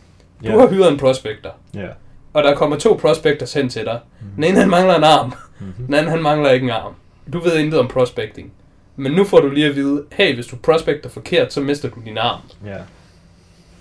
Du 0.45 0.49
Ja. 0.51 0.59
har 0.59 0.69
hyret 0.69 0.93
en 0.93 0.99
prospector, 0.99 1.55
Ja. 1.75 1.89
og 2.33 2.43
der 2.43 2.55
kommer 2.55 2.77
to 2.79 2.95
prospectors 3.01 3.53
hen 3.53 3.69
til 3.69 3.85
dig. 3.85 4.01
Mhm. 4.21 4.31
Den 4.35 4.45
ene 4.45 4.59
han 4.61 4.71
mangler 4.71 4.95
en 4.97 5.05
arm, 5.05 5.33
Mm-hmm. 5.61 5.87
den 5.87 5.95
anden 5.95 6.11
han 6.11 6.23
mangler 6.23 6.51
ikke 6.51 6.65
en 6.65 6.71
arm. 6.71 6.95
Du 7.33 7.39
ved 7.41 7.59
intet 7.59 7.81
om 7.81 7.89
prospecting. 7.89 8.53
Men 8.97 9.13
nu 9.13 9.25
får 9.25 9.41
du 9.41 9.49
lige 9.51 9.67
at 9.67 9.77
vide, 9.77 10.05
hey, 10.13 10.35
hvis 10.35 10.47
du 10.47 10.57
prospecter 10.57 11.11
forkert, 11.11 11.53
så 11.53 11.61
mister 11.61 11.89
du 11.89 12.01
din 12.05 12.19
arm. 12.19 12.41
Ja. 12.67 12.79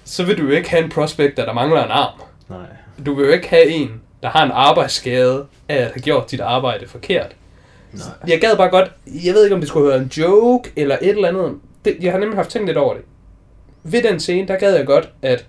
Så 0.03 0.23
vil 0.23 0.37
du 0.37 0.43
jo 0.43 0.51
ikke 0.51 0.69
have 0.69 0.83
en 0.83 0.89
prospector, 0.89 1.43
der 1.43 1.53
mangler 1.53 1.83
en 1.83 1.91
arm. 1.91 2.21
Nej. 2.49 2.67
Du 3.05 3.13
vil 3.13 3.25
jo 3.25 3.31
ikke 3.31 3.47
have 3.47 3.67
en, 3.67 4.01
der 4.23 4.29
har 4.29 4.45
en 4.45 4.51
arbejdsskade 4.51 5.45
af 5.69 5.75
at 5.75 5.91
have 5.93 6.01
gjort 6.01 6.31
dit 6.31 6.41
arbejde 6.41 6.87
forkert. 6.87 7.35
Nej. 7.91 8.03
Jeg 8.27 8.41
gad 8.41 8.57
bare 8.57 8.69
godt, 8.69 8.91
jeg 9.07 9.33
ved 9.33 9.43
ikke 9.43 9.55
om 9.55 9.61
det 9.61 9.69
skulle 9.69 9.89
være 9.89 9.97
en 9.97 10.11
joke 10.17 10.71
eller 10.75 10.97
et 11.01 11.09
eller 11.09 11.27
andet. 11.27 11.59
Det, 11.85 11.97
jeg 12.01 12.11
har 12.11 12.19
nemlig 12.19 12.37
haft 12.37 12.49
tænkt 12.49 12.67
lidt 12.67 12.77
over 12.77 12.93
det. 12.93 13.03
Ved 13.83 14.03
den 14.03 14.19
scene, 14.19 14.47
der 14.47 14.55
gad 14.55 14.75
jeg 14.75 14.85
godt, 14.85 15.09
at 15.21 15.45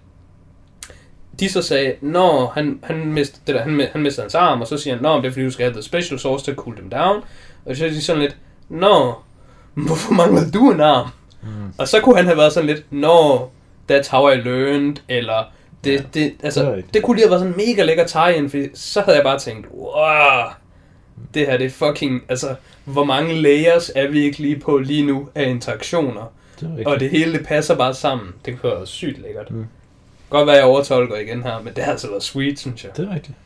de 1.40 1.48
så 1.48 1.62
sagde, 1.62 1.94
Nå, 2.00 2.46
han, 2.46 2.80
han, 2.82 3.12
mist, 3.12 3.46
det 3.46 3.54
der, 3.54 3.62
han, 3.62 3.80
han 3.92 4.02
mistede 4.02 4.24
hans 4.24 4.34
arm, 4.34 4.60
og 4.60 4.66
så 4.66 4.78
siger 4.78 4.94
han, 4.94 5.02
Nå, 5.02 5.16
det 5.16 5.26
er 5.26 5.30
fordi, 5.30 5.44
du 5.44 5.50
skal 5.50 5.64
have 5.64 5.72
the 5.72 5.82
special 5.82 6.18
sauce 6.18 6.44
til 6.44 6.50
at 6.50 6.56
cool 6.56 6.76
dem 6.76 6.90
down. 6.90 7.22
Og 7.64 7.76
så 7.76 7.84
er 7.84 7.88
de 7.88 8.02
sådan 8.02 8.22
lidt, 8.22 8.36
Nå, 8.68 9.14
hvorfor 9.86 10.12
mangler 10.12 10.50
du 10.50 10.70
en 10.70 10.80
arm? 10.80 11.08
Mm. 11.42 11.48
Og 11.78 11.88
så 11.88 12.00
kunne 12.00 12.16
han 12.16 12.26
have 12.26 12.36
været 12.36 12.52
sådan 12.52 12.66
lidt, 12.66 12.92
Nå, 12.92 13.50
that's 13.92 14.10
how 14.10 14.30
I 14.30 14.34
learned, 14.34 14.96
eller 15.08 15.44
det, 15.84 15.92
Ja, 15.92 16.02
det, 16.14 16.34
altså, 16.42 16.76
det 16.76 16.84
det, 16.94 17.02
kunne 17.02 17.16
lige 17.16 17.24
have 17.26 17.30
været 17.30 17.40
sådan 17.40 17.66
mega 17.66 17.82
lækker 17.82 18.06
tie-in, 18.06 18.50
fordi 18.50 18.68
så 18.74 19.00
havde 19.00 19.16
jeg 19.16 19.24
bare 19.24 19.38
tænkt, 19.38 19.66
wow, 19.72 20.44
det 21.34 21.46
her 21.46 21.56
det 21.56 21.66
er 21.66 21.70
fucking, 21.70 22.22
altså, 22.28 22.54
hvor 22.84 23.04
mange 23.04 23.34
layers 23.42 23.90
er 23.94 24.08
vi 24.08 24.24
ikke 24.24 24.38
lige 24.38 24.60
på 24.60 24.78
lige 24.78 25.06
nu 25.06 25.28
af 25.34 25.48
interaktioner, 25.48 26.32
Det 26.60 26.86
og 26.86 27.00
det 27.00 27.10
hele 27.10 27.32
det 27.32 27.46
passer 27.46 27.76
bare 27.76 27.94
sammen. 27.94 28.28
Det 28.44 28.60
kunne 28.60 28.72
været 28.72 28.88
sygt 28.88 29.22
lækkert. 29.22 29.50
Mm. 29.50 29.66
Godt 30.30 30.46
være, 30.46 30.56
jeg 30.56 30.64
overtolker 30.64 31.16
igen 31.16 31.42
her, 31.42 31.62
men 31.62 31.74
det 31.74 31.84
har 31.84 31.92
altså 31.92 32.08
været 32.08 32.22
sweet, 32.22 32.58
synes 32.58 32.84
jeg. 32.84 32.96
Det 32.96 33.08
er 33.08 33.14
rigtigt. 33.14 33.38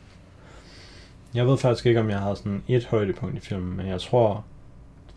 Jeg 1.35 1.47
ved 1.47 1.59
faktisk 1.59 1.87
ikke, 1.87 2.01
om 2.01 2.11
jeg 2.11 2.19
har 2.19 2.35
sådan 2.35 2.63
et 2.69 2.85
højdepunkt 2.85 3.37
i 3.37 3.41
filmen, 3.41 3.77
men 3.77 3.87
jeg 3.87 4.01
tror, 4.01 4.45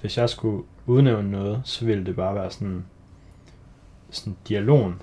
hvis 0.02 0.18
jeg 0.18 0.30
skulle 0.30 0.64
udnævne 0.86 1.32
noget, 1.32 1.62
så 1.66 1.86
ville 1.86 2.06
det 2.06 2.16
bare 2.16 2.36
være 2.36 2.52
sådan, 2.52 2.86
sådan 4.10 4.36
dialogen. 4.50 5.02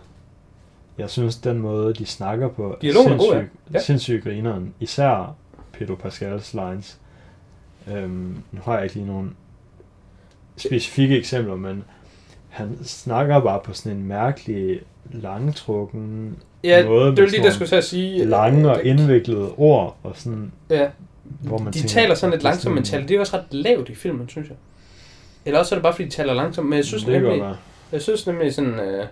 Jeg 0.98 1.10
synes, 1.10 1.36
den 1.36 1.58
måde, 1.58 1.94
de 1.94 2.06
snakker 2.06 2.48
på, 2.48 2.76
Dialogen 2.82 3.12
er 3.12 3.16
god, 3.18 3.32
ja. 3.34 3.38
sindssygt, 3.40 3.74
Ja. 3.74 3.78
sindssygt 3.80 4.24
grineren. 4.24 4.74
Især 4.80 5.34
Pedro 5.72 5.94
Pascals 5.94 6.54
lines. 6.54 6.98
Øhm, 7.92 8.36
nu 8.52 8.60
har 8.64 8.74
jeg 8.74 8.82
ikke 8.82 8.94
lige 8.94 9.06
nogle 9.06 9.30
specifikke 10.56 11.18
eksempler, 11.18 11.56
men 11.56 11.84
han 12.48 12.78
snakker 12.84 13.40
bare 13.40 13.60
på 13.64 13.72
sådan 13.72 13.98
en 13.98 14.04
mærkelig, 14.04 14.80
langtrukken 15.12 16.36
Ja, 16.64 16.86
måde. 16.86 17.10
det 17.16 17.22
var 17.24 17.28
lige 17.30 17.44
jeg 17.44 17.52
skulle 17.52 17.68
til 17.68 17.76
at 17.76 17.84
sige. 17.84 18.24
lange 18.24 18.70
og 18.70 18.84
indviklede 18.84 19.52
ord, 19.56 19.96
og 20.02 20.12
sådan, 20.16 20.52
Ja, 20.70 20.88
hvor 21.40 21.58
man 21.58 21.72
de 21.72 21.78
tænker, 21.78 21.88
taler 21.88 22.14
sådan 22.14 22.30
lidt 22.30 22.42
langsomt, 22.42 22.74
men 22.74 22.84
taler, 22.84 23.06
det 23.06 23.16
er 23.16 23.20
også 23.20 23.36
ret 23.36 23.44
lavt 23.54 23.88
i 23.88 23.94
filmen, 23.94 24.28
synes 24.28 24.48
jeg. 24.48 24.56
Eller 25.44 25.58
også 25.58 25.74
er 25.74 25.78
det 25.78 25.82
bare, 25.82 25.92
fordi 25.92 26.04
de 26.04 26.10
taler 26.10 26.34
langsomt, 26.34 26.68
men 26.68 26.76
jeg 26.76 26.84
synes 26.84 27.04
det 27.04 27.22
godt 27.22 27.36
nemlig, 27.38 27.56
jeg 27.92 28.02
synes 28.02 28.26
nemlig 28.26 28.54
sådan, 28.54 28.80
øh, 28.80 29.06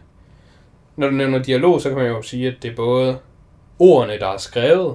når 0.96 1.06
du 1.08 1.14
nævner 1.14 1.38
dialog, 1.42 1.80
så 1.80 1.88
kan 1.88 1.98
man 1.98 2.06
jo 2.06 2.22
sige, 2.22 2.48
at 2.48 2.54
det 2.62 2.70
er 2.70 2.76
både 2.76 3.18
ordene, 3.78 4.18
der 4.18 4.26
er 4.28 4.36
skrevet, 4.36 4.94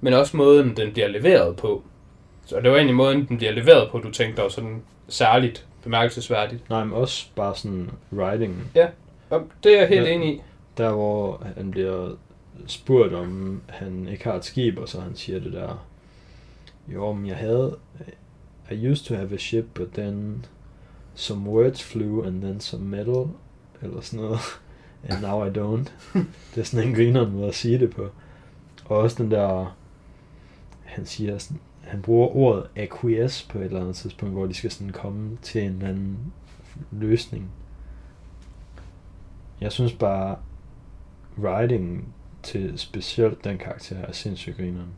men 0.00 0.12
også 0.12 0.36
måden, 0.36 0.76
den 0.76 0.92
bliver 0.92 1.08
leveret 1.08 1.56
på. 1.56 1.82
Så 2.46 2.60
det 2.60 2.70
var 2.70 2.76
egentlig 2.76 2.96
måden, 2.96 3.28
den 3.28 3.36
bliver 3.36 3.52
leveret 3.52 3.90
på, 3.90 3.98
du 3.98 4.10
tænkte 4.10 4.42
var 4.42 4.48
sådan 4.48 4.82
særligt 5.08 5.66
bemærkelsesværdigt. 5.82 6.70
Nej, 6.70 6.84
men 6.84 6.92
også 6.94 7.26
bare 7.36 7.54
sådan 7.54 7.90
writing. 8.12 8.70
Og 9.30 9.42
det 9.64 9.74
er 9.74 9.78
jeg 9.80 9.88
helt 9.88 10.06
Ja. 10.06 10.10
enig 10.12 10.34
i. 10.34 10.42
Der 10.78 10.92
hvor 10.92 11.46
han 11.56 11.70
bliver 11.70 12.10
spurgt 12.66 13.14
om 13.14 13.60
han 13.68 14.08
ikke 14.12 14.24
har 14.24 14.34
et 14.34 14.44
skib, 14.44 14.78
og 14.78 14.88
så 14.88 15.00
han 15.00 15.16
siger 15.16 15.40
det 15.40 15.52
der, 15.52 15.86
jo, 16.88 17.12
men 17.12 17.26
jeg 17.26 17.36
havde, 17.36 17.76
I 18.70 18.88
used 18.90 19.04
to 19.06 19.14
have 19.14 19.34
a 19.34 19.36
ship, 19.36 19.64
but 19.74 19.88
then 19.94 20.44
some 21.16 21.50
words 21.50 21.82
flew, 21.82 22.22
and 22.26 22.42
then 22.42 22.60
some 22.60 22.84
metal, 22.84 23.28
eller 23.82 24.00
sådan 24.00 24.24
noget, 24.24 24.40
and 25.08 25.22
now 25.22 25.46
I 25.46 25.50
don't. 25.50 25.90
det 26.54 26.60
er 26.60 26.64
sådan 26.64 26.88
en 26.88 26.94
griner 26.94 27.28
måde 27.28 27.48
at 27.48 27.54
sige 27.54 27.78
det 27.78 27.90
på. 27.90 28.08
Og 28.84 28.96
også 28.96 29.22
den 29.22 29.30
der, 29.30 29.76
han 30.84 31.06
siger 31.06 31.38
sådan, 31.38 31.60
han 31.80 32.02
bruger 32.02 32.36
ordet 32.36 32.66
acquiesce 32.76 33.48
på 33.48 33.58
et 33.58 33.64
eller 33.64 33.80
andet 33.80 33.96
tidspunkt, 33.96 34.34
hvor 34.34 34.46
de 34.46 34.54
skal 34.54 34.70
sådan 34.70 34.92
komme 34.92 35.38
til 35.42 35.62
en 35.62 35.72
eller 35.72 35.88
anden 35.88 36.32
løsning. 36.90 37.50
Jeg 39.60 39.72
synes 39.72 39.92
bare, 39.92 40.36
writing 41.38 42.14
til 42.42 42.78
specielt 42.78 43.44
den 43.44 43.58
karakter 43.58 43.96
er 43.96 44.12
sindssygt 44.12 44.56
grineren. 44.56 44.90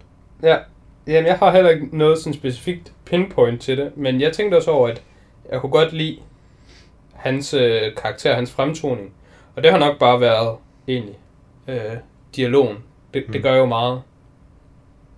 Ja, 0.42 0.58
jamen 1.06 1.26
jeg 1.26 1.38
har 1.38 1.52
heller 1.52 1.70
ikke 1.70 1.96
noget 1.98 2.18
sådan 2.18 2.34
specifikt 2.34 2.92
pinpoint 3.04 3.60
til 3.60 3.78
det, 3.78 3.96
men 3.96 4.20
jeg 4.20 4.32
tænkte 4.32 4.56
også 4.56 4.70
over, 4.70 4.88
at 4.88 5.02
jeg 5.52 5.60
kunne 5.60 5.72
godt 5.72 5.92
lide 5.92 6.18
hans 7.14 7.54
øh, 7.54 7.94
karakter, 7.96 8.34
hans 8.34 8.50
fremtoning. 8.52 9.12
Og 9.56 9.62
det 9.62 9.70
har 9.70 9.78
nok 9.78 9.98
bare 9.98 10.20
været, 10.20 10.56
egentlig, 10.88 11.18
øh, 11.68 11.96
dialogen. 12.36 12.76
Det, 13.14 13.24
det 13.26 13.34
Mm. 13.36 13.42
gør 13.42 13.54
jo 13.56 13.66
meget. 13.66 14.02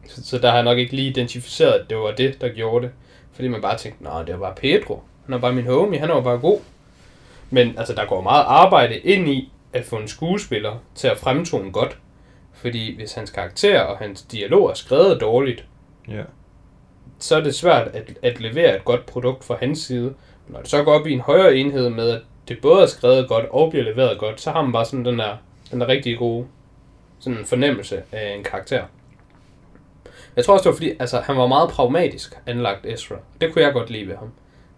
Så, 0.08 0.24
så 0.26 0.38
der 0.38 0.48
har 0.48 0.54
jeg 0.56 0.64
nok 0.64 0.78
ikke 0.78 0.96
lige 0.96 1.08
identificeret, 1.10 1.72
at 1.72 1.90
det 1.90 1.98
var 1.98 2.10
det, 2.10 2.40
der 2.40 2.48
gjorde 2.48 2.86
det. 2.86 2.94
Fordi 3.32 3.48
man 3.48 3.62
bare 3.62 3.76
tænkte, 3.78 4.02
nej, 4.02 4.22
det 4.22 4.34
var 4.34 4.40
bare 4.40 4.54
Pedro. 4.54 5.02
Han 5.24 5.34
er 5.34 5.38
bare 5.38 5.52
min 5.52 5.66
homie, 5.66 5.98
han 6.00 6.08
var 6.08 6.20
bare 6.20 6.38
god. 6.38 6.58
Men 7.50 7.78
altså, 7.78 7.94
der 7.94 8.04
går 8.06 8.20
meget 8.20 8.44
arbejde 8.46 8.98
ind 8.98 9.28
i 9.28 9.52
at 9.72 9.84
få 9.84 9.96
en 9.96 10.08
skuespiller 10.08 10.76
til 10.94 11.08
at 11.08 11.18
fremtone 11.18 11.72
godt. 11.72 11.98
Fordi 12.52 12.96
hvis 12.96 13.12
hans 13.14 13.30
karakter 13.30 13.80
og 13.80 13.98
hans 13.98 14.22
dialog 14.22 14.70
er 14.70 14.74
skrevet 14.74 15.20
dårligt, 15.20 15.64
Ja 16.08 16.22
så 17.20 17.36
er 17.36 17.40
det 17.40 17.54
svært 17.54 17.88
at, 17.88 18.18
at 18.22 18.40
levere 18.40 18.76
et 18.76 18.84
godt 18.84 19.06
produkt 19.06 19.44
fra 19.44 19.56
hans 19.60 19.78
side. 19.78 20.14
Når 20.48 20.60
det 20.60 20.68
så 20.68 20.82
går 20.82 20.92
op 20.92 21.06
i 21.06 21.12
en 21.12 21.20
højere 21.20 21.56
enhed 21.56 21.90
med, 21.90 22.10
at 22.10 22.20
det 22.48 22.58
både 22.62 22.82
er 22.82 22.86
skrevet 22.86 23.28
godt 23.28 23.46
og 23.50 23.70
bliver 23.70 23.84
leveret 23.84 24.18
godt, 24.18 24.40
så 24.40 24.50
har 24.50 24.62
man 24.62 24.72
bare 24.72 24.84
sådan 24.84 25.04
den 25.04 25.18
der, 25.18 25.36
den 25.70 25.80
der 25.80 25.88
rigtig 25.88 26.18
gode 26.18 26.46
sådan 27.20 27.38
en 27.38 27.44
fornemmelse 27.44 28.02
af 28.12 28.34
en 28.36 28.44
karakter. 28.44 28.84
Jeg 30.36 30.44
tror 30.44 30.54
også, 30.54 30.62
det 30.62 30.70
var 30.70 30.76
fordi, 30.76 30.92
altså, 31.00 31.20
han 31.20 31.36
var 31.36 31.46
meget 31.46 31.70
pragmatisk 31.70 32.38
anlagt, 32.46 32.86
Ezra. 32.86 33.16
Det 33.40 33.52
kunne 33.52 33.64
jeg 33.64 33.72
godt 33.72 33.90
lide 33.90 34.08
ved 34.08 34.16
ham. 34.16 34.32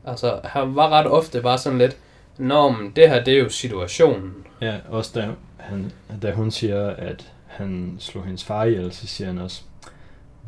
Altså, 0.05 0.40
han 0.45 0.76
var 0.76 0.88
ret 0.88 1.07
ofte 1.07 1.43
bare 1.43 1.59
sådan 1.59 1.78
lidt, 1.78 1.97
Nå, 2.38 2.70
men 2.70 2.93
det 2.97 3.09
her, 3.09 3.24
det 3.24 3.34
er 3.34 3.38
jo 3.38 3.49
situationen. 3.49 4.34
Ja, 4.61 4.76
også 4.88 5.11
da, 5.14 5.28
han, 5.57 5.93
da 6.22 6.32
hun 6.32 6.51
siger, 6.51 6.86
at 6.86 7.32
han 7.47 7.97
slog 7.99 8.24
hendes 8.24 8.45
far 8.45 8.64
ihjel, 8.64 8.93
så 8.93 9.07
siger 9.07 9.28
han 9.28 9.38
også, 9.38 9.62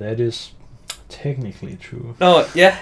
that 0.00 0.20
is 0.20 0.54
technically 1.22 1.76
true. 1.90 2.14
Nå, 2.20 2.34
ja. 2.56 2.74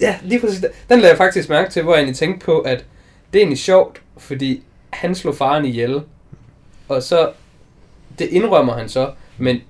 Ja, 0.00 0.16
lige 0.22 0.40
præcis. 0.40 0.60
Den 0.88 0.98
lagde 1.00 1.08
jeg 1.08 1.16
faktisk 1.16 1.48
mærke 1.48 1.70
til, 1.70 1.82
hvor 1.82 1.92
jeg 1.92 1.98
egentlig 1.98 2.16
tænkte 2.16 2.46
på, 2.46 2.58
at 2.58 2.84
det 3.32 3.38
er 3.38 3.42
egentlig 3.42 3.58
sjovt, 3.58 4.02
fordi 4.18 4.62
han 4.90 5.14
slog 5.14 5.34
faren 5.34 5.64
ihjel. 5.64 6.00
Og 6.88 7.02
så, 7.02 7.30
det 8.18 8.28
indrømmer 8.28 8.72
han 8.72 8.88
så, 8.88 9.10
men 9.38 9.60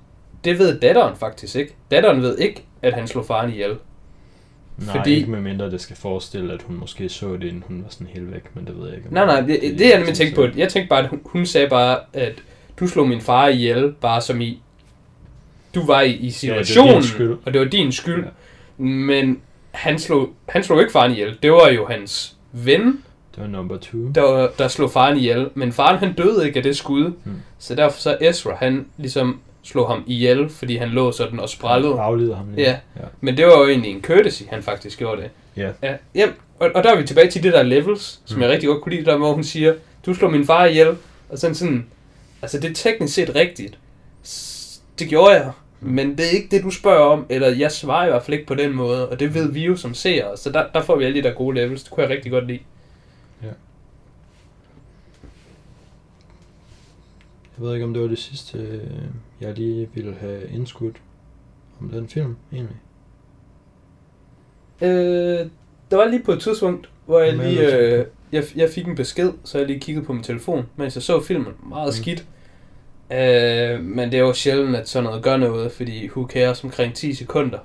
det 0.43 0.59
ved 0.59 0.79
datteren 0.79 1.15
faktisk 1.17 1.55
ikke. 1.55 1.75
Datteren 1.91 2.21
ved 2.21 2.37
ikke, 2.37 2.63
at 2.81 2.93
han 2.93 3.07
slog 3.07 3.25
faren 3.25 3.49
ihjel. 3.51 3.77
Nej, 4.77 4.95
Fordi- 4.97 5.15
ikke 5.15 5.31
med 5.31 5.41
mindre 5.41 5.71
det 5.71 5.81
skal 5.81 5.95
forestille, 5.95 6.53
at 6.53 6.61
hun 6.61 6.75
måske 6.77 7.09
så 7.09 7.33
det, 7.33 7.43
inden 7.43 7.63
hun 7.67 7.81
var 7.83 7.89
sådan 7.89 8.07
helt 8.07 8.31
væk, 8.31 8.55
men 8.55 8.65
det 8.67 8.79
ved 8.79 8.87
jeg 8.87 8.97
ikke. 8.97 9.13
Nej, 9.13 9.25
nej, 9.25 9.41
det, 9.41 9.61
det 9.61 9.81
er 9.81 9.89
jeg 9.89 9.97
nemlig 9.97 10.15
tænkt 10.15 10.35
på. 10.35 10.47
Jeg 10.55 10.69
tænkte 10.69 10.89
bare, 10.89 10.99
at 11.03 11.09
hun, 11.09 11.21
hun 11.25 11.45
sagde 11.45 11.69
bare, 11.69 11.99
at 12.13 12.33
du 12.79 12.87
slog 12.87 13.07
min 13.07 13.21
far 13.21 13.47
ihjel, 13.47 13.93
bare 14.01 14.21
som 14.21 14.41
i, 14.41 14.61
du 15.75 15.85
var 15.85 16.01
i, 16.01 16.09
i 16.11 16.13
Ja, 16.13 16.27
det 16.27 16.33
situationen, 16.33 16.93
din 16.93 17.03
skyld. 17.03 17.37
og 17.45 17.53
det 17.53 17.61
var 17.61 17.67
din 17.67 17.91
skyld. 17.91 18.23
Ja. 18.23 18.29
Men 18.83 19.41
han 19.71 19.99
slog, 19.99 20.29
han 20.49 20.63
slog 20.63 20.79
ikke 20.79 20.91
faren 20.91 21.11
ihjel. 21.11 21.37
Det 21.43 21.51
var 21.51 21.69
jo 21.69 21.85
hans 21.87 22.35
ven, 22.51 22.85
Det 23.35 23.43
var 23.43 23.47
number 23.47 23.77
two. 23.77 24.11
der, 24.15 24.47
der 24.59 24.67
slog 24.67 24.91
faren 24.91 25.17
ihjel. 25.17 25.49
Men 25.53 25.71
faren 25.71 25.97
han 25.97 26.13
døde 26.13 26.47
ikke 26.47 26.57
af 26.57 26.63
det 26.63 26.77
skud. 26.77 27.03
Hmm. 27.23 27.35
Så 27.59 27.75
derfor 27.75 27.99
så 27.99 28.17
Ezra, 28.21 28.55
han 28.55 28.85
ligesom 28.97 29.39
slog 29.63 29.87
ham 29.89 30.03
ihjel, 30.07 30.49
fordi 30.49 30.75
han 30.77 30.89
lå 30.89 31.11
sådan 31.11 31.39
og 31.39 31.49
sprællede. 31.49 31.99
Aflider 31.99 32.35
ham 32.35 32.45
lige. 32.55 32.67
Ja. 32.69 32.77
ja. 32.95 33.01
Men 33.21 33.37
det 33.37 33.45
var 33.45 33.57
jo 33.59 33.67
egentlig 33.67 33.91
en 33.91 34.01
courtesy, 34.01 34.43
han 34.49 34.63
faktisk 34.63 34.99
gjorde 34.99 35.21
det. 35.21 35.29
Ja. 35.57 35.69
Ja, 35.83 35.93
ja 36.15 36.27
og, 36.59 36.69
og 36.75 36.83
der 36.83 36.91
er 36.93 36.97
vi 37.01 37.07
tilbage 37.07 37.29
til 37.31 37.43
det 37.43 37.53
der 37.53 37.63
levels, 37.63 38.19
som 38.25 38.37
Mm. 38.37 38.41
jeg 38.43 38.51
rigtig 38.51 38.67
godt 38.69 38.81
kunne 38.81 38.95
lide, 38.95 39.05
der 39.05 39.17
hvor 39.17 39.33
hun 39.33 39.43
siger, 39.43 39.73
du 40.05 40.13
slår 40.13 40.29
min 40.29 40.45
far 40.45 40.65
ihjel. 40.65 40.87
Og 41.29 41.37
sådan 41.37 41.55
sådan, 41.55 41.85
altså 42.41 42.59
det 42.59 42.69
er 42.69 42.73
teknisk 42.73 43.13
set 43.13 43.35
rigtigt. 43.35 43.77
Det 44.99 45.09
gjorde 45.09 45.31
jeg. 45.35 45.51
Mm. 45.81 45.89
Men 45.91 46.17
det 46.17 46.25
er 46.25 46.29
ikke 46.29 46.47
det, 46.51 46.63
du 46.63 46.69
spørger 46.69 47.05
om, 47.05 47.25
eller 47.29 47.47
jeg 47.47 47.71
svarer 47.71 48.05
i 48.07 48.09
hvert 48.09 48.23
fald 48.23 48.33
ikke 48.33 48.47
på 48.47 48.55
den 48.55 48.73
måde, 48.75 49.09
og 49.09 49.19
det 49.19 49.33
ved 49.33 49.51
vi 49.51 49.65
jo 49.65 49.75
som 49.75 49.93
seere, 49.93 50.37
så 50.37 50.51
der, 50.51 50.65
der 50.73 50.81
får 50.81 50.95
vi 50.95 51.03
alle 51.03 51.17
de 51.23 51.27
der 51.27 51.33
gode 51.33 51.55
levels, 51.55 51.83
det 51.83 51.91
kunne 51.91 52.01
jeg 52.03 52.09
rigtig 52.15 52.31
godt 52.31 52.47
lide. 52.47 52.59
Jeg 57.57 57.65
ved 57.67 57.73
ikke, 57.73 57.85
om 57.85 57.93
det 57.93 58.01
var 58.01 58.07
det 58.07 58.17
sidste, 58.19 58.57
øh, 58.57 58.81
jeg 59.41 59.53
lige 59.57 59.89
ville 59.93 60.15
have 60.19 60.49
indskudt 60.49 60.95
om 61.81 61.89
den 61.89 62.07
film, 62.09 62.35
egentlig. 62.53 62.77
Øh, 64.81 65.49
der 65.91 65.97
var 65.97 66.07
lige 66.07 66.23
på 66.23 66.31
et 66.31 66.41
tidspunkt, 66.41 66.89
hvor 67.05 67.19
jeg 67.19 67.33
lige, 67.37 67.75
øh, 67.77 68.05
jeg, 68.31 68.43
jeg 68.55 68.69
fik 68.69 68.87
en 68.87 68.95
besked, 68.95 69.31
så 69.43 69.57
jeg 69.57 69.67
lige 69.67 69.79
kiggede 69.79 70.05
på 70.05 70.13
min 70.13 70.23
telefon, 70.23 70.65
mens 70.75 70.95
jeg 70.95 71.03
så 71.03 71.21
filmen. 71.23 71.53
Meget 71.69 71.87
Mm. 71.87 71.91
skidt. 71.91 72.25
Øh, 73.11 73.83
men 73.83 74.11
det 74.11 74.13
er 74.13 74.19
jo 74.21 74.33
sjældent, 74.33 74.75
at 74.75 74.89
sådan 74.89 75.03
noget 75.03 75.23
gør 75.23 75.37
noget, 75.37 75.71
fordi 75.71 76.09
who 76.09 76.27
cares 76.27 76.63
omkring 76.63 76.93
10 76.93 77.13
sekunder. 77.13 77.57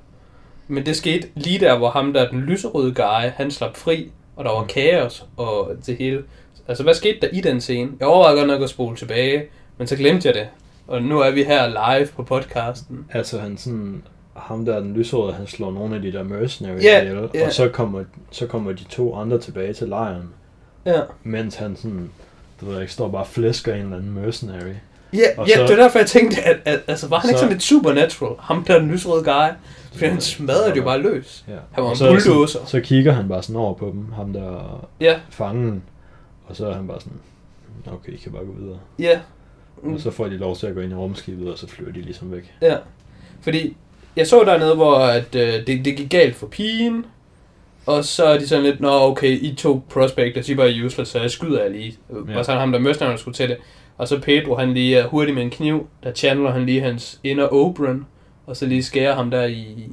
Men 0.68 0.86
det 0.86 0.96
skete 0.96 1.28
lige 1.34 1.58
der, 1.60 1.78
hvor 1.78 1.90
ham 1.90 2.12
der, 2.12 2.30
den 2.30 2.40
lyserøde 2.40 2.94
guy, 2.94 3.30
han 3.36 3.50
slap 3.50 3.76
fri, 3.76 4.10
og 4.36 4.44
der 4.44 4.50
var 4.50 4.60
Mm. 4.62 4.66
kaos 4.68 5.26
og 5.36 5.70
det 5.86 5.96
hele. 5.96 6.22
Altså, 6.68 6.82
hvad 6.84 6.94
skete 6.94 7.18
der 7.22 7.28
i 7.32 7.40
den 7.40 7.60
scene? 7.60 7.90
Jeg 8.00 8.08
overvejede 8.08 8.38
godt 8.38 8.48
nok 8.48 8.62
at 8.62 8.70
spole 8.70 8.96
tilbage, 8.96 9.44
men 9.78 9.86
så 9.86 9.96
glemte 9.96 10.28
jeg 10.28 10.34
det. 10.34 10.46
Og 10.86 11.02
nu 11.02 11.20
er 11.20 11.30
vi 11.30 11.42
her 11.44 11.66
live 11.98 12.08
på 12.16 12.22
podcasten. 12.22 13.06
Altså 13.12 13.38
han 13.40 13.56
sådan, 13.58 14.02
ham 14.36 14.64
der 14.64 14.74
er 14.76 14.80
den 14.80 14.94
lyserøde, 14.94 15.32
han 15.32 15.46
slår 15.46 15.72
nogle 15.72 15.96
af 15.96 16.02
de 16.02 16.12
der 16.12 16.22
mercenaries 16.22 16.84
Ja, 16.84 17.02
ihjel, 17.02 17.28
ja. 17.34 17.46
og 17.46 17.52
så 17.52 17.68
kommer, 17.68 18.04
så 18.30 18.46
kommer 18.46 18.72
de 18.72 18.84
to 18.84 19.14
andre 19.16 19.38
tilbage 19.38 19.72
til 19.72 19.88
lejren, 19.88 20.28
Ja. 20.86 21.00
mens 21.22 21.54
han 21.56 21.76
sådan, 21.76 22.10
du 22.60 22.66
ved 22.66 22.80
ikke, 22.80 22.92
står 22.92 23.08
bare 23.08 23.22
og 23.22 23.26
flæsker 23.26 23.74
en 23.74 23.80
eller 23.82 23.96
anden 23.96 24.12
mercenary. 24.14 24.72
Ja, 25.14 25.20
Og 25.36 25.48
ja 25.48 25.54
så- 25.56 25.62
det 25.62 25.70
er 25.70 25.76
derfor, 25.76 25.98
jeg 25.98 26.06
tænkte, 26.08 26.42
at, 26.42 26.56
at 26.64 26.80
altså, 26.86 27.08
var 27.08 27.18
han 27.18 27.30
ikke 27.30 27.38
så- 27.38 27.40
sådan 27.40 27.52
lidt 27.52 27.62
supernatural? 27.62 28.32
Ham 28.40 28.64
der, 28.64 28.78
den 28.78 28.90
lysrøde 28.90 29.24
guy. 29.24 29.48
Fordi 29.92 30.04
han 30.06 30.20
smadrede 30.20 30.70
det 30.70 30.76
jo 30.76 30.82
bare 30.84 30.98
løs. 31.02 31.44
Ja. 31.48 31.52
Han 31.72 31.84
var 31.84 31.90
en 31.90 31.96
så, 31.96 32.08
bulldozer. 32.08 32.60
Så, 32.64 32.70
så 32.70 32.80
kigger 32.80 33.12
han 33.12 33.28
bare 33.28 33.42
sådan 33.42 33.56
over 33.56 33.74
på 33.74 33.86
dem, 33.92 34.12
ham 34.12 34.32
der 34.32 34.86
Ja, 35.00 35.14
fangen, 35.30 35.82
og 36.46 36.56
så 36.56 36.66
er 36.66 36.74
han 36.74 36.86
bare 36.86 37.00
sådan, 37.00 37.18
okay, 37.94 38.12
I 38.12 38.16
kan 38.16 38.32
bare 38.32 38.44
gå 38.44 38.52
videre. 38.60 38.78
ja. 38.98 39.18
Og 39.82 40.00
så 40.00 40.10
får 40.10 40.24
de 40.24 40.36
lov 40.36 40.56
til 40.56 40.66
at 40.66 40.74
gå 40.74 40.80
ind 40.80 40.92
i 40.92 40.94
rumskibet, 40.94 41.52
og 41.52 41.58
så 41.58 41.68
flyver 41.68 41.92
de 41.92 42.00
ligesom 42.00 42.32
væk. 42.32 42.52
Ja. 42.62 42.76
Fordi 43.40 43.76
jeg 44.16 44.26
så 44.26 44.44
dernede, 44.44 44.74
hvor 44.74 44.96
at, 44.98 45.34
øh, 45.34 45.52
det, 45.66 45.84
det 45.84 45.96
gik 45.96 46.10
galt 46.10 46.36
for 46.36 46.46
pigen. 46.46 47.06
Og 47.86 48.04
så 48.04 48.24
er 48.24 48.38
de 48.38 48.48
sådan 48.48 48.64
lidt, 48.64 48.80
nå 48.80 48.88
okay, 49.00 49.30
I 49.30 49.54
to 49.58 49.82
prospectors, 49.90 50.48
I 50.48 50.54
bare 50.54 50.70
er 50.78 50.84
useless, 50.84 51.10
så 51.10 51.20
jeg 51.20 51.30
skyder 51.30 51.62
jer 51.62 51.68
lige. 51.70 51.96
Ja. 52.28 52.38
Og 52.38 52.44
så 52.44 52.50
er 52.52 52.56
han 52.56 52.60
ham, 52.60 52.72
der 52.72 52.78
møster, 52.78 53.08
der 53.08 53.16
skulle 53.16 53.34
til 53.34 53.48
det. 53.48 53.56
Og 53.98 54.08
så 54.08 54.20
Pedro, 54.20 54.54
han 54.56 54.74
lige 54.74 54.96
er 54.96 55.08
hurtig 55.08 55.34
med 55.34 55.42
en 55.42 55.50
kniv, 55.50 55.86
der 56.02 56.12
channeler 56.12 56.50
han 56.50 56.66
lige 56.66 56.80
hans 56.80 57.20
inner 57.24 57.48
Oberon, 57.52 58.06
og 58.46 58.56
så 58.56 58.66
lige 58.66 58.82
skærer 58.82 59.14
ham 59.14 59.30
der 59.30 59.44
i 59.44 59.88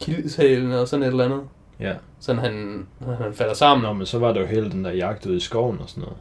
kildeshælen 0.00 0.72
og 0.72 0.88
sådan 0.88 1.02
et 1.02 1.08
eller 1.08 1.24
andet. 1.24 1.40
Ja. 1.80 1.94
Sådan 2.20 2.40
han, 2.40 2.86
han 3.22 3.34
falder 3.34 3.54
sammen. 3.54 3.82
Nå, 3.82 3.92
men 3.92 4.06
så 4.06 4.18
var 4.18 4.32
der 4.32 4.40
jo 4.40 4.46
hele 4.46 4.70
den 4.70 4.84
der 4.84 4.90
jagt 4.90 5.26
ude 5.26 5.36
i 5.36 5.40
skoven 5.40 5.78
og 5.80 5.88
sådan 5.88 6.00
noget. 6.00 6.16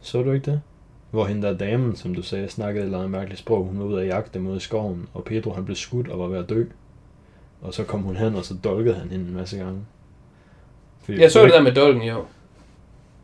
Så 0.00 0.22
du 0.22 0.32
ikke 0.32 0.50
det? 0.50 0.60
Hvor 1.10 1.24
hende 1.24 1.46
der 1.46 1.56
damen, 1.56 1.96
som 1.96 2.14
du 2.14 2.22
sagde, 2.22 2.48
snakkede 2.48 2.82
et 2.82 2.86
eller 2.86 2.98
andet 2.98 3.10
mærkeligt 3.10 3.40
sprog, 3.40 3.64
hun 3.64 3.78
var 3.78 3.84
ude 3.84 4.00
at 4.00 4.06
jagte 4.06 4.38
mod 4.38 4.56
i 4.56 4.60
skoven, 4.60 5.08
og 5.14 5.24
Pedro 5.24 5.52
han 5.52 5.64
blev 5.64 5.76
skudt 5.76 6.08
og 6.08 6.18
var 6.18 6.26
ved 6.26 6.38
at 6.38 6.48
dø. 6.48 6.64
Og 7.62 7.74
så 7.74 7.84
kom 7.84 8.00
hun 8.00 8.16
hen, 8.16 8.34
og 8.34 8.44
så 8.44 8.54
dolkede 8.64 8.94
han 8.94 9.10
hende 9.10 9.28
en 9.28 9.34
masse 9.34 9.58
gange. 9.58 9.80
Fordi 11.04 11.20
Jeg 11.20 11.30
så 11.30 11.44
det 11.44 11.52
der 11.52 11.62
med 11.62 11.74
dolken, 11.74 12.02
jo. 12.02 12.24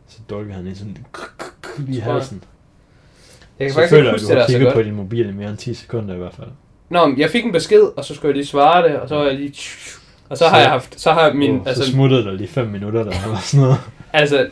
Så 0.08 0.18
dolkede 0.30 0.54
han 0.54 0.62
hende 0.64 0.78
sådan 0.78 0.96
i 0.96 1.00
Tror 1.74 1.94
jeg. 1.94 2.02
halsen. 2.02 2.44
Jeg 3.58 3.66
kan 3.66 3.70
Så 3.74 3.74
faktisk 3.80 3.90
føler 3.90 4.04
ikke 4.04 4.14
huske 4.14 4.26
du 4.26 4.30
det 4.30 4.40
har 4.40 4.46
så 4.46 4.52
kigget 4.52 4.72
på 4.74 4.82
din 4.82 4.94
mobil 4.94 5.28
i 5.28 5.32
mere 5.32 5.48
end 5.48 5.58
10 5.58 5.74
sekunder 5.74 6.14
i 6.14 6.18
hvert 6.18 6.34
fald. 6.34 6.48
Nå, 6.88 7.06
men 7.06 7.18
jeg 7.18 7.30
fik 7.30 7.44
en 7.44 7.52
besked, 7.52 7.82
og 7.96 8.04
så 8.04 8.14
skulle 8.14 8.28
jeg 8.28 8.36
lige 8.36 8.46
svare 8.46 8.88
det, 8.88 8.96
og 8.96 9.08
så 9.08 9.16
var 9.16 9.24
jeg 9.24 9.34
lige... 9.34 9.54
Og 10.28 10.38
så 10.38 10.44
har 10.44 10.54
Så- 10.56 10.60
jeg 10.60 10.70
haft... 10.70 11.00
Så 11.00 11.12
har 11.12 11.32
min... 11.32 11.52
Min, 11.52 11.62
altså, 11.66 11.84
så 11.84 11.90
smuttede 11.90 12.24
der 12.24 12.32
lige 12.32 12.48
5 12.48 12.66
minutter, 12.66 13.04
der 13.04 13.28
var 13.28 13.40
sådan 13.40 13.64
noget. 13.64 13.78
Altså, 14.12 14.48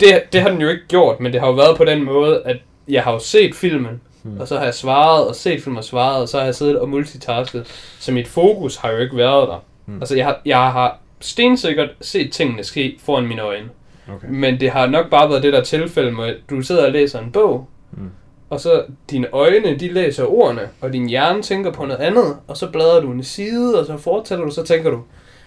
det, 0.00 0.22
det 0.32 0.40
har 0.42 0.48
den 0.50 0.60
jo 0.60 0.68
ikke 0.68 0.86
gjort, 0.88 1.20
men 1.20 1.32
det 1.32 1.40
har 1.40 1.46
jo 1.48 1.54
været 1.54 1.76
på 1.76 1.84
den 1.84 2.04
måde, 2.04 2.42
at 2.44 2.56
jeg 2.88 3.02
har 3.02 3.12
jo 3.12 3.18
set 3.18 3.54
filmen, 3.54 4.00
Hmm. 4.22 4.40
og 4.40 4.48
så 4.48 4.56
har 4.58 4.64
jeg 4.64 4.74
svaret, 4.74 5.26
og 5.28 5.34
set 5.34 5.62
filmen 5.62 5.78
og 5.78 5.84
svaret, 5.84 6.22
og 6.22 6.28
så 6.28 6.38
har 6.38 6.44
jeg 6.44 6.54
siddet 6.54 6.78
og 6.78 6.88
multitasket. 6.88 7.66
Så 7.98 8.12
mit 8.12 8.28
fokus 8.28 8.76
har 8.76 8.90
jo 8.90 8.98
ikke 8.98 9.16
været 9.16 9.48
der. 9.48 9.64
Hmm. 9.84 10.00
Altså, 10.00 10.16
jeg 10.16 10.24
har, 10.26 10.40
jeg 10.44 10.58
har 10.58 10.98
stensikkert 11.20 11.88
set 12.00 12.32
tingene 12.32 12.64
ske 12.64 12.98
foran 13.04 13.26
mine 13.26 13.42
øjne. 13.42 13.68
Okay. 14.16 14.26
Men 14.30 14.60
det 14.60 14.70
har 14.70 14.86
nok 14.86 15.10
bare 15.10 15.30
været 15.30 15.42
det 15.42 15.52
der 15.52 15.62
tilfælde 15.64 16.12
med, 16.12 16.24
at 16.24 16.36
du 16.50 16.62
sidder 16.62 16.86
og 16.86 16.92
læser 16.92 17.18
en 17.20 17.32
bog, 17.32 17.68
Mm. 17.92 18.10
og 18.50 18.60
så 18.60 18.82
dine 19.10 19.26
øjne, 19.32 19.76
de 19.78 19.92
læser 19.92 20.24
ordene, 20.24 20.60
og 20.80 20.92
din 20.92 21.08
hjerne 21.08 21.42
tænker 21.42 21.72
på 21.72 21.84
noget 21.84 22.00
andet, 22.00 22.36
og 22.46 22.56
så 22.56 22.70
bladrer 22.70 23.00
du 23.00 23.12
en 23.12 23.22
side, 23.24 23.80
og 23.80 23.86
så 23.86 23.96
fortæller 23.96 24.44
du, 24.44 24.50
så 24.50 24.62
tænker 24.62 24.90
du, 24.90 25.00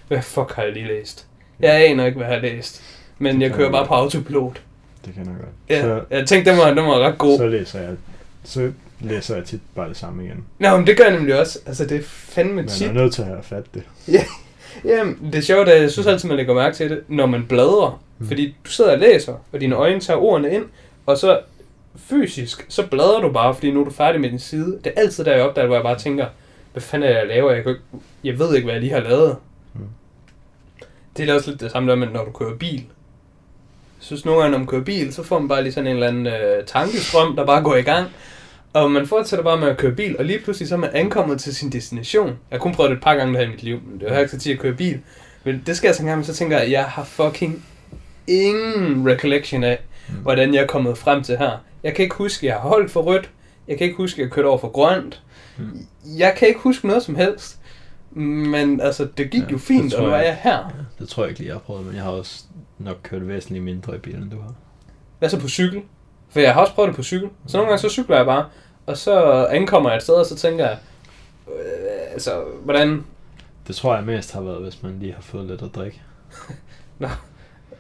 hvad 0.08 0.22
fuck 0.22 0.52
har 0.56 0.64
jeg 0.64 0.74
lige 0.74 0.88
læst? 0.88 1.28
Jeg 1.60 1.86
aner 1.86 2.06
ikke, 2.06 2.18
hvad 2.18 2.28
jeg 2.28 2.36
har 2.36 2.42
læst. 2.42 2.82
Men 3.20 3.36
Det 3.36 3.42
jeg 3.42 3.52
kører 3.54 3.72
bare 3.72 3.86
på 3.86 3.94
autopilot. 3.94 4.62
Det 5.06 5.14
kan 5.14 5.26
jeg 5.26 5.34
godt. 5.40 5.50
Ja, 5.70 5.82
Så, 5.82 6.02
jeg 6.10 6.28
tænkte, 6.28 6.52
den 6.52 6.60
var, 6.60 6.68
den 6.68 6.78
var 6.86 7.00
ret 7.00 7.18
god. 7.18 7.38
så 7.38 7.48
læser 7.48 7.80
jeg 7.80 7.90
så 8.44 8.72
læser 9.00 9.36
jeg 9.36 9.46
tit 9.46 9.60
bare 9.76 9.90
det 9.90 9.98
samme 9.98 10.26
igen. 10.26 10.46
Nå, 10.60 10.78
men 10.78 10.88
det 10.88 10.98
gør 10.98 11.04
jeg 11.04 11.14
nemlig 11.14 11.40
også. 11.40 11.60
Altså, 11.66 11.86
det 11.86 11.98
er 11.98 12.04
fandme 12.06 12.56
Man 12.56 12.68
tit. 12.68 12.88
er 12.88 12.94
nødt 12.94 13.14
til 13.14 13.22
at 13.22 13.28
have 13.28 13.44
fat 13.44 13.64
det. 13.74 13.84
Jamen, 14.86 15.20
det 15.32 15.36
er 15.36 15.42
sjovt, 15.42 15.70
at 15.70 15.82
jeg 15.82 15.92
synes 15.92 16.08
altid, 16.08 16.28
man 16.30 16.38
lægger 16.38 16.54
mærke 16.54 16.76
til 16.76 16.90
det, 16.90 17.02
når 17.08 17.26
man 17.26 17.46
bladrer. 17.50 18.02
Mm. 18.22 18.28
Fordi 18.28 18.56
du 18.66 18.70
sidder 18.70 18.92
og 18.92 18.98
læser, 18.98 19.34
og 19.52 19.62
dine 19.62 19.76
øjne 19.76 20.00
tager 20.00 20.20
ordene 20.20 20.54
ind, 20.54 20.66
og 21.06 21.18
så 21.18 21.40
fysisk, 21.96 22.66
så 22.70 22.88
bladrer 22.88 23.22
du 23.22 23.32
bare, 23.32 23.54
fordi 23.54 23.72
nu 23.72 23.82
er 23.82 23.86
du 23.86 23.92
færdig 23.92 24.22
med 24.22 24.30
din 24.30 24.40
side. 24.40 24.80
Det 24.84 24.94
er 24.96 25.02
altid 25.02 25.24
der, 25.24 25.36
jeg 25.36 25.44
opdager, 25.44 25.68
hvor 25.68 25.76
jeg 25.76 25.84
bare 25.84 26.00
tænker, 26.00 26.26
hvad 26.72 26.82
fanden 26.82 27.10
er 27.10 27.18
jeg 27.18 27.28
laver? 27.28 27.52
Jeg, 27.52 27.64
kan, 27.64 27.76
jeg 28.24 28.40
ved 28.40 28.56
ikke, 28.56 28.66
hvad 28.66 28.74
jeg 28.74 28.82
lige 28.82 28.94
har 28.94 29.00
lavet. 29.00 29.38
Mm. 29.74 29.82
Det 31.18 31.30
er 31.30 31.34
også 31.34 31.50
lidt 31.50 31.62
det 31.62 31.72
samme 31.72 31.90
der 31.90 31.96
med, 31.96 32.08
når 32.08 32.26
du 32.26 32.32
kører 32.32 32.56
bil. 32.56 32.76
Jeg 32.76 34.06
synes 34.06 34.26
nogle 34.26 34.42
gange, 34.42 34.52
når 34.52 34.58
man 34.58 34.68
kører 34.68 34.84
bil, 34.84 35.14
så 35.14 35.24
får 35.24 35.40
man 35.40 35.48
bare 35.48 35.64
lige 35.64 35.74
sådan 35.74 35.88
en 35.88 35.94
eller 35.94 36.08
anden 36.08 36.28
øh, 36.28 36.66
tankestrøm, 36.66 37.36
der 37.36 37.46
bare 37.46 37.64
går 37.64 37.76
i 37.76 37.82
gang. 37.82 38.08
Og 38.74 38.92
man 38.92 39.08
fortsætter 39.08 39.44
bare 39.44 39.58
med 39.58 39.68
at 39.68 39.78
køre 39.78 39.92
bil, 39.92 40.18
og 40.18 40.26
lige 40.26 40.40
pludselig 40.40 40.70
så 40.70 40.76
er 40.76 40.80
man 40.80 40.90
ankommet 40.94 41.40
til 41.40 41.56
sin 41.56 41.72
destination. 41.72 42.28
Jeg 42.28 42.36
har 42.52 42.58
kun 42.58 42.74
prøvet 42.74 42.90
det 42.90 42.98
et 42.98 43.04
par 43.04 43.16
gange 43.16 43.38
her 43.38 43.46
i 43.46 43.50
mit 43.50 43.64
liv, 43.64 43.80
men 43.86 44.00
det 44.00 44.10
jeg 44.10 44.20
ikke 44.20 44.32
så 44.32 44.40
tid 44.40 44.52
at 44.52 44.60
køre 44.60 44.74
bil. 44.74 45.00
Men 45.44 45.64
det 45.66 45.78
skal 45.78 45.88
jeg 45.88 45.96
så 45.96 46.02
engang, 46.02 46.26
så 46.26 46.34
tænker 46.34 46.60
jeg, 46.60 46.72
jeg 46.72 46.86
har 46.86 47.04
fucking 47.04 47.66
ingen 48.32 49.08
recollection 49.10 49.64
af, 49.64 49.80
Mm. 50.10 50.16
hvordan 50.16 50.54
jeg 50.54 50.64
er 50.64 50.68
kommet 50.68 50.98
frem 50.98 51.24
til 51.24 51.38
her. 51.38 51.52
Jeg 51.84 51.96
kan 51.96 52.04
ikke 52.04 52.16
huske, 52.16 52.48
at 52.48 52.54
jeg 52.54 52.62
har 52.62 52.70
holdt 52.70 52.92
for 52.92 53.02
rødt. 53.02 53.30
Jeg 53.68 53.78
kan 53.78 53.86
ikke 53.86 53.98
huske, 53.98 54.22
at 54.22 54.24
jeg 54.26 54.32
kørte 54.32 54.46
over 54.46 54.58
for 54.58 54.68
grønt. 54.70 55.22
Mm. 55.58 55.88
Jeg 56.18 56.36
kan 56.38 56.48
ikke 56.48 56.60
huske 56.60 56.88
noget 56.88 57.04
som 57.04 57.16
helst. 57.16 57.60
Men 58.12 58.82
altså, 58.82 59.08
det 59.18 59.30
gik 59.32 59.42
Ja, 59.44 59.48
jo 59.52 59.58
fint, 59.58 59.94
og 59.94 60.04
nu 60.04 60.10
er 60.10 60.18
jeg. 60.18 60.38
her. 60.42 60.52
Ja, 60.58 60.64
det 61.00 61.10
tror 61.10 61.24
jeg 61.24 61.30
ikke 61.30 61.40
lige, 61.40 61.48
jeg 61.48 61.56
har 61.56 61.60
prøvet, 61.60 61.86
men 61.86 61.96
jeg 61.96 62.04
har 62.04 62.12
også 62.12 62.44
nok 62.80 62.98
kørt 63.04 63.28
væsentligt 63.28 63.64
mindre 63.64 63.96
i 63.96 64.00
bilen, 64.00 64.24
end 64.24 64.32
du 64.32 64.42
har. 64.42 64.54
Hvad 65.20 65.30
så 65.30 65.40
på 65.40 65.48
cykel? 65.48 65.82
For 66.30 66.40
jeg 66.40 66.54
har 66.54 66.62
også 66.62 66.74
prøvet 66.74 66.88
det 66.88 66.96
på 66.96 67.04
cykel. 67.04 67.30
Så 67.48 67.58
nogle 67.58 67.70
gange 67.70 67.82
så 67.82 67.90
cykler 67.90 68.16
jeg 68.18 68.26
bare, 68.26 68.46
og 68.86 68.98
så 68.98 69.46
ankommer 69.46 69.90
jeg 69.90 69.98
et 69.98 70.04
sted, 70.04 70.16
og 70.16 70.26
så 70.26 70.36
tænker 70.36 70.66
jeg, 70.68 70.78
øh, 71.48 72.14
altså, 72.14 72.44
hvordan... 72.64 73.04
Det 73.68 73.76
tror 73.76 73.96
jeg 73.96 74.04
mest 74.04 74.34
har 74.34 74.42
været, 74.42 74.62
hvis 74.62 74.84
man 74.84 74.98
lige 75.00 75.14
har 75.14 75.22
fået 75.22 75.48
lidt 75.48 75.62
at 75.62 75.76
drikke. 75.76 76.02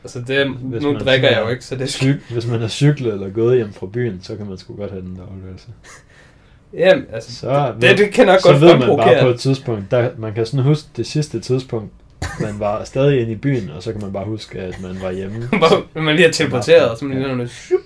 Altså, 0.03 0.21
det, 0.27 0.47
Hvis 0.49 0.83
nu 0.83 0.91
man 0.93 1.01
drikker 1.01 1.29
jeg 1.29 1.41
jo 1.41 1.47
ikke, 1.47 1.65
så 1.65 1.75
det 1.75 1.81
er 1.81 1.87
Cyk, 1.87 2.15
hvis 2.31 2.47
man 2.47 2.61
har 2.61 2.67
cyklet 2.67 3.13
eller 3.13 3.29
gået 3.29 3.55
hjem 3.57 3.73
fra 3.73 3.85
byen, 3.85 4.19
så 4.21 4.35
kan 4.35 4.45
man 4.45 4.57
sgu 4.57 4.75
godt 4.75 4.91
have 4.91 5.01
den 5.03 5.15
der 5.15 5.21
oplevelse. 5.23 5.67
Jamen, 6.73 7.05
altså, 7.13 7.35
Så, 7.35 7.73
det, 7.81 7.97
det 7.97 8.11
kan 8.13 8.25
nok 8.27 8.39
så 8.39 8.47
godt 8.51 8.61
ved 8.61 8.77
man 8.77 8.97
bare 8.97 9.21
på 9.21 9.27
et 9.29 9.39
tidspunkt, 9.39 9.91
der, 9.91 10.09
man 10.17 10.33
kan 10.33 10.45
sådan 10.45 10.63
huske 10.65 10.89
det 10.97 11.07
sidste 11.07 11.39
tidspunkt, 11.39 11.91
man 12.41 12.59
var 12.59 12.83
stadig 12.83 13.21
inde 13.21 13.31
i 13.31 13.35
byen, 13.35 13.69
og 13.69 13.83
så 13.83 13.91
kan 13.91 14.01
man 14.01 14.13
bare 14.13 14.25
huske, 14.25 14.59
at 14.59 14.81
man 14.81 15.01
var 15.01 15.11
hjemme. 15.11 15.47
Hvor 15.93 16.01
man 16.01 16.15
lige 16.15 16.25
har 16.25 16.33
teleporteret, 16.33 16.89
og 16.89 16.97
så 16.97 17.05
man 17.05 17.17
lige 17.17 17.27
Ja. 17.29 17.35
noget 17.35 17.51
shup. 17.51 17.79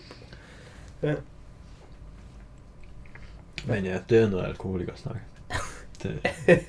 Men 3.68 3.86
ja, 3.86 3.98
det 4.10 4.22
er 4.22 4.30
noget 4.30 4.46
alkoholikersnak. 4.46 5.16
Det, 6.04 6.12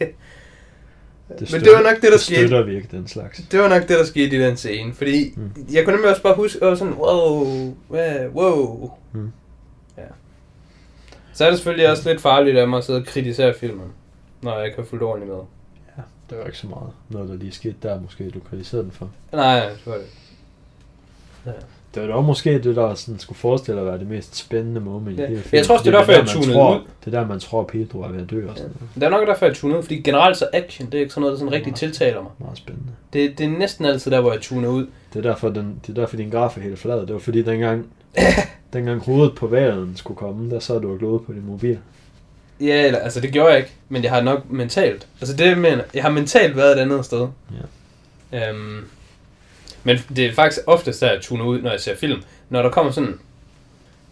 Men 1.29 1.39
det 1.61 1.73
var 1.73 1.83
nok 1.83 1.95
det, 1.95 2.03
der 2.03 2.11
det 2.11 2.21
skete. 2.21 2.37
støtter 2.49 2.63
vi 2.63 2.77
ikke, 2.77 2.89
den 2.91 3.09
slags. 3.09 3.39
Det 3.51 3.61
var 3.61 3.69
nok 3.69 3.83
det, 3.83 3.89
der 3.89 4.05
skete 4.05 4.37
i 4.37 4.41
den 4.41 4.57
scene, 4.57 4.95
fordi 4.95 5.33
Mm. 5.37 5.43
mm. 5.43 5.67
jeg 5.73 5.85
kunne 5.85 5.95
nemlig 5.97 6.11
også 6.11 6.23
bare 6.23 6.35
huske, 6.35 6.65
at 6.65 6.79
sådan, 6.79 6.95
wow, 6.95 7.75
wow. 8.35 8.91
Mm. 9.13 9.33
Ja. 9.99 10.03
Så 11.33 11.45
er 11.45 11.49
det 11.51 11.59
selvfølgelig 11.59 11.91
også 11.91 12.09
lidt 12.11 12.21
farligt 12.23 12.59
af 12.59 12.69
mig 12.69 12.79
at 12.79 12.85
sidde 12.85 12.99
og 12.99 13.07
kritisere 13.07 13.55
filmen, 13.61 13.87
når 14.43 14.57
jeg 14.57 14.67
ikke 14.67 14.77
har 14.77 14.85
fulgt 14.85 15.03
ordentligt 15.05 15.33
med. 15.33 15.41
Ja, 15.97 16.03
det 16.31 16.39
var 16.39 16.45
ikke 16.45 16.59
så 16.59 16.67
meget. 16.67 16.91
Noget, 17.09 17.29
der 17.29 17.35
lige 17.35 17.53
skete 17.53 17.75
der, 17.83 18.01
måske 18.01 18.31
du 18.31 18.41
kritiserede 18.51 18.85
den 18.85 18.93
for. 18.93 19.11
Nej, 19.33 19.61
det 19.69 19.87
var 19.87 19.95
det. 19.95 21.55
Det 21.97 22.09
var 22.09 22.15
dog 22.15 22.25
måske 22.25 22.59
det, 22.63 22.77
der 22.77 22.95
sådan 22.95 23.19
skulle 23.19 23.39
forestille 23.39 23.81
at 23.81 23.87
være 23.87 23.99
det 23.99 24.09
mest 24.09 24.37
spændende 24.37 24.81
moment 24.81 25.19
Ja. 25.19 25.25
i 25.25 25.27
hele 25.27 25.37
Jeg 25.39 25.45
filmen. 25.45 25.65
tror 25.65 25.75
også, 25.75 25.85
det 25.85 25.95
er 25.95 25.99
derfor, 25.99 26.13
jeg 26.13 26.27
tunede 26.27 26.53
tror, 26.53 26.75
ud. 26.77 26.81
Det 27.05 27.15
er 27.15 27.21
der, 27.21 27.27
man 27.29 27.41
tror, 27.41 27.63
Pedro 27.65 28.01
er 28.01 28.09
ved 28.09 28.23
at 28.23 28.31
dø 28.31 28.49
og 28.49 28.57
sådan 28.57 28.71
noget. 28.81 28.95
Det 28.95 29.03
er 29.03 29.09
nok 29.09 29.27
derfor, 29.29 29.47
jeg 29.47 29.55
tunede 29.55 29.79
ud, 29.79 29.83
fordi 29.83 30.01
generelt 30.01 30.37
så 30.37 30.47
action, 30.53 30.87
det 30.87 30.95
er 30.95 31.01
ikke 31.01 31.13
sådan 31.13 31.21
noget, 31.21 31.33
der 31.33 31.39
sådan 31.39 31.53
rigtig 31.53 31.71
Nej. 31.71 31.79
tiltaler 31.79 32.23
mig. 32.23 32.31
Meget 32.39 32.59
spændende. 32.59 32.89
Det, 33.13 33.39
det 33.39 33.47
er 33.47 33.51
næsten 33.59 33.85
altid 33.85 34.11
der, 34.11 34.21
hvor 34.21 34.33
jeg 34.33 34.41
tuner 34.41 34.69
ud. 34.69 34.87
Det 35.13 35.19
er 35.27 35.31
derfor, 35.31 35.49
den, 35.49 35.81
det 35.87 35.91
er 35.91 36.01
derfor 36.01 36.17
din 36.17 36.31
graf 36.31 36.57
er 36.57 36.61
helt 36.61 36.79
flad. 36.79 37.01
Det 37.01 37.13
var 37.13 37.19
fordi, 37.19 37.43
dengang, 37.43 37.87
dengang 38.73 39.01
hovedet 39.05 39.35
på 39.35 39.47
valen 39.47 39.93
skulle 39.97 40.17
komme, 40.19 40.51
der 40.51 40.59
sad 40.61 40.81
du 40.81 40.93
og 40.93 40.99
glodede 40.99 41.23
på 41.27 41.33
din 41.33 41.47
mobil. 41.47 41.79
Ja, 42.61 42.87
eller, 42.87 42.99
altså 42.99 43.21
det 43.21 43.31
gjorde 43.33 43.49
jeg 43.49 43.59
ikke, 43.59 43.71
men 43.89 44.03
jeg 44.03 44.11
har 44.11 44.21
nok 44.23 44.51
mentalt. 44.51 45.07
Altså 45.21 45.37
det 45.37 45.47
jeg 45.47 45.59
mener, 45.59 45.83
jeg 45.95 46.03
har 46.03 46.11
mentalt 46.11 46.57
været 46.57 46.73
et 46.77 46.81
andet 46.83 47.05
sted. 47.05 47.27
Ja. 48.33 48.51
Øhm, 48.51 48.85
men 49.87 49.99
det 50.17 50.27
er 50.27 50.33
faktisk 50.33 50.63
oftest 50.67 51.01
der, 51.01 51.13
jeg 51.13 51.21
tuner 51.21 51.45
ud, 51.45 51.61
når 51.61 51.71
jeg 51.71 51.81
ser 51.81 51.97
film. 51.97 52.23
Når 52.49 52.63
der 52.63 52.71
kommer 52.71 52.93
sådan... 52.93 53.19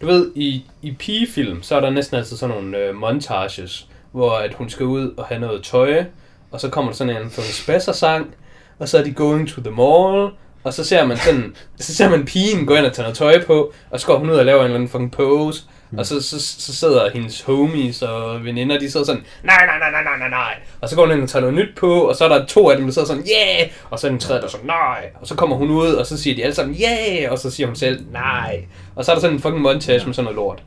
Du 0.01 0.05
ved, 0.05 0.31
i, 0.35 0.65
i 0.81 0.91
pigefilm, 0.91 1.63
så 1.63 1.75
er 1.75 1.79
der 1.79 1.89
næsten 1.89 2.17
altid 2.17 2.37
sådan 2.37 2.55
nogle 2.55 2.77
øh, 2.77 2.95
montages, 2.95 3.87
hvor 4.11 4.31
at 4.31 4.53
hun 4.53 4.69
skal 4.69 4.85
ud 4.85 5.13
og 5.17 5.25
have 5.25 5.41
noget 5.41 5.63
tøj, 5.63 6.05
og 6.51 6.61
så 6.61 6.69
kommer 6.69 6.91
der 6.91 6.95
sådan 6.95 7.17
en 7.17 7.29
fucking 7.29 7.53
spassersang, 7.53 8.35
og 8.79 8.89
så 8.89 8.97
er 8.97 9.03
de 9.03 9.13
going 9.13 9.49
to 9.49 9.61
the 9.61 9.71
mall, 9.71 10.29
og 10.63 10.73
så 10.73 10.83
ser 10.83 11.05
man 11.05 11.17
sådan, 11.17 11.55
så 11.77 11.95
ser 11.95 12.09
man 12.09 12.25
pigen 12.25 12.65
gå 12.65 12.75
ind 12.75 12.85
og 12.85 12.93
tage 12.93 13.03
noget 13.03 13.17
tøj 13.17 13.45
på, 13.45 13.73
og 13.89 13.99
så 13.99 14.07
går 14.07 14.17
hun 14.17 14.29
ud 14.29 14.35
og 14.35 14.45
laver 14.45 14.59
en 14.59 14.65
eller 14.65 14.75
anden 14.75 14.89
fucking 14.89 15.11
pose, 15.11 15.63
Mm. 15.91 15.97
og 15.97 16.05
så, 16.05 16.21
så, 16.21 16.39
så 16.39 16.75
sidder 16.75 17.09
hendes 17.13 17.41
homies 17.41 18.01
og 18.01 18.43
veninder, 18.43 18.79
de 18.79 18.91
sidder 18.91 19.05
sådan, 19.05 19.23
nej, 19.43 19.65
nej, 19.65 19.79
nej, 19.79 19.91
nej, 19.91 20.03
nej, 20.03 20.17
nej, 20.19 20.29
nej. 20.29 20.55
Og 20.81 20.89
så 20.89 20.95
går 20.95 21.05
hun 21.05 21.13
ind 21.15 21.23
og 21.23 21.29
tager 21.29 21.41
noget 21.41 21.55
nyt 21.55 21.75
på, 21.77 22.01
og 22.01 22.15
så 22.15 22.25
er 22.25 22.29
der 22.29 22.45
to 22.45 22.69
af 22.69 22.77
dem, 22.77 22.85
der 22.85 22.93
sidder 22.93 23.07
sådan, 23.07 23.23
yeah! 23.23 23.69
Og 23.89 23.99
så 23.99 24.07
er 24.07 24.11
den 24.11 24.19
tredje, 24.19 24.41
der 24.41 24.47
er 24.47 24.51
sådan, 24.51 24.65
nej. 24.65 25.09
Og 25.21 25.27
så 25.27 25.35
kommer 25.35 25.55
hun 25.55 25.69
ud, 25.71 25.87
og 25.93 26.05
så 26.05 26.17
siger 26.21 26.35
de 26.35 26.43
alle 26.43 26.55
sammen, 26.55 26.75
yeah! 26.83 27.31
Og 27.31 27.39
så 27.39 27.49
siger 27.51 27.67
hun 27.67 27.75
selv, 27.75 28.05
nej. 28.11 28.65
Og 28.95 29.05
så 29.05 29.11
er 29.11 29.15
der 29.15 29.21
sådan 29.21 29.35
en 29.35 29.41
fucking 29.41 29.61
montage 29.61 30.05
med 30.05 30.13
sådan 30.13 30.23
noget 30.23 30.35
lort. 30.35 30.63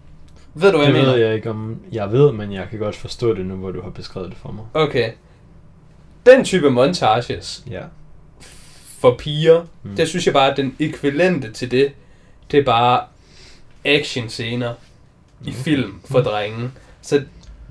Ved 0.55 0.73
du, 0.73 0.77
hvad 0.79 0.87
Det 0.89 0.95
jeg 0.95 1.03
mener? 1.03 1.15
ved 1.15 1.25
jeg 1.27 1.35
ikke 1.35 1.51
om 1.51 1.81
jeg 1.93 2.13
ved, 2.13 2.33
men 2.33 2.53
jeg 2.53 2.67
kan 2.71 2.79
godt 2.79 2.97
forstå 2.97 3.35
det 3.35 3.47
nu, 3.47 3.55
hvor 3.55 3.71
du 3.71 3.83
har 3.83 3.91
beskrevet 3.91 4.31
det 4.31 4.39
for 4.43 4.53
mig. 4.53 4.65
Okay. 4.75 5.11
Den 6.27 6.45
type 6.45 6.71
montages 6.71 7.65
Ja. 7.71 7.81
for 9.01 9.15
piger, 9.19 9.63
Mm. 9.83 9.97
det 9.97 10.09
synes 10.09 10.27
jeg 10.27 10.35
bare, 10.35 10.51
at 10.51 10.57
den 10.57 10.77
ekvivalente 10.81 11.53
til 11.53 11.71
det, 11.71 11.93
det 12.51 12.59
er 12.61 12.65
bare 12.65 13.01
action 13.85 14.29
scener 14.29 14.75
i 15.45 15.53
film 15.53 16.01
for 16.05 16.21
drenge. 16.21 16.71
Så, 17.03 17.23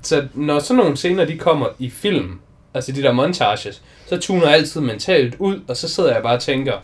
så 0.02 0.28
når 0.34 0.58
sådan 0.58 0.78
nogle 0.78 0.96
scener, 0.96 1.24
de 1.24 1.38
kommer 1.38 1.66
i 1.78 1.90
film, 1.90 2.38
altså 2.74 2.92
de 2.92 3.02
der 3.02 3.12
montages, 3.12 3.82
så 4.06 4.16
tuner 4.16 4.44
jeg 4.46 4.54
altid 4.54 4.80
mentalt 4.80 5.36
ud, 5.38 5.60
og 5.68 5.76
så 5.76 5.88
sidder 5.88 6.12
jeg 6.12 6.22
bare 6.22 6.34
og 6.34 6.42
tænker 6.42 6.74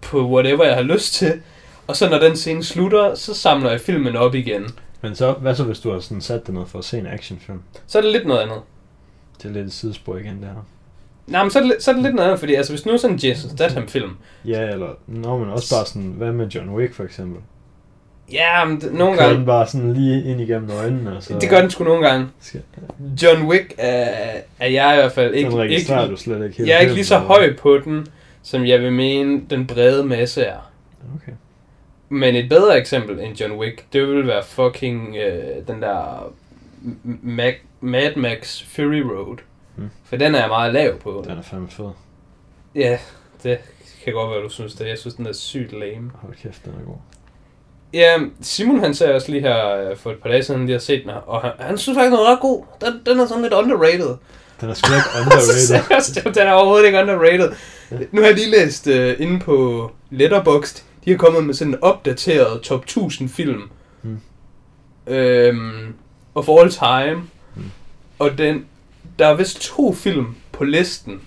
på 0.00 0.30
whatever 0.30 0.64
jeg 0.64 0.74
har 0.74 0.82
lyst 0.82 1.14
til. 1.14 1.40
Og 1.86 1.96
så 1.96 2.08
når 2.08 2.18
den 2.18 2.36
scene 2.36 2.64
slutter, 2.64 3.14
så 3.14 3.34
samler 3.34 3.70
jeg 3.70 3.80
filmen 3.80 4.16
op 4.16 4.34
igen. 4.34 4.66
Men 5.02 5.14
så, 5.14 5.32
hvad 5.32 5.54
så 5.54 5.64
hvis 5.64 5.78
du 5.80 5.92
har 5.92 6.00
sådan 6.00 6.20
sat 6.20 6.46
dig 6.46 6.54
ned 6.54 6.66
for 6.66 6.78
at 6.78 6.84
se 6.84 6.98
en 6.98 7.06
actionfilm? 7.06 7.62
Så 7.86 7.98
er 7.98 8.02
det 8.02 8.12
lidt 8.12 8.26
noget 8.26 8.40
andet. 8.40 8.58
Det 9.42 9.48
er 9.48 9.52
lidt 9.52 9.66
et 9.66 9.72
sidespor 9.72 10.16
igen, 10.16 10.36
det 10.36 10.44
her. 10.44 10.66
Nej, 11.26 11.42
men 11.42 11.50
så 11.50 11.58
er 11.58 11.62
det, 11.62 11.76
så 11.80 11.90
er 11.90 11.94
det 11.94 12.02
lidt 12.02 12.14
noget 12.14 12.28
andet, 12.28 12.40
fordi 12.40 12.54
altså, 12.54 12.72
hvis 12.72 12.86
nu 12.86 12.92
er 12.92 12.96
sådan 12.96 13.16
en 13.16 13.20
Jason 13.20 13.50
Statham 13.50 13.88
film, 13.88 14.16
Ja, 14.44 14.70
eller, 14.70 14.88
nå, 15.06 15.38
men 15.38 15.50
også 15.50 15.74
bare 15.74 15.86
sådan, 15.86 16.14
hvad 16.16 16.32
med 16.32 16.46
John 16.48 16.70
Wick 16.70 16.94
for 16.94 17.04
eksempel? 17.04 17.42
Ja, 18.32 18.64
men 18.64 18.80
det, 18.80 18.94
nogle 18.94 19.16
Kører 19.16 19.26
den 19.26 19.36
gange... 19.36 19.46
bare 19.46 19.66
sådan 19.66 19.92
lige 19.92 20.24
ind 20.24 20.40
igennem 20.40 20.70
øjnene, 20.70 21.16
og 21.16 21.22
så... 21.22 21.38
Det 21.38 21.50
gør 21.50 21.60
den 21.60 21.70
sgu 21.70 21.84
nogle 21.84 22.08
gange. 22.08 22.28
John 23.22 23.46
Wick 23.46 23.74
er, 23.78 24.40
er 24.58 24.68
jeg 24.68 24.94
i 24.94 24.96
hvert 24.96 25.12
fald 25.12 25.34
ikke, 25.34 25.50
den 25.50 25.58
registrerer 25.58 26.02
ikke 26.02 26.12
du 26.12 26.16
slet 26.16 26.44
ikke 26.44 26.56
helt. 26.56 26.68
jeg 26.68 26.76
er 26.76 26.80
ikke 26.80 26.94
lige 26.94 27.04
så 27.04 27.14
eller 27.14 27.26
høj 27.26 27.56
på 27.56 27.78
den, 27.78 28.06
som 28.42 28.66
jeg 28.66 28.80
vil 28.80 28.92
mene, 28.92 29.40
den 29.50 29.66
brede 29.66 30.04
masse 30.04 30.42
er. 30.42 30.72
Okay. 31.16 31.32
Men 32.08 32.36
et 32.36 32.48
bedre 32.48 32.78
eksempel 32.78 33.20
end 33.20 33.40
John 33.40 33.52
Wick, 33.52 33.84
det 33.92 34.08
vil 34.08 34.26
være 34.26 34.42
fucking 34.42 35.16
øh, 35.16 35.66
den 35.68 35.82
der 35.82 36.32
Mac, 37.22 37.54
Mad 37.80 38.16
Max 38.16 38.64
Fury 38.64 39.00
Road. 39.00 39.36
Mm. 39.76 39.90
For 40.04 40.16
den 40.16 40.34
er 40.34 40.38
jeg 40.38 40.48
meget 40.48 40.72
lav 40.72 40.98
på. 40.98 41.24
Den 41.28 41.38
er 41.38 41.42
fandme 41.42 41.68
fed. 41.68 41.90
Ja, 42.74 42.98
det 43.42 43.58
kan 44.04 44.12
godt 44.12 44.30
være, 44.30 44.42
du 44.42 44.48
synes 44.48 44.74
det. 44.74 44.88
Jeg 44.88 44.98
synes, 44.98 45.14
den 45.14 45.26
er 45.26 45.32
sygt 45.32 45.72
lame. 45.72 46.10
Hold 46.14 46.34
kæft, 46.42 46.64
den 46.64 46.72
er 46.72 46.86
god. 46.86 46.96
Ja, 47.92 48.18
Simon 48.40 48.80
han 48.80 48.94
sagde 48.94 49.14
også 49.14 49.32
lige 49.32 49.40
her 49.40 49.76
øh, 49.76 49.96
for 49.96 50.10
et 50.10 50.18
par 50.18 50.28
dage 50.30 50.42
siden, 50.42 50.66
lige 50.66 50.72
har 50.72 50.80
set 50.80 51.02
den 51.02 51.10
her, 51.10 51.18
og 51.18 51.40
han, 51.40 51.52
han 51.58 51.78
synes 51.78 51.96
faktisk, 51.96 52.10
den 52.10 52.26
er 52.26 52.32
ret 52.32 52.40
god. 52.40 52.64
Den, 52.80 53.00
den 53.06 53.20
er 53.20 53.26
sådan 53.26 53.42
lidt 53.42 53.52
underrated. 53.52 54.16
Den 54.60 54.70
er 54.70 54.74
sgu 54.74 54.92
ikke 54.94 55.08
underrated. 55.20 55.66
Seriøst, 55.66 56.24
den 56.24 56.46
er 56.46 56.52
overhovedet 56.52 56.86
ikke 56.86 56.98
underrated. 56.98 57.52
Ja. 57.90 57.96
Nu 58.12 58.20
har 58.20 58.28
jeg 58.28 58.36
lige 58.36 58.50
læst 58.50 58.86
uh, 58.86 59.20
inde 59.20 59.40
på 59.40 59.90
Letterboxd, 60.10 60.84
de 61.04 61.10
har 61.10 61.16
kommet 61.16 61.44
med 61.44 61.54
sådan 61.54 61.72
en 61.72 61.78
opdateret 61.82 62.60
top 62.60 62.82
1000 62.82 63.28
film. 63.28 63.62
Mm. 64.02 64.20
Øhm, 65.06 65.94
of 66.34 66.48
all 66.48 66.70
time. 66.70 67.22
Mm. 67.54 67.70
Og 68.18 68.38
den, 68.38 68.66
der 69.18 69.26
er 69.26 69.34
vist 69.34 69.60
to 69.62 69.92
film 69.92 70.34
på 70.52 70.64
listen, 70.64 71.20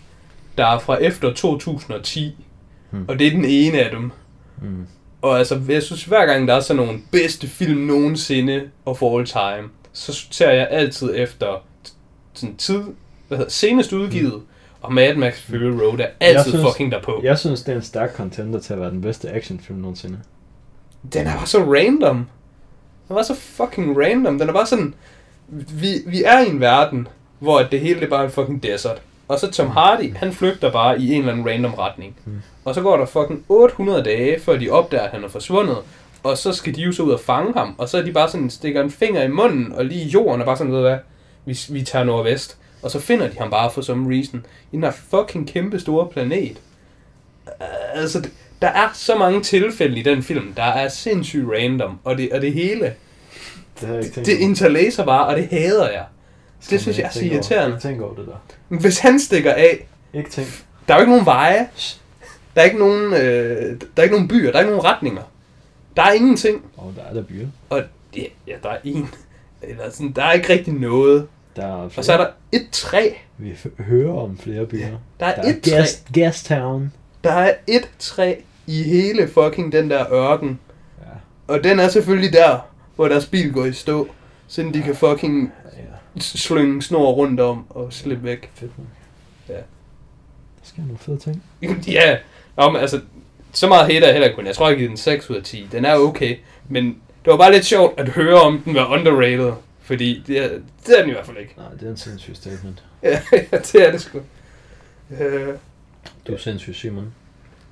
der 0.57 0.65
er 0.65 0.79
fra 0.79 0.95
efter 0.95 1.33
2010. 1.33 2.45
Mm. 2.91 3.05
Og 3.07 3.19
det 3.19 3.27
er 3.27 3.31
den 3.31 3.45
ene 3.45 3.79
af 3.79 3.91
dem. 3.91 4.11
Mm. 4.61 4.87
Og 5.21 5.37
altså, 5.37 5.61
jeg 5.69 5.83
synes 5.83 6.03
hver 6.05 6.25
gang 6.25 6.47
der 6.47 6.53
er 6.53 6.59
sådan 6.59 6.83
nogle 6.83 6.99
bedste 7.11 7.47
film 7.47 7.81
nogensinde 7.81 8.69
of 8.85 9.01
all 9.03 9.25
time, 9.25 9.69
så 9.93 10.25
ser 10.31 10.51
jeg 10.51 10.67
altid 10.71 11.13
efter 11.15 11.63
sådan 12.33 12.55
tid, 12.55 12.81
hvad 13.27 13.37
hedder, 13.37 13.51
senest 13.51 13.93
udgivet, 13.93 14.33
mm. 14.33 14.41
og 14.81 14.93
Mad 14.93 15.15
Max 15.15 15.41
Fury 15.41 15.57
Road 15.57 15.99
er 15.99 16.07
altid 16.19 16.51
synes- 16.51 16.65
fucking 16.67 16.91
derpå. 16.91 17.21
Jeg 17.23 17.39
synes, 17.39 17.61
det 17.61 17.71
er 17.71 17.75
en 17.75 17.83
stærk 17.83 18.15
contender 18.15 18.59
til 18.59 18.73
at 18.73 18.79
være 18.79 18.91
den 18.91 19.01
bedste 19.01 19.29
actionfilm 19.29 19.79
nogensinde. 19.79 20.19
Den 21.13 21.27
er 21.27 21.35
bare 21.35 21.47
så 21.47 21.59
random. 21.73 22.27
Den 23.07 23.15
var 23.15 23.23
så 23.23 23.35
fucking 23.35 23.97
random. 23.97 24.39
Den 24.39 24.49
er 24.49 24.53
bare 24.53 24.65
sådan... 24.65 24.93
Vi, 25.47 25.87
vi 26.05 26.23
er 26.23 26.39
i 26.39 26.49
en 26.49 26.59
verden, 26.59 27.07
hvor 27.39 27.59
det 27.63 27.79
hele 27.79 27.99
det 27.99 28.09
bare 28.09 28.21
er 28.21 28.25
en 28.25 28.31
fucking 28.31 28.63
desert. 28.63 29.01
Og 29.29 29.39
så 29.39 29.51
Tom 29.51 29.69
Hardy, 29.69 30.15
han 30.15 30.33
flygter 30.33 30.71
bare 30.71 30.99
i 30.99 31.13
en 31.13 31.19
eller 31.19 31.31
anden 31.31 31.47
random 31.47 31.73
retning. 31.73 32.15
Mm. 32.25 32.41
Og 32.65 32.75
så 32.75 32.81
går 32.81 32.97
der 32.97 33.05
fucking 33.05 33.45
800 33.49 34.03
dage, 34.03 34.39
før 34.39 34.57
de 34.57 34.69
opdager, 34.69 35.03
at 35.03 35.11
han 35.11 35.23
er 35.23 35.27
forsvundet. 35.27 35.77
Og 36.23 36.37
så 36.37 36.53
skal 36.53 36.75
de 36.75 36.81
jo 36.81 36.91
så 36.91 37.03
ud 37.03 37.11
og 37.11 37.19
fange 37.19 37.53
ham. 37.53 37.75
Og 37.77 37.89
så 37.89 37.97
er 37.97 38.01
de 38.01 38.11
bare 38.11 38.29
sådan, 38.29 38.49
stikker 38.49 38.83
en 38.83 38.91
finger 38.91 39.23
i 39.23 39.27
munden, 39.27 39.73
og 39.73 39.85
lige 39.85 40.05
i 40.05 40.07
jorden 40.07 40.41
er 40.41 40.45
bare 40.45 40.57
sådan, 40.57 40.73
ved 40.73 40.81
hvad, 40.81 40.97
vi, 41.45 41.59
vi 41.69 41.81
tager 41.81 42.05
nordvest. 42.05 42.57
Og 42.81 42.91
så 42.91 42.99
finder 42.99 43.27
de 43.27 43.37
ham 43.39 43.49
bare 43.49 43.71
for 43.71 43.81
some 43.81 44.15
reason. 44.15 44.45
I 44.71 44.75
den 44.75 44.83
her 44.83 44.91
fucking 44.91 45.47
kæmpe 45.47 45.79
store 45.79 46.07
planet. 46.07 46.61
Altså, 47.93 48.29
der 48.61 48.67
er 48.67 48.89
så 48.93 49.15
mange 49.15 49.41
tilfælde 49.43 49.99
i 49.99 50.03
den 50.03 50.23
film, 50.23 50.53
der 50.53 50.63
er 50.63 50.87
sindssygt 50.89 51.45
random. 51.49 51.99
Og 52.03 52.17
det, 52.17 52.31
og 52.31 52.41
det 52.41 52.53
hele, 52.53 52.93
Det 53.81 54.15
det 54.15 54.37
interlacer 54.39 55.05
bare, 55.05 55.27
og 55.27 55.35
det 55.37 55.47
hader 55.47 55.89
jeg. 55.89 56.03
Skal 56.59 56.75
det 56.75 56.81
synes 56.81 56.97
jeg 56.97 57.05
er 57.05 57.09
så 57.09 57.19
over- 57.19 57.31
irriterende. 57.33 57.75
Ikke 57.75 57.87
tænke 57.87 58.03
over 58.05 58.15
det 58.15 58.27
der. 58.27 58.77
Hvis 58.77 58.99
han 58.99 59.19
stikker 59.19 59.53
af, 59.53 59.87
Ikke 60.13 60.29
tænk. 60.29 60.47
der 60.87 60.93
er 60.93 60.97
jo 60.97 61.01
ikke 61.01 61.11
nogen 61.11 61.25
veje. 61.25 61.67
Der 62.55 62.61
er 62.61 62.65
ikke 62.65 62.79
nogen, 62.79 63.13
øh, 63.13 63.19
der 63.81 63.85
er 63.97 64.01
ikke 64.03 64.15
nogen 64.15 64.27
byer, 64.27 64.51
der 64.51 64.57
er 64.57 64.61
ikke 64.63 64.71
nogen 64.71 64.85
retninger. 64.85 65.21
Der 65.97 66.03
er 66.03 66.11
ingenting. 66.11 66.65
Oh, 66.77 66.95
der 66.95 67.01
er 67.03 67.13
der 67.13 67.23
byer. 67.23 67.47
Og 67.69 67.81
ja, 68.17 68.23
ja 68.47 68.53
der 68.63 68.69
er 68.69 68.77
en. 68.83 69.09
Eller 69.61 69.89
sådan, 69.89 70.11
der 70.11 70.23
er 70.23 70.31
ikke 70.31 70.53
rigtig 70.53 70.73
noget. 70.73 71.27
Der 71.55 71.65
er 71.83 71.89
flere. 71.89 71.99
Og 71.99 72.05
så 72.05 72.13
er 72.13 72.17
der 72.17 72.27
et 72.51 72.67
træ. 72.71 73.09
Vi 73.37 73.57
hører 73.79 74.13
om 74.13 74.37
flere 74.37 74.65
byer. 74.65 74.87
Der 75.19 75.25
er, 75.25 75.35
Der 75.35 75.41
er 75.43 75.49
et 75.49 75.61
træ. 75.61 75.71
Gas, 75.71 76.03
Gas 76.13 76.43
Town. 76.43 76.93
Der 77.23 77.31
er 77.31 77.53
et 77.67 77.89
træ 77.99 78.35
i 78.67 78.83
hele 78.83 79.27
fucking 79.27 79.71
den 79.71 79.89
der 79.89 80.13
ørken. 80.13 80.59
Ja. 81.01 81.53
Og 81.53 81.63
den 81.63 81.79
er 81.79 81.87
selvfølgelig 81.87 82.33
der, 82.33 82.57
hvor 82.95 83.07
deres 83.07 83.25
bil 83.25 83.53
går 83.53 83.65
i 83.65 83.73
stå. 83.73 84.07
Så 84.47 84.71
de 84.73 84.81
kan 84.81 84.95
fucking 84.95 85.53
ja. 85.77 85.81
Slynge 86.17 86.81
snor 86.81 87.11
rundt 87.11 87.39
om 87.39 87.65
og 87.69 87.93
slippe 87.93 88.23
væk. 88.23 88.49
Fedt 88.53 88.77
nok. 88.77 88.87
Ja. 89.49 89.53
Der 89.53 89.61
sker 90.63 90.81
nogle 90.81 90.97
fede 90.97 91.17
ting. 91.17 91.43
ja, 91.87 92.17
om, 92.57 92.75
altså, 92.75 93.01
så 93.51 93.67
meget 93.67 93.93
hater 93.93 94.07
jeg 94.07 94.13
heller 94.13 94.35
kun. 94.35 94.45
Jeg 94.45 94.55
tror, 94.55 94.67
jeg 94.69 94.77
giver 94.77 94.89
den 94.89 94.97
6 94.97 95.29
ud 95.29 95.35
af 95.35 95.43
10. 95.43 95.67
Den 95.71 95.85
er 95.85 95.95
okay, 95.95 96.37
men 96.69 96.85
det 97.25 97.31
var 97.31 97.37
bare 97.37 97.51
lidt 97.51 97.65
sjovt 97.65 97.99
at 97.99 98.09
høre 98.09 98.41
om 98.41 98.59
den 98.65 98.73
var 98.73 98.85
underrated. 98.93 99.53
Fordi 99.81 100.23
det 100.27 100.37
er, 100.37 100.47
det 100.85 100.97
er 100.97 101.01
den 101.01 101.09
i 101.09 101.13
hvert 101.13 101.25
fald 101.25 101.37
ikke. 101.37 101.53
Nej, 101.57 101.69
det 101.79 101.83
er 101.83 101.89
en 101.91 101.97
sindssyg 101.97 102.35
statement. 102.35 102.83
Ja, 103.03 103.21
det 103.51 103.75
er 103.87 103.91
det 103.91 104.01
sgu. 104.01 104.19
Øh, 105.19 105.47
Du 106.27 106.33
er 106.33 106.37
sindssyg, 106.37 106.75
Simon. 106.75 107.13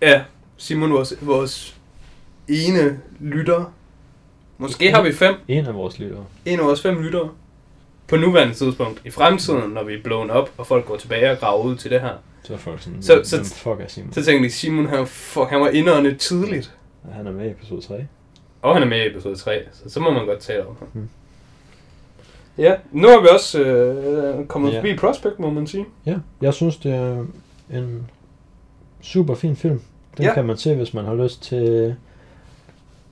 ja, 0.01 0.21
Simon, 0.57 0.93
vores, 0.93 1.13
vores 1.21 1.75
ene 2.47 2.99
lytter. 3.19 3.73
Måske 4.57 4.91
har 4.91 5.01
vi 5.01 5.13
fem. 5.13 5.35
En 5.47 5.65
af 5.65 5.73
vores 5.75 5.99
lyttere. 5.99 6.25
En 6.45 6.59
af 6.59 6.65
vores 6.65 6.81
fem 6.81 7.01
lyttere. 7.01 7.29
På 8.07 8.15
nuværende 8.15 8.53
tidspunkt. 8.53 9.01
I 9.05 9.09
fremtiden, 9.09 9.71
når 9.71 9.83
vi 9.83 9.93
er 9.93 10.03
blown 10.03 10.29
op, 10.29 10.49
og 10.57 10.67
folk 10.67 10.85
går 10.85 10.95
tilbage 10.97 11.31
og 11.31 11.37
graver 11.37 11.63
ud 11.63 11.75
til 11.75 11.91
det 11.91 12.01
her. 12.01 12.13
Så 12.43 12.53
er 12.53 12.57
folk 12.57 12.81
sådan, 12.81 13.01
Så- 13.03 13.21
så- 13.23 13.43
fuck 13.43 13.79
er 13.79 13.87
Simon? 13.87 14.13
Så 14.13 14.23
tænker 14.25 14.43
de, 14.49 14.53
Simon, 14.53 14.85
han, 14.85 15.07
fuck, 15.07 15.49
han 15.49 15.61
var 15.61 15.69
indåndet 15.69 16.17
tidligt. 16.19 16.75
Han 17.11 17.27
er 17.27 17.31
med 17.31 17.45
i 17.47 17.49
episode 17.51 17.81
3. 17.81 18.05
Og 18.61 18.73
han 18.73 18.83
er 18.83 18.87
med 18.87 18.97
i 19.03 19.07
episode 19.07 19.35
3, 19.35 19.61
så 19.73 19.89
så 19.89 19.99
må 19.99 20.11
man 20.11 20.25
godt 20.25 20.39
tale 20.39 20.67
om 20.67 20.75
ham. 20.79 20.87
Hmm. 20.93 21.09
Ja, 22.57 22.75
nu 22.91 23.07
har 23.07 23.21
vi 23.21 23.27
også 23.33 23.59
øh, 23.61 24.45
kommet 24.47 24.71
Ja. 24.73 24.77
forbi 24.77 24.95
Prospect, 24.97 25.39
må 25.39 25.49
man 25.49 25.67
sige. 25.67 25.85
Ja, 26.05 26.15
jeg 26.41 26.53
synes, 26.53 26.75
det 26.77 26.93
er 26.93 27.25
en 27.73 28.07
super 29.01 29.35
fin 29.35 29.55
film. 29.55 29.81
Den 30.17 30.25
Ja. 30.25 30.33
kan 30.33 30.45
man 30.45 30.57
se, 30.57 30.75
hvis 30.75 30.93
man 30.93 31.05
har 31.05 31.15
lyst 31.15 31.43
til... 31.43 31.95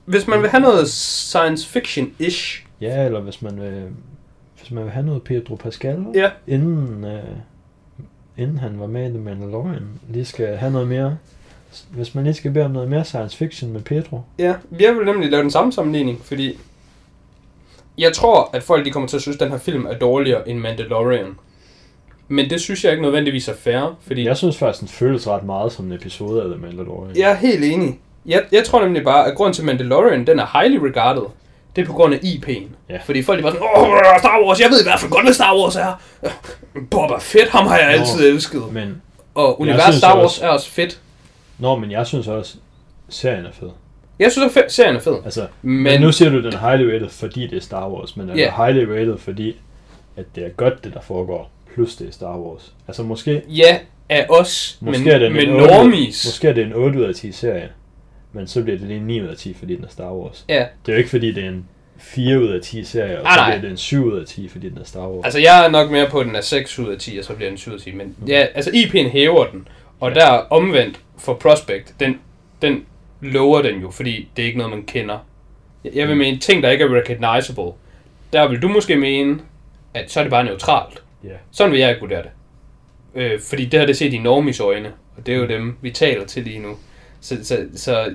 Hvis 0.04 0.26
man 0.26 0.42
vil 0.42 0.50
have 0.50 0.60
noget 0.60 0.88
science 0.88 1.78
fiction-ish, 1.78 2.62
Ja, 2.80 3.04
eller 3.04 3.20
hvis 3.20 3.42
man 3.42 3.60
vil, 3.60 3.82
hvis 4.66 4.74
man 4.74 4.84
vil 4.84 4.92
have 4.92 5.06
noget 5.06 5.22
Pedro 5.22 5.54
Pascal, 5.54 6.04
ja, 6.14 6.30
inden, 6.46 7.04
øh, 7.04 7.22
inden 8.36 8.58
han 8.58 8.80
var 8.80 8.86
med 8.86 9.06
i 9.06 9.08
The 9.08 9.18
Mandalorian, 9.18 9.88
lige 10.08 10.24
skal 10.24 10.56
have 10.56 10.72
noget 10.72 10.88
mere... 10.88 11.16
Hvis 11.90 12.14
man 12.14 12.24
lige 12.24 12.34
skal 12.34 12.50
bede 12.50 12.64
om 12.64 12.70
noget 12.70 12.88
mere 12.88 13.04
science 13.04 13.36
fiction 13.36 13.72
med 13.72 13.80
Pedro, 13.80 14.20
ja, 14.38 14.54
jeg 14.80 14.96
vil 14.96 15.04
nemlig 15.04 15.30
lave 15.30 15.42
den 15.42 15.50
samme 15.50 15.72
sammenligning, 15.72 16.20
fordi 16.24 16.58
jeg 17.98 18.12
tror, 18.12 18.50
at 18.52 18.62
folk 18.62 18.84
de 18.84 18.90
kommer 18.90 19.08
til 19.08 19.16
at 19.16 19.22
synes, 19.22 19.36
at 19.36 19.40
den 19.40 19.50
her 19.50 19.58
film 19.58 19.86
er 19.86 19.98
dårligere 19.98 20.48
end 20.48 20.58
Mandalorian. 20.58 21.34
Men 22.28 22.50
det 22.50 22.60
synes 22.60 22.84
jeg 22.84 22.92
ikke 22.92 23.02
nødvendigvis 23.02 23.48
er 23.48 23.54
fair, 23.54 23.96
fordi 24.00 24.24
jeg 24.24 24.36
synes 24.36 24.58
faktisk, 24.58 24.80
den 24.80 24.88
føles 24.88 25.28
ret 25.28 25.44
meget 25.44 25.72
som 25.72 25.86
en 25.86 25.92
episode 25.92 26.42
af 26.42 26.48
The 26.48 26.58
Mandalorian. 26.58 27.16
jeg 27.16 27.30
er 27.30 27.36
helt 27.36 27.64
enig. 27.64 28.00
Jeg, 28.26 28.42
jeg 28.52 28.64
tror 28.64 28.84
nemlig 28.84 29.04
bare, 29.04 29.26
at 29.26 29.36
grunden 29.36 29.54
til 29.54 29.64
Mandalorian, 29.64 30.26
den 30.26 30.38
er 30.38 30.60
highly 30.60 30.76
regarded, 30.76 31.22
det 31.76 31.82
er 31.82 31.86
på 31.86 31.92
grund 31.92 32.14
af 32.14 32.18
IP'en. 32.18 32.62
Ja. 32.88 32.98
Fordi 33.04 33.22
folk 33.22 33.38
er 33.38 33.42
bare 33.42 33.52
sådan, 33.52 33.68
åh, 33.76 34.18
Star 34.18 34.40
Wars, 34.46 34.60
jeg 34.60 34.70
ved 34.70 34.80
i 34.80 34.84
hvert 34.84 35.00
fald 35.00 35.10
godt, 35.10 35.24
hvad 35.24 35.32
Star 35.34 35.56
Wars 35.56 35.76
er. 35.76 36.00
Boba 36.90 37.18
Fett, 37.20 37.48
ham 37.50 37.66
har 37.66 37.78
jeg 37.78 37.86
Nå. 37.86 38.00
altid 38.00 38.28
elsket. 38.28 38.62
Men, 38.72 39.02
Og 39.34 39.60
universet 39.60 39.94
Star 39.94 40.14
Wars 40.16 40.24
også- 40.24 40.44
er 40.44 40.48
også 40.48 40.70
fedt. 40.70 41.00
nå, 41.58 41.76
men 41.78 41.90
jeg 41.90 42.06
synes 42.06 42.28
også, 42.28 42.54
serien 43.08 43.44
er 43.46 43.52
fed. 43.52 43.68
Jeg 44.18 44.32
synes, 44.32 44.56
at 44.56 44.72
serien 44.72 44.96
er 44.96 45.00
fed. 45.00 45.16
Altså, 45.24 45.46
men, 45.62 45.82
Men, 45.82 46.00
nu 46.00 46.12
siger 46.12 46.30
du, 46.30 46.42
den 46.42 46.52
er 46.54 46.58
highly 46.70 46.92
rated, 46.92 47.08
fordi 47.08 47.46
det 47.46 47.56
er 47.56 47.60
Star 47.60 47.88
Wars, 47.88 48.16
men 48.16 48.30
er 48.30 48.36
yeah. 48.38 48.66
highly 48.66 48.84
rated, 48.92 49.18
fordi 49.18 49.56
at 50.16 50.24
det 50.34 50.44
er 50.44 50.48
godt, 50.48 50.84
det 50.84 50.94
der 50.94 51.00
foregår, 51.00 51.50
plus 51.74 51.96
det 51.96 52.08
er 52.08 52.12
Star 52.12 52.38
Wars. 52.38 52.72
Altså 52.88 53.02
måske, 53.02 53.42
ja, 53.48 53.78
af 54.08 54.26
os, 54.28 54.78
Måske 54.80 55.02
men, 55.04 55.12
er 55.12 55.18
den 55.18 55.32
men 55.32 55.48
normies. 55.48 56.26
måske 56.26 56.48
er 56.48 56.52
det 56.52 56.64
en 56.64 56.72
8 56.72 56.98
ud 56.98 57.04
af 57.04 57.14
10 57.14 57.32
serie, 57.32 57.68
men 58.36 58.46
så 58.46 58.62
bliver 58.62 58.78
det 58.78 58.86
lige 58.88 58.98
en 59.00 59.06
9 59.06 59.22
ud 59.22 59.26
af 59.26 59.36
10, 59.36 59.54
fordi 59.54 59.76
den 59.76 59.84
er 59.84 59.88
Star 59.88 60.12
Wars. 60.12 60.44
Ja, 60.48 60.66
Det 60.86 60.92
er 60.92 60.96
jo 60.96 60.98
ikke, 60.98 61.10
fordi 61.10 61.32
det 61.32 61.44
er 61.44 61.48
en 61.48 61.68
4 61.98 62.40
ud 62.40 62.48
af 62.48 62.60
10 62.62 62.84
serie, 62.84 63.20
og 63.20 63.28
Ah, 63.28 63.34
så 63.34 63.40
nej. 63.40 63.50
bliver 63.50 63.60
det 63.60 63.70
en 63.70 63.76
7 63.76 64.04
ud 64.04 64.18
af 64.20 64.26
10, 64.26 64.48
fordi 64.48 64.68
den 64.68 64.78
er 64.78 64.84
Star 64.84 65.08
Wars. 65.08 65.24
altså 65.24 65.38
jeg 65.40 65.64
er 65.66 65.70
nok 65.70 65.90
mere 65.90 66.08
på, 66.10 66.18
at 66.20 66.26
den 66.26 66.34
er 66.36 66.40
6 66.40 66.78
ud 66.78 66.88
af 66.92 66.98
10, 66.98 67.18
og 67.18 67.24
så 67.24 67.34
bliver 67.34 67.48
den 67.50 67.58
7 67.58 67.70
ud 67.70 67.74
af 67.76 67.80
10. 67.82 67.92
Men 67.92 68.14
ja, 68.28 68.46
altså 68.54 68.70
IP'en 68.70 69.08
hæver 69.08 69.46
den. 69.46 69.68
Og 70.00 70.08
Ja. 70.10 70.14
der 70.14 70.26
omvendt 70.30 71.00
for 71.18 71.34
Prospect, 71.34 71.94
den, 72.00 72.18
den 72.62 72.84
lover 73.20 73.62
den 73.62 73.80
jo, 73.80 73.90
fordi 73.90 74.28
det 74.36 74.42
er 74.42 74.46
ikke 74.46 74.58
noget, 74.58 74.72
man 74.72 74.82
kender. 74.82 75.18
Jeg- 75.94 76.08
vil 76.08 76.14
Mm. 76.14 76.18
mene, 76.18 76.38
ting, 76.38 76.62
der 76.62 76.70
ikke 76.70 76.84
er 76.84 76.88
recognizable, 76.94 77.72
der 78.32 78.48
vil 78.48 78.62
du 78.62 78.68
måske 78.68 78.96
mene, 78.96 79.38
at 79.94 80.10
så 80.10 80.20
er 80.20 80.24
det 80.24 80.30
bare 80.30 80.44
neutralt. 80.44 81.02
Ja. 81.24 81.28
Sådan 81.50 81.72
vil 81.72 81.80
jeg 81.80 81.88
ikke 81.88 82.00
vurdere 82.00 82.22
det. 82.22 82.30
Øh, 83.14 83.40
fordi 83.40 83.64
det 83.64 83.78
har 83.80 83.86
det 83.86 83.96
set 83.96 84.12
i 84.12 84.18
normis 84.18 84.60
øjne, 84.60 84.88
og 85.16 85.26
det 85.26 85.34
er 85.34 85.38
jo 85.38 85.46
dem, 85.46 85.76
vi 85.80 85.90
taler 85.90 86.24
til 86.26 86.42
lige 86.44 86.58
nu. 86.58 86.76
Så, 87.20 87.36
så, 87.44 87.58
så 87.74 88.14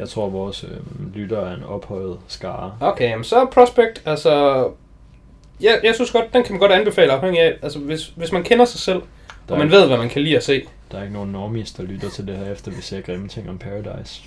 Jeg 0.00 0.08
tror, 0.08 0.28
vores 0.28 0.64
øh, 0.64 1.14
lytter 1.14 1.40
er 1.40 1.56
en 1.56 1.62
ophøjet 1.64 2.18
skare. 2.28 2.76
okay, 2.80 3.10
jamen 3.10 3.24
så 3.24 3.46
Prospect, 3.52 4.02
altså... 4.04 4.64
Jeg, 5.60 5.80
jeg 5.82 5.94
synes 5.94 6.10
godt, 6.10 6.24
den 6.32 6.42
kan 6.42 6.52
man 6.52 6.60
godt 6.60 6.72
anbefale 6.72 7.12
afhængig 7.12 7.42
af, 7.42 7.58
altså 7.62 7.78
hvis, 7.78 8.12
hvis 8.16 8.32
man 8.32 8.42
kender 8.42 8.64
sig 8.64 8.80
selv, 8.80 9.02
Der 9.48 9.54
og 9.54 9.58
man 9.58 9.70
ved, 9.70 9.86
hvad 9.86 9.96
man 9.96 10.08
kan 10.08 10.22
lide 10.22 10.36
at 10.36 10.44
se, 10.44 10.62
der 10.92 10.98
er 10.98 11.02
ikke 11.02 11.14
nogen 11.14 11.32
normies, 11.32 11.72
der 11.72 11.82
lytter 11.82 12.10
til 12.10 12.26
det 12.26 12.36
her, 12.36 12.52
efter 12.52 12.70
vi 12.70 12.82
ser 12.82 13.00
grimme 13.00 13.28
ting 13.28 13.50
om 13.50 13.58
Paradise. 13.58 14.22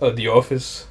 og 0.00 0.16
The 0.16 0.32
Office, 0.32 0.86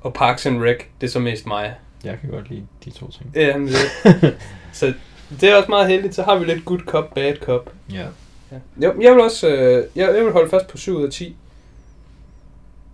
og 0.00 0.14
Parks 0.14 0.46
and 0.46 0.62
Rec, 0.62 0.78
det 1.00 1.06
er 1.06 1.10
så 1.10 1.18
mest 1.20 1.46
mig. 1.46 1.74
Jeg 2.04 2.18
kan 2.20 2.30
godt 2.30 2.50
lide 2.50 2.66
de 2.84 2.90
to 2.90 3.10
ting. 3.10 3.32
Ja, 3.34 3.56
men 3.56 3.68
det. 3.68 3.76
så 4.72 4.92
det 5.40 5.50
er 5.50 5.56
også 5.56 5.68
meget 5.68 5.88
heldigt, 5.88 6.14
så 6.14 6.22
har 6.22 6.36
vi 6.36 6.44
lidt 6.44 6.64
good 6.64 6.80
cop, 6.80 7.14
bad 7.14 7.36
cop. 7.36 7.72
ja. 7.92 8.06
Ja. 8.52 8.86
Jo, 8.86 9.00
jeg 9.00 9.12
vil 9.14 9.20
også 9.20 9.48
øh, 9.48 9.84
jeg, 9.96 10.14
jeg 10.16 10.24
vil 10.24 10.32
holde 10.32 10.50
fast 10.50 10.66
på 10.68 10.76
7 10.76 10.96
ud 10.96 11.04
af 11.04 11.10
10. 11.10 11.36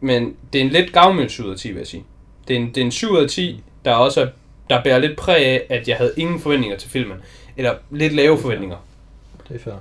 Men 0.00 0.36
det 0.52 0.60
er 0.60 0.64
en 0.64 0.70
lidt 0.70 0.92
gavmild 0.92 1.28
7 1.28 1.44
ud 1.44 1.50
af 1.50 1.56
10, 1.58 1.68
vil 1.68 1.78
jeg 1.78 1.86
sige. 1.86 2.04
Det 2.48 2.56
er 2.56 2.60
en, 2.60 2.68
det 2.68 2.76
er 2.76 2.84
en 2.84 2.90
7 2.90 3.10
ud 3.10 3.22
af 3.22 3.28
10, 3.28 3.62
der 3.84 3.94
også 3.94 4.20
er, 4.20 4.26
der 4.70 4.82
bærer 4.82 4.98
lidt 4.98 5.16
præg 5.16 5.46
af, 5.46 5.66
at 5.68 5.88
jeg 5.88 5.96
havde 5.96 6.12
ingen 6.16 6.40
forventninger 6.40 6.76
til 6.76 6.90
filmen. 6.90 7.16
Eller 7.56 7.74
lidt 7.90 8.12
lave 8.14 8.38
forventninger. 8.38 8.76
Det 9.48 9.56
er 9.56 9.58
fair. 9.60 9.74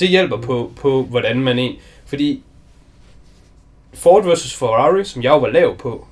Det 0.00 0.08
hjælper 0.08 0.36
på, 0.36 0.72
på 0.76 1.02
hvordan 1.02 1.40
man 1.40 1.58
en... 1.58 1.76
Fordi 2.06 2.42
Ford 3.94 4.34
vs. 4.34 4.54
Ferrari, 4.56 5.04
som 5.04 5.22
jeg 5.22 5.30
jo 5.30 5.38
var 5.38 5.48
lav 5.48 5.76
på, 5.76 6.06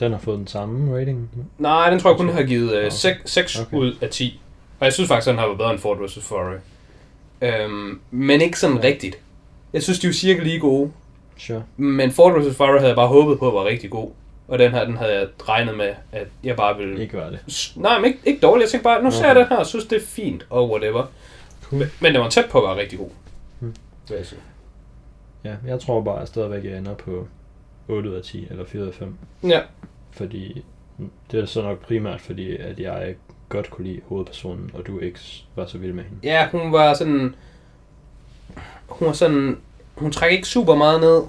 Den 0.00 0.12
har 0.12 0.18
fået 0.18 0.38
den 0.38 0.46
samme 0.46 0.96
rating. 0.98 1.30
nej, 1.58 1.90
den 1.90 2.00
tror 2.00 2.10
jeg 2.10 2.16
kun 2.16 2.28
har 2.28 2.42
givet 2.42 2.72
øh, 2.72 2.78
Okay. 2.78 2.90
6, 2.90 3.20
6 3.32 3.58
Okay. 3.60 3.76
ud 3.76 3.94
af 4.00 4.08
10. 4.10 4.40
Og 4.80 4.84
jeg 4.84 4.92
synes 4.92 5.08
faktisk, 5.08 5.28
at 5.28 5.32
den 5.32 5.38
har 5.38 5.46
været 5.46 5.58
bedre 5.58 5.70
end 5.70 5.78
Ford 5.78 6.06
vs. 6.06 6.18
Ferrari. 6.22 6.56
Øhm, 7.42 8.00
men 8.10 8.40
ikke 8.40 8.58
sådan 8.58 8.84
rigtigt. 8.84 9.18
Jeg 9.72 9.82
synes, 9.82 9.98
de 9.98 10.06
er 10.06 10.08
jo 10.08 10.14
cirka 10.14 10.42
lige 10.42 10.58
gode. 10.60 10.92
Sure. 11.38 11.62
Men 11.76 12.10
Ford 12.10 12.40
vs. 12.42 12.56
Ferrari 12.56 12.78
havde 12.78 12.88
jeg 12.88 12.96
bare 12.96 13.08
håbet 13.08 13.38
på 13.38 13.50
var 13.50 13.64
rigtig 13.64 13.90
god. 13.90 14.10
Og 14.48 14.58
den 14.58 14.70
her, 14.72 14.84
den 14.84 14.96
havde 14.96 15.14
jeg 15.18 15.28
regnet 15.48 15.76
med, 15.76 15.94
at 16.12 16.26
jeg 16.44 16.56
bare 16.56 16.76
ville... 16.76 17.02
Ikke 17.02 17.16
var 17.16 17.30
det. 17.30 17.72
Nej, 17.76 17.98
men 17.98 18.04
ikke, 18.04 18.18
ikke 18.24 18.40
dårligt. 18.40 18.64
Jeg 18.64 18.70
tænkte 18.70 18.84
bare, 18.84 19.02
nu 19.02 19.10
ser 19.10 19.26
jeg 19.26 19.36
den 19.36 19.46
her, 19.46 19.56
og 19.56 19.66
synes, 19.66 19.86
det 19.86 20.02
er 20.02 20.06
fint, 20.06 20.46
og 20.50 20.70
whatever. 20.70 21.06
Cool. 21.62 21.78
Men, 21.78 21.88
men 22.00 22.14
den 22.14 22.22
var 22.22 22.28
tæt 22.28 22.44
på 22.50 22.58
at 22.60 22.68
være 22.68 22.82
rigtig 22.82 22.98
god. 22.98 23.10
Hmm. 23.58 23.74
Vil 24.08 24.16
jeg 24.16 24.26
sige. 24.26 24.40
Ja, 25.44 25.54
jeg 25.66 25.80
tror 25.80 26.00
bare, 26.00 26.14
at 26.14 26.20
jeg 26.20 26.28
stadigvæk 26.28 26.64
ender 26.64 26.94
på 26.94 27.28
8 27.88 28.10
ud 28.10 28.14
af 28.14 28.22
10 28.22 28.46
eller 28.50 28.64
4 28.64 28.82
ud 28.82 28.86
af 28.88 28.94
5. 28.94 29.14
Ja, 29.42 29.60
Fordi 30.10 30.64
det 31.30 31.40
er 31.40 31.46
så 31.46 31.62
nok 31.62 31.80
primært 31.86 32.20
fordi, 32.20 32.56
at 32.56 32.80
jeg 32.80 33.14
godt 33.48 33.70
kunne 33.70 33.86
lide 33.86 34.00
hovedpersonen, 34.06 34.70
og 34.74 34.86
du 34.86 34.98
ikke 34.98 35.20
var 35.56 35.66
så 35.66 35.78
vild 35.78 35.92
med 35.92 36.04
hende. 36.04 36.18
ja, 36.22 36.48
hun 36.52 36.72
var 36.72 36.94
sådan... 36.94 37.34
Hun 38.88 39.06
var 39.06 39.12
sådan... 39.12 39.58
Hun 39.98 40.12
trækker 40.12 40.36
ikke 40.36 40.48
super 40.48 40.74
meget 40.74 41.00
ned, 41.00 41.22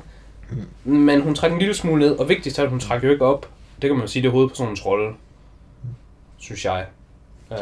men 0.84 1.22
hun 1.22 1.36
trækker 1.36 1.56
en 1.56 1.60
lille 1.60 1.76
smule 1.76 2.00
ned, 2.00 2.20
og 2.20 2.30
vigtigst 2.30 2.60
er, 2.60 2.64
at 2.64 2.70
hun 2.70 2.80
trækker 2.80 3.08
jo 3.08 3.14
ikke 3.14 3.26
op. 3.26 3.50
Det 3.82 3.88
kan 3.88 3.92
man 3.92 4.02
jo 4.02 4.08
sige, 4.08 4.24
det 4.24 4.28
er 4.28 4.32
hovedpersonens 4.32 4.86
rolle. 4.86 5.14
Synes 6.38 6.66
jeg. 6.66 6.86
Ja. 7.52 7.56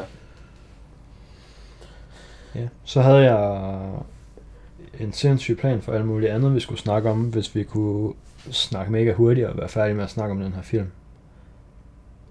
Så 2.84 3.02
havde 3.02 3.34
jeg 3.34 3.82
en 5.00 5.14
sindssyg 5.14 5.58
plan 5.58 5.82
for 5.82 5.94
alt 5.94 6.06
muligt 6.06 6.32
andet, 6.32 6.56
vi 6.56 6.60
skulle 6.60 6.80
snakke 6.80 7.10
om, 7.10 7.22
hvis 7.22 7.56
vi 7.56 7.64
kunne 7.64 8.14
snakke 8.52 8.92
mega 8.92 9.14
hurtigt 9.14 9.48
og 9.48 9.58
være 9.58 9.70
færdige 9.70 9.96
med 9.96 10.04
at 10.04 10.10
snakke 10.10 10.32
om 10.32 10.40
den 10.40 10.54
her 10.54 10.62
film. 10.62 10.92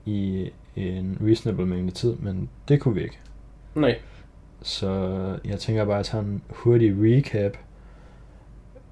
I 0.04 0.50
en 0.76 1.18
reasonable 1.24 1.66
mængde 1.66 1.90
tid, 1.90 2.16
men 2.16 2.48
det 2.68 2.80
kunne 2.80 2.94
vi 2.94 3.02
ikke. 3.02 3.18
Nej. 3.74 3.98
Så 4.62 4.90
jeg 5.44 5.58
tænker 5.58 5.84
bare 5.84 5.98
at 5.98 6.06
tage 6.06 6.22
en 6.22 6.42
hurtig 6.48 6.94
recap 6.98 7.56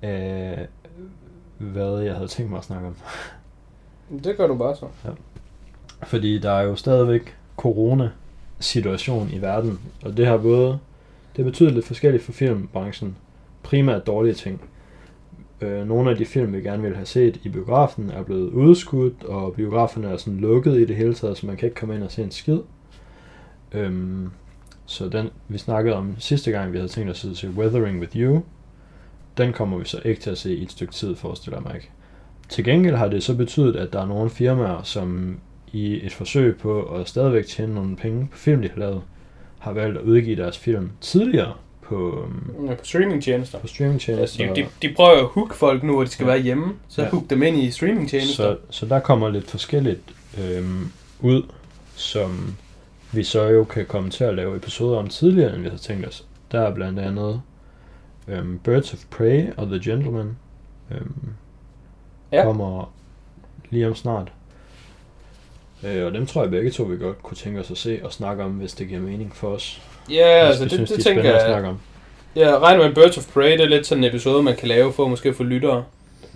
af, 0.04 0.68
hvad 1.58 1.98
jeg 1.98 2.14
havde 2.14 2.28
tænkt 2.28 2.50
mig 2.50 2.58
at 2.58 2.64
snakke 2.64 2.86
om. 2.86 2.96
Det 4.24 4.36
gør 4.36 4.46
du 4.46 4.54
bare 4.54 4.76
så. 4.76 4.86
Fordi 6.02 6.38
der 6.38 6.50
er 6.50 6.62
jo 6.62 6.76
stadigvæk 6.76 7.36
corona-situation 7.56 9.30
i 9.32 9.42
verden, 9.42 9.80
og 10.04 10.16
det 10.16 10.26
har 10.26 10.36
både, 10.36 10.78
det 11.36 11.44
betyder 11.44 11.70
lidt 11.70 11.86
forskelligt 11.86 12.24
for 12.24 12.32
filmbranchen. 12.32 13.16
Primært 13.62 14.06
dårlige 14.06 14.34
ting. 14.34 14.60
Øh, 15.60 15.88
nogle 15.88 16.10
af 16.10 16.16
de 16.16 16.26
film, 16.26 16.52
vi 16.52 16.60
gerne 16.60 16.82
ville 16.82 16.96
have 16.96 17.06
set 17.06 17.40
i 17.42 17.48
biografen, 17.48 18.10
er 18.10 18.22
blevet 18.22 18.50
udskudt, 18.50 19.24
og 19.24 19.52
biograferne 19.52 20.08
er 20.08 20.16
sådan 20.16 20.40
lukket 20.40 20.78
i 20.80 20.84
det 20.84 20.96
hele 20.96 21.14
taget, 21.14 21.38
så 21.38 21.46
man 21.46 21.56
kan 21.56 21.66
ikke 21.66 21.80
komme 21.80 21.94
ind 21.94 22.02
og 22.02 22.12
se 22.12 22.22
en 22.22 22.30
skid. 22.30 22.58
Øhm, 23.72 24.30
så 24.86 25.08
den, 25.08 25.30
vi 25.48 25.58
snakkede 25.58 25.96
om 25.96 26.14
sidste 26.18 26.50
gang, 26.50 26.72
vi 26.72 26.78
havde 26.78 26.88
tænkt 26.88 27.10
os 27.10 27.24
at 27.24 27.36
se 27.36 27.50
Weathering 27.50 28.00
with 28.00 28.16
You, 28.16 28.42
den 29.38 29.52
kommer 29.52 29.78
vi 29.78 29.84
så 29.84 30.00
ikke 30.04 30.20
til 30.20 30.30
at 30.30 30.38
se 30.38 30.54
i 30.56 30.62
et 30.62 30.70
stykke 30.70 30.92
tid, 30.94 31.16
forestiller 31.16 31.58
jeg 31.58 31.62
mig 31.66 31.74
ikke. 31.74 31.90
Til 32.48 32.64
gengæld 32.64 32.94
har 32.96 33.08
det 33.08 33.22
så 33.22 33.34
betydet, 33.34 33.76
at 33.76 33.92
der 33.92 34.00
er 34.02 34.06
nogle 34.06 34.30
firmaer, 34.30 34.82
som 34.82 35.36
i 35.72 36.06
et 36.06 36.12
forsøg 36.12 36.56
på 36.56 36.82
at 36.82 37.08
stadigvæk 37.08 37.46
tjene 37.46 37.74
nogle 37.74 37.96
penge 37.96 38.28
på 38.32 38.38
film, 38.38 38.62
de 38.62 38.68
har 38.74 38.80
lavet, 38.80 39.02
har 39.58 39.72
valgt 39.72 39.98
at 39.98 40.02
udgive 40.04 40.36
deres 40.36 40.58
film 40.58 40.90
tidligere 41.00 41.52
på, 41.82 42.24
um, 42.24 42.66
Ja, 42.68 42.74
på 42.74 42.84
streamingtjenester. 42.84 43.58
på 43.58 43.66
streamingtjenester. 43.66 44.54
de, 44.54 44.62
de, 44.62 44.66
de 44.88 44.94
prøver 44.94 45.18
at 45.18 45.24
hook 45.26 45.54
folk 45.54 45.82
nu, 45.82 45.92
hvor 45.92 46.04
de 46.04 46.10
skal 46.10 46.24
Ja. 46.24 46.30
være 46.32 46.42
hjemme. 46.42 46.72
Så 46.88 47.00
Ja. 47.02 47.06
ja. 47.06 47.10
hook 47.10 47.30
dem 47.30 47.42
ind 47.42 47.56
i 47.56 47.70
streamingtjenester. 47.70 48.34
så, 48.54 48.56
så 48.70 48.86
der 48.86 49.00
kommer 49.00 49.28
lidt 49.30 49.50
forskelligt 49.50 50.00
øhm, 50.44 50.88
ud, 51.20 51.42
som 51.96 52.54
vi 53.12 53.24
så 53.24 53.42
jo 53.48 53.64
kan 53.64 53.86
komme 53.86 54.10
til 54.10 54.24
at 54.24 54.34
lave 54.34 54.56
episoder 54.56 54.98
om 54.98 55.08
tidligere, 55.08 55.54
end 55.54 55.62
vi 55.62 55.68
havde 55.68 55.82
tænkt 55.82 56.06
os. 56.06 56.24
Der 56.52 56.60
er 56.60 56.74
blandt 56.74 56.98
andet 56.98 57.40
øhm, 58.28 58.58
Birds 58.58 58.92
of 58.92 58.98
Prey 59.10 59.46
og 59.56 59.66
The 59.66 59.80
Gentleman. 59.90 60.36
Øhm, 60.90 61.14
Ja. 62.32 62.42
kommer 62.44 62.92
lige 63.70 63.86
om 63.88 63.94
snart. 63.94 64.32
Øh, 65.84 66.06
og 66.06 66.12
dem 66.12 66.26
tror 66.26 66.42
jeg 66.42 66.50
begge 66.50 66.70
to, 66.70 66.82
vi 66.82 66.96
godt 66.96 67.22
kunne 67.22 67.36
tænke 67.36 67.60
os 67.60 67.70
at 67.70 67.76
se 67.78 68.00
og 68.04 68.12
snakke 68.12 68.44
om, 68.44 68.50
hvis 68.50 68.72
det 68.72 68.88
giver 68.88 69.00
mening 69.00 69.36
for 69.36 69.48
os. 69.48 69.82
Ja, 70.10 70.44
Hvis 70.44 70.48
altså 70.50 70.64
det, 70.64 70.72
synes, 70.72 70.90
det, 70.90 70.96
de 70.96 71.02
er 71.02 71.04
tænker 71.04 71.22
spændende 71.22 71.40
at 71.40 71.48
jeg. 71.48 71.50
snakke 71.54 71.68
om. 71.68 71.78
Jeg 72.36 72.58
regner 72.60 72.86
med 72.86 72.94
Birds 72.94 73.18
of 73.18 73.32
Prey, 73.32 73.52
det 73.52 73.60
er 73.60 73.68
lidt 73.68 73.86
sådan 73.86 74.04
en 74.04 74.10
episode, 74.10 74.42
man 74.42 74.56
kan 74.56 74.68
lave 74.68 74.92
for 74.92 75.08
måske 75.08 75.28
at 75.28 75.34
få 75.34 75.42
lyttere. 75.42 75.84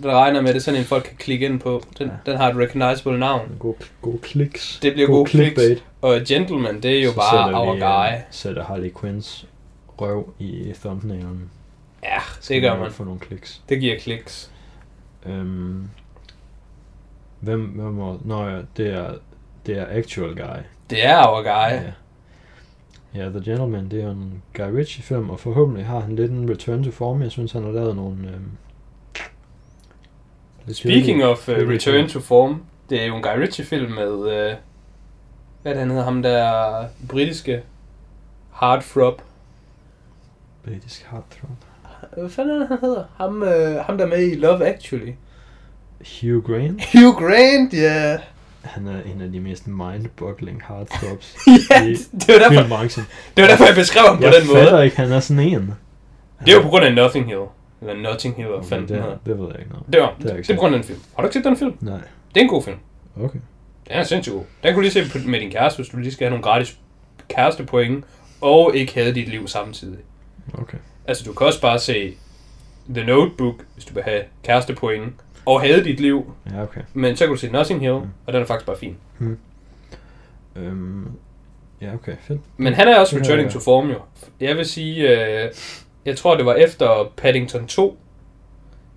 Der 0.03 0.11
regner 0.13 0.41
med, 0.41 0.49
det 0.49 0.55
er 0.55 0.61
sådan 0.63 0.79
en, 0.79 0.85
folk 0.85 1.03
kan 1.03 1.15
klikke 1.17 1.45
ind 1.45 1.59
på. 1.59 1.83
Den, 1.97 2.07
Ja. 2.07 2.13
ja. 2.25 2.31
den 2.31 2.37
har 2.41 2.49
et 2.49 2.55
recognizable 2.57 3.19
navn. 3.19 3.55
God, 3.59 3.73
god 4.01 4.19
kliks. 4.19 4.79
Det 4.81 4.93
bliver 4.93 5.07
god 5.07 5.15
gode 5.15 5.25
kliks. 5.29 5.53
clickbait. 5.53 5.83
Og 6.01 6.19
Gentleman, 6.27 6.81
det 6.83 6.99
er 6.99 7.03
jo 7.03 7.09
Så 7.09 7.15
bare 7.15 7.45
sætter 7.45 7.59
our 7.59 7.73
vi, 7.73 7.79
guy. 7.79 8.17
øh, 8.17 8.21
Sætter 8.31 8.63
Harley 8.63 8.91
Quinns 9.01 9.47
røv 10.01 10.33
i 10.39 10.73
thumbnailen. 10.83 11.49
Ja, 12.03 12.19
Så 12.39 12.53
det 12.53 12.61
gør 12.61 12.77
man. 12.79 12.91
Få 12.91 13.03
nogle 13.03 13.19
kliks. 13.19 13.61
Det 13.69 13.79
giver 13.79 13.99
kliks. 13.99 14.51
Øhm, 15.25 15.89
hvem, 17.39 17.61
hvem 17.65 17.99
var... 17.99 18.19
Nå 18.25 18.47
ja, 18.47 18.61
det 18.77 18.87
er, 18.87 19.13
det 19.65 19.77
er 19.77 19.85
Actual 19.89 20.35
Guy. 20.35 20.63
Det 20.89 21.05
er 21.05 21.27
our 21.27 21.41
guy. 21.41 21.75
Ja. 21.85 21.91
Ja, 23.15 23.29
The 23.29 23.41
Gentleman, 23.45 23.91
det 23.91 24.03
er 24.03 24.11
en 24.11 24.43
Guy 24.53 24.75
Ritchie 24.75 25.03
film, 25.03 25.29
og 25.29 25.39
forhåbentlig 25.39 25.85
har 25.85 25.99
han 25.99 26.15
lidt 26.15 26.31
en 26.31 26.49
return 26.49 26.83
to 26.83 26.91
form. 26.91 27.21
Jeg 27.21 27.31
synes, 27.31 27.51
han 27.51 27.63
har 27.63 27.71
lavet 27.71 27.95
nogle... 27.95 28.27
Øhm, 28.27 28.51
Speaking 30.73 31.23
of 31.23 31.49
uh, 31.49 31.55
Return 31.55 32.07
to 32.07 32.19
Form, 32.19 32.63
det 32.89 33.01
er 33.01 33.05
jo 33.05 33.15
en 33.15 33.21
Guy 33.21 33.39
Ritchie-film 33.39 33.91
med, 33.91 34.11
uh, 34.13 34.23
hvad 34.23 34.53
er 35.63 35.69
det, 35.69 35.77
han 35.77 35.89
hedder, 35.89 36.03
ham 36.03 36.21
der 36.21 36.85
britiske 37.09 37.63
Heartthrob. 38.59 39.21
Britisk 40.63 41.07
heartthrob. 41.11 41.68
Hvad 42.19 42.29
fanden 42.29 42.55
er 42.55 42.59
det, 42.59 42.67
han 42.67 42.77
hedder? 42.81 43.03
Ham, 43.17 43.41
uh, 43.41 43.85
ham 43.85 43.97
der 43.97 44.05
er 44.05 44.09
med 44.09 44.27
i 44.31 44.35
Love 44.35 44.65
Actually. 44.67 45.11
Hugh 46.21 46.43
Grant. 46.43 46.81
Hugh 46.93 47.15
Grant, 47.15 47.73
ja. 47.73 47.79
Yeah. 48.11 48.19
Han 48.61 48.87
er 48.87 49.01
en 49.15 49.21
af 49.21 49.31
de 49.31 49.39
mest 49.39 49.67
mind-boggling 49.67 50.61
heartthrobs 50.67 51.37
ja, 51.71 51.83
i 51.85 51.93
det 51.93 52.27
var, 52.27 52.33
derfor, 52.39 52.53
filmbranchen. 52.53 53.05
det 53.37 53.41
var 53.41 53.47
derfor, 53.49 53.65
jeg 53.65 53.75
beskrev 53.75 54.03
ham 54.07 54.17
på 54.17 54.23
Jeg 54.23 54.33
den 54.33 54.47
måde. 54.47 54.59
fatter 54.63 54.81
ikke, 54.81 54.97
han 54.97 55.11
er 55.11 55.19
sådan 55.19 55.43
en. 55.43 55.73
Det 56.45 56.49
er 56.51 56.55
jo 56.55 56.61
på 56.61 56.67
grund 56.69 56.85
af 56.85 56.95
Nothing 56.95 57.25
Hill. 57.25 57.41
Eller 57.81 57.93
Notting 58.01 58.35
Hill, 58.35 58.47
hvad 58.49 58.63
fanden 58.69 58.87
den 58.87 58.95
det, 58.95 59.03
hedder. 59.03 59.17
det 59.25 59.39
ved 59.39 59.47
jeg 59.51 59.59
ikke 59.59 59.71
noget. 59.71 59.85
Det 59.93 60.01
var, 60.01 60.15
det 60.21 60.25
er 60.31 60.35
ikke 60.35 60.47
det 60.47 60.49
er 60.49 60.55
på 60.55 60.59
grund 60.59 60.75
af 60.75 60.81
den 60.81 60.87
film. 60.87 60.99
Har 61.15 61.21
du 61.23 61.27
ikke 61.27 61.33
set 61.33 61.43
den 61.43 61.57
film? 61.57 61.73
Nej. 61.81 61.97
Det 62.33 62.37
er 62.39 62.41
en 62.41 62.47
god 62.49 62.63
film. 62.63 62.77
Okay. 63.23 63.39
Den 63.87 63.95
er 63.95 64.03
sindssygt 64.03 64.33
god. 64.35 64.43
Den 64.63 64.73
kunne 64.73 64.75
du 64.87 64.91
lige 64.93 65.11
se 65.11 65.19
på- 65.19 65.27
med 65.29 65.39
din 65.39 65.51
kæreste, 65.51 65.77
hvis 65.77 65.89
du 65.89 65.97
lige 65.97 66.11
skal 66.11 66.25
have 66.25 66.29
nogle 66.29 66.43
gratis 66.43 66.77
kærestepoint, 67.29 68.05
og 68.41 68.75
ikke 68.75 68.93
have 68.93 69.13
dit 69.13 69.27
liv 69.29 69.47
samtidig. 69.47 69.97
Okay. 70.53 70.77
Altså, 71.09 71.23
du 71.23 71.33
kan 71.33 71.47
også 71.47 71.61
bare 71.61 71.79
se 71.79 72.13
The 72.95 73.03
Notebook, 73.05 73.55
hvis 73.73 73.85
du 73.85 73.93
vil 73.93 74.03
have 74.03 74.21
kærestepoint, 74.43 75.13
og 75.45 75.61
have 75.61 75.83
dit 75.83 75.99
liv, 75.99 76.33
Ja, 76.55 76.63
okay. 76.63 76.81
men 76.93 77.15
så 77.17 77.25
kan 77.25 77.33
du 77.33 77.39
se 77.39 77.49
Nothing 77.51 77.79
Hill, 77.81 77.93
Mm. 77.93 78.07
og 78.25 78.33
den 78.33 78.41
er 78.41 78.45
faktisk 78.45 78.65
bare 78.65 78.77
fin. 78.77 78.97
Øhm, 80.55 81.05
ja, 81.81 81.93
okay, 81.93 82.15
fedt. 82.27 82.39
Men 82.57 82.73
han 82.73 82.87
er 82.87 82.99
også 82.99 83.15
Det 83.15 83.25
returning 83.25 83.51
to 83.51 83.59
form, 83.59 83.89
jo. 83.89 83.95
Jeg 84.39 84.57
vil 84.57 84.65
sige, 84.65 85.09
øh, 85.09 85.51
jeg 86.05 86.17
tror, 86.17 86.35
det 86.37 86.45
var 86.45 86.53
efter 86.53 87.11
Paddington 87.17 87.67
2. 87.67 87.97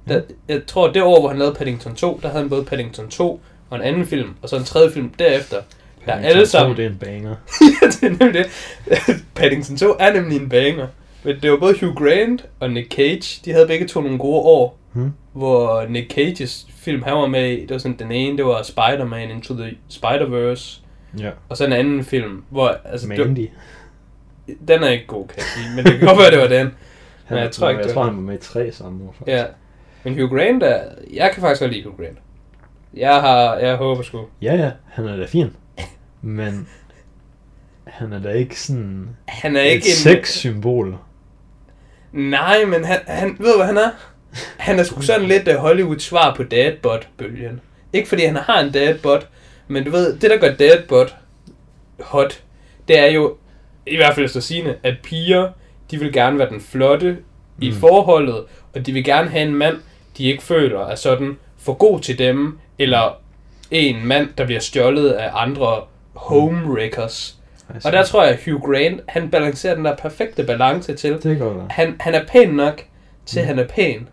Der, 0.09 0.22
jeg 0.48 0.62
tror, 0.66 0.90
det 0.93 1.02
år, 1.02 1.20
hvor 1.20 1.28
han 1.28 1.39
lavede 1.39 1.55
Paddington 1.55 1.94
2, 1.94 2.20
der 2.22 2.28
havde 2.28 2.40
han 2.43 2.51
både 2.51 2.64
Paddington 2.64 3.09
2 3.09 3.40
og 3.70 3.76
en 3.76 3.82
anden 3.82 4.06
film, 4.06 4.34
og 4.43 4.48
så 4.48 4.56
en 4.56 4.64
tredje 4.64 4.93
film 4.93 5.09
derefter. 5.18 5.56
Der 5.56 6.12
er 6.12 6.16
Paddington 6.16 6.30
alle 6.30 6.43
2, 6.47 6.51
sammen... 6.51 6.76
Det 6.76 6.84
er 6.84 6.90
en 6.90 6.98
banger. 6.98 7.34
ja, 7.82 7.86
det 7.86 8.02
er 8.02 8.09
nemlig 8.24 8.34
det. 8.34 8.47
Paddington 9.36 9.76
2 9.76 9.94
er 10.01 10.12
nemlig 10.12 10.40
en 10.40 10.48
banger. 10.48 10.86
Men 11.24 11.36
det 11.43 11.51
var 11.51 11.57
både 11.57 11.74
Hugh 11.81 11.94
Grant 11.94 12.44
og 12.61 12.70
Nick 12.70 12.93
Cage, 12.94 13.40
de 13.44 13.53
havde 13.53 13.66
begge 13.66 13.86
to 13.89 14.01
nogle 14.01 14.19
gode 14.19 14.40
år, 14.40 14.78
Hmm? 14.93 15.12
hvor 15.32 15.86
Nick 15.89 16.11
Cages 16.15 16.66
film, 16.70 17.03
han 17.03 17.12
var 17.12 17.27
med 17.27 17.51
i, 17.53 17.61
det 17.61 17.70
var 17.70 17.78
sådan, 17.78 17.99
den 17.99 18.12
ene, 18.12 18.36
det 18.36 18.44
var 18.44 18.62
Spider-Man 18.62 19.31
Into 19.31 19.55
the 19.55 19.77
Spider-Verse, 19.90 20.81
Ja. 21.19 21.31
og 21.49 21.57
så 21.57 21.65
en 21.66 21.73
anden 21.73 22.05
film, 22.05 22.44
hvor, 22.51 22.77
altså, 22.85 23.09
det, 23.09 23.19
Mandy. 23.19 23.49
den 24.69 24.82
er 24.82 24.89
ikke 24.89 25.07
god, 25.07 25.27
kan 25.28 25.36
jeg 25.36 25.44
sige, 25.57 25.77
men 25.77 25.85
det 25.85 25.99
kan 25.99 26.09
godt 26.09 26.19
være, 26.19 26.31
det 26.31 26.39
var 26.39 26.47
den. 26.59 26.70
Han, 27.24 27.39
jeg 27.39 27.51
tror 27.51 27.69
ikke, 27.69 27.78
jeg 27.78 27.86
det 27.86 27.94
tror, 27.94 28.05
han 28.05 28.15
var 28.16 28.20
med 28.23 28.35
i 28.35 28.39
tre 28.39 28.73
samme 28.73 29.05
år, 29.05 29.15
faktisk. 29.19 29.36
Ja. 29.36 29.44
Men 30.05 30.15
Hugh 30.15 30.31
Grant 30.39 30.62
er, 30.62 30.81
jeg 31.12 31.31
kan 31.35 31.40
faktisk 31.40 31.61
godt 31.61 31.73
lide 31.73 31.85
Hugh 31.85 31.97
Grant. 31.97 32.19
Jeg 32.94 33.20
har, 33.20 33.57
jeg 33.57 33.77
håber 33.77 34.03
sgu. 34.03 34.20
Ja, 34.43 34.55
ja, 34.55 34.70
han 34.90 35.05
er 35.07 35.16
da 35.16 35.27
fin. 35.27 35.47
Men 36.23 36.69
han 37.85 38.12
er 38.12 38.19
da 38.19 38.28
ikke 38.31 38.61
sådan 38.61 39.09
Han 39.28 39.57
er 39.57 39.61
et 39.62 39.70
ikke 39.70 39.86
en... 39.86 39.90
sexsymbol. 39.93 40.97
Nej, 42.12 42.64
men 42.64 42.84
han, 42.84 42.98
han, 43.06 43.36
ved 43.39 43.51
du 43.52 43.56
hvad 43.56 43.66
han 43.66 43.76
er? 43.78 43.90
Han 44.56 44.78
er 44.78 44.82
sgu 44.82 45.01
sådan 45.01 45.28
lidt 45.28 45.48
uh, 45.48 45.55
Hollywood 45.55 45.98
svar 45.98 46.34
på 46.34 46.43
dadbot-bølgen. 46.43 47.60
Ikke 47.93 48.09
fordi 48.09 48.24
han 48.24 48.36
har 48.36 48.60
en 48.60 48.72
dadbot, 48.72 49.28
men 49.68 49.84
du 49.84 49.90
ved, 49.90 50.18
det 50.18 50.30
der 50.30 50.36
gør 50.36 50.55
dadbot 50.55 51.14
hot, 52.01 52.40
det 52.89 52.98
er 52.98 53.06
jo, 53.06 53.36
i 53.86 53.97
hvert 53.97 54.14
fald 54.14 54.26
efter 54.26 54.40
sine, 54.40 54.74
at 54.82 54.94
piger, 55.02 55.48
de 55.90 55.98
vil 55.98 56.12
gerne 56.12 56.39
være 56.39 56.48
den 56.51 56.60
flotte 56.60 57.18
i 57.60 57.70
Mm. 57.70 57.76
forholdet, 57.76 58.44
og 58.74 58.86
de 58.86 58.93
vil 58.93 59.05
gerne 59.05 59.28
have 59.30 59.43
en 59.43 59.55
mand, 59.55 59.76
de 60.18 60.24
ikke 60.24 60.43
føler 60.43 60.80
er 60.86 60.94
sådan 60.94 61.39
for 61.59 61.74
god 61.74 62.01
til 62.01 62.18
dem, 62.18 62.59
eller 62.78 63.18
en 63.70 64.06
mand, 64.06 64.28
der 64.39 64.44
bliver 64.47 64.60
stjålet 64.60 65.10
af 65.10 65.30
andre 65.34 65.80
homewreckers. 66.14 67.36
Altså, 67.74 67.89
Og 67.89 67.93
der 67.93 68.05
tror 68.05 68.23
jeg, 68.24 68.32
at 68.32 68.40
Hugh 68.44 68.62
Grant, 68.62 69.01
han 69.09 69.31
balancerer 69.31 69.74
den 69.74 69.85
der 69.85 69.97
perfekte 69.97 70.44
balance 70.44 70.94
til, 70.94 71.23
Det 71.23 71.39
godt 71.39 71.57
være. 71.57 71.66
han, 71.70 71.97
han 72.01 72.15
er 72.15 72.24
pæn 72.28 72.49
nok 72.51 72.85
til, 73.27 73.43
Mm. 73.43 73.47
han 73.47 73.59
er 73.59 73.66
pæn. 73.66 74.09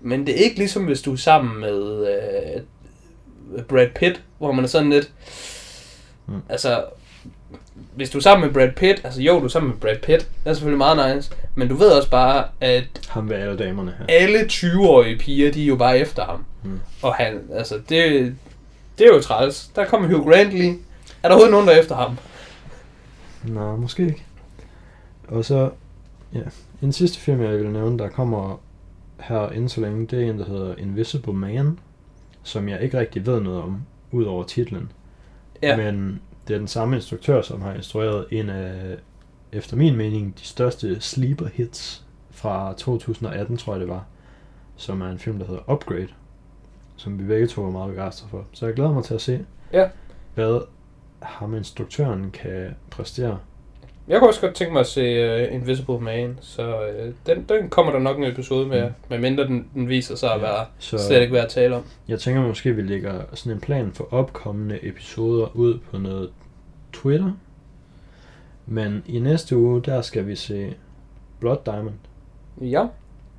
Men 0.00 0.26
det 0.26 0.40
er 0.40 0.44
ikke 0.44 0.56
ligesom, 0.58 0.84
hvis 0.84 1.02
du 1.02 1.12
er 1.12 1.16
sammen 1.16 1.60
med 1.60 2.06
øh, 3.56 3.62
Brad 3.62 3.86
Pitt, 3.94 4.20
hvor 4.38 4.52
man 4.52 4.64
er 4.64 4.68
sådan 4.68 4.90
lidt... 4.90 5.10
Mm. 6.26 6.34
Altså, 6.48 6.84
hvis 7.94 8.10
du 8.10 8.18
er 8.18 8.22
sammen 8.22 8.46
med 8.46 8.54
Brad 8.54 8.72
Pitt, 8.76 9.00
altså 9.04 9.22
jo, 9.22 9.38
du 9.40 9.44
er 9.44 9.48
sammen 9.48 9.70
med 9.70 9.78
Brad 9.80 9.96
Pitt, 9.96 10.28
det 10.44 10.50
er 10.50 10.54
selvfølgelig 10.54 10.78
meget 10.78 11.16
nice, 11.16 11.30
men 11.54 11.68
du 11.68 11.74
ved 11.74 11.88
også 11.90 12.10
bare, 12.10 12.44
at 12.60 12.84
Ham 13.08 13.28
ved 13.30 13.36
alle 13.36 13.58
damerne 13.58 13.94
her. 13.98 14.06
alle 14.08 14.38
20-årige 14.40 15.18
piger, 15.18 15.52
de 15.52 15.62
er 15.62 15.66
jo 15.66 15.76
bare 15.76 15.98
efter 15.98 16.24
ham. 16.24 16.44
Mm. 16.64 16.80
Og 17.02 17.14
han, 17.14 17.40
altså, 17.54 17.74
det, 17.88 18.34
det 18.98 19.06
er 19.06 19.14
jo 19.14 19.20
træls. 19.20 19.70
Der 19.76 19.84
kommer 19.84 20.08
Hugh 20.08 20.30
Grant 20.30 20.50
lige. 20.50 20.70
Er 21.22 21.28
der 21.28 21.34
overhovedet 21.34 21.50
nogen, 21.52 21.68
der 21.68 21.74
er 21.74 21.78
efter 21.80 21.94
ham? 21.94 22.18
Nå, 23.48 23.76
måske 23.76 24.06
ikke. 24.06 24.24
Og 25.28 25.44
så, 25.44 25.70
ja, 26.32 26.42
en 26.82 26.92
sidste 26.92 27.18
film, 27.18 27.40
jeg 27.40 27.58
vil 27.58 27.70
nævne, 27.70 27.98
der 27.98 28.08
kommer 28.08 28.60
her 29.20 29.50
inden 29.50 29.68
så 29.68 29.80
længe, 29.80 30.06
det 30.06 30.22
er 30.24 30.30
en, 30.30 30.38
der 30.38 30.44
hedder 30.44 30.74
Invisible 30.76 31.32
Man, 31.32 31.78
som 32.42 32.68
jeg 32.68 32.80
ikke 32.82 32.98
rigtig 32.98 33.26
ved 33.26 33.40
noget 33.40 33.62
om, 33.62 33.82
ud 34.12 34.24
over 34.24 34.44
titlen. 34.44 34.92
Ja. 35.62 35.76
Men 35.76 36.20
det 36.48 36.54
er 36.54 36.58
den 36.58 36.68
samme 36.68 36.96
instruktør, 36.96 37.42
som 37.42 37.62
har 37.62 37.74
instrueret 37.74 38.26
en 38.30 38.50
af, 38.50 38.96
efter 39.52 39.76
min 39.76 39.96
mening, 39.96 40.34
de 40.38 40.44
største 40.44 41.00
sleeper 41.00 41.48
hits 41.52 42.04
fra 42.30 42.74
2018, 42.78 43.56
tror 43.56 43.72
jeg 43.72 43.80
det 43.80 43.88
var, 43.88 44.04
som 44.76 45.00
er 45.00 45.08
en 45.08 45.18
film, 45.18 45.38
der 45.38 45.46
hedder 45.46 45.72
Upgrade, 45.72 46.08
som 46.96 47.18
vi 47.18 47.24
begge 47.24 47.46
to 47.46 47.66
er 47.66 47.70
meget 47.70 47.90
begejstrede 47.90 48.30
for. 48.30 48.44
Så 48.52 48.66
jeg 48.66 48.74
glæder 48.74 48.92
mig 48.92 49.04
til 49.04 49.14
at 49.14 49.20
se, 49.20 49.44
Ja. 49.72 49.88
hvad 50.34 50.60
ham 51.22 51.54
instruktøren 51.56 52.30
kan 52.30 52.66
præstere. 52.90 53.38
Jeg 54.08 54.18
kunne 54.18 54.30
også 54.30 54.40
godt 54.40 54.54
tænke 54.54 54.72
mig 54.72 54.80
at 54.80 54.86
se 54.86 55.46
uh, 55.48 55.54
Invisible 55.54 56.00
Man, 56.00 56.38
så 56.40 56.80
uh, 56.80 57.12
den, 57.26 57.44
den 57.48 57.68
kommer 57.68 57.92
der 57.92 57.98
nok 57.98 58.18
en 58.18 58.24
episode 58.24 58.66
med, 58.68 58.84
Mm. 58.86 58.92
medmindre 59.10 59.44
den, 59.44 59.68
den 59.74 59.88
viser 59.88 60.16
sig 60.16 60.32
at 60.34 60.40
Ja, 60.40 60.46
være 60.46 60.66
Så 60.78 60.98
slet 60.98 61.20
ikke 61.20 61.32
værd 61.32 61.44
at 61.44 61.50
tale 61.50 61.76
om. 61.76 61.82
jeg 62.08 62.20
tænker 62.20 62.42
måske, 62.42 62.72
vi 62.72 62.82
lægger 62.82 63.20
sådan 63.34 63.52
en 63.52 63.60
plan 63.60 63.92
for 63.92 64.08
opkommende 64.14 64.78
episoder 64.82 65.56
ud 65.56 65.78
på 65.90 65.98
noget 65.98 66.30
Twitter. 66.92 67.32
Men 68.66 69.02
i 69.06 69.18
næste 69.18 69.56
uge, 69.56 69.82
der 69.82 70.02
skal 70.02 70.26
vi 70.26 70.36
se 70.36 70.74
Blood 71.40 71.56
Diamond. 71.66 71.94
Ja, 72.60 72.86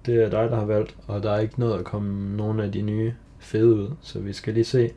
Det 0.05 0.15
er 0.23 0.29
dig, 0.29 0.49
der 0.49 0.55
har 0.55 0.65
valgt, 0.65 0.95
og 1.07 1.23
der 1.23 1.31
er 1.31 1.39
ikke 1.39 1.59
noget 1.59 1.79
at 1.79 1.85
komme 1.85 2.37
nogen 2.37 2.59
af 2.59 2.71
de 2.71 2.81
nye 2.81 3.13
fede 3.39 3.65
ud, 3.75 3.87
så 4.01 4.19
vi 4.19 4.33
skal 4.33 4.53
lige 4.53 4.63
se. 4.63 4.89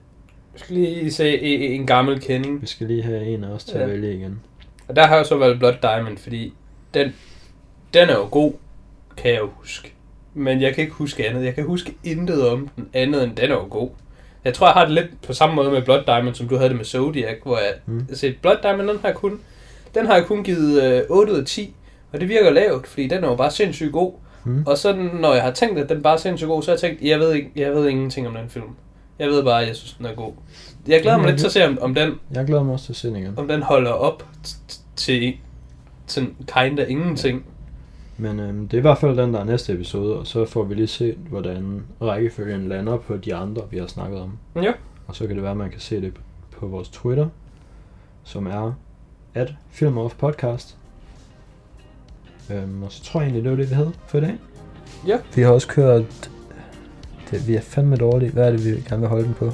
Jeg 0.55 0.61
skal 0.61 0.77
lige 0.77 1.13
se 1.13 1.41
en, 1.43 1.87
gammel 1.87 2.21
kending. 2.21 2.63
Vi 2.63 2.67
skal 2.67 2.87
lige 2.87 3.03
have 3.03 3.25
en 3.27 3.45
af 3.45 3.49
os 3.49 3.65
til 3.65 3.77
Ja. 3.77 3.83
at 3.83 3.91
vælge 3.91 4.15
igen. 4.15 4.41
Og 4.89 4.97
der 4.97 5.07
har 5.07 5.17
jeg 5.17 5.27
så 5.27 5.37
valgt 5.37 5.59
Blood 5.59 5.75
Diamond, 5.83 6.19
fordi 6.19 6.53
den, 6.95 7.15
den 7.95 8.09
er 8.09 8.15
jo 8.15 8.29
god, 8.31 8.53
kan 9.17 9.31
jeg 9.31 9.41
jo 9.41 9.49
huske. 9.55 9.93
Men 10.35 10.61
jeg 10.63 10.75
kan 10.75 10.83
ikke 10.83 10.95
huske 10.95 11.29
andet. 11.29 11.45
Jeg 11.45 11.55
kan 11.55 11.65
huske 11.65 11.95
intet 12.05 12.49
om 12.49 12.69
den 12.77 12.89
andet, 12.93 13.25
end 13.25 13.37
den 13.37 13.51
er 13.51 13.55
jo 13.55 13.67
god. 13.71 13.91
Jeg 14.45 14.55
tror, 14.55 14.67
jeg 14.67 14.73
har 14.75 14.85
det 14.85 14.95
lidt 14.95 15.23
på 15.27 15.33
samme 15.33 15.55
måde 15.55 15.71
med 15.71 15.83
Blood 15.83 16.03
Diamond, 16.07 16.35
som 16.35 16.49
du 16.49 16.57
havde 16.57 16.69
det 16.69 16.77
med 16.77 16.85
Zodiac, 16.85 17.37
hvor 17.43 17.57
jeg 17.57 17.73
Mm. 17.87 17.95
mm. 17.95 18.07
set 18.15 18.37
Blood 18.43 18.57
Diamond, 18.63 18.89
den 18.89 18.99
har 19.01 19.09
jeg 19.09 19.17
kun, 19.17 19.41
den 19.95 20.07
har 20.07 20.15
jeg 20.15 20.25
kun 20.25 20.45
givet 20.45 20.83
øh, 20.83 21.03
8 21.09 21.33
ud 21.33 21.39
af 21.39 21.45
10. 21.47 21.75
Og 22.13 22.21
det 22.21 22.29
virker 22.29 22.51
lavt, 22.51 22.87
fordi 22.87 23.07
den 23.09 23.25
er 23.25 23.29
jo 23.29 23.35
bare 23.37 23.51
sindssygt 23.51 23.93
god. 23.93 24.13
Mm. 24.45 24.63
Og 24.67 24.79
så 24.79 24.93
når 25.21 25.35
jeg 25.35 25.43
har 25.43 25.51
tænkt, 25.51 25.79
at 25.79 25.89
den 25.89 26.03
bare 26.03 26.13
er 26.15 26.19
sindssygt 26.19 26.49
god, 26.49 26.63
så 26.63 26.71
har 26.71 26.75
jeg 26.75 26.81
tænkt, 26.81 27.03
jeg 27.03 27.19
ved, 27.21 27.33
ikke, 27.33 27.51
jeg 27.57 27.73
ved 27.73 27.89
ingenting 27.89 28.29
om 28.29 28.35
den 28.35 28.49
film. 28.49 28.65
Jeg 29.21 29.29
ved 29.29 29.45
bare, 29.45 29.63
at 29.63 29.69
jeg 29.69 29.77
synes, 29.77 29.93
den 29.93 30.07
er 30.07 30.15
god. 30.15 30.33
Jeg 30.87 31.03
glæder 31.03 31.19
mig 31.19 31.27
lidt 31.27 31.39
til 31.39 31.47
at 31.47 31.53
se, 31.53 31.67
om, 31.67 31.79
om, 31.81 31.95
den, 31.95 32.21
Jeg 32.35 32.47
glæder 32.47 32.63
mig 32.63 32.73
også 32.73 32.85
til 32.85 32.93
at 32.93 32.97
se 32.97 33.09
den 33.09 33.17
igen. 33.17 33.39
om 33.39 33.49
den 33.49 33.63
holder 33.63 33.91
op 33.91 34.27
til 34.97 35.37
sådan 36.07 36.35
kinda 36.47 36.85
ingenting. 36.85 37.45
Men 38.17 38.41
øhm, 38.41 38.69
det 38.69 38.77
er 38.77 38.79
i 38.79 38.81
hvert 38.81 38.99
fald 38.99 39.17
den, 39.17 39.35
der 39.35 39.41
er 39.41 39.45
næste 39.45 39.73
episode, 39.73 40.19
og 40.19 40.27
så 40.27 40.45
får 40.45 40.65
vi 40.65 40.75
lige 40.75 40.87
set, 40.87 41.15
hvordan 41.15 41.83
rækkefølgen 42.03 42.69
lander 42.69 42.97
på 42.97 43.17
de 43.17 43.35
andre, 43.35 43.63
vi 43.71 43.79
har 43.79 43.87
snakket 43.87 44.21
om. 44.21 44.39
Ja. 44.57 44.73
Og 45.07 45.17
så 45.17 45.27
kan 45.27 45.37
det 45.37 45.43
være, 45.43 45.51
at 45.53 45.57
man 45.57 45.71
kan 45.71 45.81
se 45.81 46.01
det 46.01 46.13
på 46.51 46.67
vores 46.67 46.89
Twitter, 46.89 47.29
som 48.25 48.47
er 48.47 48.73
at 49.35 49.55
Film 49.71 49.99
Off 49.99 50.15
Podcast. 50.15 50.77
Øhm, 52.51 52.83
og 52.83 52.93
så 52.93 53.05
tror 53.05 53.21
jeg 53.21 53.27
egentlig, 53.27 53.45
det 53.45 53.51
var 53.51 53.57
det, 53.57 53.71
vi 53.71 53.75
havde 53.75 53.93
for 54.07 54.19
i 54.19 54.21
dag. 54.21 54.39
Ja. 55.07 55.19
Vi 55.35 55.43
har 55.43 55.51
også 55.51 55.69
kørt... 55.69 56.31
Det, 57.31 57.49
vi 57.49 57.55
er 57.57 57.61
fandme 57.61 57.97
dårlige. 57.97 58.31
Hvad 58.31 58.47
er 58.47 58.51
det, 58.51 58.65
vi 58.65 58.71
gerne 58.89 59.01
vil 59.01 59.09
holde 59.09 59.25
den 59.25 59.35
på? 59.39 59.45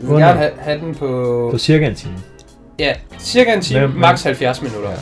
Vi 0.00 0.06
vil 0.06 0.16
gerne 0.16 0.38
have, 0.38 0.50
have 0.58 0.80
den 0.80 0.94
på, 0.94 1.48
På 1.52 1.58
cirka 1.58 1.86
en 1.88 1.94
time. 1.94 2.14
ja, 2.78 2.94
cirka 3.18 3.54
en 3.54 3.60
time, 3.62 3.86
Men- 3.88 4.00
maks 4.00 4.22
70 4.22 4.62
minutter. 4.62 4.90
Ja. 4.90 4.96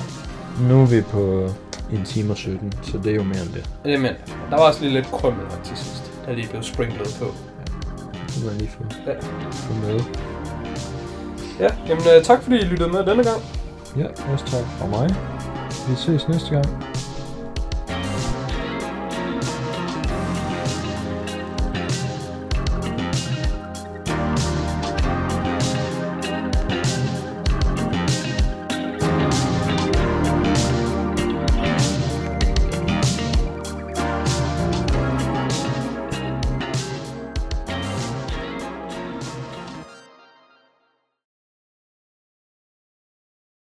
Nu 0.68 0.82
er 0.82 0.86
vi 0.86 1.01
på 1.01 1.48
en 1.93 2.05
time 2.05 2.30
og 2.32 2.36
17, 2.36 2.72
så 2.82 2.98
det 2.98 3.12
er 3.12 3.16
jo 3.16 3.22
mere 3.22 3.43
end 3.43 3.52
det. 3.55 3.70
Ja. 3.84 3.98
Men 3.98 4.10
der 4.51 4.56
var 4.56 4.62
også 4.62 4.80
lige 4.80 4.93
lidt 4.94 5.06
krømmel 5.06 5.44
til 5.64 5.76
sidst, 5.76 6.12
der 6.26 6.32
lige 6.32 6.48
blev 6.48 6.62
sprinklet 6.62 7.16
på. 7.20 7.24
Det 8.26 8.34
kan 8.34 8.47
man 8.47 8.55
lige 8.59 8.70
få, 8.70 8.82
Ja. 9.06 9.12
få 9.52 9.72
med. 9.86 10.01
Ja, 11.60 11.68
jamen 11.88 12.02
øh, 12.16 12.22
tak 12.24 12.43
fordi 12.43 12.56
I 12.56 12.64
lyttede 12.64 12.88
med 12.88 12.98
denne 13.06 13.24
gang. 13.24 13.43
Ja, 13.98 14.32
også 14.32 14.44
tak 14.47 14.64
fra 14.78 14.86
mig. 14.86 15.14
Vi 15.88 15.94
ses 15.97 16.28
næste 16.28 16.51
gang. 16.51 16.66